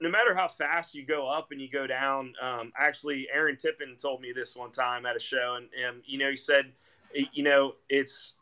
no 0.03 0.11
matter 0.11 0.34
how 0.34 0.48
fast 0.48 0.94
you 0.94 1.07
go 1.07 1.28
up 1.28 1.53
and 1.53 1.61
you 1.61 1.70
go 1.70 1.86
down, 1.86 2.34
um, 2.42 2.72
actually, 2.76 3.28
Aaron 3.32 3.57
Tippin 3.57 3.96
told 3.96 4.20
me 4.20 4.32
this 4.32 4.57
one 4.57 4.70
time 4.70 5.07
at 5.07 5.16
a 5.16 5.20
show, 5.20 5.55
and, 5.57 5.68
and 5.74 6.03
you 6.05 6.18
know, 6.18 6.30
he 6.30 6.36
said, 6.36 6.72
you 7.32 7.44
know, 7.44 7.72
it's 7.88 8.36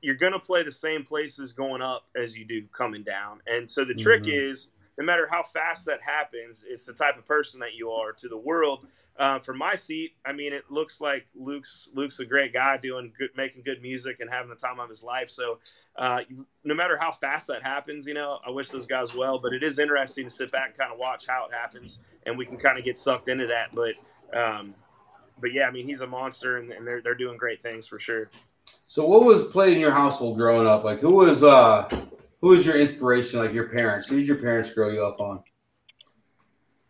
you're 0.00 0.14
going 0.14 0.32
to 0.32 0.38
play 0.38 0.62
the 0.62 0.70
same 0.70 1.04
places 1.04 1.52
going 1.52 1.82
up 1.82 2.04
as 2.16 2.36
you 2.36 2.44
do 2.44 2.66
coming 2.68 3.02
down, 3.02 3.40
and 3.46 3.70
so 3.70 3.84
the 3.84 3.94
trick 3.94 4.24
Mhm. 4.24 4.50
is 4.50 4.72
no 4.98 5.04
matter 5.04 5.28
how 5.30 5.42
fast 5.42 5.86
that 5.86 6.02
happens, 6.02 6.64
it's 6.68 6.84
the 6.84 6.92
type 6.92 7.16
of 7.16 7.24
person 7.24 7.60
that 7.60 7.74
you 7.74 7.90
are 7.90 8.12
to 8.12 8.28
the 8.28 8.36
world. 8.36 8.88
Uh, 9.18 9.40
from 9.40 9.58
my 9.58 9.74
seat, 9.74 10.12
I 10.24 10.32
mean, 10.32 10.52
it 10.52 10.62
looks 10.70 11.00
like 11.00 11.26
Luke's 11.34 11.90
Luke's 11.92 12.20
a 12.20 12.24
great 12.24 12.52
guy 12.52 12.76
doing 12.76 13.12
good, 13.18 13.30
making 13.36 13.62
good 13.64 13.82
music 13.82 14.18
and 14.20 14.30
having 14.30 14.48
the 14.48 14.54
time 14.54 14.78
of 14.78 14.88
his 14.88 15.02
life. 15.02 15.28
So, 15.28 15.58
uh, 15.96 16.20
no 16.62 16.74
matter 16.74 16.96
how 16.96 17.10
fast 17.10 17.48
that 17.48 17.64
happens, 17.64 18.06
you 18.06 18.14
know, 18.14 18.38
I 18.46 18.50
wish 18.50 18.68
those 18.68 18.86
guys 18.86 19.16
well. 19.16 19.40
But 19.40 19.52
it 19.54 19.64
is 19.64 19.80
interesting 19.80 20.24
to 20.24 20.30
sit 20.30 20.52
back 20.52 20.68
and 20.68 20.78
kind 20.78 20.92
of 20.92 21.00
watch 21.00 21.26
how 21.26 21.46
it 21.46 21.52
happens, 21.52 21.98
and 22.26 22.38
we 22.38 22.46
can 22.46 22.56
kind 22.56 22.78
of 22.78 22.84
get 22.84 22.96
sucked 22.96 23.28
into 23.28 23.48
that. 23.48 23.74
But, 23.74 23.94
um, 24.38 24.72
but 25.40 25.52
yeah, 25.52 25.66
I 25.66 25.72
mean, 25.72 25.84
he's 25.84 26.02
a 26.02 26.06
monster, 26.06 26.58
and, 26.58 26.70
and 26.70 26.86
they're 26.86 27.02
they're 27.02 27.16
doing 27.16 27.36
great 27.36 27.60
things 27.60 27.88
for 27.88 27.98
sure. 27.98 28.30
So, 28.86 29.04
what 29.04 29.24
was 29.24 29.46
played 29.46 29.72
in 29.72 29.80
your 29.80 29.90
household 29.90 30.36
growing 30.36 30.68
up? 30.68 30.84
Like, 30.84 31.00
who 31.00 31.14
was 31.14 31.42
uh, 31.42 31.88
who 32.40 32.48
was 32.50 32.64
your 32.64 32.80
inspiration? 32.80 33.40
Like 33.40 33.52
your 33.52 33.68
parents? 33.68 34.06
Who 34.06 34.16
did 34.16 34.28
your 34.28 34.36
parents 34.36 34.72
grow 34.72 34.90
you 34.90 35.04
up 35.04 35.20
on? 35.20 35.42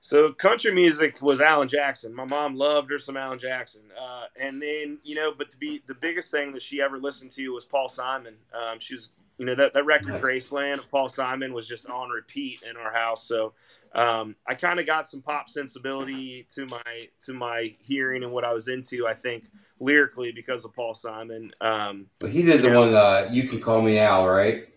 So 0.08 0.32
country 0.32 0.72
music 0.72 1.20
was 1.20 1.42
Alan 1.42 1.68
Jackson. 1.68 2.14
My 2.14 2.24
mom 2.24 2.56
loved 2.56 2.90
her 2.90 2.96
some 2.96 3.18
Alan 3.18 3.38
Jackson, 3.38 3.82
uh, 3.94 4.24
and 4.40 4.54
then 4.54 4.96
you 5.02 5.14
know, 5.14 5.32
but 5.36 5.50
to 5.50 5.58
be 5.58 5.82
the 5.86 5.94
biggest 5.94 6.30
thing 6.30 6.50
that 6.52 6.62
she 6.62 6.80
ever 6.80 6.96
listened 6.96 7.30
to 7.32 7.46
was 7.50 7.66
Paul 7.66 7.90
Simon. 7.90 8.32
Um, 8.54 8.78
she 8.78 8.94
was, 8.94 9.10
you 9.36 9.44
know, 9.44 9.54
that 9.54 9.74
that 9.74 9.84
record 9.84 10.14
nice. 10.14 10.22
Graceland 10.22 10.78
of 10.78 10.90
Paul 10.90 11.10
Simon 11.10 11.52
was 11.52 11.68
just 11.68 11.90
on 11.90 12.08
repeat 12.08 12.62
in 12.62 12.74
our 12.78 12.90
house. 12.90 13.28
So 13.28 13.52
um, 13.94 14.34
I 14.46 14.54
kind 14.54 14.80
of 14.80 14.86
got 14.86 15.06
some 15.06 15.20
pop 15.20 15.46
sensibility 15.46 16.46
to 16.54 16.64
my 16.64 17.08
to 17.26 17.34
my 17.34 17.68
hearing 17.82 18.24
and 18.24 18.32
what 18.32 18.44
I 18.44 18.54
was 18.54 18.68
into. 18.68 19.06
I 19.06 19.12
think 19.12 19.44
lyrically 19.78 20.32
because 20.32 20.64
of 20.64 20.74
Paul 20.74 20.94
Simon. 20.94 21.52
Um, 21.60 22.06
but 22.18 22.30
he 22.30 22.42
did 22.44 22.62
the 22.62 22.70
know, 22.70 22.80
one 22.80 22.94
uh, 22.94 23.28
"You 23.30 23.46
Can 23.46 23.60
Call 23.60 23.82
Me 23.82 23.98
Al," 23.98 24.26
right? 24.26 24.68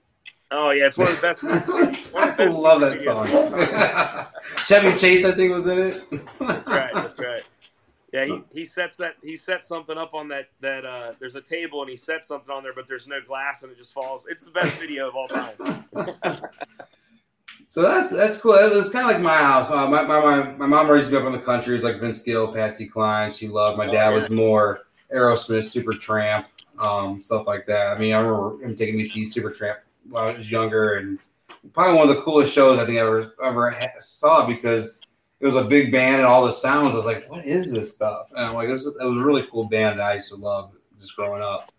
Oh 0.52 0.72
yeah, 0.72 0.88
it's 0.88 0.98
one 0.98 1.08
of 1.10 1.16
the 1.16 1.22
best. 1.22 1.44
I 2.14 2.46
love 2.48 2.82
that 2.82 3.02
song. 3.02 3.26
Chevy 4.66 4.98
Chase, 4.98 5.24
I 5.24 5.32
think, 5.32 5.54
was 5.54 5.66
in 5.66 5.80
it. 5.80 6.04
that's 6.40 6.68
right. 6.68 6.94
That's 6.94 7.20
right. 7.20 7.44
Yeah, 8.12 8.26
he, 8.26 8.44
he 8.52 8.66
sets 8.66 8.98
that 8.98 9.16
he 9.24 9.38
sets 9.38 9.70
something 9.70 9.98
up 9.98 10.14
on 10.14 10.28
that 10.28 10.50
that 10.60 10.86
uh, 10.86 11.12
there's 11.22 11.38
a 11.38 11.42
table 11.42 11.80
and 11.82 11.90
he 11.90 11.96
sets 11.96 12.28
something 12.28 12.54
on 12.54 12.64
there, 12.64 12.74
but 12.74 12.86
there's 12.86 13.08
no 13.08 13.22
glass 13.26 13.64
and 13.64 13.72
it 13.72 13.78
just 13.78 13.94
falls. 13.94 14.28
It's 14.28 14.44
the 14.44 14.52
best 14.52 14.78
video 14.78 15.08
of 15.08 15.16
all 15.16 15.28
time. 15.28 15.56
so 17.70 17.82
that's 17.82 18.10
that's 18.10 18.38
cool. 18.38 18.56
It 18.56 18.76
was 18.76 18.90
kind 18.90 19.10
of 19.10 19.14
like 19.14 19.22
my 19.22 19.38
house. 19.38 19.72
Uh, 19.72 19.90
my, 19.90 20.04
my, 20.04 20.52
my 20.58 20.66
mom 20.66 20.92
raised 20.92 21.10
me 21.10 21.18
up 21.18 21.24
in 21.24 21.32
the 21.32 21.40
country. 21.40 21.72
It 21.72 21.76
was 21.78 21.84
like 21.86 22.02
Vince 22.02 22.22
Gill, 22.24 22.52
Patsy 22.52 22.88
Cline. 22.88 23.32
She 23.32 23.48
loved. 23.48 23.78
My 23.78 23.88
oh, 23.88 23.92
dad 23.94 24.10
was 24.10 24.30
more 24.30 24.82
Aerosmith, 25.16 25.64
Supertramp, 25.64 26.44
um, 26.80 27.22
stuff 27.22 27.48
like 27.48 27.66
that. 27.68 27.96
I 27.96 27.98
mean, 27.98 28.14
I 28.14 28.20
remember 28.20 28.62
him 28.62 28.76
taking 28.76 28.98
me 28.98 29.04
to 29.04 29.10
see 29.10 29.24
Supertramp 29.24 29.78
when 30.10 30.24
I 30.24 30.38
was 30.38 30.52
younger, 30.52 30.96
and 30.96 31.20
probably 31.74 31.98
one 31.98 32.10
of 32.10 32.16
the 32.16 32.22
coolest 32.22 32.54
shows 32.54 32.80
I 32.80 32.86
think 32.86 32.98
I 32.98 33.02
ever 33.02 33.34
ever 33.44 33.76
saw 34.00 34.46
because 34.46 35.00
it 35.40 35.46
was 35.46 35.56
a 35.56 35.64
big 35.64 35.92
band 35.92 36.18
and 36.18 36.26
all 36.26 36.46
the 36.46 36.54
sounds. 36.54 36.94
I 36.94 36.98
was 36.98 37.06
like, 37.06 37.26
"What 37.30 37.46
is 37.46 37.72
this 37.74 37.96
stuff?" 37.96 38.32
And 38.36 38.46
I'm 38.46 38.54
like, 38.54 38.70
"It 38.70 38.74
was, 38.74 38.88
it 38.88 39.06
was 39.06 39.22
a 39.22 39.26
really 39.26 39.44
cool 39.44 39.68
band 39.68 40.00
that 40.00 40.06
I 40.06 40.16
used 40.16 40.30
to 40.30 40.36
love 40.36 40.72
just 41.00 41.16
growing 41.16 41.42
up." 41.42 41.72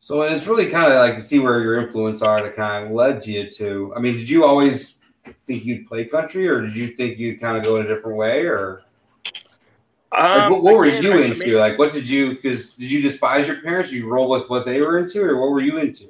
So 0.00 0.22
it's 0.22 0.46
really 0.46 0.70
kind 0.70 0.92
of 0.92 0.98
like 0.98 1.14
to 1.16 1.20
see 1.20 1.38
where 1.38 1.60
your 1.60 1.78
influence 1.78 2.22
are 2.22 2.40
that 2.40 2.56
kind 2.56 2.86
of 2.86 2.92
led 2.92 3.26
you 3.26 3.50
to. 3.50 3.92
I 3.94 4.00
mean, 4.00 4.14
did 4.14 4.30
you 4.30 4.44
always 4.44 4.96
think 5.44 5.64
you'd 5.64 5.86
play 5.86 6.06
country, 6.06 6.48
or 6.48 6.62
did 6.62 6.74
you 6.74 6.88
think 6.88 7.18
you'd 7.18 7.40
kind 7.40 7.56
of 7.56 7.64
go 7.64 7.76
in 7.76 7.86
a 7.86 7.88
different 7.88 8.16
way, 8.16 8.46
or? 8.46 8.82
Um, 10.12 10.24
like, 10.24 10.50
what, 10.50 10.62
what 10.62 10.74
were 10.74 10.86
you 10.86 11.12
into? 11.22 11.58
Like, 11.58 11.78
what 11.78 11.92
did 11.92 12.08
you? 12.08 12.30
Because 12.30 12.74
did 12.74 12.90
you 12.90 13.00
despise 13.00 13.46
your 13.46 13.60
parents? 13.60 13.90
Did 13.90 13.98
you 13.98 14.08
roll 14.08 14.28
with 14.28 14.48
what 14.50 14.66
they 14.66 14.80
were 14.80 14.98
into, 14.98 15.22
or 15.22 15.40
what 15.40 15.50
were 15.50 15.60
you 15.60 15.78
into? 15.78 16.08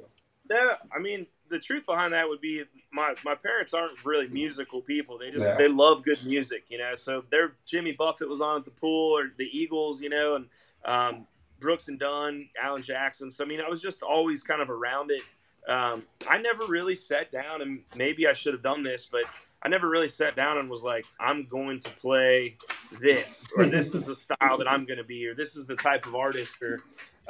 Yeah, 0.49 0.73
I 0.93 0.99
mean, 0.99 1.27
the 1.51 1.59
truth 1.59 1.85
behind 1.85 2.13
that 2.13 2.27
would 2.27 2.41
be 2.41 2.63
my 2.91 3.13
my 3.23 3.35
parents 3.35 3.73
aren't 3.73 4.03
really 4.03 4.27
musical 4.29 4.81
people. 4.81 5.17
They 5.17 5.29
just 5.29 5.45
yeah. 5.45 5.55
they 5.55 5.67
love 5.67 6.03
good 6.03 6.25
music, 6.25 6.63
you 6.69 6.77
know. 6.77 6.95
So 6.95 7.23
their 7.29 7.53
Jimmy 7.65 7.91
Buffett 7.91 8.27
was 8.27 8.41
on 8.41 8.57
at 8.57 8.65
the 8.65 8.71
pool, 8.71 9.17
or 9.17 9.31
the 9.37 9.49
Eagles, 9.51 10.01
you 10.01 10.09
know, 10.09 10.35
and 10.35 10.45
um, 10.85 11.27
Brooks 11.59 11.87
and 11.87 11.99
Dunn, 11.99 12.49
Alan 12.61 12.81
Jackson. 12.81 13.29
So 13.29 13.43
I 13.43 13.47
mean, 13.47 13.61
I 13.61 13.69
was 13.69 13.81
just 13.81 14.01
always 14.01 14.41
kind 14.41 14.61
of 14.61 14.69
around 14.69 15.11
it. 15.11 15.21
Um, 15.67 16.03
I 16.27 16.39
never 16.39 16.65
really 16.65 16.95
sat 16.95 17.31
down, 17.31 17.61
and 17.61 17.79
maybe 17.95 18.27
I 18.27 18.33
should 18.33 18.53
have 18.53 18.63
done 18.63 18.81
this, 18.81 19.05
but 19.05 19.25
I 19.61 19.69
never 19.69 19.87
really 19.89 20.09
sat 20.09 20.35
down 20.35 20.57
and 20.57 20.67
was 20.69 20.83
like, 20.83 21.05
I'm 21.19 21.45
going 21.45 21.79
to 21.81 21.89
play 21.91 22.57
this, 22.99 23.47
or 23.55 23.65
this 23.65 23.93
is 23.93 24.07
the 24.07 24.15
style 24.15 24.57
that 24.57 24.67
I'm 24.67 24.85
going 24.85 24.97
to 24.97 25.03
be, 25.03 25.27
or 25.27 25.35
this 25.35 25.55
is 25.55 25.67
the 25.67 25.75
type 25.75 26.07
of 26.07 26.15
artist, 26.15 26.61
or 26.63 26.81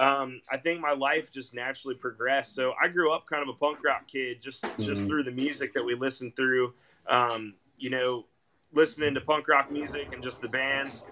um, 0.02 0.42
I 0.52 0.58
think 0.58 0.82
my 0.82 0.94
life 0.94 1.32
just 1.32 1.54
naturally 1.54 1.96
progressed. 1.96 2.56
So 2.56 2.74
I 2.82 2.88
grew 2.88 3.14
up 3.14 3.28
kind 3.28 3.44
of 3.44 3.50
a 3.50 3.58
punk 3.58 3.84
rock 3.86 4.08
kid, 4.08 4.42
just 4.42 4.64
mm-hmm. 4.64 4.82
just 4.82 5.04
through 5.06 5.24
the 5.24 5.32
music 5.32 5.74
that 5.76 5.86
we 5.86 5.94
listened 5.94 6.36
through. 6.36 6.74
Um, 7.08 7.54
you 7.78 7.92
know, 7.92 8.26
listening 8.74 9.14
to 9.14 9.22
punk 9.22 9.48
rock 9.48 9.70
music 9.70 10.12
and 10.12 10.24
just 10.24 10.42
the 10.42 10.48
bands, 10.48 11.06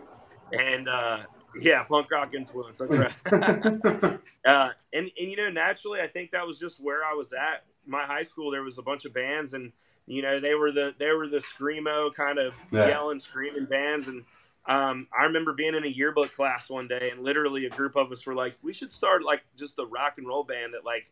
and 0.54 0.90
uh, 0.90 1.20
yeah, 1.62 1.84
punk 1.84 2.10
rock 2.10 2.34
influence. 2.34 2.80
That's 2.80 2.92
right. 2.92 4.20
uh, 4.46 4.70
and 4.92 5.12
and 5.20 5.30
you 5.30 5.36
know, 5.36 5.52
naturally, 5.52 6.02
I 6.02 6.08
think 6.08 6.32
that 6.32 6.46
was 6.46 6.58
just 6.58 6.84
where 6.84 7.06
I 7.06 7.14
was 7.14 7.32
at. 7.32 7.66
My 7.86 8.06
high 8.06 8.24
school, 8.24 8.50
there 8.50 8.64
was 8.64 8.80
a 8.80 8.84
bunch 8.84 9.06
of 9.06 9.14
bands, 9.14 9.54
and 9.54 9.72
you 10.08 10.24
know, 10.24 10.40
they 10.40 10.56
were 10.56 10.72
the 10.72 10.96
they 10.98 11.12
were 11.12 11.28
the 11.28 11.38
screamo 11.38 12.12
kind 12.12 12.40
of 12.40 12.56
yeah. 12.72 12.88
yelling, 12.88 13.20
screaming 13.20 13.66
bands, 13.66 14.08
and 14.08 14.24
um, 14.66 15.08
I 15.18 15.24
remember 15.24 15.54
being 15.54 15.74
in 15.74 15.84
a 15.84 15.88
yearbook 15.88 16.34
class 16.36 16.70
one 16.70 16.88
day, 16.88 17.10
and 17.10 17.20
literally 17.20 17.66
a 17.66 17.70
group 17.70 17.96
of 17.96 18.12
us 18.12 18.26
were 18.26 18.36
like, 18.36 18.56
"We 18.62 18.74
should 18.74 18.92
start 18.92 19.24
like 19.24 19.42
just 19.58 19.80
a 19.80 19.86
rock 19.86 20.16
and 20.18 20.28
roll 20.28 20.44
band 20.44 20.74
that, 20.74 20.86
like, 20.86 21.10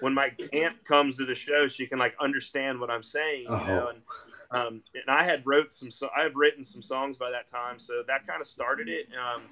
when 0.00 0.14
my 0.14 0.30
aunt 0.52 0.82
comes 0.84 1.16
to 1.18 1.26
the 1.26 1.34
show, 1.34 1.68
she 1.68 1.86
can 1.86 1.98
like 1.98 2.14
understand 2.20 2.80
what 2.80 2.90
I'm 2.90 3.02
saying." 3.02 3.42
You 3.42 3.48
oh. 3.50 3.66
know, 3.66 3.88
and 3.88 4.02
um, 4.50 4.82
and 4.94 5.08
I 5.08 5.24
had 5.24 5.46
wrote 5.46 5.72
some, 5.72 5.90
so 5.90 6.08
I 6.16 6.22
had 6.22 6.36
written 6.36 6.62
some 6.62 6.82
songs 6.82 7.16
by 7.18 7.30
that 7.30 7.46
time, 7.46 7.78
so 7.78 8.02
that 8.06 8.26
kind 8.26 8.40
of 8.40 8.46
started 8.46 8.88
it. 8.88 9.08
Um, 9.14 9.42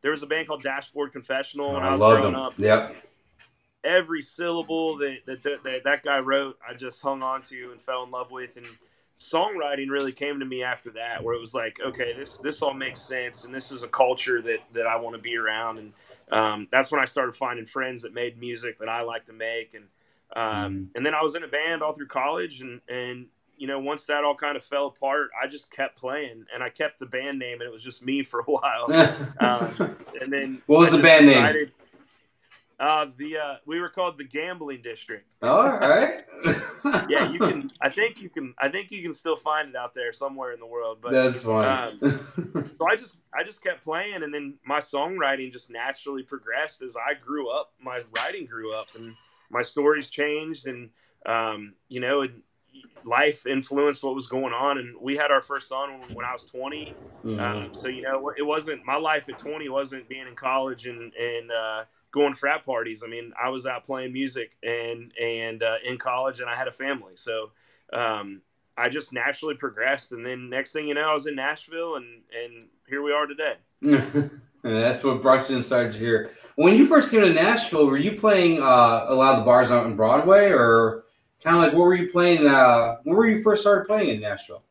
there 0.00 0.10
was 0.10 0.22
a 0.22 0.26
band 0.26 0.48
called 0.48 0.62
Dashboard 0.62 1.12
Confessional 1.12 1.74
when 1.74 1.82
oh, 1.82 1.86
I 1.86 1.90
was 1.92 2.00
growing 2.00 2.32
them. 2.32 2.34
up. 2.36 2.54
Yep. 2.58 2.96
Every 3.84 4.22
syllable 4.22 4.96
that 4.98 5.18
that, 5.26 5.42
that 5.42 5.84
that 5.84 6.02
guy 6.02 6.20
wrote, 6.20 6.56
I 6.66 6.74
just 6.74 7.02
hung 7.02 7.22
on 7.22 7.42
to 7.42 7.72
and 7.72 7.82
fell 7.82 8.04
in 8.04 8.10
love 8.10 8.30
with, 8.30 8.56
and 8.56 8.66
songwriting 9.22 9.88
really 9.88 10.12
came 10.12 10.40
to 10.40 10.44
me 10.44 10.62
after 10.62 10.90
that, 10.92 11.22
where 11.22 11.34
it 11.34 11.40
was 11.40 11.54
like, 11.54 11.80
okay, 11.80 12.14
this 12.16 12.38
this 12.38 12.62
all 12.62 12.74
makes 12.74 13.00
sense, 13.00 13.44
and 13.44 13.54
this 13.54 13.70
is 13.70 13.82
a 13.82 13.88
culture 13.88 14.42
that 14.42 14.60
that 14.72 14.86
I 14.86 14.96
want 14.96 15.16
to 15.16 15.22
be 15.22 15.36
around, 15.36 15.78
and 15.78 15.92
um, 16.30 16.68
that's 16.70 16.90
when 16.90 17.00
I 17.00 17.04
started 17.04 17.36
finding 17.36 17.64
friends 17.64 18.02
that 18.02 18.14
made 18.14 18.38
music 18.38 18.78
that 18.80 18.88
I 18.88 19.02
like 19.02 19.26
to 19.26 19.32
make, 19.32 19.74
and 19.74 19.84
um, 20.34 20.74
mm. 20.74 20.86
and 20.94 21.06
then 21.06 21.14
I 21.14 21.22
was 21.22 21.34
in 21.34 21.44
a 21.44 21.48
band 21.48 21.82
all 21.82 21.92
through 21.92 22.08
college, 22.08 22.60
and 22.60 22.80
and 22.88 23.26
you 23.56 23.66
know 23.66 23.78
once 23.78 24.06
that 24.06 24.24
all 24.24 24.34
kind 24.34 24.56
of 24.56 24.64
fell 24.64 24.86
apart, 24.86 25.30
I 25.40 25.46
just 25.46 25.70
kept 25.72 25.98
playing, 25.98 26.46
and 26.52 26.62
I 26.62 26.68
kept 26.68 26.98
the 26.98 27.06
band 27.06 27.38
name, 27.38 27.60
and 27.60 27.68
it 27.68 27.72
was 27.72 27.82
just 27.82 28.04
me 28.04 28.22
for 28.22 28.40
a 28.40 28.44
while, 28.44 28.92
um, 29.40 29.96
and 30.20 30.32
then 30.32 30.62
what 30.66 30.80
was 30.80 30.90
the 30.90 31.02
band 31.02 31.26
decided, 31.26 31.68
name? 31.68 31.72
Uh, 32.80 33.06
the 33.16 33.36
uh, 33.36 33.54
we 33.66 33.80
were 33.80 33.88
called 33.88 34.18
the 34.18 34.24
gambling 34.24 34.82
district. 34.82 35.36
All 35.42 35.70
right. 35.70 36.24
yeah, 37.08 37.30
you 37.30 37.38
can. 37.38 37.70
I 37.80 37.88
think 37.88 38.20
you 38.20 38.28
can. 38.28 38.54
I 38.58 38.68
think 38.68 38.90
you 38.90 39.02
can 39.02 39.12
still 39.12 39.36
find 39.36 39.68
it 39.68 39.76
out 39.76 39.94
there 39.94 40.12
somewhere 40.12 40.52
in 40.52 40.60
the 40.60 40.66
world. 40.66 40.98
But 41.00 41.12
that's 41.12 41.42
fine. 41.42 41.98
Um, 42.02 42.70
so 42.78 42.88
I 42.88 42.96
just 42.96 43.22
I 43.34 43.44
just 43.44 43.62
kept 43.62 43.84
playing, 43.84 44.22
and 44.22 44.34
then 44.34 44.54
my 44.64 44.80
songwriting 44.80 45.52
just 45.52 45.70
naturally 45.70 46.22
progressed 46.22 46.82
as 46.82 46.96
I 46.96 47.14
grew 47.14 47.50
up. 47.50 47.72
My 47.80 48.02
writing 48.16 48.46
grew 48.46 48.74
up, 48.74 48.88
and 48.96 49.14
my 49.50 49.62
stories 49.62 50.08
changed, 50.08 50.66
and 50.66 50.90
um, 51.26 51.74
you 51.88 52.00
know, 52.00 52.22
and 52.22 52.42
life 53.04 53.46
influenced 53.46 54.02
what 54.02 54.14
was 54.14 54.26
going 54.26 54.52
on. 54.52 54.78
And 54.78 54.96
we 55.00 55.16
had 55.16 55.30
our 55.30 55.40
first 55.40 55.68
son 55.68 56.00
when 56.12 56.24
I 56.24 56.32
was 56.32 56.44
20. 56.46 56.94
Mm-hmm. 57.24 57.40
Um, 57.40 57.74
so 57.74 57.88
you 57.88 58.02
know, 58.02 58.32
it 58.36 58.42
wasn't 58.42 58.84
my 58.84 58.96
life 58.96 59.28
at 59.28 59.38
20 59.38 59.68
wasn't 59.68 60.08
being 60.08 60.26
in 60.26 60.34
college 60.34 60.86
and 60.86 61.12
and 61.14 61.50
uh, 61.50 61.84
going 62.12 62.34
frat 62.34 62.64
parties. 62.64 63.02
I 63.04 63.08
mean, 63.08 63.32
I 63.42 63.48
was 63.48 63.66
out 63.66 63.84
playing 63.84 64.12
music 64.12 64.56
and 64.62 65.12
and 65.20 65.62
uh, 65.62 65.76
in 65.84 65.98
college, 65.98 66.40
and 66.40 66.48
I 66.48 66.54
had 66.54 66.68
a 66.68 66.72
family, 66.72 67.14
so 67.14 67.50
um, 67.92 68.42
I 68.76 68.88
just 68.88 69.12
naturally 69.12 69.56
progressed. 69.56 70.12
And 70.12 70.24
then 70.24 70.48
next 70.48 70.72
thing 70.72 70.86
you 70.86 70.94
know, 70.94 71.10
I 71.10 71.14
was 71.14 71.26
in 71.26 71.34
Nashville, 71.34 71.96
and 71.96 72.22
and 72.44 72.64
here 72.88 73.02
we 73.02 73.12
are 73.12 73.26
today. 73.26 73.56
that's 74.62 75.02
what 75.02 75.22
brought 75.22 75.50
you 75.50 75.56
inside 75.56 75.94
here. 75.94 76.30
When 76.54 76.76
you 76.76 76.86
first 76.86 77.10
came 77.10 77.22
to 77.22 77.32
Nashville, 77.32 77.86
were 77.86 77.96
you 77.96 78.12
playing 78.12 78.60
uh, 78.62 79.06
a 79.08 79.14
lot 79.14 79.34
of 79.34 79.40
the 79.40 79.44
bars 79.44 79.72
out 79.72 79.86
on 79.86 79.96
Broadway, 79.96 80.50
or 80.50 81.04
kind 81.42 81.56
of 81.56 81.62
like 81.62 81.72
what 81.72 81.84
were 81.84 81.94
you 81.94 82.10
playing? 82.12 82.46
Uh, 82.46 82.98
where 83.04 83.16
were 83.16 83.26
you 83.26 83.42
first 83.42 83.62
started 83.62 83.86
playing 83.86 84.08
in 84.08 84.20
Nashville? 84.20 84.62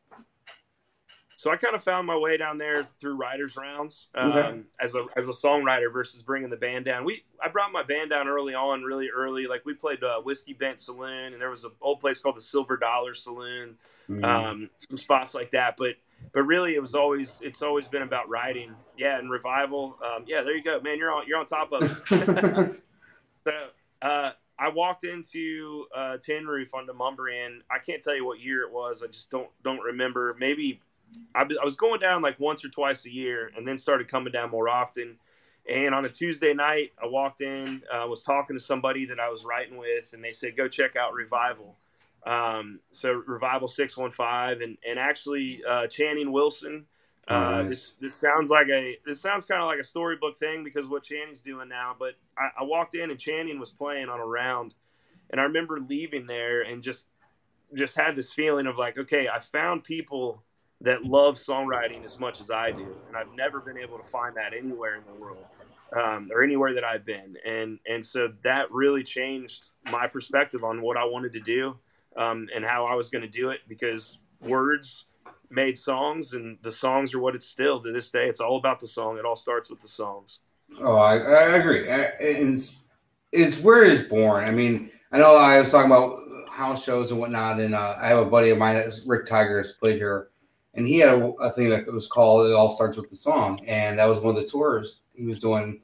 So 1.42 1.50
I 1.50 1.56
kind 1.56 1.74
of 1.74 1.82
found 1.82 2.06
my 2.06 2.16
way 2.16 2.36
down 2.36 2.56
there 2.56 2.84
through 2.84 3.16
writers 3.16 3.56
rounds 3.56 4.10
um, 4.14 4.30
okay. 4.30 4.62
as 4.80 4.94
a 4.94 5.04
as 5.16 5.28
a 5.28 5.32
songwriter 5.32 5.92
versus 5.92 6.22
bringing 6.22 6.50
the 6.50 6.56
band 6.56 6.84
down. 6.84 7.04
We 7.04 7.24
I 7.42 7.48
brought 7.48 7.72
my 7.72 7.82
band 7.82 8.10
down 8.10 8.28
early 8.28 8.54
on, 8.54 8.82
really 8.82 9.10
early. 9.10 9.48
Like 9.48 9.64
we 9.66 9.74
played 9.74 10.04
uh, 10.04 10.20
Whiskey 10.20 10.52
Bent 10.52 10.78
Saloon, 10.78 11.32
and 11.32 11.42
there 11.42 11.50
was 11.50 11.64
an 11.64 11.72
old 11.80 11.98
place 11.98 12.20
called 12.20 12.36
the 12.36 12.40
Silver 12.40 12.76
Dollar 12.76 13.12
Saloon, 13.12 13.74
mm. 14.08 14.24
um, 14.24 14.70
some 14.76 14.96
spots 14.96 15.34
like 15.34 15.50
that. 15.50 15.74
But 15.76 15.96
but 16.32 16.44
really, 16.44 16.76
it 16.76 16.80
was 16.80 16.94
always 16.94 17.40
it's 17.42 17.60
always 17.60 17.88
been 17.88 18.02
about 18.02 18.28
writing. 18.28 18.76
Yeah, 18.96 19.18
and 19.18 19.28
revival. 19.28 19.98
Um, 20.00 20.22
yeah, 20.28 20.42
there 20.42 20.54
you 20.54 20.62
go, 20.62 20.80
man. 20.80 20.96
You're 20.96 21.10
on 21.10 21.26
you're 21.26 21.40
on 21.40 21.46
top 21.46 21.72
of 21.72 21.82
it. 21.82 22.80
so 23.48 23.56
uh, 24.00 24.30
I 24.60 24.68
walked 24.68 25.02
into 25.02 25.86
uh, 25.92 26.18
Tin 26.18 26.46
Roof 26.46 26.72
on 26.72 26.86
Demonbreun. 26.86 27.62
I 27.68 27.80
can't 27.80 28.00
tell 28.00 28.14
you 28.14 28.24
what 28.24 28.40
year 28.40 28.62
it 28.62 28.72
was. 28.72 29.02
I 29.02 29.08
just 29.08 29.28
don't 29.28 29.48
don't 29.64 29.80
remember. 29.80 30.36
Maybe 30.38 30.80
I, 31.34 31.42
I 31.42 31.64
was 31.64 31.76
going 31.76 32.00
down 32.00 32.22
like 32.22 32.38
once 32.40 32.64
or 32.64 32.68
twice 32.68 33.06
a 33.06 33.12
year, 33.12 33.50
and 33.56 33.66
then 33.66 33.78
started 33.78 34.08
coming 34.08 34.32
down 34.32 34.50
more 34.50 34.68
often. 34.68 35.16
And 35.68 35.94
on 35.94 36.04
a 36.04 36.08
Tuesday 36.08 36.54
night, 36.54 36.92
I 37.00 37.06
walked 37.06 37.40
in, 37.40 37.82
uh, 37.92 38.06
was 38.08 38.22
talking 38.22 38.56
to 38.56 38.62
somebody 38.62 39.06
that 39.06 39.20
I 39.20 39.28
was 39.28 39.44
writing 39.44 39.76
with, 39.76 40.12
and 40.12 40.22
they 40.22 40.32
said, 40.32 40.56
"Go 40.56 40.68
check 40.68 40.96
out 40.96 41.12
Revival." 41.14 41.76
Um, 42.24 42.80
so 42.90 43.12
Revival 43.12 43.68
Six 43.68 43.96
One 43.96 44.12
Five, 44.12 44.60
and 44.60 44.76
and 44.88 44.98
actually 44.98 45.62
uh, 45.68 45.86
Channing 45.86 46.32
Wilson. 46.32 46.86
Uh, 47.28 47.62
This 47.68 47.90
this 48.00 48.14
sounds 48.14 48.50
like 48.50 48.66
a 48.68 48.98
this 49.06 49.20
sounds 49.20 49.44
kind 49.44 49.62
of 49.62 49.68
like 49.68 49.78
a 49.78 49.84
storybook 49.84 50.36
thing 50.36 50.64
because 50.64 50.88
what 50.88 51.04
Channing's 51.04 51.40
doing 51.40 51.68
now. 51.68 51.94
But 51.96 52.14
I, 52.36 52.48
I 52.60 52.64
walked 52.64 52.96
in 52.96 53.10
and 53.10 53.18
Channing 53.18 53.60
was 53.60 53.70
playing 53.70 54.08
on 54.08 54.18
a 54.18 54.26
round, 54.26 54.74
and 55.30 55.40
I 55.40 55.44
remember 55.44 55.78
leaving 55.78 56.26
there 56.26 56.62
and 56.62 56.82
just 56.82 57.08
just 57.74 57.96
had 57.96 58.16
this 58.16 58.32
feeling 58.32 58.66
of 58.66 58.76
like, 58.76 58.98
okay, 58.98 59.28
I 59.28 59.38
found 59.38 59.84
people 59.84 60.42
that 60.82 61.04
love 61.04 61.36
songwriting 61.36 62.04
as 62.04 62.18
much 62.18 62.40
as 62.40 62.50
I 62.50 62.72
do, 62.72 62.96
and 63.08 63.16
I've 63.16 63.32
never 63.34 63.60
been 63.60 63.78
able 63.78 63.98
to 63.98 64.04
find 64.04 64.34
that 64.36 64.52
anywhere 64.52 64.96
in 64.96 65.02
the 65.06 65.14
world 65.14 65.44
um, 65.96 66.30
or 66.32 66.42
anywhere 66.42 66.74
that 66.74 66.84
I've 66.84 67.04
been, 67.04 67.36
and 67.46 67.78
and 67.88 68.04
so 68.04 68.32
that 68.42 68.70
really 68.70 69.04
changed 69.04 69.70
my 69.90 70.06
perspective 70.06 70.64
on 70.64 70.82
what 70.82 70.96
I 70.96 71.04
wanted 71.04 71.32
to 71.34 71.40
do 71.40 71.78
um, 72.16 72.48
and 72.54 72.64
how 72.64 72.84
I 72.84 72.94
was 72.94 73.08
going 73.08 73.22
to 73.22 73.28
do 73.28 73.50
it 73.50 73.60
because 73.68 74.20
words 74.40 75.06
made 75.50 75.78
songs, 75.78 76.32
and 76.32 76.58
the 76.62 76.72
songs 76.72 77.14
are 77.14 77.20
what 77.20 77.34
it's 77.34 77.46
still 77.46 77.80
to 77.80 77.92
this 77.92 78.10
day. 78.10 78.28
It's 78.28 78.40
all 78.40 78.56
about 78.56 78.80
the 78.80 78.88
song. 78.88 79.18
It 79.18 79.24
all 79.24 79.36
starts 79.36 79.70
with 79.70 79.80
the 79.80 79.88
songs. 79.88 80.40
Oh, 80.80 80.96
I, 80.96 81.18
I 81.18 81.56
agree. 81.56 81.88
It's 81.88 82.88
it's 83.30 83.58
where 83.60 83.84
it's 83.84 84.02
born. 84.02 84.44
I 84.44 84.50
mean, 84.50 84.90
I 85.12 85.18
know 85.18 85.36
I 85.36 85.60
was 85.60 85.70
talking 85.70 85.90
about 85.90 86.18
house 86.50 86.82
shows 86.84 87.12
and 87.12 87.20
whatnot, 87.20 87.60
and 87.60 87.74
uh, 87.74 87.96
I 88.00 88.08
have 88.08 88.18
a 88.18 88.24
buddy 88.24 88.50
of 88.50 88.58
mine, 88.58 88.82
Rick 89.06 89.26
Tigers, 89.26 89.72
played 89.72 89.96
here 89.96 90.31
and 90.74 90.86
he 90.86 90.98
had 90.98 91.10
a, 91.10 91.26
a, 91.34 91.50
thing 91.50 91.68
that 91.68 91.86
was 91.92 92.06
called 92.06 92.46
"It 92.46 92.54
All 92.54 92.74
Starts 92.74 92.96
with 92.96 93.10
the 93.10 93.16
Song," 93.16 93.62
and 93.66 93.98
that 93.98 94.06
was 94.06 94.20
one 94.20 94.34
of 94.34 94.40
the 94.40 94.48
tours 94.48 95.00
he 95.14 95.24
was 95.24 95.38
doing. 95.38 95.80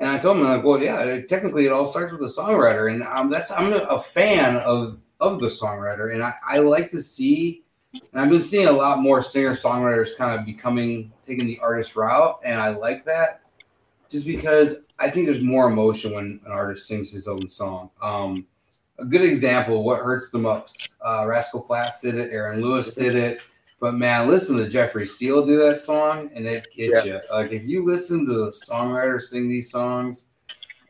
And 0.00 0.10
I 0.10 0.18
told 0.18 0.38
him, 0.38 0.44
like, 0.44 0.64
well, 0.64 0.82
yeah, 0.82 1.20
technically, 1.28 1.66
it 1.66 1.72
all 1.72 1.86
starts 1.86 2.12
with 2.12 2.20
the 2.20 2.26
songwriter, 2.26 2.92
and 2.92 3.04
um, 3.04 3.30
that's 3.30 3.52
I'm 3.52 3.72
a 3.72 4.00
fan 4.00 4.56
of 4.56 4.98
of 5.20 5.40
the 5.40 5.46
songwriter, 5.46 6.12
and 6.12 6.22
I, 6.22 6.34
I 6.46 6.58
like 6.58 6.90
to 6.90 7.00
see, 7.00 7.62
and 7.92 8.20
I've 8.20 8.30
been 8.30 8.40
seeing 8.40 8.66
a 8.66 8.72
lot 8.72 8.98
more 8.98 9.22
singer 9.22 9.54
songwriters 9.54 10.16
kind 10.16 10.38
of 10.38 10.44
becoming 10.44 11.12
taking 11.26 11.46
the 11.46 11.58
artist 11.60 11.94
route, 11.94 12.40
and 12.44 12.60
I 12.60 12.70
like 12.70 13.04
that, 13.04 13.42
just 14.10 14.26
because 14.26 14.86
I 14.98 15.10
think 15.10 15.26
there's 15.26 15.40
more 15.40 15.68
emotion 15.68 16.14
when 16.14 16.40
an 16.44 16.50
artist 16.50 16.88
sings 16.88 17.12
his 17.12 17.28
own 17.28 17.48
song. 17.48 17.90
Um, 18.02 18.46
a 18.98 19.04
good 19.04 19.22
example, 19.22 19.82
what 19.82 20.00
hurts 20.00 20.30
the 20.30 20.38
most? 20.38 20.94
Uh, 21.04 21.24
Rascal 21.26 21.62
Flatts 21.62 22.00
did 22.00 22.16
it, 22.16 22.32
Aaron 22.32 22.60
Lewis 22.60 22.94
did 22.94 23.16
it. 23.16 23.42
But 23.80 23.94
man, 23.94 24.28
listen 24.28 24.56
to 24.56 24.68
Jeffrey 24.68 25.06
Steele 25.06 25.44
do 25.44 25.58
that 25.58 25.78
song, 25.78 26.30
and 26.34 26.46
it 26.46 26.66
gets 26.74 27.04
yeah. 27.04 27.14
you. 27.14 27.20
Like 27.30 27.52
if 27.52 27.64
you 27.64 27.84
listen 27.84 28.24
to 28.26 28.32
the 28.32 28.50
songwriters 28.50 29.24
sing 29.24 29.48
these 29.48 29.70
songs, 29.70 30.28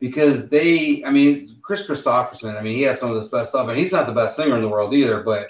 because 0.01 0.51
they, 0.51 1.03
I 1.05 1.11
mean, 1.11 1.57
Kris 1.63 1.87
Kristofferson, 1.87 2.59
I 2.59 2.63
mean, 2.63 2.77
he 2.77 2.83
has 2.83 3.01
some 3.01 3.11
of 3.11 3.17
the 3.17 3.37
best 3.37 3.51
stuff, 3.51 3.69
and 3.69 3.77
he's 3.77 3.93
not 3.93 4.07
the 4.07 4.13
best 4.13 4.37
singer 4.37 4.55
in 4.55 4.63
the 4.63 4.69
world 4.69 4.95
either. 4.95 5.23
But 5.23 5.49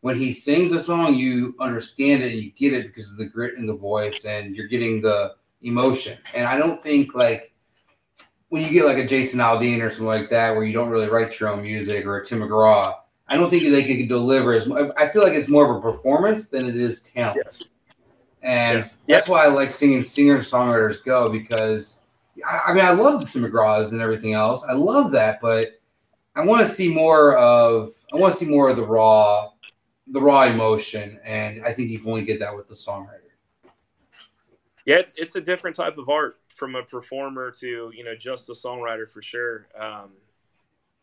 when 0.00 0.16
he 0.16 0.32
sings 0.32 0.72
a 0.72 0.80
song, 0.80 1.14
you 1.14 1.54
understand 1.60 2.22
it 2.22 2.32
and 2.32 2.42
you 2.42 2.50
get 2.52 2.72
it 2.72 2.86
because 2.86 3.10
of 3.10 3.18
the 3.18 3.28
grit 3.28 3.58
in 3.58 3.66
the 3.66 3.74
voice, 3.74 4.24
and 4.24 4.56
you're 4.56 4.68
getting 4.68 5.02
the 5.02 5.34
emotion. 5.62 6.18
And 6.34 6.46
I 6.46 6.56
don't 6.56 6.82
think 6.82 7.14
like 7.14 7.52
when 8.48 8.62
you 8.62 8.70
get 8.70 8.86
like 8.86 8.98
a 8.98 9.06
Jason 9.06 9.38
Aldean 9.38 9.80
or 9.80 9.90
something 9.90 10.06
like 10.06 10.30
that, 10.30 10.54
where 10.54 10.64
you 10.64 10.72
don't 10.72 10.88
really 10.88 11.08
write 11.08 11.38
your 11.38 11.50
own 11.50 11.62
music, 11.62 12.06
or 12.06 12.18
a 12.18 12.24
Tim 12.24 12.40
McGraw 12.40 12.94
I 13.30 13.36
don't 13.36 13.48
think 13.48 13.62
they 13.62 13.84
can 13.84 14.08
deliver 14.08 14.52
as. 14.52 14.70
I 14.70 15.06
feel 15.06 15.22
like 15.22 15.34
it's 15.34 15.48
more 15.48 15.70
of 15.70 15.76
a 15.76 15.80
performance 15.80 16.48
than 16.48 16.68
it 16.68 16.74
is 16.74 17.00
talent, 17.00 17.38
yes. 17.44 17.62
and 18.42 18.78
yes. 18.78 19.04
that's 19.06 19.28
why 19.28 19.44
I 19.44 19.48
like 19.48 19.70
seeing 19.70 20.04
singer 20.04 20.40
songwriters 20.40 21.02
go 21.04 21.30
because 21.30 22.02
I, 22.44 22.60
I 22.66 22.74
mean 22.74 22.84
I 22.84 22.90
love 22.90 23.20
the 23.20 23.38
McGraws 23.38 23.92
and 23.92 24.02
everything 24.02 24.34
else. 24.34 24.64
I 24.68 24.72
love 24.72 25.12
that, 25.12 25.40
but 25.40 25.80
I 26.34 26.44
want 26.44 26.66
to 26.66 26.66
see 26.66 26.92
more 26.92 27.36
of. 27.36 27.92
I 28.12 28.16
want 28.16 28.34
to 28.34 28.38
see 28.38 28.50
more 28.50 28.68
of 28.68 28.76
the 28.76 28.84
raw, 28.84 29.50
the 30.08 30.20
raw 30.20 30.42
emotion, 30.42 31.20
and 31.24 31.64
I 31.64 31.72
think 31.72 31.90
you 31.90 32.00
can 32.00 32.08
only 32.08 32.22
get 32.22 32.40
that 32.40 32.56
with 32.56 32.68
the 32.68 32.74
songwriter. 32.74 33.20
Yeah, 34.86 34.96
it's 34.96 35.14
it's 35.16 35.36
a 35.36 35.40
different 35.40 35.76
type 35.76 35.98
of 35.98 36.08
art 36.08 36.40
from 36.48 36.74
a 36.74 36.82
performer 36.82 37.52
to 37.60 37.92
you 37.94 38.02
know 38.02 38.16
just 38.16 38.50
a 38.50 38.54
songwriter 38.54 39.08
for 39.08 39.22
sure. 39.22 39.68
Um, 39.78 40.14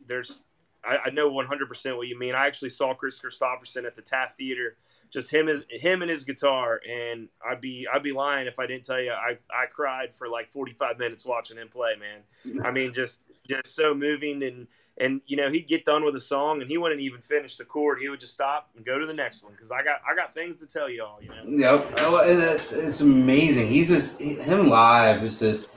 there's 0.05 0.43
I, 0.87 0.97
I 1.05 1.09
know 1.09 1.29
100% 1.29 1.97
what 1.97 2.07
you 2.07 2.17
mean. 2.17 2.35
I 2.35 2.47
actually 2.47 2.69
saw 2.69 2.93
Kris 2.93 3.19
Kristofferson 3.19 3.85
at 3.85 3.95
the 3.95 4.01
Taft 4.01 4.37
Theater, 4.37 4.77
just 5.09 5.31
him 5.31 5.49
him 5.69 6.01
and 6.01 6.09
his 6.09 6.23
guitar, 6.23 6.81
and 6.89 7.27
I'd 7.45 7.61
be 7.61 7.87
I'd 7.91 8.03
be 8.03 8.13
lying 8.13 8.47
if 8.47 8.59
I 8.59 8.67
didn't 8.67 8.85
tell 8.85 8.99
you 8.99 9.11
I, 9.11 9.37
I 9.51 9.65
cried 9.67 10.13
for 10.13 10.27
like 10.27 10.49
45 10.49 10.97
minutes 10.97 11.25
watching 11.25 11.57
him 11.57 11.69
play, 11.69 11.93
man. 11.99 12.63
I 12.65 12.71
mean, 12.71 12.93
just 12.93 13.21
just 13.47 13.75
so 13.75 13.93
moving 13.93 14.43
and 14.43 14.67
and 14.99 15.21
you 15.25 15.37
know 15.37 15.49
he'd 15.49 15.67
get 15.67 15.85
done 15.85 16.03
with 16.03 16.15
a 16.15 16.19
song 16.19 16.61
and 16.61 16.69
he 16.69 16.77
wouldn't 16.77 17.01
even 17.01 17.21
finish 17.21 17.57
the 17.57 17.65
chord. 17.65 17.99
He 17.99 18.09
would 18.09 18.19
just 18.19 18.33
stop 18.33 18.69
and 18.75 18.85
go 18.85 18.97
to 18.97 19.05
the 19.05 19.13
next 19.13 19.43
one 19.43 19.53
because 19.53 19.71
I 19.71 19.83
got 19.83 20.01
I 20.09 20.15
got 20.15 20.33
things 20.33 20.57
to 20.57 20.67
tell 20.67 20.89
y'all. 20.89 21.21
You 21.21 21.29
know. 21.29 21.75
Yep, 21.75 21.93
oh, 21.99 22.29
and 22.29 22.41
it's 22.41 22.73
it's 22.73 23.01
amazing. 23.01 23.67
He's 23.67 23.89
just 23.89 24.19
him 24.21 24.69
live. 24.69 25.23
It's 25.23 25.39
just 25.39 25.75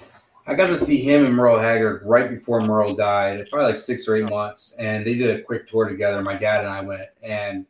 I 0.51 0.57
got 0.57 0.66
to 0.66 0.76
see 0.76 1.01
him 1.01 1.24
and 1.24 1.36
Merle 1.36 1.61
Haggard 1.61 2.03
right 2.05 2.28
before 2.28 2.61
Merle 2.61 2.92
died, 2.92 3.46
probably 3.48 3.70
like 3.70 3.78
six 3.78 4.09
or 4.09 4.16
eight 4.16 4.28
months, 4.28 4.74
and 4.80 5.07
they 5.07 5.14
did 5.14 5.38
a 5.38 5.42
quick 5.44 5.68
tour 5.68 5.88
together. 5.88 6.20
My 6.22 6.36
dad 6.36 6.64
and 6.64 6.68
I 6.68 6.80
went, 6.80 7.09
and 7.22 7.66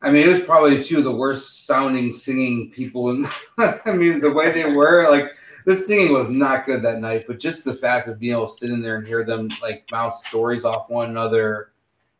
I 0.00 0.10
mean, 0.10 0.26
it 0.26 0.30
was 0.30 0.40
probably 0.40 0.82
two 0.82 0.98
of 0.98 1.04
the 1.04 1.14
worst 1.14 1.66
sounding 1.66 2.14
singing 2.14 2.70
people. 2.70 3.10
In, 3.10 3.26
I 3.58 3.92
mean, 3.92 4.20
the 4.20 4.32
way 4.32 4.50
they 4.52 4.64
were, 4.64 5.06
like 5.10 5.34
the 5.66 5.74
singing 5.74 6.14
was 6.14 6.30
not 6.30 6.64
good 6.64 6.80
that 6.80 6.98
night, 6.98 7.26
but 7.26 7.38
just 7.38 7.62
the 7.62 7.74
fact 7.74 8.08
of 8.08 8.18
being 8.18 8.32
able 8.32 8.46
to 8.46 8.54
sit 8.54 8.70
in 8.70 8.80
there 8.80 8.96
and 8.96 9.06
hear 9.06 9.22
them 9.22 9.50
like 9.60 9.86
bounce 9.90 10.26
stories 10.26 10.64
off 10.64 10.88
one 10.88 11.10
another 11.10 11.72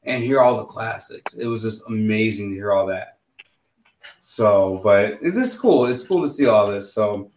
and 0.03 0.23
hear 0.23 0.41
all 0.41 0.59
the 0.59 0.67
classics, 0.67 1.39
it 1.39 1.47
was 1.47 1.63
just 1.63 1.89
amazing 1.89 2.51
to 2.51 2.57
hear 2.57 2.73
all 2.73 2.85
that. 2.89 3.17
So, 4.21 4.83
but 4.85 5.17
it's 5.23 5.39
just 5.39 5.63
cool. 5.63 5.87
It's 5.87 6.07
cool 6.07 6.25
to 6.25 6.29
see 6.29 6.45
all 6.45 6.67
this. 6.67 6.93
So 6.93 7.31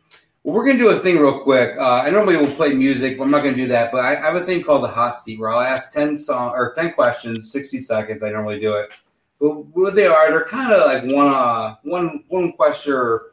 well, 0.43 0.55
we're 0.55 0.65
gonna 0.65 0.79
do 0.79 0.89
a 0.89 0.97
thing 0.99 1.19
real 1.19 1.39
quick. 1.39 1.77
Uh, 1.77 2.01
I 2.03 2.09
normally 2.09 2.37
will 2.37 2.47
play 2.47 2.73
music, 2.73 3.17
but 3.17 3.25
I'm 3.25 3.31
not 3.31 3.43
gonna 3.43 3.55
do 3.55 3.67
that. 3.67 3.91
But 3.91 4.05
I, 4.05 4.15
I 4.15 4.25
have 4.31 4.35
a 4.35 4.45
thing 4.45 4.63
called 4.63 4.83
the 4.83 4.87
hot 4.87 5.17
seat 5.17 5.39
where 5.39 5.49
I'll 5.49 5.59
ask 5.59 5.93
ten 5.93 6.17
song 6.17 6.53
or 6.55 6.73
ten 6.73 6.93
questions, 6.93 7.51
sixty 7.51 7.79
seconds. 7.79 8.23
I 8.23 8.31
normally 8.31 8.59
do 8.59 8.75
it. 8.75 8.97
But 9.39 9.65
what 9.75 9.95
they 9.95 10.07
are, 10.07 10.29
they're 10.29 10.45
kind 10.45 10.71
of 10.71 10.85
like 10.85 11.03
one, 11.03 11.27
uh, 11.27 11.75
one, 11.83 12.23
one 12.27 12.53
question, 12.53 12.93
or 12.93 13.31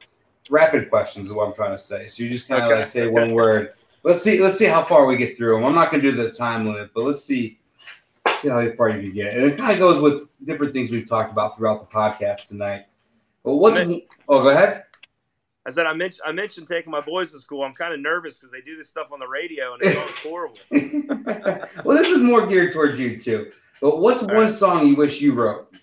rapid 0.50 0.88
questions 0.90 1.26
is 1.26 1.32
what 1.32 1.46
I'm 1.48 1.54
trying 1.54 1.72
to 1.72 1.78
say. 1.78 2.08
So 2.08 2.22
you 2.22 2.30
just 2.30 2.48
kind 2.48 2.62
of 2.62 2.70
okay. 2.70 2.80
like 2.80 2.90
say 2.90 3.02
okay. 3.02 3.10
one 3.10 3.32
word. 3.32 3.72
Let's 4.02 4.22
see. 4.22 4.42
Let's 4.42 4.58
see 4.58 4.66
how 4.66 4.82
far 4.82 5.06
we 5.06 5.16
get 5.16 5.36
through 5.36 5.54
them. 5.56 5.64
I'm 5.64 5.74
not 5.74 5.90
gonna 5.90 6.02
do 6.02 6.12
the 6.12 6.30
time 6.30 6.66
limit, 6.66 6.90
but 6.94 7.04
let's 7.04 7.24
see. 7.24 7.58
See 8.36 8.50
how 8.50 8.70
far 8.72 8.90
you 8.90 9.02
can 9.02 9.14
get, 9.14 9.34
and 9.34 9.44
it 9.46 9.56
kind 9.56 9.72
of 9.72 9.78
goes 9.78 10.00
with 10.00 10.28
different 10.44 10.72
things 10.72 10.90
we've 10.90 11.08
talked 11.08 11.32
about 11.32 11.56
throughout 11.56 11.80
the 11.80 11.92
podcast 11.92 12.48
tonight. 12.48 12.84
But 13.42 13.56
what's? 13.56 13.80
Oh, 14.28 14.42
go 14.42 14.50
ahead. 14.50 14.84
I 15.68 15.70
said 15.70 15.84
I 15.84 15.92
mentioned 15.92 16.22
I 16.24 16.32
mentioned 16.32 16.66
taking 16.66 16.90
my 16.90 17.02
boys 17.02 17.30
to 17.32 17.38
school. 17.38 17.62
I'm 17.62 17.74
kind 17.74 17.92
of 17.92 18.00
nervous 18.00 18.38
because 18.38 18.50
they 18.50 18.62
do 18.62 18.74
this 18.74 18.88
stuff 18.88 19.12
on 19.12 19.18
the 19.18 19.28
radio 19.28 19.74
and 19.74 19.82
it's 19.82 20.24
horrible. 20.24 20.56
well, 21.84 21.94
this 21.94 22.08
is 22.08 22.22
more 22.22 22.46
geared 22.46 22.72
towards 22.72 22.98
you 22.98 23.18
too. 23.18 23.52
But 23.82 23.98
what's 23.98 24.22
All 24.22 24.28
one 24.28 24.44
right. 24.44 24.50
song 24.50 24.86
you 24.86 24.96
wish 24.96 25.20
you 25.20 25.34
wrote? 25.34 25.76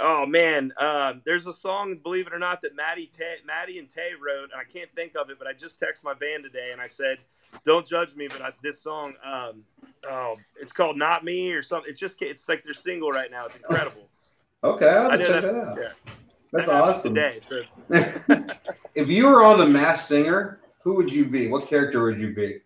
Oh 0.00 0.26
man, 0.26 0.72
uh, 0.76 1.12
there's 1.24 1.46
a 1.46 1.52
song, 1.52 2.00
believe 2.02 2.26
it 2.26 2.32
or 2.32 2.38
not, 2.40 2.62
that 2.62 2.74
Maddie, 2.74 3.06
Tay, 3.06 3.36
Maddie 3.46 3.78
and 3.78 3.88
Tay 3.88 4.10
wrote, 4.20 4.50
and 4.50 4.60
I 4.60 4.64
can't 4.64 4.92
think 4.96 5.16
of 5.16 5.30
it, 5.30 5.38
but 5.38 5.46
I 5.46 5.52
just 5.52 5.80
texted 5.80 6.02
my 6.02 6.14
band 6.14 6.42
today 6.42 6.70
and 6.72 6.80
I 6.80 6.88
said, 6.88 7.18
"Don't 7.64 7.86
judge 7.86 8.16
me," 8.16 8.26
but 8.26 8.42
I, 8.42 8.50
this 8.60 8.82
song, 8.82 9.14
um, 9.24 9.62
oh, 10.10 10.34
it's 10.60 10.72
called 10.72 10.98
"Not 10.98 11.24
Me" 11.24 11.52
or 11.52 11.62
something. 11.62 11.88
It's 11.88 12.00
just 12.00 12.20
it's 12.22 12.48
like 12.48 12.64
their 12.64 12.74
single 12.74 13.12
right 13.12 13.30
now. 13.30 13.46
It's 13.46 13.56
incredible. 13.56 14.08
okay, 14.64 14.88
I'll 14.88 15.16
check 15.16 15.42
that 15.42 15.54
out. 15.54 15.78
Yeah. 15.80 16.14
That's 16.54 16.68
awesome. 16.68 17.16
Today, 17.16 17.40
so. 17.42 17.62
if 18.94 19.08
you 19.08 19.26
were 19.26 19.42
on 19.42 19.58
the 19.58 19.66
Masked 19.66 20.06
Singer, 20.06 20.60
who 20.84 20.94
would 20.94 21.12
you 21.12 21.24
be? 21.24 21.48
What 21.48 21.66
character 21.66 22.04
would 22.04 22.20
you 22.20 22.32
be? 22.32 22.60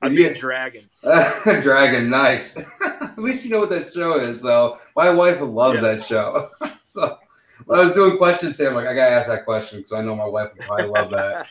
I'd 0.00 0.16
be 0.16 0.24
a 0.24 0.34
dragon. 0.34 0.88
A 1.02 1.60
dragon, 1.62 2.08
nice. 2.08 2.58
At 3.02 3.18
least 3.18 3.44
you 3.44 3.50
know 3.50 3.60
what 3.60 3.68
that 3.68 3.84
show 3.84 4.18
is. 4.18 4.40
So 4.40 4.78
my 4.96 5.10
wife 5.10 5.42
loves 5.42 5.82
yeah. 5.82 5.90
that 5.90 6.04
show. 6.04 6.48
so 6.80 7.18
when 7.66 7.78
I 7.78 7.82
was 7.84 7.92
doing 7.92 8.16
questions, 8.16 8.58
I'm 8.58 8.74
like, 8.74 8.86
I 8.86 8.94
gotta 8.94 9.14
ask 9.14 9.28
that 9.28 9.44
question 9.44 9.80
because 9.80 9.92
I 9.92 10.00
know 10.00 10.16
my 10.16 10.26
wife 10.26 10.48
would 10.54 10.66
probably 10.66 10.86
love 10.86 11.10
that. 11.10 11.48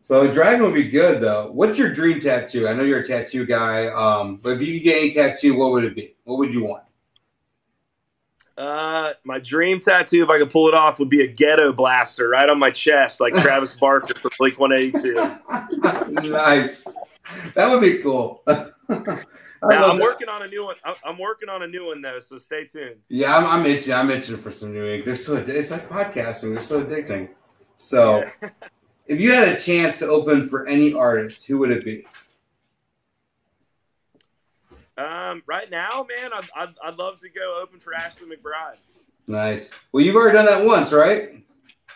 So 0.00 0.28
dragon 0.28 0.62
would 0.62 0.74
be 0.74 0.88
good 0.88 1.22
though. 1.22 1.52
What's 1.52 1.78
your 1.78 1.92
dream 1.92 2.20
tattoo? 2.20 2.66
I 2.66 2.72
know 2.72 2.82
you're 2.82 3.02
a 3.02 3.06
tattoo 3.06 3.46
guy. 3.46 3.86
Um, 3.86 4.38
but 4.42 4.56
if 4.56 4.62
you 4.62 4.74
could 4.74 4.84
get 4.84 5.00
any 5.00 5.12
tattoo, 5.12 5.56
what 5.56 5.70
would 5.70 5.84
it 5.84 5.94
be? 5.94 6.16
What 6.24 6.38
would 6.38 6.52
you 6.52 6.64
want? 6.64 6.82
Uh, 8.56 9.12
my 9.24 9.38
dream 9.38 9.78
tattoo, 9.78 10.22
if 10.24 10.30
I 10.30 10.38
could 10.38 10.50
pull 10.50 10.68
it 10.68 10.74
off, 10.74 10.98
would 10.98 11.10
be 11.10 11.22
a 11.22 11.26
ghetto 11.26 11.72
blaster 11.72 12.28
right 12.30 12.48
on 12.48 12.58
my 12.58 12.70
chest, 12.70 13.20
like 13.20 13.34
Travis 13.34 13.76
Barker 13.78 14.14
from 14.14 14.30
Blink 14.38 14.58
182. 14.58 16.30
nice. 16.30 16.88
That 17.54 17.70
would 17.70 17.82
be 17.82 17.98
cool. 17.98 18.42
now, 18.46 19.90
I'm 19.90 19.98
working 19.98 20.28
on 20.28 20.42
a 20.42 20.48
new 20.48 20.64
one. 20.64 20.76
I'm 21.04 21.18
working 21.18 21.48
on 21.48 21.62
a 21.62 21.66
new 21.66 21.86
one 21.86 22.00
though, 22.00 22.18
so 22.18 22.38
stay 22.38 22.64
tuned. 22.64 22.96
Yeah, 23.08 23.36
I'm, 23.36 23.46
I'm 23.46 23.66
itching. 23.66 23.92
I'm 23.92 24.10
itching 24.10 24.36
for 24.38 24.50
some 24.50 24.72
new 24.72 24.86
ink. 24.86 25.04
They're 25.04 25.16
so 25.16 25.36
it's 25.36 25.70
like 25.70 25.88
podcasting. 25.88 26.54
They're 26.54 26.62
so 26.62 26.82
addicting. 26.82 27.28
So, 27.76 28.24
yeah. 28.42 28.50
if 29.06 29.20
you 29.20 29.32
had 29.32 29.48
a 29.48 29.60
chance 29.60 29.98
to 29.98 30.06
open 30.06 30.48
for 30.48 30.66
any 30.66 30.94
artist, 30.94 31.46
who 31.46 31.58
would 31.58 31.70
it 31.70 31.84
be? 31.84 32.06
Um, 34.98 35.42
right 35.46 35.70
now, 35.70 36.06
man, 36.08 36.32
I'd, 36.32 36.48
I'd, 36.56 36.74
I'd 36.84 36.98
love 36.98 37.20
to 37.20 37.28
go 37.28 37.60
open 37.62 37.78
for 37.78 37.94
Ashley 37.94 38.34
McBryde. 38.34 38.78
Nice. 39.26 39.78
Well, 39.92 40.04
you've 40.04 40.16
already 40.16 40.36
done 40.36 40.46
that 40.46 40.64
once, 40.64 40.92
right? 40.92 41.44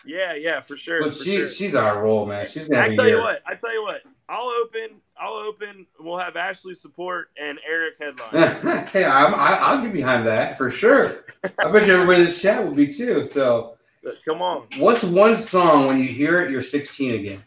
Yeah, 0.05 0.33
yeah, 0.33 0.59
for 0.61 0.77
sure. 0.77 1.01
But 1.01 1.15
for 1.15 1.23
she 1.23 1.37
sure. 1.37 1.47
she's 1.47 1.75
on 1.75 1.97
a 1.97 1.99
roll, 2.01 2.25
man. 2.25 2.47
She's 2.47 2.67
gonna. 2.67 2.87
I 2.87 2.93
tell 2.93 3.07
you 3.07 3.19
what. 3.19 3.41
I 3.45 3.55
tell 3.55 3.73
you 3.73 3.83
what. 3.83 4.01
I'll 4.27 4.47
open. 4.47 5.01
I'll 5.17 5.33
open. 5.33 5.85
We'll 5.99 6.17
have 6.17 6.35
Ashley 6.35 6.73
support 6.73 7.29
and 7.39 7.59
Eric 7.67 7.95
headline. 7.99 8.87
hey, 8.87 9.05
I'm, 9.05 9.33
I, 9.33 9.57
I'll 9.61 9.81
get 9.81 9.93
behind 9.93 10.25
that 10.27 10.57
for 10.57 10.71
sure. 10.71 11.25
I 11.43 11.71
bet 11.71 11.87
you 11.87 11.93
everybody 11.93 12.21
in 12.21 12.25
this 12.25 12.41
chat 12.41 12.63
will 12.63 12.73
be 12.73 12.87
too. 12.87 13.25
So, 13.25 13.77
come 14.25 14.41
on. 14.41 14.67
What's 14.79 15.03
one 15.03 15.35
song 15.35 15.87
when 15.87 15.99
you 15.99 16.07
hear 16.07 16.41
it, 16.41 16.51
you're 16.51 16.63
16 16.63 17.13
again? 17.13 17.43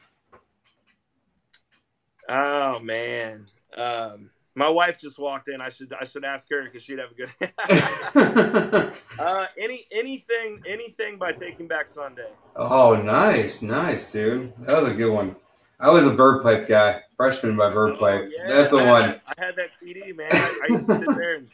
Oh 2.29 2.79
man. 2.81 3.47
Um, 3.77 4.31
my 4.55 4.69
wife 4.69 5.01
just 5.01 5.19
walked 5.19 5.49
in. 5.49 5.61
I 5.61 5.69
should 5.69 5.93
I 5.93 6.05
should 6.05 6.25
ask 6.25 6.49
her 6.51 6.65
because 6.65 6.83
she'd 6.83 6.99
have 6.99 7.11
a 7.11 7.15
good. 7.15 7.31
uh, 9.19 9.47
any 9.59 9.85
anything 9.93 10.63
anything 10.67 11.19
by 11.19 11.33
Taking 11.33 11.67
Back 11.67 11.89
Sunday. 11.89 12.31
Oh, 12.55 12.95
nice, 12.95 13.63
nice, 13.63 14.13
dude. 14.13 14.53
That 14.61 14.79
was 14.79 14.87
a 14.89 14.95
good 14.95 15.11
one. 15.11 15.37
I 15.81 15.91
was 15.91 16.07
a 16.07 16.11
Verve 16.11 16.43
Pipe 16.43 16.69
guy, 16.69 17.03
freshman 17.17 17.57
by 17.57 17.69
Verve 17.69 17.99
Pipe. 17.99 18.23
Oh, 18.25 18.31
yeah. 18.31 18.49
That's 18.49 18.71
the 18.71 18.79
I 18.79 18.91
one. 18.91 19.03
Had, 19.03 19.21
I 19.39 19.45
had 19.45 19.57
that 19.57 19.71
CD, 19.71 20.13
man. 20.13 20.29
I, 20.33 20.61
I 20.63 20.67
used 20.73 20.87
to 20.87 20.99
sit 20.99 21.09
there 21.17 21.35
and 21.37 21.49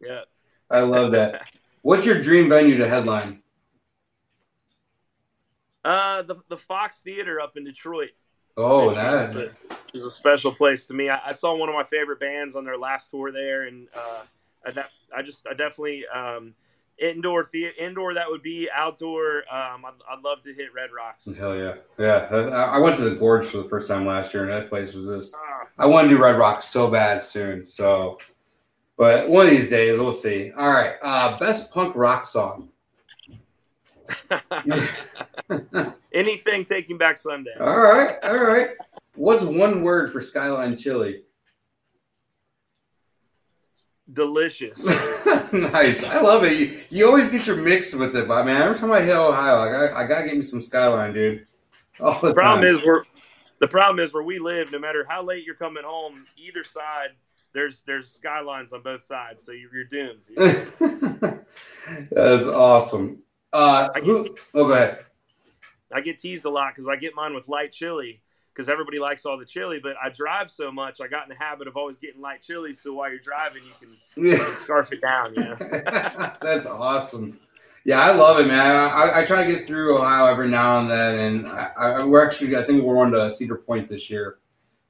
yeah. 0.00 0.20
I 0.70 0.80
love 0.80 1.12
that. 1.12 1.46
What's 1.82 2.06
your 2.06 2.22
dream 2.22 2.48
venue 2.48 2.78
to 2.78 2.88
headline? 2.88 3.42
Uh, 5.84 6.22
the 6.22 6.36
the 6.48 6.56
Fox 6.56 7.00
Theater 7.00 7.40
up 7.40 7.56
in 7.56 7.64
Detroit. 7.64 8.10
Oh, 8.56 8.94
that 8.94 9.54
is 9.94 10.04
a 10.04 10.10
special 10.10 10.52
place 10.52 10.86
to 10.86 10.94
me. 10.94 11.08
I, 11.08 11.20
I, 11.28 11.32
saw 11.32 11.54
one 11.56 11.68
of 11.68 11.74
my 11.74 11.84
favorite 11.84 12.20
bands 12.20 12.56
on 12.56 12.64
their 12.64 12.76
last 12.76 13.10
tour 13.10 13.32
there, 13.32 13.62
and 13.62 13.88
uh, 13.96 14.22
I, 14.66 14.84
I, 15.16 15.22
just 15.22 15.46
I 15.46 15.54
definitely 15.54 16.04
um, 16.06 16.54
indoor 16.98 17.44
theater, 17.44 17.74
indoor 17.78 18.14
that 18.14 18.28
would 18.28 18.42
be 18.42 18.68
outdoor. 18.72 19.38
Um, 19.52 19.84
I'd, 19.84 19.92
I'd, 20.10 20.22
love 20.22 20.42
to 20.42 20.52
hit 20.52 20.74
Red 20.74 20.90
Rocks. 20.96 21.28
Hell 21.34 21.56
yeah, 21.56 21.74
yeah. 21.98 22.28
I, 22.30 22.76
I, 22.76 22.78
went 22.78 22.96
to 22.96 23.08
the 23.08 23.16
Gorge 23.16 23.46
for 23.46 23.58
the 23.58 23.68
first 23.68 23.88
time 23.88 24.06
last 24.06 24.34
year, 24.34 24.44
and 24.44 24.52
that 24.52 24.68
place 24.68 24.94
was 24.94 25.08
just. 25.08 25.34
Uh, 25.34 25.64
I 25.78 25.86
want 25.86 26.08
to 26.08 26.16
do 26.16 26.22
Red 26.22 26.38
Rocks 26.38 26.66
so 26.66 26.90
bad 26.90 27.22
soon. 27.22 27.66
So, 27.66 28.18
but 28.96 29.28
one 29.28 29.46
of 29.46 29.50
these 29.50 29.70
days 29.70 29.98
we'll 29.98 30.12
see. 30.12 30.52
All 30.56 30.70
right, 30.70 30.94
uh, 31.02 31.38
best 31.38 31.72
punk 31.72 31.94
rock 31.96 32.26
song. 32.26 32.68
Anything 36.12 36.64
taking 36.64 36.98
back 36.98 37.16
Sunday. 37.16 37.54
All 37.58 37.78
right, 37.78 38.16
all 38.22 38.44
right. 38.44 38.70
What's 39.14 39.42
one 39.42 39.82
word 39.82 40.12
for 40.12 40.20
Skyline 40.20 40.76
chili? 40.76 41.22
Delicious. 44.12 44.84
nice. 45.52 46.04
I 46.04 46.20
love 46.20 46.42
it. 46.44 46.58
You, 46.58 46.80
you 46.90 47.06
always 47.06 47.30
get 47.30 47.46
your 47.46 47.56
mix 47.56 47.94
with 47.94 48.16
it, 48.16 48.26
but 48.26 48.44
man, 48.44 48.62
every 48.62 48.76
time 48.76 48.90
I 48.90 49.02
hit 49.02 49.14
Ohio, 49.14 49.56
I 49.56 49.70
got 49.70 49.96
I 49.96 50.06
gotta 50.06 50.26
get 50.26 50.36
me 50.36 50.42
some 50.42 50.60
Skyline, 50.60 51.12
dude. 51.12 51.46
All 52.00 52.18
the, 52.20 52.28
the 52.28 52.34
problem 52.34 52.62
time. 52.62 52.72
is 52.72 52.84
we're 52.84 53.04
the 53.60 53.68
problem 53.68 54.00
is 54.00 54.12
where 54.12 54.22
we 54.22 54.38
live. 54.38 54.72
No 54.72 54.78
matter 54.78 55.06
how 55.08 55.22
late 55.22 55.44
you're 55.44 55.54
coming 55.54 55.84
home, 55.84 56.24
either 56.36 56.64
side 56.64 57.10
there's 57.52 57.82
there's 57.82 58.08
skylines 58.10 58.72
on 58.72 58.82
both 58.82 59.02
sides, 59.02 59.44
so 59.44 59.52
you're, 59.52 59.74
you're 59.74 59.84
doomed. 59.84 60.20
that 60.36 61.44
is 62.10 62.48
awesome. 62.48 63.22
Uh, 63.52 63.88
who, 64.00 64.36
oh, 64.54 64.66
go 64.66 64.72
ahead. 64.72 65.04
I 65.92 66.00
get 66.00 66.18
teased 66.18 66.44
a 66.44 66.50
lot 66.50 66.72
because 66.74 66.88
I 66.88 66.96
get 66.96 67.14
mine 67.14 67.34
with 67.34 67.48
light 67.48 67.72
chili 67.72 68.22
because 68.52 68.68
everybody 68.68 68.98
likes 68.98 69.24
all 69.24 69.38
the 69.38 69.44
chili. 69.44 69.80
But 69.82 69.96
I 70.02 70.10
drive 70.10 70.50
so 70.50 70.70
much, 70.70 71.00
I 71.00 71.08
got 71.08 71.24
in 71.24 71.28
the 71.28 71.42
habit 71.42 71.68
of 71.68 71.76
always 71.76 71.96
getting 71.96 72.20
light 72.20 72.42
chili. 72.42 72.72
So 72.72 72.94
while 72.94 73.10
you're 73.10 73.18
driving, 73.18 73.62
you 73.64 73.88
can, 74.14 74.38
can 74.46 74.56
scarf 74.56 74.92
it 74.92 75.00
down. 75.00 75.34
You 75.34 75.44
know? 75.44 75.56
That's 76.40 76.66
awesome. 76.66 77.38
Yeah, 77.84 78.00
I 78.00 78.12
love 78.12 78.38
it, 78.38 78.46
man. 78.46 78.60
I, 78.60 79.20
I, 79.20 79.24
try 79.24 79.42
to 79.42 79.50
get 79.50 79.66
through 79.66 79.98
Ohio 79.98 80.26
every 80.26 80.48
now 80.48 80.80
and 80.80 80.90
then, 80.90 81.14
and 81.14 81.48
I, 81.48 81.70
I, 81.78 82.06
we're 82.06 82.22
actually 82.22 82.54
I 82.54 82.62
think 82.62 82.82
we're 82.82 82.98
on 82.98 83.10
to 83.12 83.30
Cedar 83.30 83.56
Point 83.56 83.88
this 83.88 84.10
year. 84.10 84.36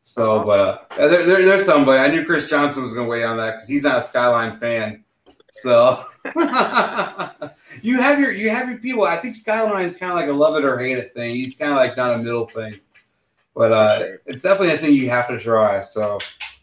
So, 0.02 0.40
awesome. 0.40 0.44
but 0.44 0.58
uh, 0.58 1.08
there, 1.08 1.24
there, 1.24 1.44
there's 1.44 1.64
somebody. 1.64 2.00
I 2.00 2.08
knew 2.08 2.24
Chris 2.26 2.50
Johnson 2.50 2.82
was 2.82 2.92
going 2.92 3.06
to 3.06 3.10
weigh 3.10 3.22
on 3.22 3.36
that 3.36 3.52
because 3.52 3.68
he's 3.68 3.84
not 3.84 3.98
a 3.98 4.00
Skyline 4.00 4.58
fan. 4.58 5.04
So 5.52 6.04
you 7.82 8.00
have 8.00 8.18
your 8.18 8.32
you 8.32 8.50
have 8.50 8.68
your 8.68 8.78
people. 8.78 9.04
I 9.04 9.16
think 9.16 9.34
Skyline's 9.34 9.96
kind 9.96 10.12
of 10.12 10.16
like 10.16 10.28
a 10.28 10.32
love 10.32 10.56
it 10.56 10.64
or 10.64 10.78
hate 10.78 10.98
it 10.98 11.14
thing. 11.14 11.40
It's 11.40 11.56
kind 11.56 11.70
of 11.70 11.76
like 11.76 11.96
not 11.96 12.12
a 12.12 12.18
middle 12.18 12.46
thing, 12.46 12.74
but 13.54 13.72
uh, 13.72 13.98
sure. 13.98 14.20
it's 14.26 14.42
definitely 14.42 14.74
a 14.74 14.78
thing 14.78 14.94
you 14.94 15.10
have 15.10 15.28
to 15.28 15.38
try. 15.38 15.80
So, 15.82 16.18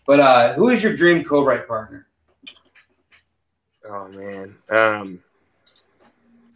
but 0.06 0.20
uh, 0.20 0.54
who 0.54 0.70
is 0.70 0.84
your 0.84 0.96
dream 0.96 1.24
co-write 1.24 1.68
partner? 1.68 2.08
Oh 3.90 4.08
man, 4.10 4.56
um, 4.70 5.24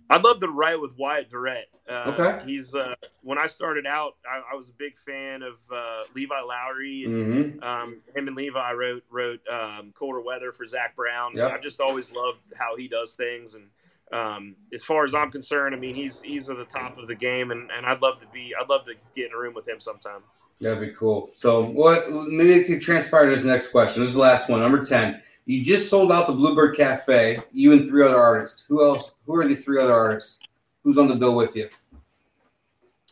I'd 0.09 0.23
love 0.23 0.39
to 0.41 0.49
write 0.49 0.79
with 0.79 0.97
Wyatt 0.97 1.29
Durrett. 1.29 1.69
Uh, 1.89 2.13
okay. 2.17 2.45
He's 2.45 2.75
uh, 2.75 2.95
when 3.23 3.37
I 3.37 3.47
started 3.47 3.85
out, 3.85 4.15
I, 4.25 4.41
I 4.51 4.55
was 4.55 4.69
a 4.69 4.73
big 4.73 4.97
fan 4.97 5.41
of 5.41 5.59
uh, 5.73 6.03
Levi 6.15 6.39
Lowry. 6.39 7.03
And, 7.05 7.53
mm-hmm. 7.53 7.63
um, 7.63 8.01
him 8.15 8.27
and 8.27 8.35
Levi 8.35 8.71
wrote 8.73 9.03
wrote 9.09 9.39
um, 9.47 9.91
Colder 9.93 10.21
Weather 10.21 10.51
for 10.51 10.65
Zac 10.65 10.95
Brown. 10.95 11.35
Yep. 11.35 11.51
I've 11.51 11.61
just 11.61 11.81
always 11.81 12.13
loved 12.13 12.53
how 12.57 12.75
he 12.75 12.87
does 12.87 13.15
things. 13.15 13.55
And 13.55 13.65
um, 14.11 14.55
as 14.73 14.83
far 14.83 15.05
as 15.05 15.13
I'm 15.13 15.31
concerned, 15.31 15.73
I 15.73 15.79
mean 15.79 15.95
he's 15.95 16.21
he's 16.21 16.49
at 16.49 16.57
the 16.57 16.65
top 16.65 16.97
of 16.97 17.07
the 17.07 17.15
game, 17.15 17.51
and, 17.51 17.69
and 17.71 17.85
I'd 17.85 18.01
love 18.01 18.19
to 18.21 18.27
be 18.27 18.53
I'd 18.59 18.69
love 18.69 18.85
to 18.85 18.93
get 19.15 19.27
in 19.27 19.33
a 19.33 19.37
room 19.37 19.53
with 19.53 19.67
him 19.67 19.79
sometime. 19.79 20.21
That'd 20.59 20.81
be 20.81 20.93
cool. 20.93 21.31
So 21.33 21.63
what? 21.63 22.11
Maybe 22.11 22.53
it 22.53 22.67
could 22.67 22.81
transpire 22.81 23.25
to 23.25 23.31
this 23.31 23.43
next 23.43 23.71
question. 23.71 24.01
This 24.03 24.09
is 24.09 24.15
the 24.15 24.21
last 24.21 24.49
one, 24.49 24.59
number 24.59 24.83
ten. 24.83 25.21
You 25.45 25.63
just 25.63 25.89
sold 25.89 26.11
out 26.11 26.27
the 26.27 26.33
Bluebird 26.33 26.77
Cafe. 26.77 27.41
You 27.51 27.73
and 27.73 27.87
three 27.87 28.05
other 28.05 28.17
artists. 28.17 28.63
Who 28.67 28.83
else? 28.83 29.15
Who 29.25 29.35
are 29.35 29.47
the 29.47 29.55
three 29.55 29.81
other 29.81 29.93
artists? 29.93 30.39
Who's 30.83 30.97
on 30.97 31.07
the 31.07 31.15
bill 31.15 31.35
with 31.35 31.55
you? 31.55 31.69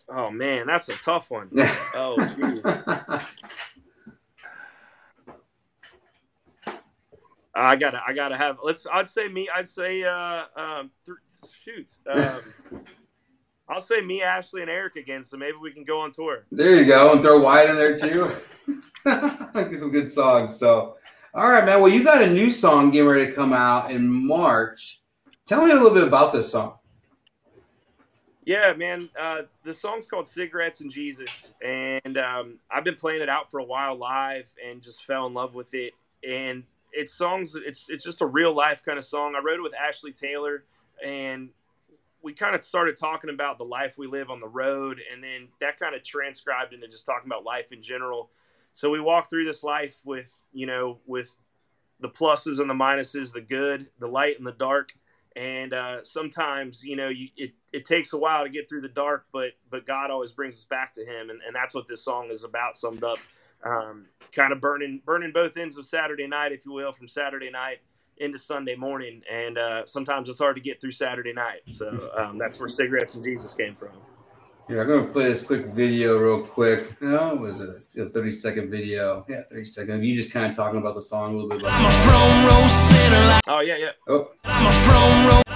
Oh 0.09 0.31
man, 0.31 0.67
that's 0.67 0.89
a 0.89 0.97
tough 0.97 1.31
one. 1.31 1.49
oh 1.95 2.15
jeez. 2.19 3.68
I 7.55 7.75
gotta, 7.75 8.01
I 8.05 8.13
gotta 8.13 8.37
have. 8.37 8.59
Let's. 8.63 8.85
I'd 8.91 9.07
say 9.07 9.27
me. 9.27 9.49
I'd 9.53 9.67
say. 9.67 10.03
Uh, 10.03 10.43
um, 10.55 10.91
th- 11.05 11.17
shoot. 11.51 11.91
Um, 12.09 12.39
I'll 13.69 13.79
say 13.79 14.01
me, 14.01 14.23
Ashley, 14.23 14.61
and 14.61 14.69
Eric 14.69 14.95
again. 14.95 15.23
So 15.23 15.37
maybe 15.37 15.57
we 15.61 15.71
can 15.71 15.83
go 15.83 15.99
on 15.99 16.11
tour. 16.11 16.45
There 16.51 16.75
you 16.75 16.85
go, 16.85 17.13
and 17.13 17.21
throw 17.21 17.39
Wyatt 17.39 17.69
in 17.69 17.75
there 17.75 17.97
too. 17.97 18.31
Get 19.53 19.77
some 19.77 19.91
good 19.91 20.09
songs. 20.09 20.57
So 20.57 20.97
all 21.33 21.47
right, 21.47 21.63
man. 21.63 21.79
Well, 21.79 21.91
you 21.91 22.03
got 22.03 22.23
a 22.23 22.29
new 22.29 22.51
song 22.51 22.89
getting 22.89 23.07
ready 23.07 23.27
to 23.27 23.31
come 23.33 23.53
out 23.53 23.91
in 23.91 24.09
March. 24.09 25.01
Tell 25.45 25.63
me 25.63 25.71
a 25.71 25.75
little 25.75 25.93
bit 25.93 26.07
about 26.07 26.33
this 26.33 26.51
song. 26.51 26.75
Yeah, 28.45 28.73
man. 28.73 29.09
Uh, 29.19 29.43
the 29.63 29.73
song's 29.73 30.07
called 30.07 30.25
"Cigarettes 30.27 30.81
and 30.81 30.91
Jesus," 30.91 31.53
and 31.63 32.17
um, 32.17 32.57
I've 32.71 32.83
been 32.83 32.95
playing 32.95 33.21
it 33.21 33.29
out 33.29 33.51
for 33.51 33.59
a 33.59 33.63
while 33.63 33.95
live, 33.95 34.51
and 34.65 34.81
just 34.81 35.05
fell 35.05 35.27
in 35.27 35.35
love 35.35 35.53
with 35.53 35.75
it. 35.75 35.93
And 36.27 36.63
it's 36.91 37.13
songs. 37.13 37.55
It's 37.55 37.89
it's 37.89 38.03
just 38.03 38.21
a 38.21 38.25
real 38.25 38.53
life 38.53 38.83
kind 38.83 38.97
of 38.97 39.05
song. 39.05 39.35
I 39.35 39.43
wrote 39.43 39.59
it 39.59 39.63
with 39.63 39.73
Ashley 39.73 40.11
Taylor, 40.11 40.63
and 41.05 41.49
we 42.21 42.33
kind 42.33 42.55
of 42.55 42.63
started 42.63 42.97
talking 42.97 43.29
about 43.29 43.57
the 43.57 43.63
life 43.63 43.97
we 43.97 44.07
live 44.07 44.29
on 44.29 44.39
the 44.39 44.47
road, 44.47 44.99
and 45.11 45.23
then 45.23 45.47
that 45.61 45.79
kind 45.79 45.95
of 45.95 46.03
transcribed 46.03 46.73
into 46.73 46.87
just 46.87 47.05
talking 47.05 47.29
about 47.29 47.45
life 47.45 47.71
in 47.71 47.81
general. 47.81 48.29
So 48.73 48.89
we 48.89 48.99
walk 48.99 49.29
through 49.29 49.45
this 49.45 49.63
life 49.63 49.99
with, 50.03 50.37
you 50.53 50.65
know, 50.65 50.99
with 51.05 51.35
the 51.99 52.09
pluses 52.09 52.59
and 52.59 52.69
the 52.69 52.73
minuses, 52.73 53.33
the 53.33 53.41
good, 53.41 53.87
the 53.99 54.07
light 54.07 54.37
and 54.37 54.45
the 54.45 54.51
dark. 54.53 54.93
And 55.35 55.73
uh, 55.73 56.03
sometimes, 56.03 56.83
you 56.83 56.95
know, 56.95 57.09
you, 57.09 57.29
it, 57.37 57.53
it 57.71 57.85
takes 57.85 58.13
a 58.13 58.17
while 58.17 58.43
to 58.43 58.49
get 58.49 58.67
through 58.67 58.81
the 58.81 58.89
dark, 58.89 59.27
but 59.31 59.51
but 59.69 59.85
God 59.85 60.11
always 60.11 60.31
brings 60.31 60.55
us 60.55 60.65
back 60.65 60.91
to 60.93 61.05
Him, 61.05 61.29
and, 61.29 61.39
and 61.45 61.55
that's 61.55 61.73
what 61.73 61.87
this 61.87 62.03
song 62.03 62.29
is 62.31 62.43
about, 62.43 62.75
summed 62.75 63.03
up. 63.03 63.19
Um, 63.63 64.05
kind 64.33 64.53
of 64.53 64.61
burning 64.61 65.01
burning 65.05 65.31
both 65.33 65.57
ends 65.57 65.77
of 65.77 65.85
Saturday 65.85 66.27
night, 66.27 66.51
if 66.51 66.65
you 66.65 66.71
will, 66.71 66.91
from 66.91 67.07
Saturday 67.07 67.49
night 67.49 67.79
into 68.17 68.37
Sunday 68.37 68.75
morning. 68.75 69.21
And 69.31 69.57
uh, 69.57 69.85
sometimes 69.85 70.29
it's 70.29 70.39
hard 70.39 70.55
to 70.55 70.61
get 70.61 70.79
through 70.79 70.91
Saturday 70.91 71.33
night. 71.33 71.61
So 71.67 72.11
um, 72.17 72.37
that's 72.37 72.59
where 72.59 72.69
cigarettes 72.69 73.15
and 73.15 73.23
Jesus 73.23 73.53
came 73.53 73.75
from. 73.75 73.89
Here, 74.67 74.81
I'm 74.81 74.87
going 74.87 75.07
to 75.07 75.11
play 75.11 75.23
this 75.23 75.41
quick 75.41 75.65
video 75.67 76.19
real 76.19 76.43
quick. 76.43 77.01
No, 77.01 77.33
was 77.33 77.59
it 77.59 77.81
a 77.97 78.05
30 78.07 78.31
second 78.31 78.69
video? 78.69 79.25
Yeah, 79.27 79.41
30 79.51 79.65
second. 79.65 80.05
You 80.05 80.15
just 80.15 80.31
kind 80.31 80.51
of 80.51 80.55
talking 80.55 80.79
about 80.79 80.93
the 80.93 81.01
song 81.01 81.33
a 81.33 81.37
little 81.37 81.49
bit. 81.49 81.61
About 81.61 81.71
I'm 81.71 81.85
a 81.87 81.91
front 81.91 82.51
row 82.51 82.67
sinner. 82.67 83.39
Oh, 83.47 83.61
yeah, 83.61 83.77
yeah. 83.77 83.91
Oh. 84.07 85.48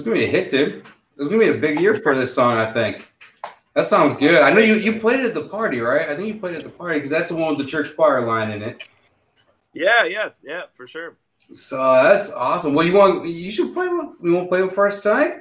This 0.00 0.06
is 0.06 0.12
gonna 0.14 0.20
be 0.20 0.24
a 0.24 0.28
hit, 0.40 0.50
dude. 0.50 0.82
It's 1.18 1.28
gonna 1.28 1.40
be 1.42 1.48
a 1.50 1.60
big 1.60 1.78
year 1.78 1.92
for 1.92 2.16
this 2.16 2.32
song, 2.34 2.56
I 2.56 2.72
think. 2.72 3.12
That 3.74 3.84
sounds 3.84 4.16
good. 4.16 4.40
I 4.40 4.50
know 4.50 4.60
you, 4.60 4.72
you 4.76 4.98
played 4.98 5.20
it 5.20 5.26
at 5.26 5.34
the 5.34 5.42
party, 5.46 5.78
right? 5.80 6.08
I 6.08 6.16
think 6.16 6.26
you 6.28 6.40
played 6.40 6.54
it 6.54 6.60
at 6.60 6.64
the 6.64 6.70
party 6.70 6.94
because 6.96 7.10
that's 7.10 7.28
the 7.28 7.36
one 7.36 7.50
with 7.54 7.58
the 7.66 7.70
church 7.70 7.94
choir 7.94 8.24
line 8.24 8.50
in 8.50 8.62
it. 8.62 8.82
Yeah, 9.74 10.04
yeah, 10.06 10.30
yeah, 10.42 10.62
for 10.72 10.86
sure. 10.86 11.18
So 11.52 11.76
that's 11.76 12.32
awesome. 12.32 12.72
Well, 12.72 12.86
you 12.86 12.94
want 12.94 13.26
you 13.26 13.52
should 13.52 13.74
play. 13.74 13.88
one- 13.88 14.16
You 14.22 14.32
want 14.32 14.46
to 14.46 14.48
play 14.48 14.64
it 14.64 14.72
for 14.72 14.86
us 14.86 15.02
tonight? 15.02 15.34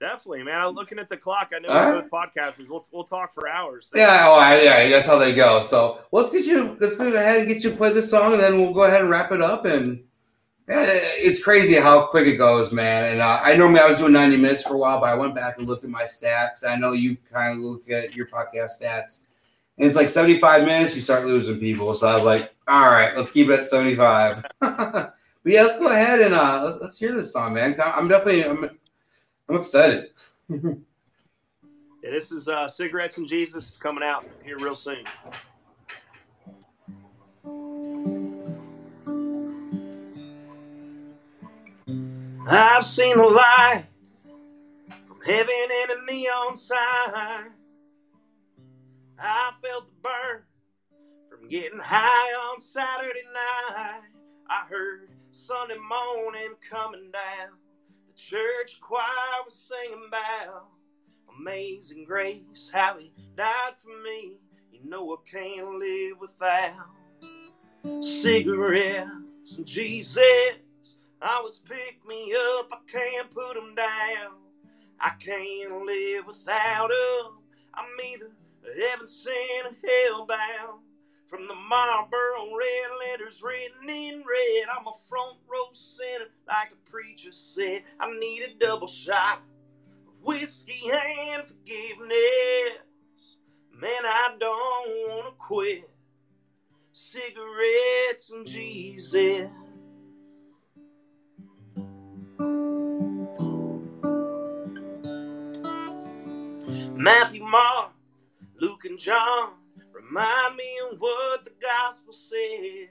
Definitely, 0.00 0.42
man. 0.42 0.60
I'm 0.60 0.74
looking 0.74 0.98
at 0.98 1.08
the 1.08 1.16
clock. 1.16 1.52
I 1.54 1.60
know 1.60 1.68
All 1.68 1.74
we're 1.86 1.94
right. 2.00 2.10
both 2.10 2.34
podcasters. 2.34 2.68
We'll, 2.68 2.84
we'll 2.92 3.04
talk 3.04 3.32
for 3.32 3.48
hours. 3.48 3.92
Yeah. 3.94 4.24
Oh, 4.26 4.34
I- 4.40 4.60
yeah. 4.60 4.88
That's 4.88 5.06
how 5.06 5.18
they 5.18 5.36
go. 5.36 5.60
So 5.60 6.00
let's 6.10 6.30
get 6.30 6.46
you. 6.46 6.76
Let's 6.80 6.96
go 6.96 7.06
ahead 7.06 7.38
and 7.38 7.48
get 7.48 7.62
you 7.62 7.70
to 7.70 7.76
play 7.76 7.92
this 7.92 8.10
song, 8.10 8.32
and 8.32 8.40
then 8.42 8.60
we'll 8.60 8.74
go 8.74 8.82
ahead 8.82 9.02
and 9.02 9.10
wrap 9.10 9.30
it 9.30 9.40
up. 9.40 9.64
And 9.66 10.02
it's 10.68 11.42
crazy 11.42 11.74
how 11.74 12.06
quick 12.06 12.26
it 12.26 12.36
goes, 12.36 12.72
man. 12.72 13.12
And 13.12 13.20
uh, 13.20 13.40
I 13.42 13.56
normally 13.56 13.80
I 13.80 13.88
was 13.88 13.98
doing 13.98 14.12
90 14.12 14.36
minutes 14.36 14.62
for 14.62 14.74
a 14.74 14.78
while, 14.78 15.00
but 15.00 15.08
I 15.08 15.14
went 15.14 15.34
back 15.34 15.58
and 15.58 15.66
looked 15.66 15.84
at 15.84 15.90
my 15.90 16.02
stats. 16.02 16.66
I 16.66 16.76
know 16.76 16.92
you 16.92 17.16
kind 17.32 17.58
of 17.58 17.64
look 17.64 17.90
at 17.90 18.14
your 18.14 18.26
podcast 18.26 18.80
stats, 18.80 19.22
and 19.78 19.86
it's 19.86 19.96
like 19.96 20.08
75 20.08 20.64
minutes. 20.64 20.94
You 20.94 21.00
start 21.00 21.26
losing 21.26 21.58
people. 21.58 21.94
So 21.94 22.06
I 22.06 22.14
was 22.14 22.24
like, 22.24 22.54
all 22.66 22.86
right, 22.86 23.16
let's 23.16 23.32
keep 23.32 23.48
it 23.48 23.60
at 23.60 23.64
75. 23.64 24.44
but 24.60 25.14
yeah, 25.44 25.62
let's 25.62 25.78
go 25.78 25.86
ahead 25.86 26.20
and 26.20 26.34
uh, 26.34 26.62
let's, 26.64 26.78
let's 26.80 26.98
hear 26.98 27.12
this 27.12 27.32
song, 27.32 27.54
man. 27.54 27.74
I'm 27.82 28.08
definitely 28.08 28.44
I'm, 28.44 28.78
I'm 29.48 29.56
excited. 29.56 30.10
Yeah, 32.00 32.10
this 32.10 32.30
is 32.30 32.48
uh, 32.48 32.68
Cigarettes 32.68 33.18
and 33.18 33.28
Jesus 33.28 33.70
is 33.70 33.76
coming 33.76 34.04
out 34.04 34.24
here 34.44 34.56
real 34.58 34.76
soon. 34.76 35.04
I've 42.50 42.86
seen 42.86 43.18
the 43.18 43.24
light 43.24 43.84
from 45.06 45.20
heaven 45.26 45.68
and 45.82 45.90
a 45.90 46.10
neon 46.10 46.56
sign. 46.56 47.52
I 49.18 49.52
felt 49.62 49.86
the 49.86 49.92
burn 50.02 50.44
from 51.28 51.46
getting 51.48 51.78
high 51.78 52.50
on 52.50 52.58
Saturday 52.58 53.24
night. 53.34 54.00
I 54.48 54.64
heard 54.66 55.10
Sunday 55.30 55.76
morning 55.76 56.54
coming 56.70 57.10
down. 57.10 57.58
The 58.06 58.14
church 58.14 58.80
choir 58.80 59.04
was 59.44 59.54
singing 59.54 60.06
about 60.08 60.68
Amazing 61.38 62.06
Grace, 62.06 62.70
how 62.72 62.96
he 62.98 63.12
died 63.36 63.74
for 63.76 64.02
me. 64.02 64.38
You 64.72 64.80
know 64.88 65.12
I 65.12 65.30
can't 65.30 65.78
live 65.78 66.16
without 66.18 66.72
cigarettes 68.00 69.58
and 69.58 69.66
Jesus. 69.66 70.22
I 71.20 71.40
was 71.40 71.58
pick 71.58 72.06
me 72.06 72.32
up, 72.34 72.68
I 72.72 72.78
can't 72.86 73.30
put 73.30 73.56
'em 73.56 73.74
down. 73.74 74.38
I 75.00 75.10
can't 75.10 75.84
live 75.84 76.26
without 76.26 76.90
'em. 76.92 77.42
I'm 77.74 78.00
either 78.00 78.30
heaven 78.80 79.06
sent 79.06 79.66
or 79.66 79.76
hell 79.84 80.26
bound. 80.26 80.84
From 81.26 81.46
the 81.46 81.54
Marlboro 81.54 82.54
red 82.56 82.90
letters 83.00 83.42
written 83.42 83.88
in 83.88 84.24
red, 84.24 84.68
I'm 84.68 84.86
a 84.86 84.94
front 85.08 85.38
row 85.46 85.72
center, 85.72 86.30
like 86.46 86.70
the 86.70 86.76
preacher 86.90 87.32
said. 87.32 87.84
I 88.00 88.10
need 88.18 88.42
a 88.42 88.54
double 88.54 88.86
shot 88.86 89.42
of 90.06 90.22
whiskey 90.22 90.90
and 90.90 91.46
forgiveness. 91.48 92.78
Man, 93.72 94.06
I 94.06 94.36
don't 94.38 95.08
wanna 95.08 95.32
quit. 95.32 95.90
Cigarettes 96.92 98.30
and 98.30 98.46
Jesus. 98.46 99.50
Matthew, 106.98 107.44
Mark, 107.44 107.92
Luke, 108.60 108.84
and 108.84 108.98
John 108.98 109.52
remind 109.92 110.56
me 110.56 110.64
of 110.90 111.00
what 111.00 111.44
the 111.44 111.52
gospel 111.62 112.12
says. 112.12 112.90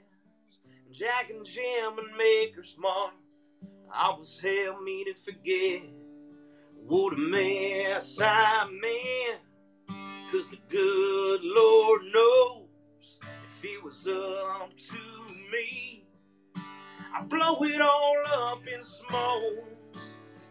Jack 0.90 1.30
and 1.30 1.44
Jim 1.46 1.98
and 1.98 2.16
Maker's 2.16 2.76
Mark, 2.78 3.12
I 3.92 4.14
was 4.16 4.40
hell 4.40 4.80
me 4.82 5.04
to 5.04 5.14
forget. 5.14 5.82
What 6.86 7.14
a 7.14 7.18
mess 7.18 8.18
I'm 8.22 8.70
in. 8.70 9.36
Cause 10.32 10.50
the 10.50 10.58
good 10.70 11.40
Lord 11.44 12.02
knows 12.14 13.20
if 13.46 13.64
it 13.64 13.84
was 13.84 14.08
up 14.08 14.70
to 14.76 15.34
me, 15.52 16.04
I'd 17.14 17.28
blow 17.28 17.58
it 17.62 17.80
all 17.80 18.52
up 18.52 18.66
in 18.66 18.82
smoke. 18.82 19.66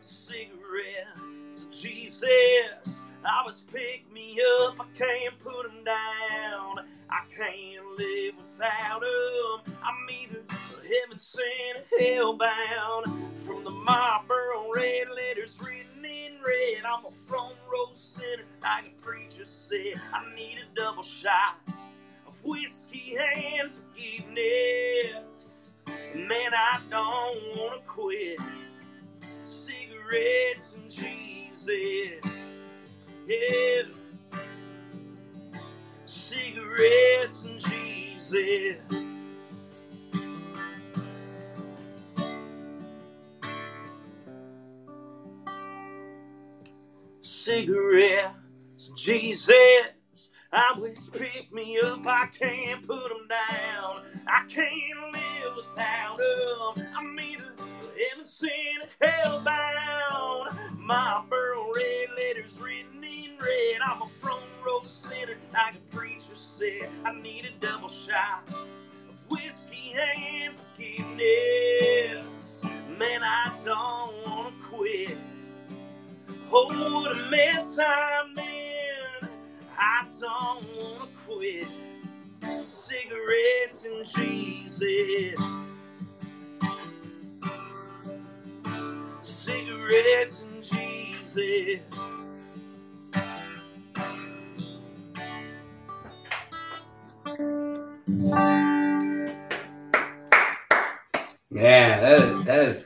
Cigarettes, 0.01 1.67
Jesus, 1.71 3.06
I 3.27 3.43
was 3.45 3.61
pick 3.73 4.09
me 4.11 4.39
up, 4.61 4.79
I 4.79 4.85
can't 4.97 5.37
put 5.39 5.65
'em 5.65 5.83
down. 5.83 6.87
I 7.09 7.25
can't 7.35 7.85
live 7.97 8.37
without 8.37 9.03
'em. 9.03 9.75
I'm 9.83 10.09
either 10.09 10.43
heaven 11.01 11.19
sent 11.19 11.85
or 11.91 11.99
hell 11.99 12.33
bound. 12.37 13.39
From 13.39 13.63
the 13.63 13.71
Marlboro 13.71 14.71
red 14.73 15.09
letters 15.09 15.57
written 15.61 16.05
in 16.05 16.39
red, 16.41 16.85
I'm 16.85 17.05
a 17.05 17.11
front 17.11 17.55
row 17.71 17.91
center, 17.93 18.45
like 18.61 18.85
a 18.87 19.01
preacher 19.01 19.45
said. 19.45 19.99
I 20.13 20.33
need 20.33 20.59
a 20.59 20.79
double 20.79 21.03
shot 21.03 21.57
of 22.27 22.39
whiskey 22.45 23.17
and 23.17 23.71
forgiveness. 23.71 25.71
Man, 26.15 26.53
I 26.53 26.79
don't 26.89 27.57
wanna 27.57 27.81
quit. 27.85 28.39
Cigarettes 29.45 30.75
and 30.75 30.91
Jesus. 30.91 32.36
Cigarettes 36.05 37.45
and 37.45 37.61
Jesus. 37.61 38.79
Cigarettes, 47.21 48.89
and 48.89 48.97
Jesus. 48.97 49.55
I 50.53 50.73
wish 50.79 50.97
pick 51.13 51.51
me 51.53 51.79
up, 51.79 52.05
I 52.07 52.27
can't 52.27 52.87
put 52.87 53.09
them 53.09 53.27
down. 53.29 54.03
I 54.27 54.43
can't 54.49 55.13
live 55.13 55.55
without 55.57 56.19
'em. 56.19 56.87
I'm 56.97 57.19
either 57.19 57.55
heaven 58.09 58.25
sent 58.25 58.97
or 59.01 59.07
hell 59.07 59.41
bound. 59.41 60.51
My 60.79 61.23
I 67.07 67.13
need 67.21 67.45
a 67.45 67.65
double 67.65 67.87
shot 67.89 68.49
of 68.49 69.19
whiskey 69.29 69.93
and 69.95 70.53
forgiveness. 70.53 72.61
Man, 72.99 73.23
I 73.23 73.57
don't 73.63 74.13
wanna 74.27 74.51
quit. 74.63 75.17
Oh, 76.51 77.03
what 77.03 77.17
a 77.17 77.31
mess 77.31 77.79
I'm 77.79 78.37
in. 78.37 79.29
I 79.79 80.05
don't 80.21 80.65
wanna 80.77 81.11
quit. 81.27 81.69
Cigarettes 82.65 83.85
and 83.85 84.05
Jesus. 84.05 85.41
Cigarettes 89.21 90.43
and 90.43 90.63
Jesus. 90.63 91.86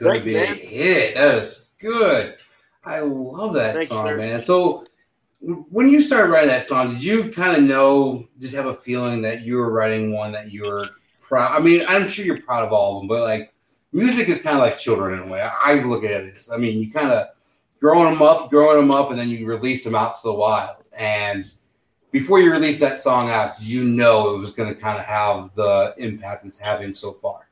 Going 0.02 0.20
to 0.20 0.26
be 0.26 0.34
man. 0.34 0.54
a 0.54 0.56
hit. 0.56 1.16
That 1.16 1.36
is 1.36 1.70
good. 1.80 2.38
I 2.84 3.00
love 3.00 3.54
that 3.54 3.76
Thanks, 3.76 3.90
song, 3.90 4.08
sir. 4.08 4.18
man. 4.18 4.40
So, 4.40 4.84
when 5.42 5.90
you 5.90 6.02
started 6.02 6.32
writing 6.32 6.50
that 6.50 6.64
song, 6.64 6.94
did 6.94 7.04
you 7.04 7.32
kind 7.32 7.58
of 7.58 7.64
know, 7.64 8.28
just 8.40 8.56
have 8.56 8.68
a 8.68 8.76
feeling 8.76 9.22
that 9.24 9.42
you 9.42 9.58
were 9.58 9.72
writing 9.72 10.14
one 10.14 10.32
that 10.34 10.52
you 10.52 10.64
were 10.64 10.88
proud? 11.20 11.60
I 11.60 11.64
mean, 11.64 11.84
I'm 11.88 12.08
sure 12.08 12.26
you're 12.26 12.42
proud 12.42 12.64
of 12.64 12.72
all 12.72 12.96
of 12.98 13.02
them, 13.02 13.08
but 13.08 13.22
like, 13.22 13.54
music 13.92 14.30
is 14.30 14.42
kind 14.42 14.56
of 14.56 14.62
like 14.62 14.78
children 14.78 15.20
in 15.20 15.28
a 15.28 15.32
way. 15.32 15.42
I 15.42 15.82
look 15.84 16.04
at 16.04 16.22
it 16.22 16.38
as, 16.38 16.52
I 16.52 16.58
mean, 16.58 16.80
you 16.80 16.92
kind 16.92 17.12
of 17.12 17.30
growing 17.80 18.12
them 18.14 18.22
up, 18.22 18.50
growing 18.50 18.78
them 18.78 18.92
up, 18.92 19.10
and 19.10 19.20
then 19.20 19.30
you 19.30 19.46
release 19.46 19.84
them 19.84 19.96
out 19.96 20.16
to 20.16 20.22
the 20.24 20.34
wild. 20.34 20.78
And 20.94 21.52
before 22.12 22.40
you 22.40 22.52
release 22.52 22.80
that 22.80 23.00
song 23.00 23.30
out, 23.30 23.58
did 23.58 23.68
you 23.68 23.84
know 23.84 24.36
it 24.36 24.38
was 24.38 24.54
going 24.54 24.74
to 24.74 24.80
kind 24.80 25.00
of 25.00 25.06
have 25.06 25.54
the 25.56 25.94
impact 25.98 26.46
it's 26.46 26.60
having 26.60 26.94
so 26.94 27.14
far? 27.14 27.48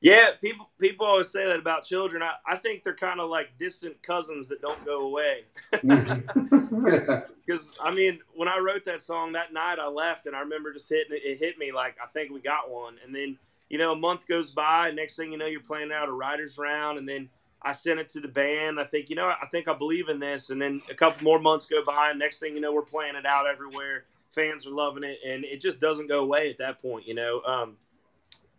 Yeah, 0.00 0.28
people 0.40 0.68
people 0.78 1.06
always 1.06 1.28
say 1.28 1.46
that 1.46 1.58
about 1.58 1.84
children. 1.84 2.22
I, 2.22 2.34
I 2.46 2.56
think 2.56 2.84
they're 2.84 2.94
kind 2.94 3.20
of 3.20 3.28
like 3.28 3.58
distant 3.58 4.02
cousins 4.02 4.48
that 4.48 4.62
don't 4.62 4.84
go 4.84 5.06
away. 5.06 5.44
Because 7.46 7.74
I 7.82 7.92
mean, 7.92 8.20
when 8.34 8.48
I 8.48 8.58
wrote 8.58 8.84
that 8.84 9.02
song 9.02 9.32
that 9.32 9.52
night, 9.52 9.80
I 9.80 9.88
left 9.88 10.26
and 10.26 10.36
I 10.36 10.40
remember 10.40 10.72
just 10.72 10.88
hitting 10.88 11.16
it. 11.16 11.22
It 11.24 11.38
hit 11.38 11.58
me 11.58 11.72
like 11.72 11.96
I 12.02 12.06
think 12.06 12.30
we 12.30 12.40
got 12.40 12.70
one. 12.70 12.94
And 13.04 13.12
then 13.14 13.38
you 13.70 13.78
know, 13.78 13.92
a 13.92 13.96
month 13.96 14.28
goes 14.28 14.50
by. 14.50 14.88
And 14.88 14.96
next 14.96 15.16
thing 15.16 15.32
you 15.32 15.38
know, 15.38 15.46
you're 15.46 15.60
playing 15.60 15.90
out 15.92 16.08
a 16.08 16.12
writers 16.12 16.58
round, 16.58 16.98
and 16.98 17.08
then 17.08 17.30
I 17.62 17.72
sent 17.72 18.00
it 18.00 18.08
to 18.10 18.20
the 18.20 18.28
band. 18.28 18.78
I 18.78 18.84
think, 18.84 19.08
you 19.08 19.16
know, 19.16 19.26
I 19.26 19.46
think 19.46 19.68
I 19.68 19.74
believe 19.74 20.08
in 20.08 20.18
this. 20.18 20.50
And 20.50 20.60
then 20.60 20.82
a 20.90 20.94
couple 20.94 21.24
more 21.24 21.38
months 21.38 21.66
go 21.66 21.84
by, 21.84 22.10
and 22.10 22.18
next 22.18 22.40
thing 22.40 22.54
you 22.54 22.60
know, 22.60 22.72
we're 22.72 22.82
playing 22.82 23.14
it 23.14 23.24
out 23.26 23.46
everywhere. 23.46 24.04
Fans 24.30 24.66
are 24.66 24.70
loving 24.70 25.04
it, 25.04 25.18
and 25.26 25.44
it 25.44 25.60
just 25.60 25.80
doesn't 25.80 26.08
go 26.08 26.20
away 26.22 26.50
at 26.50 26.58
that 26.58 26.80
point, 26.80 27.06
you 27.06 27.14
know. 27.14 27.42
Um, 27.46 27.76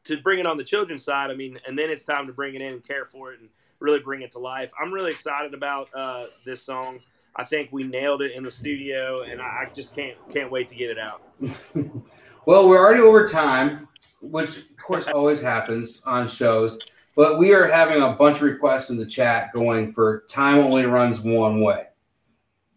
to 0.06 0.18
bring 0.22 0.40
it 0.40 0.46
on 0.46 0.58
the 0.58 0.64
children's 0.64 1.04
side, 1.04 1.32
I 1.32 1.36
mean, 1.36 1.60
and 1.68 1.78
then 1.78 1.90
it's 1.90 2.06
time 2.06 2.28
to 2.28 2.34
bring 2.34 2.56
it 2.56 2.62
in 2.62 2.74
and 2.74 2.84
care 2.84 3.06
for 3.06 3.34
it 3.34 3.40
and 3.40 3.50
really 3.80 4.00
bring 4.00 4.22
it 4.22 4.32
to 4.32 4.40
life. 4.40 4.72
I'm 4.80 4.92
really 4.92 5.12
excited 5.12 5.54
about 5.54 5.90
uh, 5.94 6.26
this 6.46 6.64
song. 6.64 7.00
I 7.36 7.44
think 7.44 7.70
we 7.72 7.84
nailed 7.84 8.22
it 8.22 8.34
in 8.34 8.44
the 8.44 8.52
studio, 8.52 9.24
and 9.24 9.42
I, 9.42 9.64
I 9.64 9.72
just 9.74 9.96
can't 9.96 10.18
can't 10.30 10.52
wait 10.52 10.68
to 10.70 10.76
get 10.76 10.90
it 10.90 10.98
out. 11.00 11.22
well, 12.46 12.68
we're 12.68 12.80
already 12.80 13.02
over 13.02 13.26
time, 13.26 13.88
which 14.22 14.58
of 14.58 14.78
course 14.78 15.08
always 15.08 15.42
happens 15.42 16.04
on 16.06 16.28
shows. 16.28 16.80
But 17.16 17.40
we 17.40 17.54
are 17.54 17.68
having 17.68 18.02
a 18.02 18.14
bunch 18.14 18.38
of 18.38 18.44
requests 18.44 18.90
in 18.90 18.98
the 18.98 19.06
chat 19.06 19.52
going 19.54 19.92
for 19.92 20.24
time 20.30 20.60
only 20.60 20.86
runs 20.86 21.22
one 21.22 21.62
way. 21.62 21.88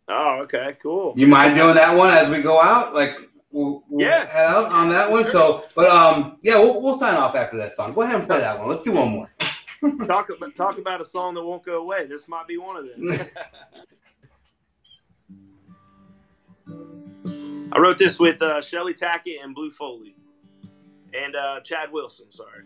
Oh, 0.08 0.40
okay, 0.42 0.76
cool. 0.82 1.14
You 1.16 1.26
mind 1.26 1.54
doing 1.54 1.74
that 1.74 1.96
one 1.96 2.10
as 2.10 2.28
we 2.28 2.42
go 2.42 2.60
out? 2.60 2.94
Like, 2.94 3.30
we'll, 3.54 3.84
we'll 3.88 4.06
yeah, 4.06 4.26
head 4.26 4.46
out 4.46 4.70
on 4.72 4.90
that 4.90 5.10
one. 5.10 5.24
So, 5.24 5.64
but 5.74 5.88
um, 5.88 6.36
yeah, 6.42 6.58
we'll, 6.58 6.82
we'll 6.82 6.98
sign 6.98 7.14
off 7.14 7.34
after 7.34 7.56
that 7.56 7.72
song. 7.72 7.94
Go 7.94 8.02
ahead 8.02 8.16
and 8.16 8.26
play 8.26 8.40
that 8.40 8.58
one. 8.58 8.68
Let's 8.68 8.82
do 8.82 8.92
one 8.92 9.08
more. 9.10 9.30
talk 10.06 10.28
about 10.30 10.56
talk 10.56 10.78
about 10.78 11.00
a 11.00 11.04
song 11.04 11.34
that 11.34 11.42
won't 11.42 11.64
go 11.64 11.82
away. 11.82 12.06
This 12.06 12.28
might 12.28 12.46
be 12.46 12.58
one 12.58 12.76
of 12.76 12.86
them. 12.86 13.12
I 17.72 17.78
wrote 17.78 17.98
this 17.98 18.20
with 18.20 18.40
uh, 18.42 18.60
Shelly 18.60 18.94
Tackett 18.94 19.42
and 19.42 19.54
Blue 19.54 19.70
Foley, 19.70 20.16
and 21.12 21.34
uh, 21.34 21.60
Chad 21.60 21.90
Wilson. 21.92 22.30
Sorry. 22.30 22.64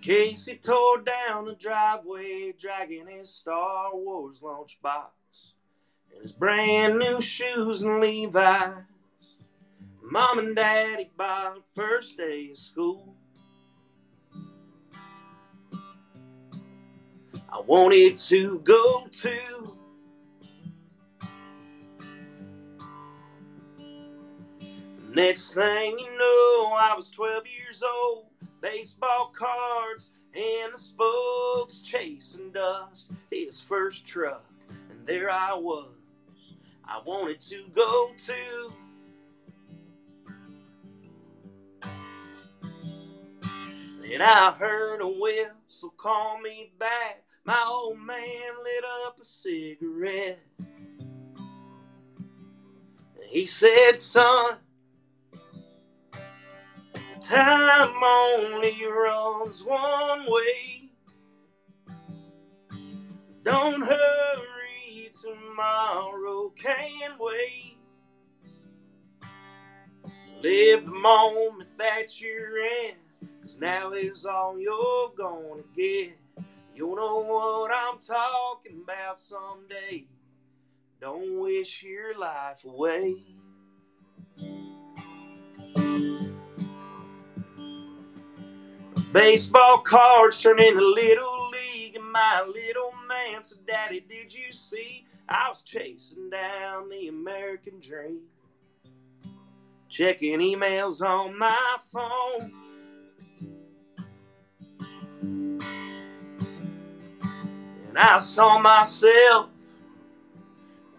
Casey 0.00 0.56
tore 0.56 1.02
down 1.02 1.44
the 1.46 1.54
driveway, 1.54 2.52
dragging 2.58 3.06
his 3.08 3.34
Star 3.34 3.90
Wars 3.92 4.40
lunchbox 4.40 5.06
and 5.16 5.17
his 6.20 6.32
brand 6.32 6.98
new 6.98 7.20
shoes 7.20 7.82
and 7.82 8.00
Levi's. 8.00 8.82
Mom 10.02 10.38
and 10.38 10.56
Daddy 10.56 11.10
bought 11.16 11.58
first 11.74 12.16
day 12.16 12.48
of 12.50 12.56
school. 12.56 13.14
I 17.52 17.60
wanted 17.66 18.16
to 18.16 18.58
go 18.60 19.06
to. 19.10 19.74
Next 25.14 25.54
thing 25.54 25.98
you 25.98 26.18
know, 26.18 26.76
I 26.78 26.94
was 26.96 27.10
12 27.10 27.44
years 27.46 27.82
old 27.82 28.26
baseball 28.60 29.32
cards 29.34 30.12
and 30.34 30.72
the 30.72 30.78
spokes 30.78 31.80
chasing 31.80 32.52
dust. 32.52 33.12
His 33.30 33.60
first 33.60 34.06
truck, 34.06 34.44
and 34.68 35.06
there 35.06 35.30
I 35.30 35.54
was. 35.54 35.97
I 36.88 37.00
wanted 37.04 37.40
to 37.40 37.64
go 37.74 38.10
to. 38.26 38.72
And 44.10 44.22
I 44.22 44.52
heard 44.52 45.02
a 45.02 45.08
whistle 45.08 45.90
call 45.96 46.40
me 46.40 46.72
back. 46.78 47.24
My 47.44 47.62
old 47.68 47.98
man 47.98 48.52
lit 48.64 48.84
up 49.04 49.20
a 49.20 49.24
cigarette. 49.24 50.40
He 53.28 53.44
said, 53.44 53.98
Son, 53.98 54.56
Time 57.20 58.02
only 58.02 58.82
runs 58.86 59.62
one 59.62 60.24
way. 60.30 60.90
Don't 63.42 63.82
hurry, 63.82 64.57
tomorrow 65.58 66.52
can't 66.56 67.18
wait. 67.18 67.76
Live 70.40 70.86
the 70.86 70.92
moment 70.92 71.68
that 71.78 72.20
you're 72.20 72.58
in, 72.58 72.94
cause 73.40 73.58
now 73.60 73.90
is 73.90 74.24
all 74.24 74.56
you're 74.56 75.10
gonna 75.16 75.62
get. 75.76 76.16
You 76.76 76.94
know 76.94 77.24
what 77.24 77.72
I'm 77.72 77.98
talking 77.98 78.82
about 78.84 79.18
someday. 79.18 80.06
Don't 81.00 81.40
wish 81.40 81.82
your 81.82 82.16
life 82.16 82.64
away. 82.64 83.14
Baseball 89.12 89.78
cards 89.78 90.40
turn 90.40 90.62
into 90.62 90.80
little 90.80 91.50
league, 91.50 91.96
and 91.96 92.12
my 92.12 92.44
little 92.46 92.92
man 93.08 93.42
said, 93.42 93.66
Daddy, 93.66 94.04
did 94.08 94.32
you 94.32 94.52
see? 94.52 95.04
I 95.28 95.48
was 95.50 95.62
chasing 95.62 96.30
down 96.30 96.88
the 96.88 97.08
American 97.08 97.80
dream, 97.80 98.20
checking 99.90 100.40
emails 100.40 101.02
on 101.02 101.38
my 101.38 101.76
phone. 101.92 102.52
And 107.88 107.98
I 107.98 108.16
saw 108.16 108.58
myself 108.58 109.50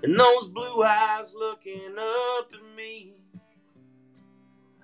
in 0.04 0.16
those 0.16 0.48
blue 0.50 0.84
eyes 0.84 1.34
looking 1.34 1.96
up 1.98 2.52
at 2.54 2.78
me. 2.78 3.16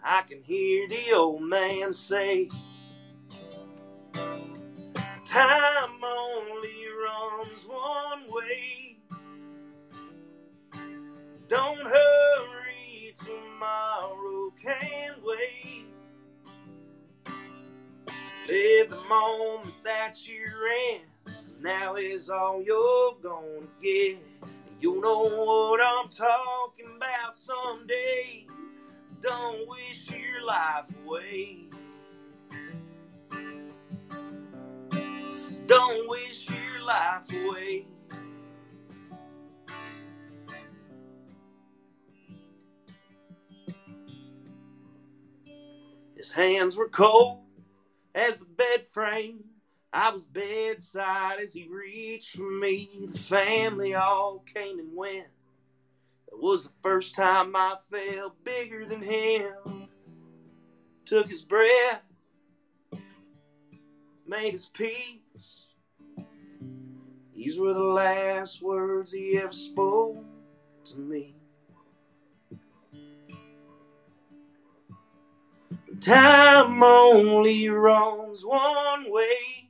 I 0.03 0.23
can 0.23 0.41
hear 0.41 0.87
the 0.87 1.13
old 1.13 1.43
man 1.43 1.93
say, 1.93 2.49
Time 5.23 6.03
only 6.03 6.85
runs 7.03 7.65
one 7.67 8.23
way. 8.27 8.94
Don't 11.55 11.87
hurry, 11.87 13.13
tomorrow 13.23 14.53
can't 14.61 15.23
wait. 15.23 15.85
Live 18.49 18.89
the 18.91 19.01
moment 19.09 19.73
that 19.85 20.27
you're 20.27 20.67
in, 20.93 21.01
cause 21.25 21.61
now 21.61 21.95
is 21.95 22.29
all 22.29 22.61
you're 22.63 23.15
gonna 23.23 23.67
get. 23.81 24.23
You 24.81 25.01
know 25.01 25.23
what 25.45 25.81
I'm 25.81 26.09
talking 26.09 26.97
about 26.97 27.35
someday. 27.35 28.47
Don't 29.21 29.67
wish 29.69 30.11
your 30.11 30.45
life 30.45 30.95
away. 31.05 31.57
Don't 35.67 36.09
wish 36.09 36.49
your 36.49 36.85
life 36.85 37.29
away. 37.45 37.85
His 46.25 46.33
hands 46.33 46.75
were 46.75 46.89
cold 46.89 47.43
as 48.15 48.37
the 48.37 48.45
bed 48.45 48.87
frame. 48.89 49.43
I 49.93 50.09
was 50.09 50.25
bedside 50.25 51.39
as 51.39 51.53
he 51.53 51.67
reached 51.67 52.35
for 52.35 52.49
me. 52.49 52.89
The 53.11 53.19
family 53.19 53.93
all 53.93 54.39
came 54.39 54.79
and 54.79 54.95
went. 54.95 55.27
It 56.27 56.41
was 56.41 56.63
the 56.63 56.73
first 56.81 57.13
time 57.13 57.55
I 57.55 57.75
felt 57.91 58.43
bigger 58.43 58.85
than 58.85 59.03
him. 59.03 59.87
Took 61.05 61.29
his 61.29 61.43
breath, 61.43 62.01
made 64.25 64.53
his 64.53 64.65
peace. 64.65 65.67
These 67.35 67.59
were 67.59 67.75
the 67.75 67.83
last 67.83 68.63
words 68.63 69.11
he 69.11 69.37
ever 69.37 69.51
spoke 69.51 70.25
to 70.85 70.97
me. 70.97 71.35
Time 76.05 76.83
only 76.83 77.67
runs 77.67 78.45
one 78.45 79.11
way. 79.11 79.69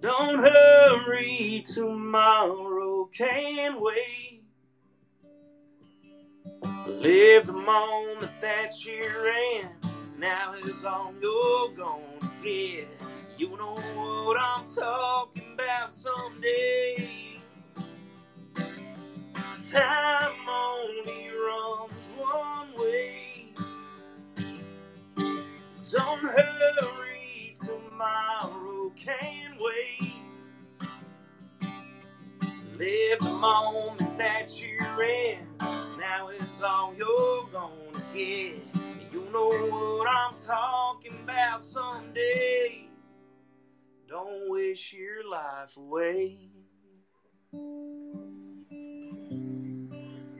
Don't 0.00 0.38
hurry, 0.38 1.64
tomorrow 1.66 3.10
can't 3.12 3.80
wait. 3.80 4.44
Live 6.86 7.46
the 7.46 7.52
moment 7.52 8.30
that 8.40 8.74
you're 8.84 9.26
in, 9.26 9.68
now 10.20 10.54
is 10.54 10.84
all 10.84 11.12
you're 11.20 11.74
gonna 11.76 12.04
get. 12.44 12.86
You 13.36 13.56
know 13.56 13.74
what 13.74 14.36
I'm 14.40 14.64
talking 14.66 15.54
about 15.54 15.92
someday. 15.92 17.40
Time 19.72 20.48
only 20.48 21.28
runs 21.44 21.92
one 22.16 22.73
Don't 25.94 26.22
hurry, 26.22 27.54
tomorrow 27.64 28.92
can't 28.96 29.54
wait. 29.60 30.14
Live 32.76 33.18
the 33.20 33.38
moment 33.40 34.18
that 34.18 34.60
you're 34.60 35.04
in. 35.04 35.38
Now 35.98 36.28
it's 36.30 36.60
all 36.62 36.92
you're 36.96 37.46
gonna 37.52 37.74
get. 38.12 38.56
You 39.12 39.28
know 39.32 39.46
what 39.48 40.08
I'm 40.08 40.34
talking 40.36 41.12
about 41.22 41.62
someday. 41.62 42.88
Don't 44.08 44.50
wish 44.50 44.92
your 44.94 45.28
life 45.30 45.76
away. 45.76 46.36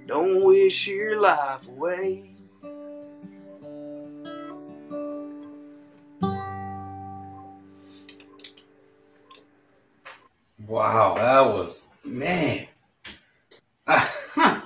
Don't 0.07 0.45
wish 0.45 0.89
your 0.89 1.21
life 1.21 1.69
away. 1.69 2.34
Wow, 10.67 11.15
that 11.15 11.55
was 11.55 11.93
man. 12.05 12.67
I'm 13.87 14.63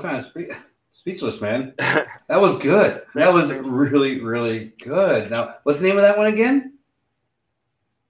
kind 0.00 0.16
of 0.18 0.24
spe- 0.24 0.52
speechless, 0.92 1.40
man. 1.40 1.74
That 1.78 2.40
was 2.40 2.58
good. 2.58 3.00
That 3.14 3.34
was 3.34 3.52
really, 3.52 4.20
really 4.20 4.72
good. 4.80 5.30
Now, 5.30 5.56
what's 5.64 5.80
the 5.80 5.88
name 5.88 5.96
of 5.96 6.02
that 6.02 6.16
one 6.16 6.28
again? 6.28 6.74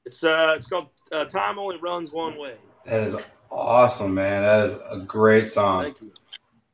It's 0.05 0.23
uh, 0.23 0.53
it's 0.57 0.67
called 0.67 0.89
uh, 1.11 1.25
"Time 1.25 1.59
Only 1.59 1.79
Runs 1.79 2.13
One 2.13 2.39
Way." 2.39 2.57
That 2.85 3.07
is 3.07 3.17
awesome, 3.51 4.15
man. 4.15 4.43
That 4.43 4.67
is 4.67 4.79
a 4.91 4.99
great 4.99 5.49
song. 5.49 5.85
Thank 5.85 6.03
you. 6.03 6.13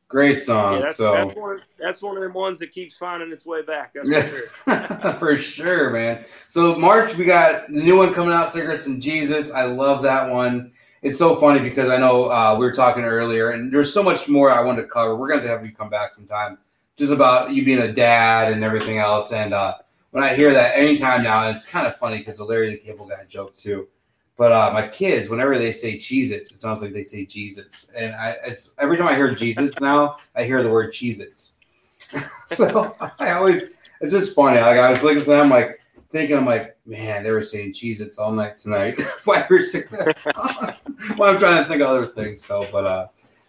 Great 0.08 0.34
song. 0.36 0.74
Yeah, 0.74 0.80
that's, 0.82 0.96
so 0.96 1.12
that's 1.12 1.34
one. 1.34 1.62
That's 1.78 2.00
one 2.00 2.16
of 2.16 2.22
them 2.22 2.32
ones 2.32 2.60
that 2.60 2.70
keeps 2.70 2.96
finding 2.96 3.32
its 3.32 3.44
way 3.44 3.62
back. 3.62 3.92
That's 3.92 4.08
for 4.08 4.70
sure. 4.70 5.12
for 5.18 5.36
sure, 5.36 5.90
man. 5.90 6.24
So 6.46 6.76
March, 6.76 7.16
we 7.16 7.24
got 7.24 7.66
the 7.66 7.82
new 7.82 7.96
one 7.96 8.14
coming 8.14 8.32
out, 8.32 8.48
Cigarettes 8.48 8.86
and 8.86 9.02
Jesus. 9.02 9.52
I 9.52 9.64
love 9.64 10.04
that 10.04 10.30
one. 10.30 10.72
It's 11.02 11.18
so 11.18 11.36
funny 11.36 11.60
because 11.60 11.90
I 11.90 11.96
know 11.96 12.26
uh, 12.26 12.56
we 12.58 12.66
were 12.66 12.72
talking 12.72 13.02
earlier, 13.02 13.50
and 13.50 13.72
there's 13.72 13.92
so 13.92 14.02
much 14.02 14.28
more 14.28 14.50
I 14.50 14.60
wanted 14.60 14.82
to 14.82 14.88
cover. 14.88 15.16
We're 15.16 15.28
going 15.28 15.42
to 15.42 15.48
have 15.48 15.66
you 15.66 15.72
come 15.72 15.90
back 15.90 16.14
sometime, 16.14 16.58
just 16.96 17.12
about 17.12 17.52
you 17.52 17.64
being 17.64 17.80
a 17.80 17.92
dad 17.92 18.52
and 18.52 18.62
everything 18.62 18.98
else. 18.98 19.32
And 19.32 19.52
uh, 19.52 19.74
when 20.12 20.22
I 20.22 20.34
hear 20.34 20.52
that 20.52 20.76
anytime 20.76 21.24
now, 21.24 21.42
and 21.42 21.54
it's 21.54 21.68
kind 21.68 21.86
of 21.86 21.96
funny 21.96 22.18
because 22.18 22.38
the 22.38 22.44
Larry 22.44 22.70
the 22.70 22.76
Cable 22.76 23.06
Guy 23.06 23.24
joke 23.28 23.56
too. 23.56 23.88
But 24.36 24.52
uh, 24.52 24.70
my 24.72 24.86
kids, 24.86 25.30
whenever 25.30 25.56
they 25.56 25.72
say 25.72 25.96
Cheez-Its, 25.96 26.50
it 26.50 26.56
sounds 26.56 26.82
like 26.82 26.92
they 26.92 27.02
say 27.02 27.24
Jesus. 27.24 27.90
And 27.96 28.14
I, 28.14 28.36
it's 28.44 28.74
every 28.78 28.98
time 28.98 29.08
I 29.08 29.14
hear 29.14 29.30
Jesus 29.30 29.80
now, 29.80 30.16
I 30.34 30.44
hear 30.44 30.62
the 30.62 30.70
word 30.70 30.92
Cheez-Its. 30.92 31.54
so 32.46 32.94
I 33.18 33.32
always, 33.32 33.70
it's 34.00 34.12
just 34.12 34.34
funny. 34.34 34.60
Like 34.60 34.78
I 34.78 34.90
was 34.90 35.02
looking 35.02 35.20
at 35.20 35.26
them, 35.26 35.40
I'm 35.40 35.50
like 35.50 35.80
thinking, 36.10 36.36
I'm 36.36 36.44
like, 36.44 36.76
man, 36.84 37.22
they 37.22 37.30
were 37.30 37.42
saying 37.42 37.72
Cheez-Its 37.72 38.18
all 38.18 38.30
night 38.30 38.58
tonight. 38.58 39.00
Why 39.24 39.46
we're 39.48 39.60
singing 39.60 39.88
that 39.92 40.16
song? 40.16 40.74
well, 41.16 41.32
I'm 41.32 41.40
trying 41.40 41.62
to 41.62 41.68
think 41.68 41.80
of 41.80 41.88
other 41.88 42.06
things. 42.06 42.44
So, 42.44 42.62
but 42.70 42.84
uh, 42.84 43.06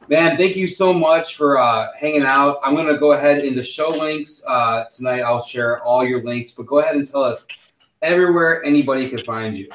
man, 0.07 0.37
thank 0.37 0.55
you 0.55 0.67
so 0.67 0.93
much 0.93 1.35
for 1.35 1.57
uh, 1.57 1.87
hanging 1.99 2.23
out. 2.23 2.59
I'm 2.63 2.75
gonna 2.75 2.97
go 2.97 3.11
ahead 3.11 3.43
in 3.43 3.55
the 3.55 3.63
show 3.63 3.89
links 3.89 4.41
uh, 4.47 4.85
tonight. 4.85 5.19
I'll 5.19 5.43
share 5.43 5.81
all 5.83 6.05
your 6.05 6.23
links, 6.23 6.53
but 6.53 6.65
go 6.65 6.79
ahead 6.79 6.95
and 6.95 7.05
tell 7.05 7.23
us 7.23 7.45
everywhere 8.01 8.63
anybody 8.63 9.09
can 9.09 9.19
find 9.19 9.57
you. 9.57 9.69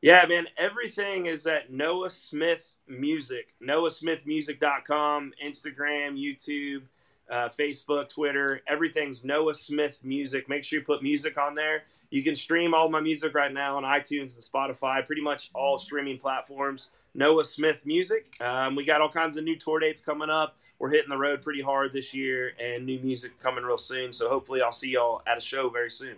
Yeah, 0.00 0.24
man. 0.26 0.46
Everything 0.56 1.26
is 1.26 1.46
at 1.46 1.72
Noah 1.72 2.10
Smith 2.10 2.70
Music. 2.86 3.54
NoahSmithMusic.com, 3.62 5.32
Instagram, 5.44 6.16
YouTube, 6.16 6.82
uh, 7.28 7.48
Facebook, 7.48 8.08
Twitter. 8.08 8.60
Everything's 8.68 9.24
Noah 9.24 9.54
Smith 9.54 10.00
Music. 10.04 10.48
Make 10.48 10.62
sure 10.62 10.78
you 10.78 10.84
put 10.84 11.02
music 11.02 11.36
on 11.36 11.56
there. 11.56 11.82
You 12.10 12.22
can 12.22 12.36
stream 12.36 12.74
all 12.74 12.88
my 12.88 13.00
music 13.00 13.34
right 13.34 13.52
now 13.52 13.76
on 13.76 13.82
iTunes 13.82 14.36
and 14.36 14.44
Spotify, 14.44 15.04
pretty 15.04 15.22
much 15.22 15.50
all 15.52 15.78
streaming 15.78 16.18
platforms. 16.18 16.92
Noah 17.14 17.44
Smith 17.44 17.78
Music. 17.84 18.28
Um, 18.40 18.76
we 18.76 18.84
got 18.84 19.00
all 19.00 19.08
kinds 19.10 19.36
of 19.36 19.42
new 19.44 19.56
tour 19.56 19.80
dates 19.80 20.04
coming 20.04 20.30
up. 20.30 20.56
We're 20.78 20.90
hitting 20.90 21.08
the 21.10 21.18
road 21.18 21.42
pretty 21.42 21.62
hard 21.62 21.92
this 21.92 22.14
year, 22.14 22.52
and 22.60 22.86
new 22.86 23.00
music 23.00 23.40
coming 23.40 23.64
real 23.64 23.78
soon. 23.78 24.12
So 24.12 24.28
hopefully, 24.28 24.62
I'll 24.62 24.70
see 24.70 24.90
y'all 24.90 25.22
at 25.26 25.38
a 25.38 25.40
show 25.40 25.68
very 25.70 25.90
soon. 25.90 26.16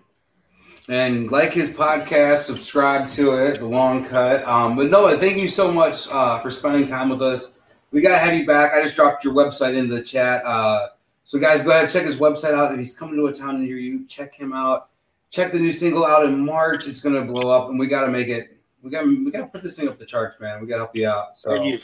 And 0.88 1.30
like 1.30 1.52
his 1.52 1.68
podcast, 1.68 2.38
subscribe 2.38 3.10
to 3.10 3.34
it, 3.34 3.58
The 3.58 3.66
Long 3.66 4.06
Cut. 4.06 4.42
Um, 4.44 4.74
but 4.74 4.90
Noah, 4.90 5.18
thank 5.18 5.36
you 5.36 5.46
so 5.46 5.70
much 5.70 6.08
uh, 6.10 6.38
for 6.40 6.50
spending 6.50 6.86
time 6.86 7.10
with 7.10 7.20
us. 7.20 7.60
We 7.90 8.00
got 8.00 8.12
to 8.12 8.18
have 8.18 8.34
you 8.34 8.46
back. 8.46 8.72
I 8.72 8.82
just 8.82 8.96
dropped 8.96 9.22
your 9.22 9.34
website 9.34 9.76
into 9.76 9.94
the 9.94 10.02
chat. 10.02 10.42
Uh, 10.46 10.86
so, 11.24 11.38
guys, 11.38 11.62
go 11.62 11.70
ahead 11.70 11.84
and 11.84 11.92
check 11.92 12.04
his 12.04 12.16
website 12.16 12.54
out. 12.54 12.72
If 12.72 12.78
he's 12.78 12.98
coming 12.98 13.16
to 13.16 13.26
a 13.26 13.32
town 13.34 13.62
near 13.62 13.76
you, 13.76 14.06
check 14.06 14.34
him 14.34 14.54
out. 14.54 14.88
Check 15.30 15.52
the 15.52 15.58
new 15.58 15.72
single 15.72 16.06
out 16.06 16.24
in 16.24 16.42
March. 16.42 16.86
It's 16.86 17.00
going 17.00 17.14
to 17.14 17.30
blow 17.30 17.50
up, 17.50 17.68
and 17.68 17.78
we 17.78 17.86
got 17.86 18.06
to 18.06 18.10
make 18.10 18.28
it. 18.28 18.56
We 18.82 18.90
got 18.90 19.06
we 19.06 19.30
got 19.30 19.40
to 19.40 19.46
put 19.46 19.62
this 19.62 19.76
thing 19.76 19.88
up 19.88 19.98
the 19.98 20.06
charts, 20.06 20.40
man. 20.40 20.58
We 20.58 20.66
got 20.66 20.76
to 20.76 20.80
help 20.80 20.96
you 20.96 21.06
out. 21.06 21.36
So, 21.36 21.50
Thank 21.50 21.70
you. 21.70 21.80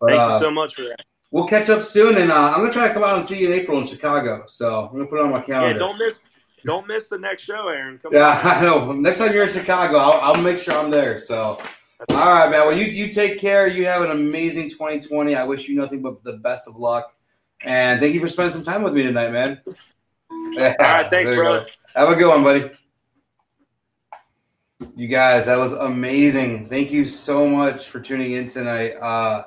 but, 0.00 0.10
Thank 0.10 0.20
uh, 0.20 0.34
you 0.34 0.40
so 0.40 0.50
much 0.52 0.76
for 0.76 0.82
that. 0.82 1.04
we'll 1.32 1.48
catch 1.48 1.70
up 1.70 1.82
soon, 1.82 2.18
and 2.18 2.30
uh, 2.30 2.52
I'm 2.54 2.60
gonna 2.60 2.72
try 2.72 2.86
to 2.86 2.94
come 2.94 3.02
out 3.02 3.16
and 3.16 3.24
see 3.24 3.40
you 3.40 3.52
in 3.52 3.58
April 3.58 3.80
in 3.80 3.86
Chicago. 3.86 4.44
So 4.46 4.86
I'm 4.86 4.92
gonna 4.92 5.06
put 5.06 5.18
it 5.18 5.24
on 5.24 5.32
my 5.32 5.40
calendar. 5.40 5.72
Yeah, 5.72 5.88
don't 5.88 5.98
miss 5.98 6.22
don't 6.64 6.86
miss 6.86 7.08
the 7.08 7.18
next 7.18 7.42
show, 7.42 7.68
Aaron. 7.68 7.98
Come 7.98 8.12
Yeah, 8.14 8.28
on. 8.28 8.40
I 8.44 8.60
know. 8.62 8.92
Next 8.92 9.18
time 9.18 9.32
you're 9.32 9.44
in 9.44 9.50
Chicago, 9.50 9.98
I'll, 9.98 10.34
I'll 10.34 10.42
make 10.42 10.58
sure 10.58 10.74
I'm 10.74 10.90
there. 10.90 11.18
So, 11.18 11.60
all 12.10 12.16
right, 12.16 12.50
man. 12.50 12.66
Well, 12.66 12.76
you 12.76 12.84
you 12.86 13.10
take 13.10 13.38
care. 13.38 13.66
You 13.66 13.86
have 13.86 14.02
an 14.02 14.10
amazing 14.10 14.70
2020. 14.70 15.34
I 15.34 15.44
wish 15.44 15.68
you 15.68 15.76
nothing 15.76 16.02
but 16.02 16.22
the 16.24 16.34
best 16.34 16.68
of 16.68 16.76
luck. 16.76 17.14
And 17.62 18.00
thank 18.00 18.14
you 18.14 18.20
for 18.20 18.28
spending 18.28 18.54
some 18.54 18.64
time 18.64 18.82
with 18.82 18.94
me 18.94 19.02
tonight, 19.02 19.32
man. 19.32 19.60
All 19.66 19.74
All 20.60 20.74
right, 20.80 21.10
thanks, 21.10 21.34
brother. 21.34 21.66
Have 21.94 22.08
a 22.10 22.14
good 22.14 22.28
one, 22.28 22.44
buddy. 22.44 22.70
You 24.94 25.08
guys, 25.08 25.46
that 25.46 25.58
was 25.58 25.72
amazing. 25.72 26.68
Thank 26.68 26.92
you 26.92 27.04
so 27.04 27.48
much 27.48 27.88
for 27.88 28.00
tuning 28.00 28.32
in 28.32 28.46
tonight. 28.46 28.92
Uh, 28.94 29.44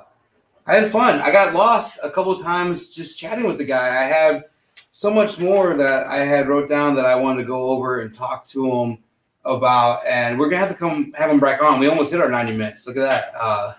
I 0.66 0.74
had 0.74 0.90
fun. 0.90 1.20
I 1.20 1.32
got 1.32 1.54
lost 1.54 1.98
a 2.02 2.10
couple 2.10 2.38
times 2.38 2.88
just 2.88 3.18
chatting 3.18 3.46
with 3.46 3.58
the 3.58 3.64
guy. 3.64 3.88
I 3.88 4.04
have 4.04 4.44
so 4.92 5.10
much 5.10 5.40
more 5.40 5.74
that 5.74 6.06
I 6.06 6.18
had 6.18 6.48
wrote 6.48 6.68
down 6.68 6.94
that 6.96 7.06
I 7.06 7.16
wanted 7.16 7.42
to 7.42 7.48
go 7.48 7.70
over 7.70 8.00
and 8.00 8.14
talk 8.14 8.44
to 8.46 8.70
him 8.70 8.98
about, 9.44 10.06
and 10.06 10.38
we're 10.38 10.48
gonna 10.48 10.64
have 10.64 10.68
to 10.68 10.78
come 10.78 11.12
have 11.16 11.30
him 11.30 11.40
back 11.40 11.62
on. 11.62 11.80
We 11.80 11.88
almost 11.88 12.12
hit 12.12 12.20
our 12.20 12.30
90 12.30 12.52
minutes. 12.52 12.86
Look 12.86 12.98
at 12.98 13.00
that. 13.00 13.32
Uh, 13.40 13.74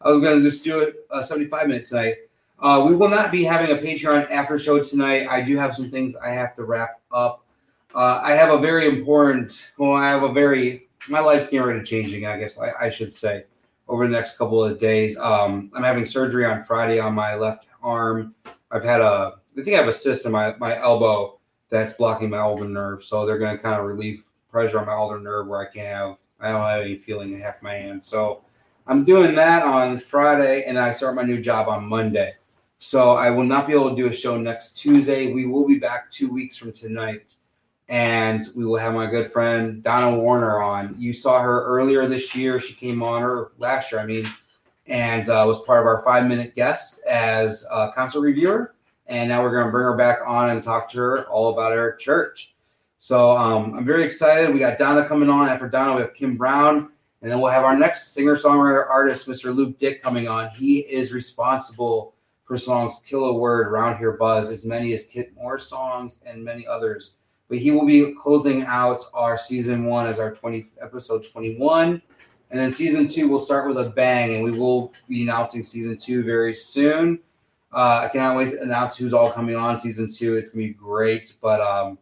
I 0.00 0.08
was 0.08 0.20
gonna 0.20 0.40
just 0.40 0.64
do 0.64 0.80
it 0.80 1.06
uh, 1.10 1.22
75 1.22 1.68
minutes 1.68 1.90
tonight. 1.90 2.16
Uh, 2.58 2.86
we 2.88 2.96
will 2.96 3.10
not 3.10 3.30
be 3.30 3.44
having 3.44 3.76
a 3.76 3.80
Patreon 3.80 4.30
after 4.30 4.58
show 4.58 4.82
tonight. 4.82 5.28
I 5.28 5.42
do 5.42 5.56
have 5.58 5.76
some 5.76 5.90
things 5.90 6.16
I 6.16 6.30
have 6.30 6.54
to 6.56 6.64
wrap 6.64 7.00
up. 7.12 7.44
Uh, 7.94 8.20
I 8.22 8.32
have 8.32 8.52
a 8.52 8.58
very 8.58 8.88
important. 8.88 9.72
Well, 9.78 9.92
I 9.92 10.08
have 10.08 10.22
a 10.22 10.32
very. 10.32 10.88
My 11.08 11.20
life's 11.20 11.50
getting 11.50 11.66
ready 11.66 11.80
to 11.80 11.84
changing. 11.84 12.26
I 12.26 12.38
guess 12.38 12.58
I, 12.58 12.72
I 12.80 12.90
should 12.90 13.12
say 13.12 13.44
over 13.88 14.06
the 14.06 14.12
next 14.12 14.38
couple 14.38 14.64
of 14.64 14.78
days. 14.78 15.16
Um, 15.18 15.70
I'm 15.74 15.82
having 15.82 16.06
surgery 16.06 16.46
on 16.46 16.62
Friday 16.62 16.98
on 16.98 17.14
my 17.14 17.34
left 17.34 17.66
arm. 17.82 18.34
I've 18.70 18.84
had 18.84 19.02
a. 19.02 19.34
I 19.58 19.62
think 19.62 19.74
I 19.74 19.80
have 19.80 19.88
a 19.88 19.92
cyst 19.92 20.26
in 20.26 20.32
my 20.32 20.54
my 20.58 20.76
elbow 20.78 21.38
that's 21.68 21.94
blocking 21.94 22.30
my 22.30 22.38
ulnar 22.38 22.68
nerve. 22.68 23.04
So 23.04 23.26
they're 23.26 23.38
going 23.38 23.56
to 23.56 23.62
kind 23.62 23.80
of 23.80 23.86
relieve 23.86 24.22
pressure 24.50 24.78
on 24.78 24.86
my 24.86 24.94
ulnar 24.94 25.20
nerve 25.20 25.48
where 25.48 25.60
I 25.60 25.72
can't 25.72 25.88
have. 25.88 26.16
I 26.40 26.52
don't 26.52 26.60
have 26.60 26.82
any 26.82 26.96
feeling 26.96 27.32
in 27.32 27.40
half 27.40 27.62
my 27.62 27.74
hand. 27.74 28.04
So 28.04 28.42
I'm 28.86 29.04
doing 29.04 29.34
that 29.34 29.64
on 29.64 29.98
Friday, 29.98 30.64
and 30.64 30.78
I 30.78 30.90
start 30.90 31.16
my 31.16 31.22
new 31.22 31.40
job 31.40 31.68
on 31.68 31.84
Monday. 31.84 32.34
So 32.78 33.12
I 33.12 33.30
will 33.30 33.44
not 33.44 33.66
be 33.66 33.72
able 33.72 33.90
to 33.90 33.96
do 33.96 34.06
a 34.06 34.12
show 34.12 34.36
next 34.36 34.72
Tuesday. 34.72 35.32
We 35.32 35.46
will 35.46 35.66
be 35.66 35.78
back 35.78 36.10
two 36.10 36.30
weeks 36.30 36.56
from 36.56 36.72
tonight, 36.72 37.34
and 37.88 38.40
we 38.54 38.64
will 38.64 38.76
have 38.76 38.94
my 38.94 39.06
good 39.06 39.32
friend 39.32 39.82
Donna 39.82 40.18
Warner 40.18 40.62
on. 40.62 40.94
You 40.98 41.14
saw 41.14 41.40
her 41.40 41.64
earlier 41.64 42.06
this 42.06 42.36
year. 42.36 42.60
She 42.60 42.74
came 42.74 43.02
on 43.02 43.22
or 43.22 43.52
last 43.58 43.90
year, 43.90 44.02
I 44.02 44.06
mean, 44.06 44.24
and 44.86 45.28
uh, 45.28 45.42
was 45.46 45.62
part 45.62 45.80
of 45.80 45.86
our 45.86 46.04
five 46.04 46.28
minute 46.28 46.54
guest 46.54 47.02
as 47.06 47.66
a 47.72 47.90
concert 47.92 48.20
reviewer. 48.20 48.75
And 49.08 49.28
now 49.28 49.42
we're 49.42 49.52
going 49.52 49.66
to 49.66 49.70
bring 49.70 49.84
her 49.84 49.96
back 49.96 50.18
on 50.26 50.50
and 50.50 50.62
talk 50.62 50.90
to 50.90 50.98
her 50.98 51.28
all 51.28 51.52
about 51.52 51.72
her 51.72 51.94
church. 51.96 52.54
So 52.98 53.36
um, 53.36 53.74
I'm 53.74 53.84
very 53.84 54.02
excited. 54.02 54.52
We 54.52 54.58
got 54.60 54.78
Donna 54.78 55.06
coming 55.06 55.30
on. 55.30 55.48
After 55.48 55.68
Donna, 55.68 55.94
we 55.94 56.02
have 56.02 56.14
Kim 56.14 56.36
Brown. 56.36 56.90
And 57.22 57.30
then 57.30 57.40
we'll 57.40 57.50
have 57.50 57.64
our 57.64 57.76
next 57.76 58.12
singer 58.12 58.36
songwriter 58.36 58.88
artist, 58.88 59.26
Mr. 59.28 59.54
Luke 59.54 59.78
Dick, 59.78 60.02
coming 60.02 60.28
on. 60.28 60.50
He 60.50 60.80
is 60.80 61.12
responsible 61.12 62.14
for 62.44 62.56
songs 62.56 63.02
Kill 63.06 63.24
a 63.24 63.32
Word, 63.32 63.72
Round 63.72 63.98
Here 63.98 64.12
Buzz, 64.12 64.50
as 64.50 64.64
many 64.64 64.92
as 64.92 65.06
Kip 65.06 65.32
Moore 65.34 65.58
songs, 65.58 66.20
and 66.24 66.44
many 66.44 66.66
others. 66.66 67.16
But 67.48 67.58
he 67.58 67.70
will 67.70 67.86
be 67.86 68.14
closing 68.14 68.62
out 68.62 69.00
our 69.14 69.38
season 69.38 69.86
one 69.86 70.06
as 70.06 70.20
our 70.20 70.34
20 70.34 70.66
episode 70.80 71.24
21. 71.30 72.02
And 72.50 72.60
then 72.60 72.70
season 72.70 73.08
two 73.08 73.28
will 73.28 73.40
start 73.40 73.66
with 73.66 73.78
a 73.78 73.90
bang, 73.90 74.34
and 74.34 74.44
we 74.44 74.52
will 74.52 74.92
be 75.08 75.22
announcing 75.22 75.64
season 75.64 75.96
two 75.96 76.22
very 76.22 76.54
soon. 76.54 77.18
Uh, 77.72 78.02
I 78.04 78.08
cannot 78.08 78.36
wait 78.36 78.50
to 78.50 78.62
announce 78.62 78.96
who's 78.96 79.12
all 79.12 79.30
coming 79.30 79.56
on 79.56 79.78
season 79.78 80.08
two. 80.12 80.36
It's 80.36 80.50
gonna 80.50 80.66
be 80.66 80.72
great. 80.72 81.34
But 81.42 81.60
um, 81.60 81.98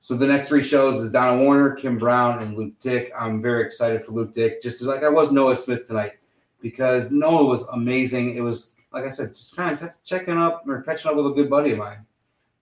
so 0.00 0.14
the 0.16 0.26
next 0.26 0.48
three 0.48 0.62
shows 0.62 1.02
is 1.02 1.12
Donna 1.12 1.42
Warner, 1.42 1.74
Kim 1.74 1.98
Brown, 1.98 2.40
and 2.42 2.56
Luke 2.56 2.74
Dick. 2.80 3.12
I'm 3.18 3.40
very 3.40 3.64
excited 3.64 4.04
for 4.04 4.12
Luke 4.12 4.34
Dick, 4.34 4.62
just 4.62 4.82
like 4.82 5.02
I 5.02 5.08
was 5.08 5.32
Noah 5.32 5.56
Smith 5.56 5.86
tonight, 5.86 6.12
because 6.60 7.12
Noah 7.12 7.44
was 7.44 7.66
amazing. 7.68 8.36
It 8.36 8.42
was 8.42 8.76
like 8.92 9.04
I 9.04 9.10
said, 9.10 9.28
just 9.28 9.54
kind 9.54 9.74
of 9.74 9.80
t- 9.80 9.94
checking 10.04 10.38
up 10.38 10.64
or 10.66 10.82
catching 10.82 11.10
up 11.10 11.16
with 11.16 11.26
a 11.26 11.30
good 11.30 11.50
buddy 11.50 11.72
of 11.72 11.78
mine. 11.78 12.06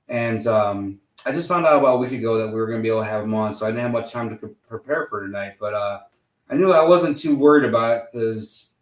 And 0.09 0.47
um, 0.47 1.01
I 1.25 1.33
just 1.33 1.49
found 1.49 1.65
out 1.65 1.79
about 1.79 1.97
a 1.97 1.99
week 1.99 2.12
ago 2.12 2.37
that 2.39 2.49
we 2.49 2.55
were 2.55 2.71
to 2.71 2.83
be 2.83 2.89
able 2.89 3.01
to 3.01 3.07
have 3.07 3.23
him 3.23 3.35
on, 3.35 3.55
so 3.55 3.66
I 3.66 3.71
didn't 3.71 3.83
have 3.83 3.93
much 3.93 4.12
time 4.12 4.31
to 4.31 4.37
pre- 4.37 4.55
prepare 4.69 5.07
for 5.07 5.25
tonight. 5.25 5.55
But 5.59 5.75
uh, 5.75 6.01
I 6.51 6.57
knew 6.57 6.73
I 6.73 6.87
wasn't 6.87 7.16
too 7.16 7.37
worried 7.37 7.69
about 7.69 7.97
it 7.97 8.05
because 8.12 8.73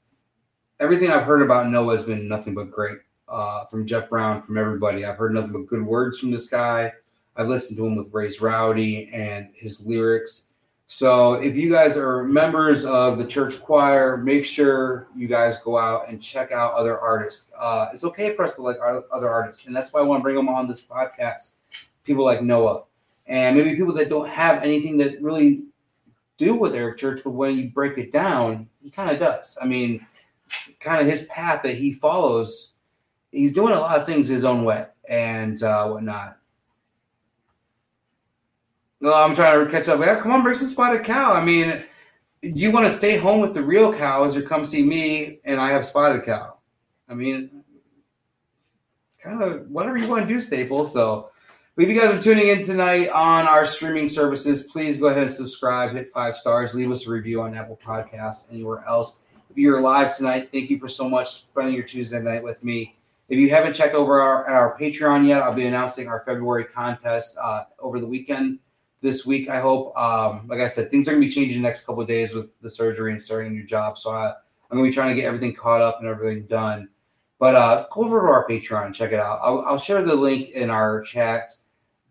everything 0.81 1.11
I've 1.11 1.25
heard 1.25 1.43
about 1.43 1.69
Noah 1.69 1.93
has 1.93 2.05
been 2.05 2.27
nothing 2.27 2.55
but 2.55 2.71
great. 2.71 2.99
Uh, 3.29 3.65
from 3.67 3.87
Jeff 3.87 4.11
Brown, 4.11 4.43
from 4.43 4.59
everybody, 4.59 5.05
I've 5.05 5.17
heard 5.17 5.33
nothing 5.33 5.53
but 5.53 5.67
good 5.67 5.85
words 5.85 6.19
from 6.19 6.31
this 6.31 6.49
guy. 6.49 6.93
I've 7.37 7.49
listened 7.49 7.79
to 7.79 7.87
him 7.87 7.97
with 7.97 8.13
Ray's 8.13 8.41
Rowdy 8.41 9.09
and 9.13 9.49
his 9.55 9.87
lyrics. 9.87 10.49
So 10.87 11.35
if 11.35 11.57
you 11.57 11.71
guys 11.71 11.97
are 11.97 12.25
members 12.25 12.85
of 12.85 13.17
the 13.17 13.25
church 13.25 13.63
choir, 13.63 14.19
make 14.19 14.45
sure 14.45 15.09
you 15.17 15.27
guys 15.27 15.57
go 15.59 15.79
out 15.79 16.11
and 16.11 16.21
check 16.21 16.53
out 16.53 16.75
other 16.75 17.01
artists. 17.01 17.51
Uh, 17.59 17.89
it's 17.95 18.05
okay 18.05 18.35
for 18.35 18.45
us 18.45 18.57
to 18.57 18.63
like 18.63 18.77
other 19.11 19.31
artists, 19.31 19.67
and 19.67 19.75
that's 19.75 19.95
why 19.95 20.01
I 20.01 20.03
want 20.03 20.21
to 20.21 20.23
bring 20.23 20.37
them 20.37 20.51
on 20.51 20.69
this 20.69 20.87
podcast. 20.87 21.55
People 22.05 22.25
like 22.25 22.43
Noah, 22.43 22.83
and 23.27 23.57
maybe 23.57 23.75
people 23.75 23.95
that 23.95 24.11
don't 24.11 24.29
have 24.29 24.63
anything 24.63 24.99
that 24.99 25.23
really 25.23 25.63
do 26.37 26.55
with 26.55 26.75
Eric 26.75 26.99
Church, 26.99 27.23
but 27.25 27.31
when 27.31 27.57
you 27.57 27.71
break 27.71 27.97
it 27.97 28.13
down, 28.13 28.69
he 28.83 28.91
kind 28.91 29.11
of 29.11 29.19
does. 29.19 29.57
I 29.63 29.67
mean, 29.67 30.07
kind 30.81 31.01
of 31.01 31.07
his 31.07 31.25
path 31.27 31.63
that 31.63 31.77
he 31.77 31.95
follows, 31.95 32.72
he's 33.33 33.53
doing 33.53 33.73
a 33.73 33.81
lot 33.81 33.99
of 33.99 34.07
things 34.07 34.29
his 34.29 34.45
own 34.45 34.65
way 34.65 34.87
and 35.09 35.63
uh, 35.63 35.89
whatnot. 35.89 36.39
Well, 39.01 39.15
I'm 39.15 39.35
trying 39.35 39.65
to 39.65 39.71
catch 39.71 39.89
up. 39.89 39.99
Yeah, 39.99 40.21
come 40.21 40.31
on, 40.31 40.45
bring 40.45 40.55
some 40.55 40.69
spotted 40.69 41.05
cow. 41.05 41.33
I 41.33 41.45
mean, 41.45 41.83
you 42.41 42.71
want 42.71 42.87
to 42.87 42.91
stay 42.91 43.17
home 43.17 43.41
with 43.41 43.55
the 43.55 43.63
real 43.63 43.93
cows 43.93 44.37
or 44.37 44.43
come 44.43 44.65
see 44.65 44.85
me 44.85 45.41
and 45.45 45.61
I 45.61 45.73
have 45.73 45.85
spotted 45.85 46.25
cow? 46.25 46.59
I 47.09 47.15
mean, 47.15 47.65
kind 49.21 49.43
of 49.43 49.69
whatever 49.69 49.97
you 49.97 50.07
want 50.07 50.29
to 50.29 50.33
do, 50.33 50.41
Staples. 50.41 50.93
So, 50.93 51.31
if 51.77 51.89
you 51.89 51.99
guys 51.99 52.11
are 52.11 52.21
tuning 52.21 52.49
in 52.49 52.63
tonight 52.63 53.09
on 53.09 53.47
our 53.47 53.65
streaming 53.65 54.07
services, 54.07 54.65
please 54.65 54.99
go 54.99 55.07
ahead 55.07 55.23
and 55.23 55.33
subscribe, 55.33 55.93
hit 55.93 56.11
five 56.11 56.37
stars, 56.37 56.75
leave 56.75 56.93
us 56.93 57.07
a 57.07 57.11
review 57.11 57.41
on 57.41 57.57
Apple 57.57 57.81
Podcasts, 57.83 58.53
anywhere 58.53 58.85
else. 58.87 59.23
If 59.51 59.57
you're 59.57 59.81
live 59.81 60.15
tonight, 60.15 60.51
thank 60.53 60.69
you 60.69 60.79
for 60.79 60.89
so 60.89 61.09
much 61.09 61.31
spending 61.31 61.75
your 61.75 61.85
Tuesday 61.85 62.21
night 62.21 62.43
with 62.43 62.63
me. 62.63 62.95
If 63.29 63.39
you 63.39 63.51
haven't 63.51 63.75
checked 63.75 63.95
over 63.95 64.21
our, 64.21 64.47
our 64.47 64.79
Patreon 64.79 65.27
yet, 65.27 65.43
I'll 65.43 65.55
be 65.55 65.67
announcing 65.67 66.09
our 66.09 66.23
February 66.27 66.65
contest 66.65 67.37
uh, 67.41 67.65
over 67.79 67.99
the 67.99 68.07
weekend 68.07 68.59
this 69.01 69.27
week. 69.27 69.49
I 69.49 69.61
hope. 69.61 69.97
Um, 69.97 70.47
like 70.49 70.61
I 70.61 70.69
said, 70.69 70.91
things 70.91 71.09
are 71.09 71.13
gonna 71.13 71.25
be 71.25 71.31
changing 71.31 71.63
the 71.63 71.67
next 71.67 71.85
couple 71.85 72.05
days 72.05 72.35
with 72.35 72.49
the 72.61 72.71
surgery 72.71 73.13
and 73.13 73.23
starting 73.23 73.53
a 73.53 73.55
new 73.55 73.65
job. 73.65 73.99
So 73.99 74.11
I, 74.11 74.29
I'm 74.71 74.79
gonna 74.79 74.89
be 74.89 74.95
trying 74.95 75.15
to 75.15 75.21
get 75.21 75.27
everything 75.27 75.55
caught 75.55 75.81
up 75.81 75.99
and 76.01 76.09
everything 76.09 76.47
done. 76.47 76.89
But 77.39 77.57
uh, 77.57 77.87
go 77.91 78.05
over 78.05 78.21
to 78.21 78.27
our 78.29 78.47
Patreon 78.49 78.95
check 78.95 79.13
it 79.13 79.19
out. 79.19 79.41
I'll, 79.43 79.61
I'll 79.63 79.79
share 79.79 80.03
the 80.03 80.15
link 80.15 80.51
in 80.51 80.71
our 80.71 81.03
chat. 81.03 81.53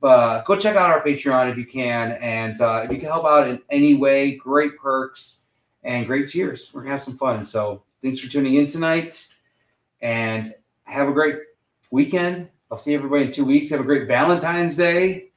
But 0.01 0.43
go 0.45 0.57
check 0.57 0.75
out 0.75 0.89
our 0.89 1.03
Patreon 1.03 1.51
if 1.51 1.57
you 1.57 1.65
can, 1.65 2.13
and 2.13 2.59
uh, 2.59 2.81
if 2.83 2.91
you 2.91 2.97
can 2.97 3.07
help 3.07 3.25
out 3.25 3.47
in 3.47 3.61
any 3.69 3.93
way, 3.93 4.35
great 4.35 4.75
perks 4.77 5.45
and 5.83 6.07
great 6.07 6.27
cheers. 6.27 6.71
We're 6.73 6.81
gonna 6.81 6.91
have 6.91 7.01
some 7.01 7.17
fun. 7.17 7.43
So 7.45 7.83
thanks 8.03 8.19
for 8.19 8.29
tuning 8.29 8.55
in 8.55 8.65
tonight, 8.65 9.27
and 10.01 10.47
have 10.91 11.07
a 11.07 11.13
great 11.13 11.37
weekend. 11.89 12.49
I'll 12.69 12.77
see 12.77 12.93
everybody 12.93 13.25
in 13.25 13.31
two 13.31 13.45
weeks. 13.45 13.69
Have 13.69 13.79
a 13.79 13.83
great 13.83 14.07
Valentine's 14.07 14.77
Day. 14.77 15.31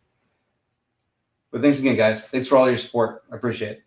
But 1.51 1.62
thanks 1.62 1.81
again, 1.81 1.97
guys. 1.97 2.28
Thanks 2.28 2.48
for 2.48 2.56
all 2.56 2.68
your 2.68 2.78
support. 2.78 3.22
I 3.32 3.36
appreciate 3.36 3.72
it. 3.72 3.82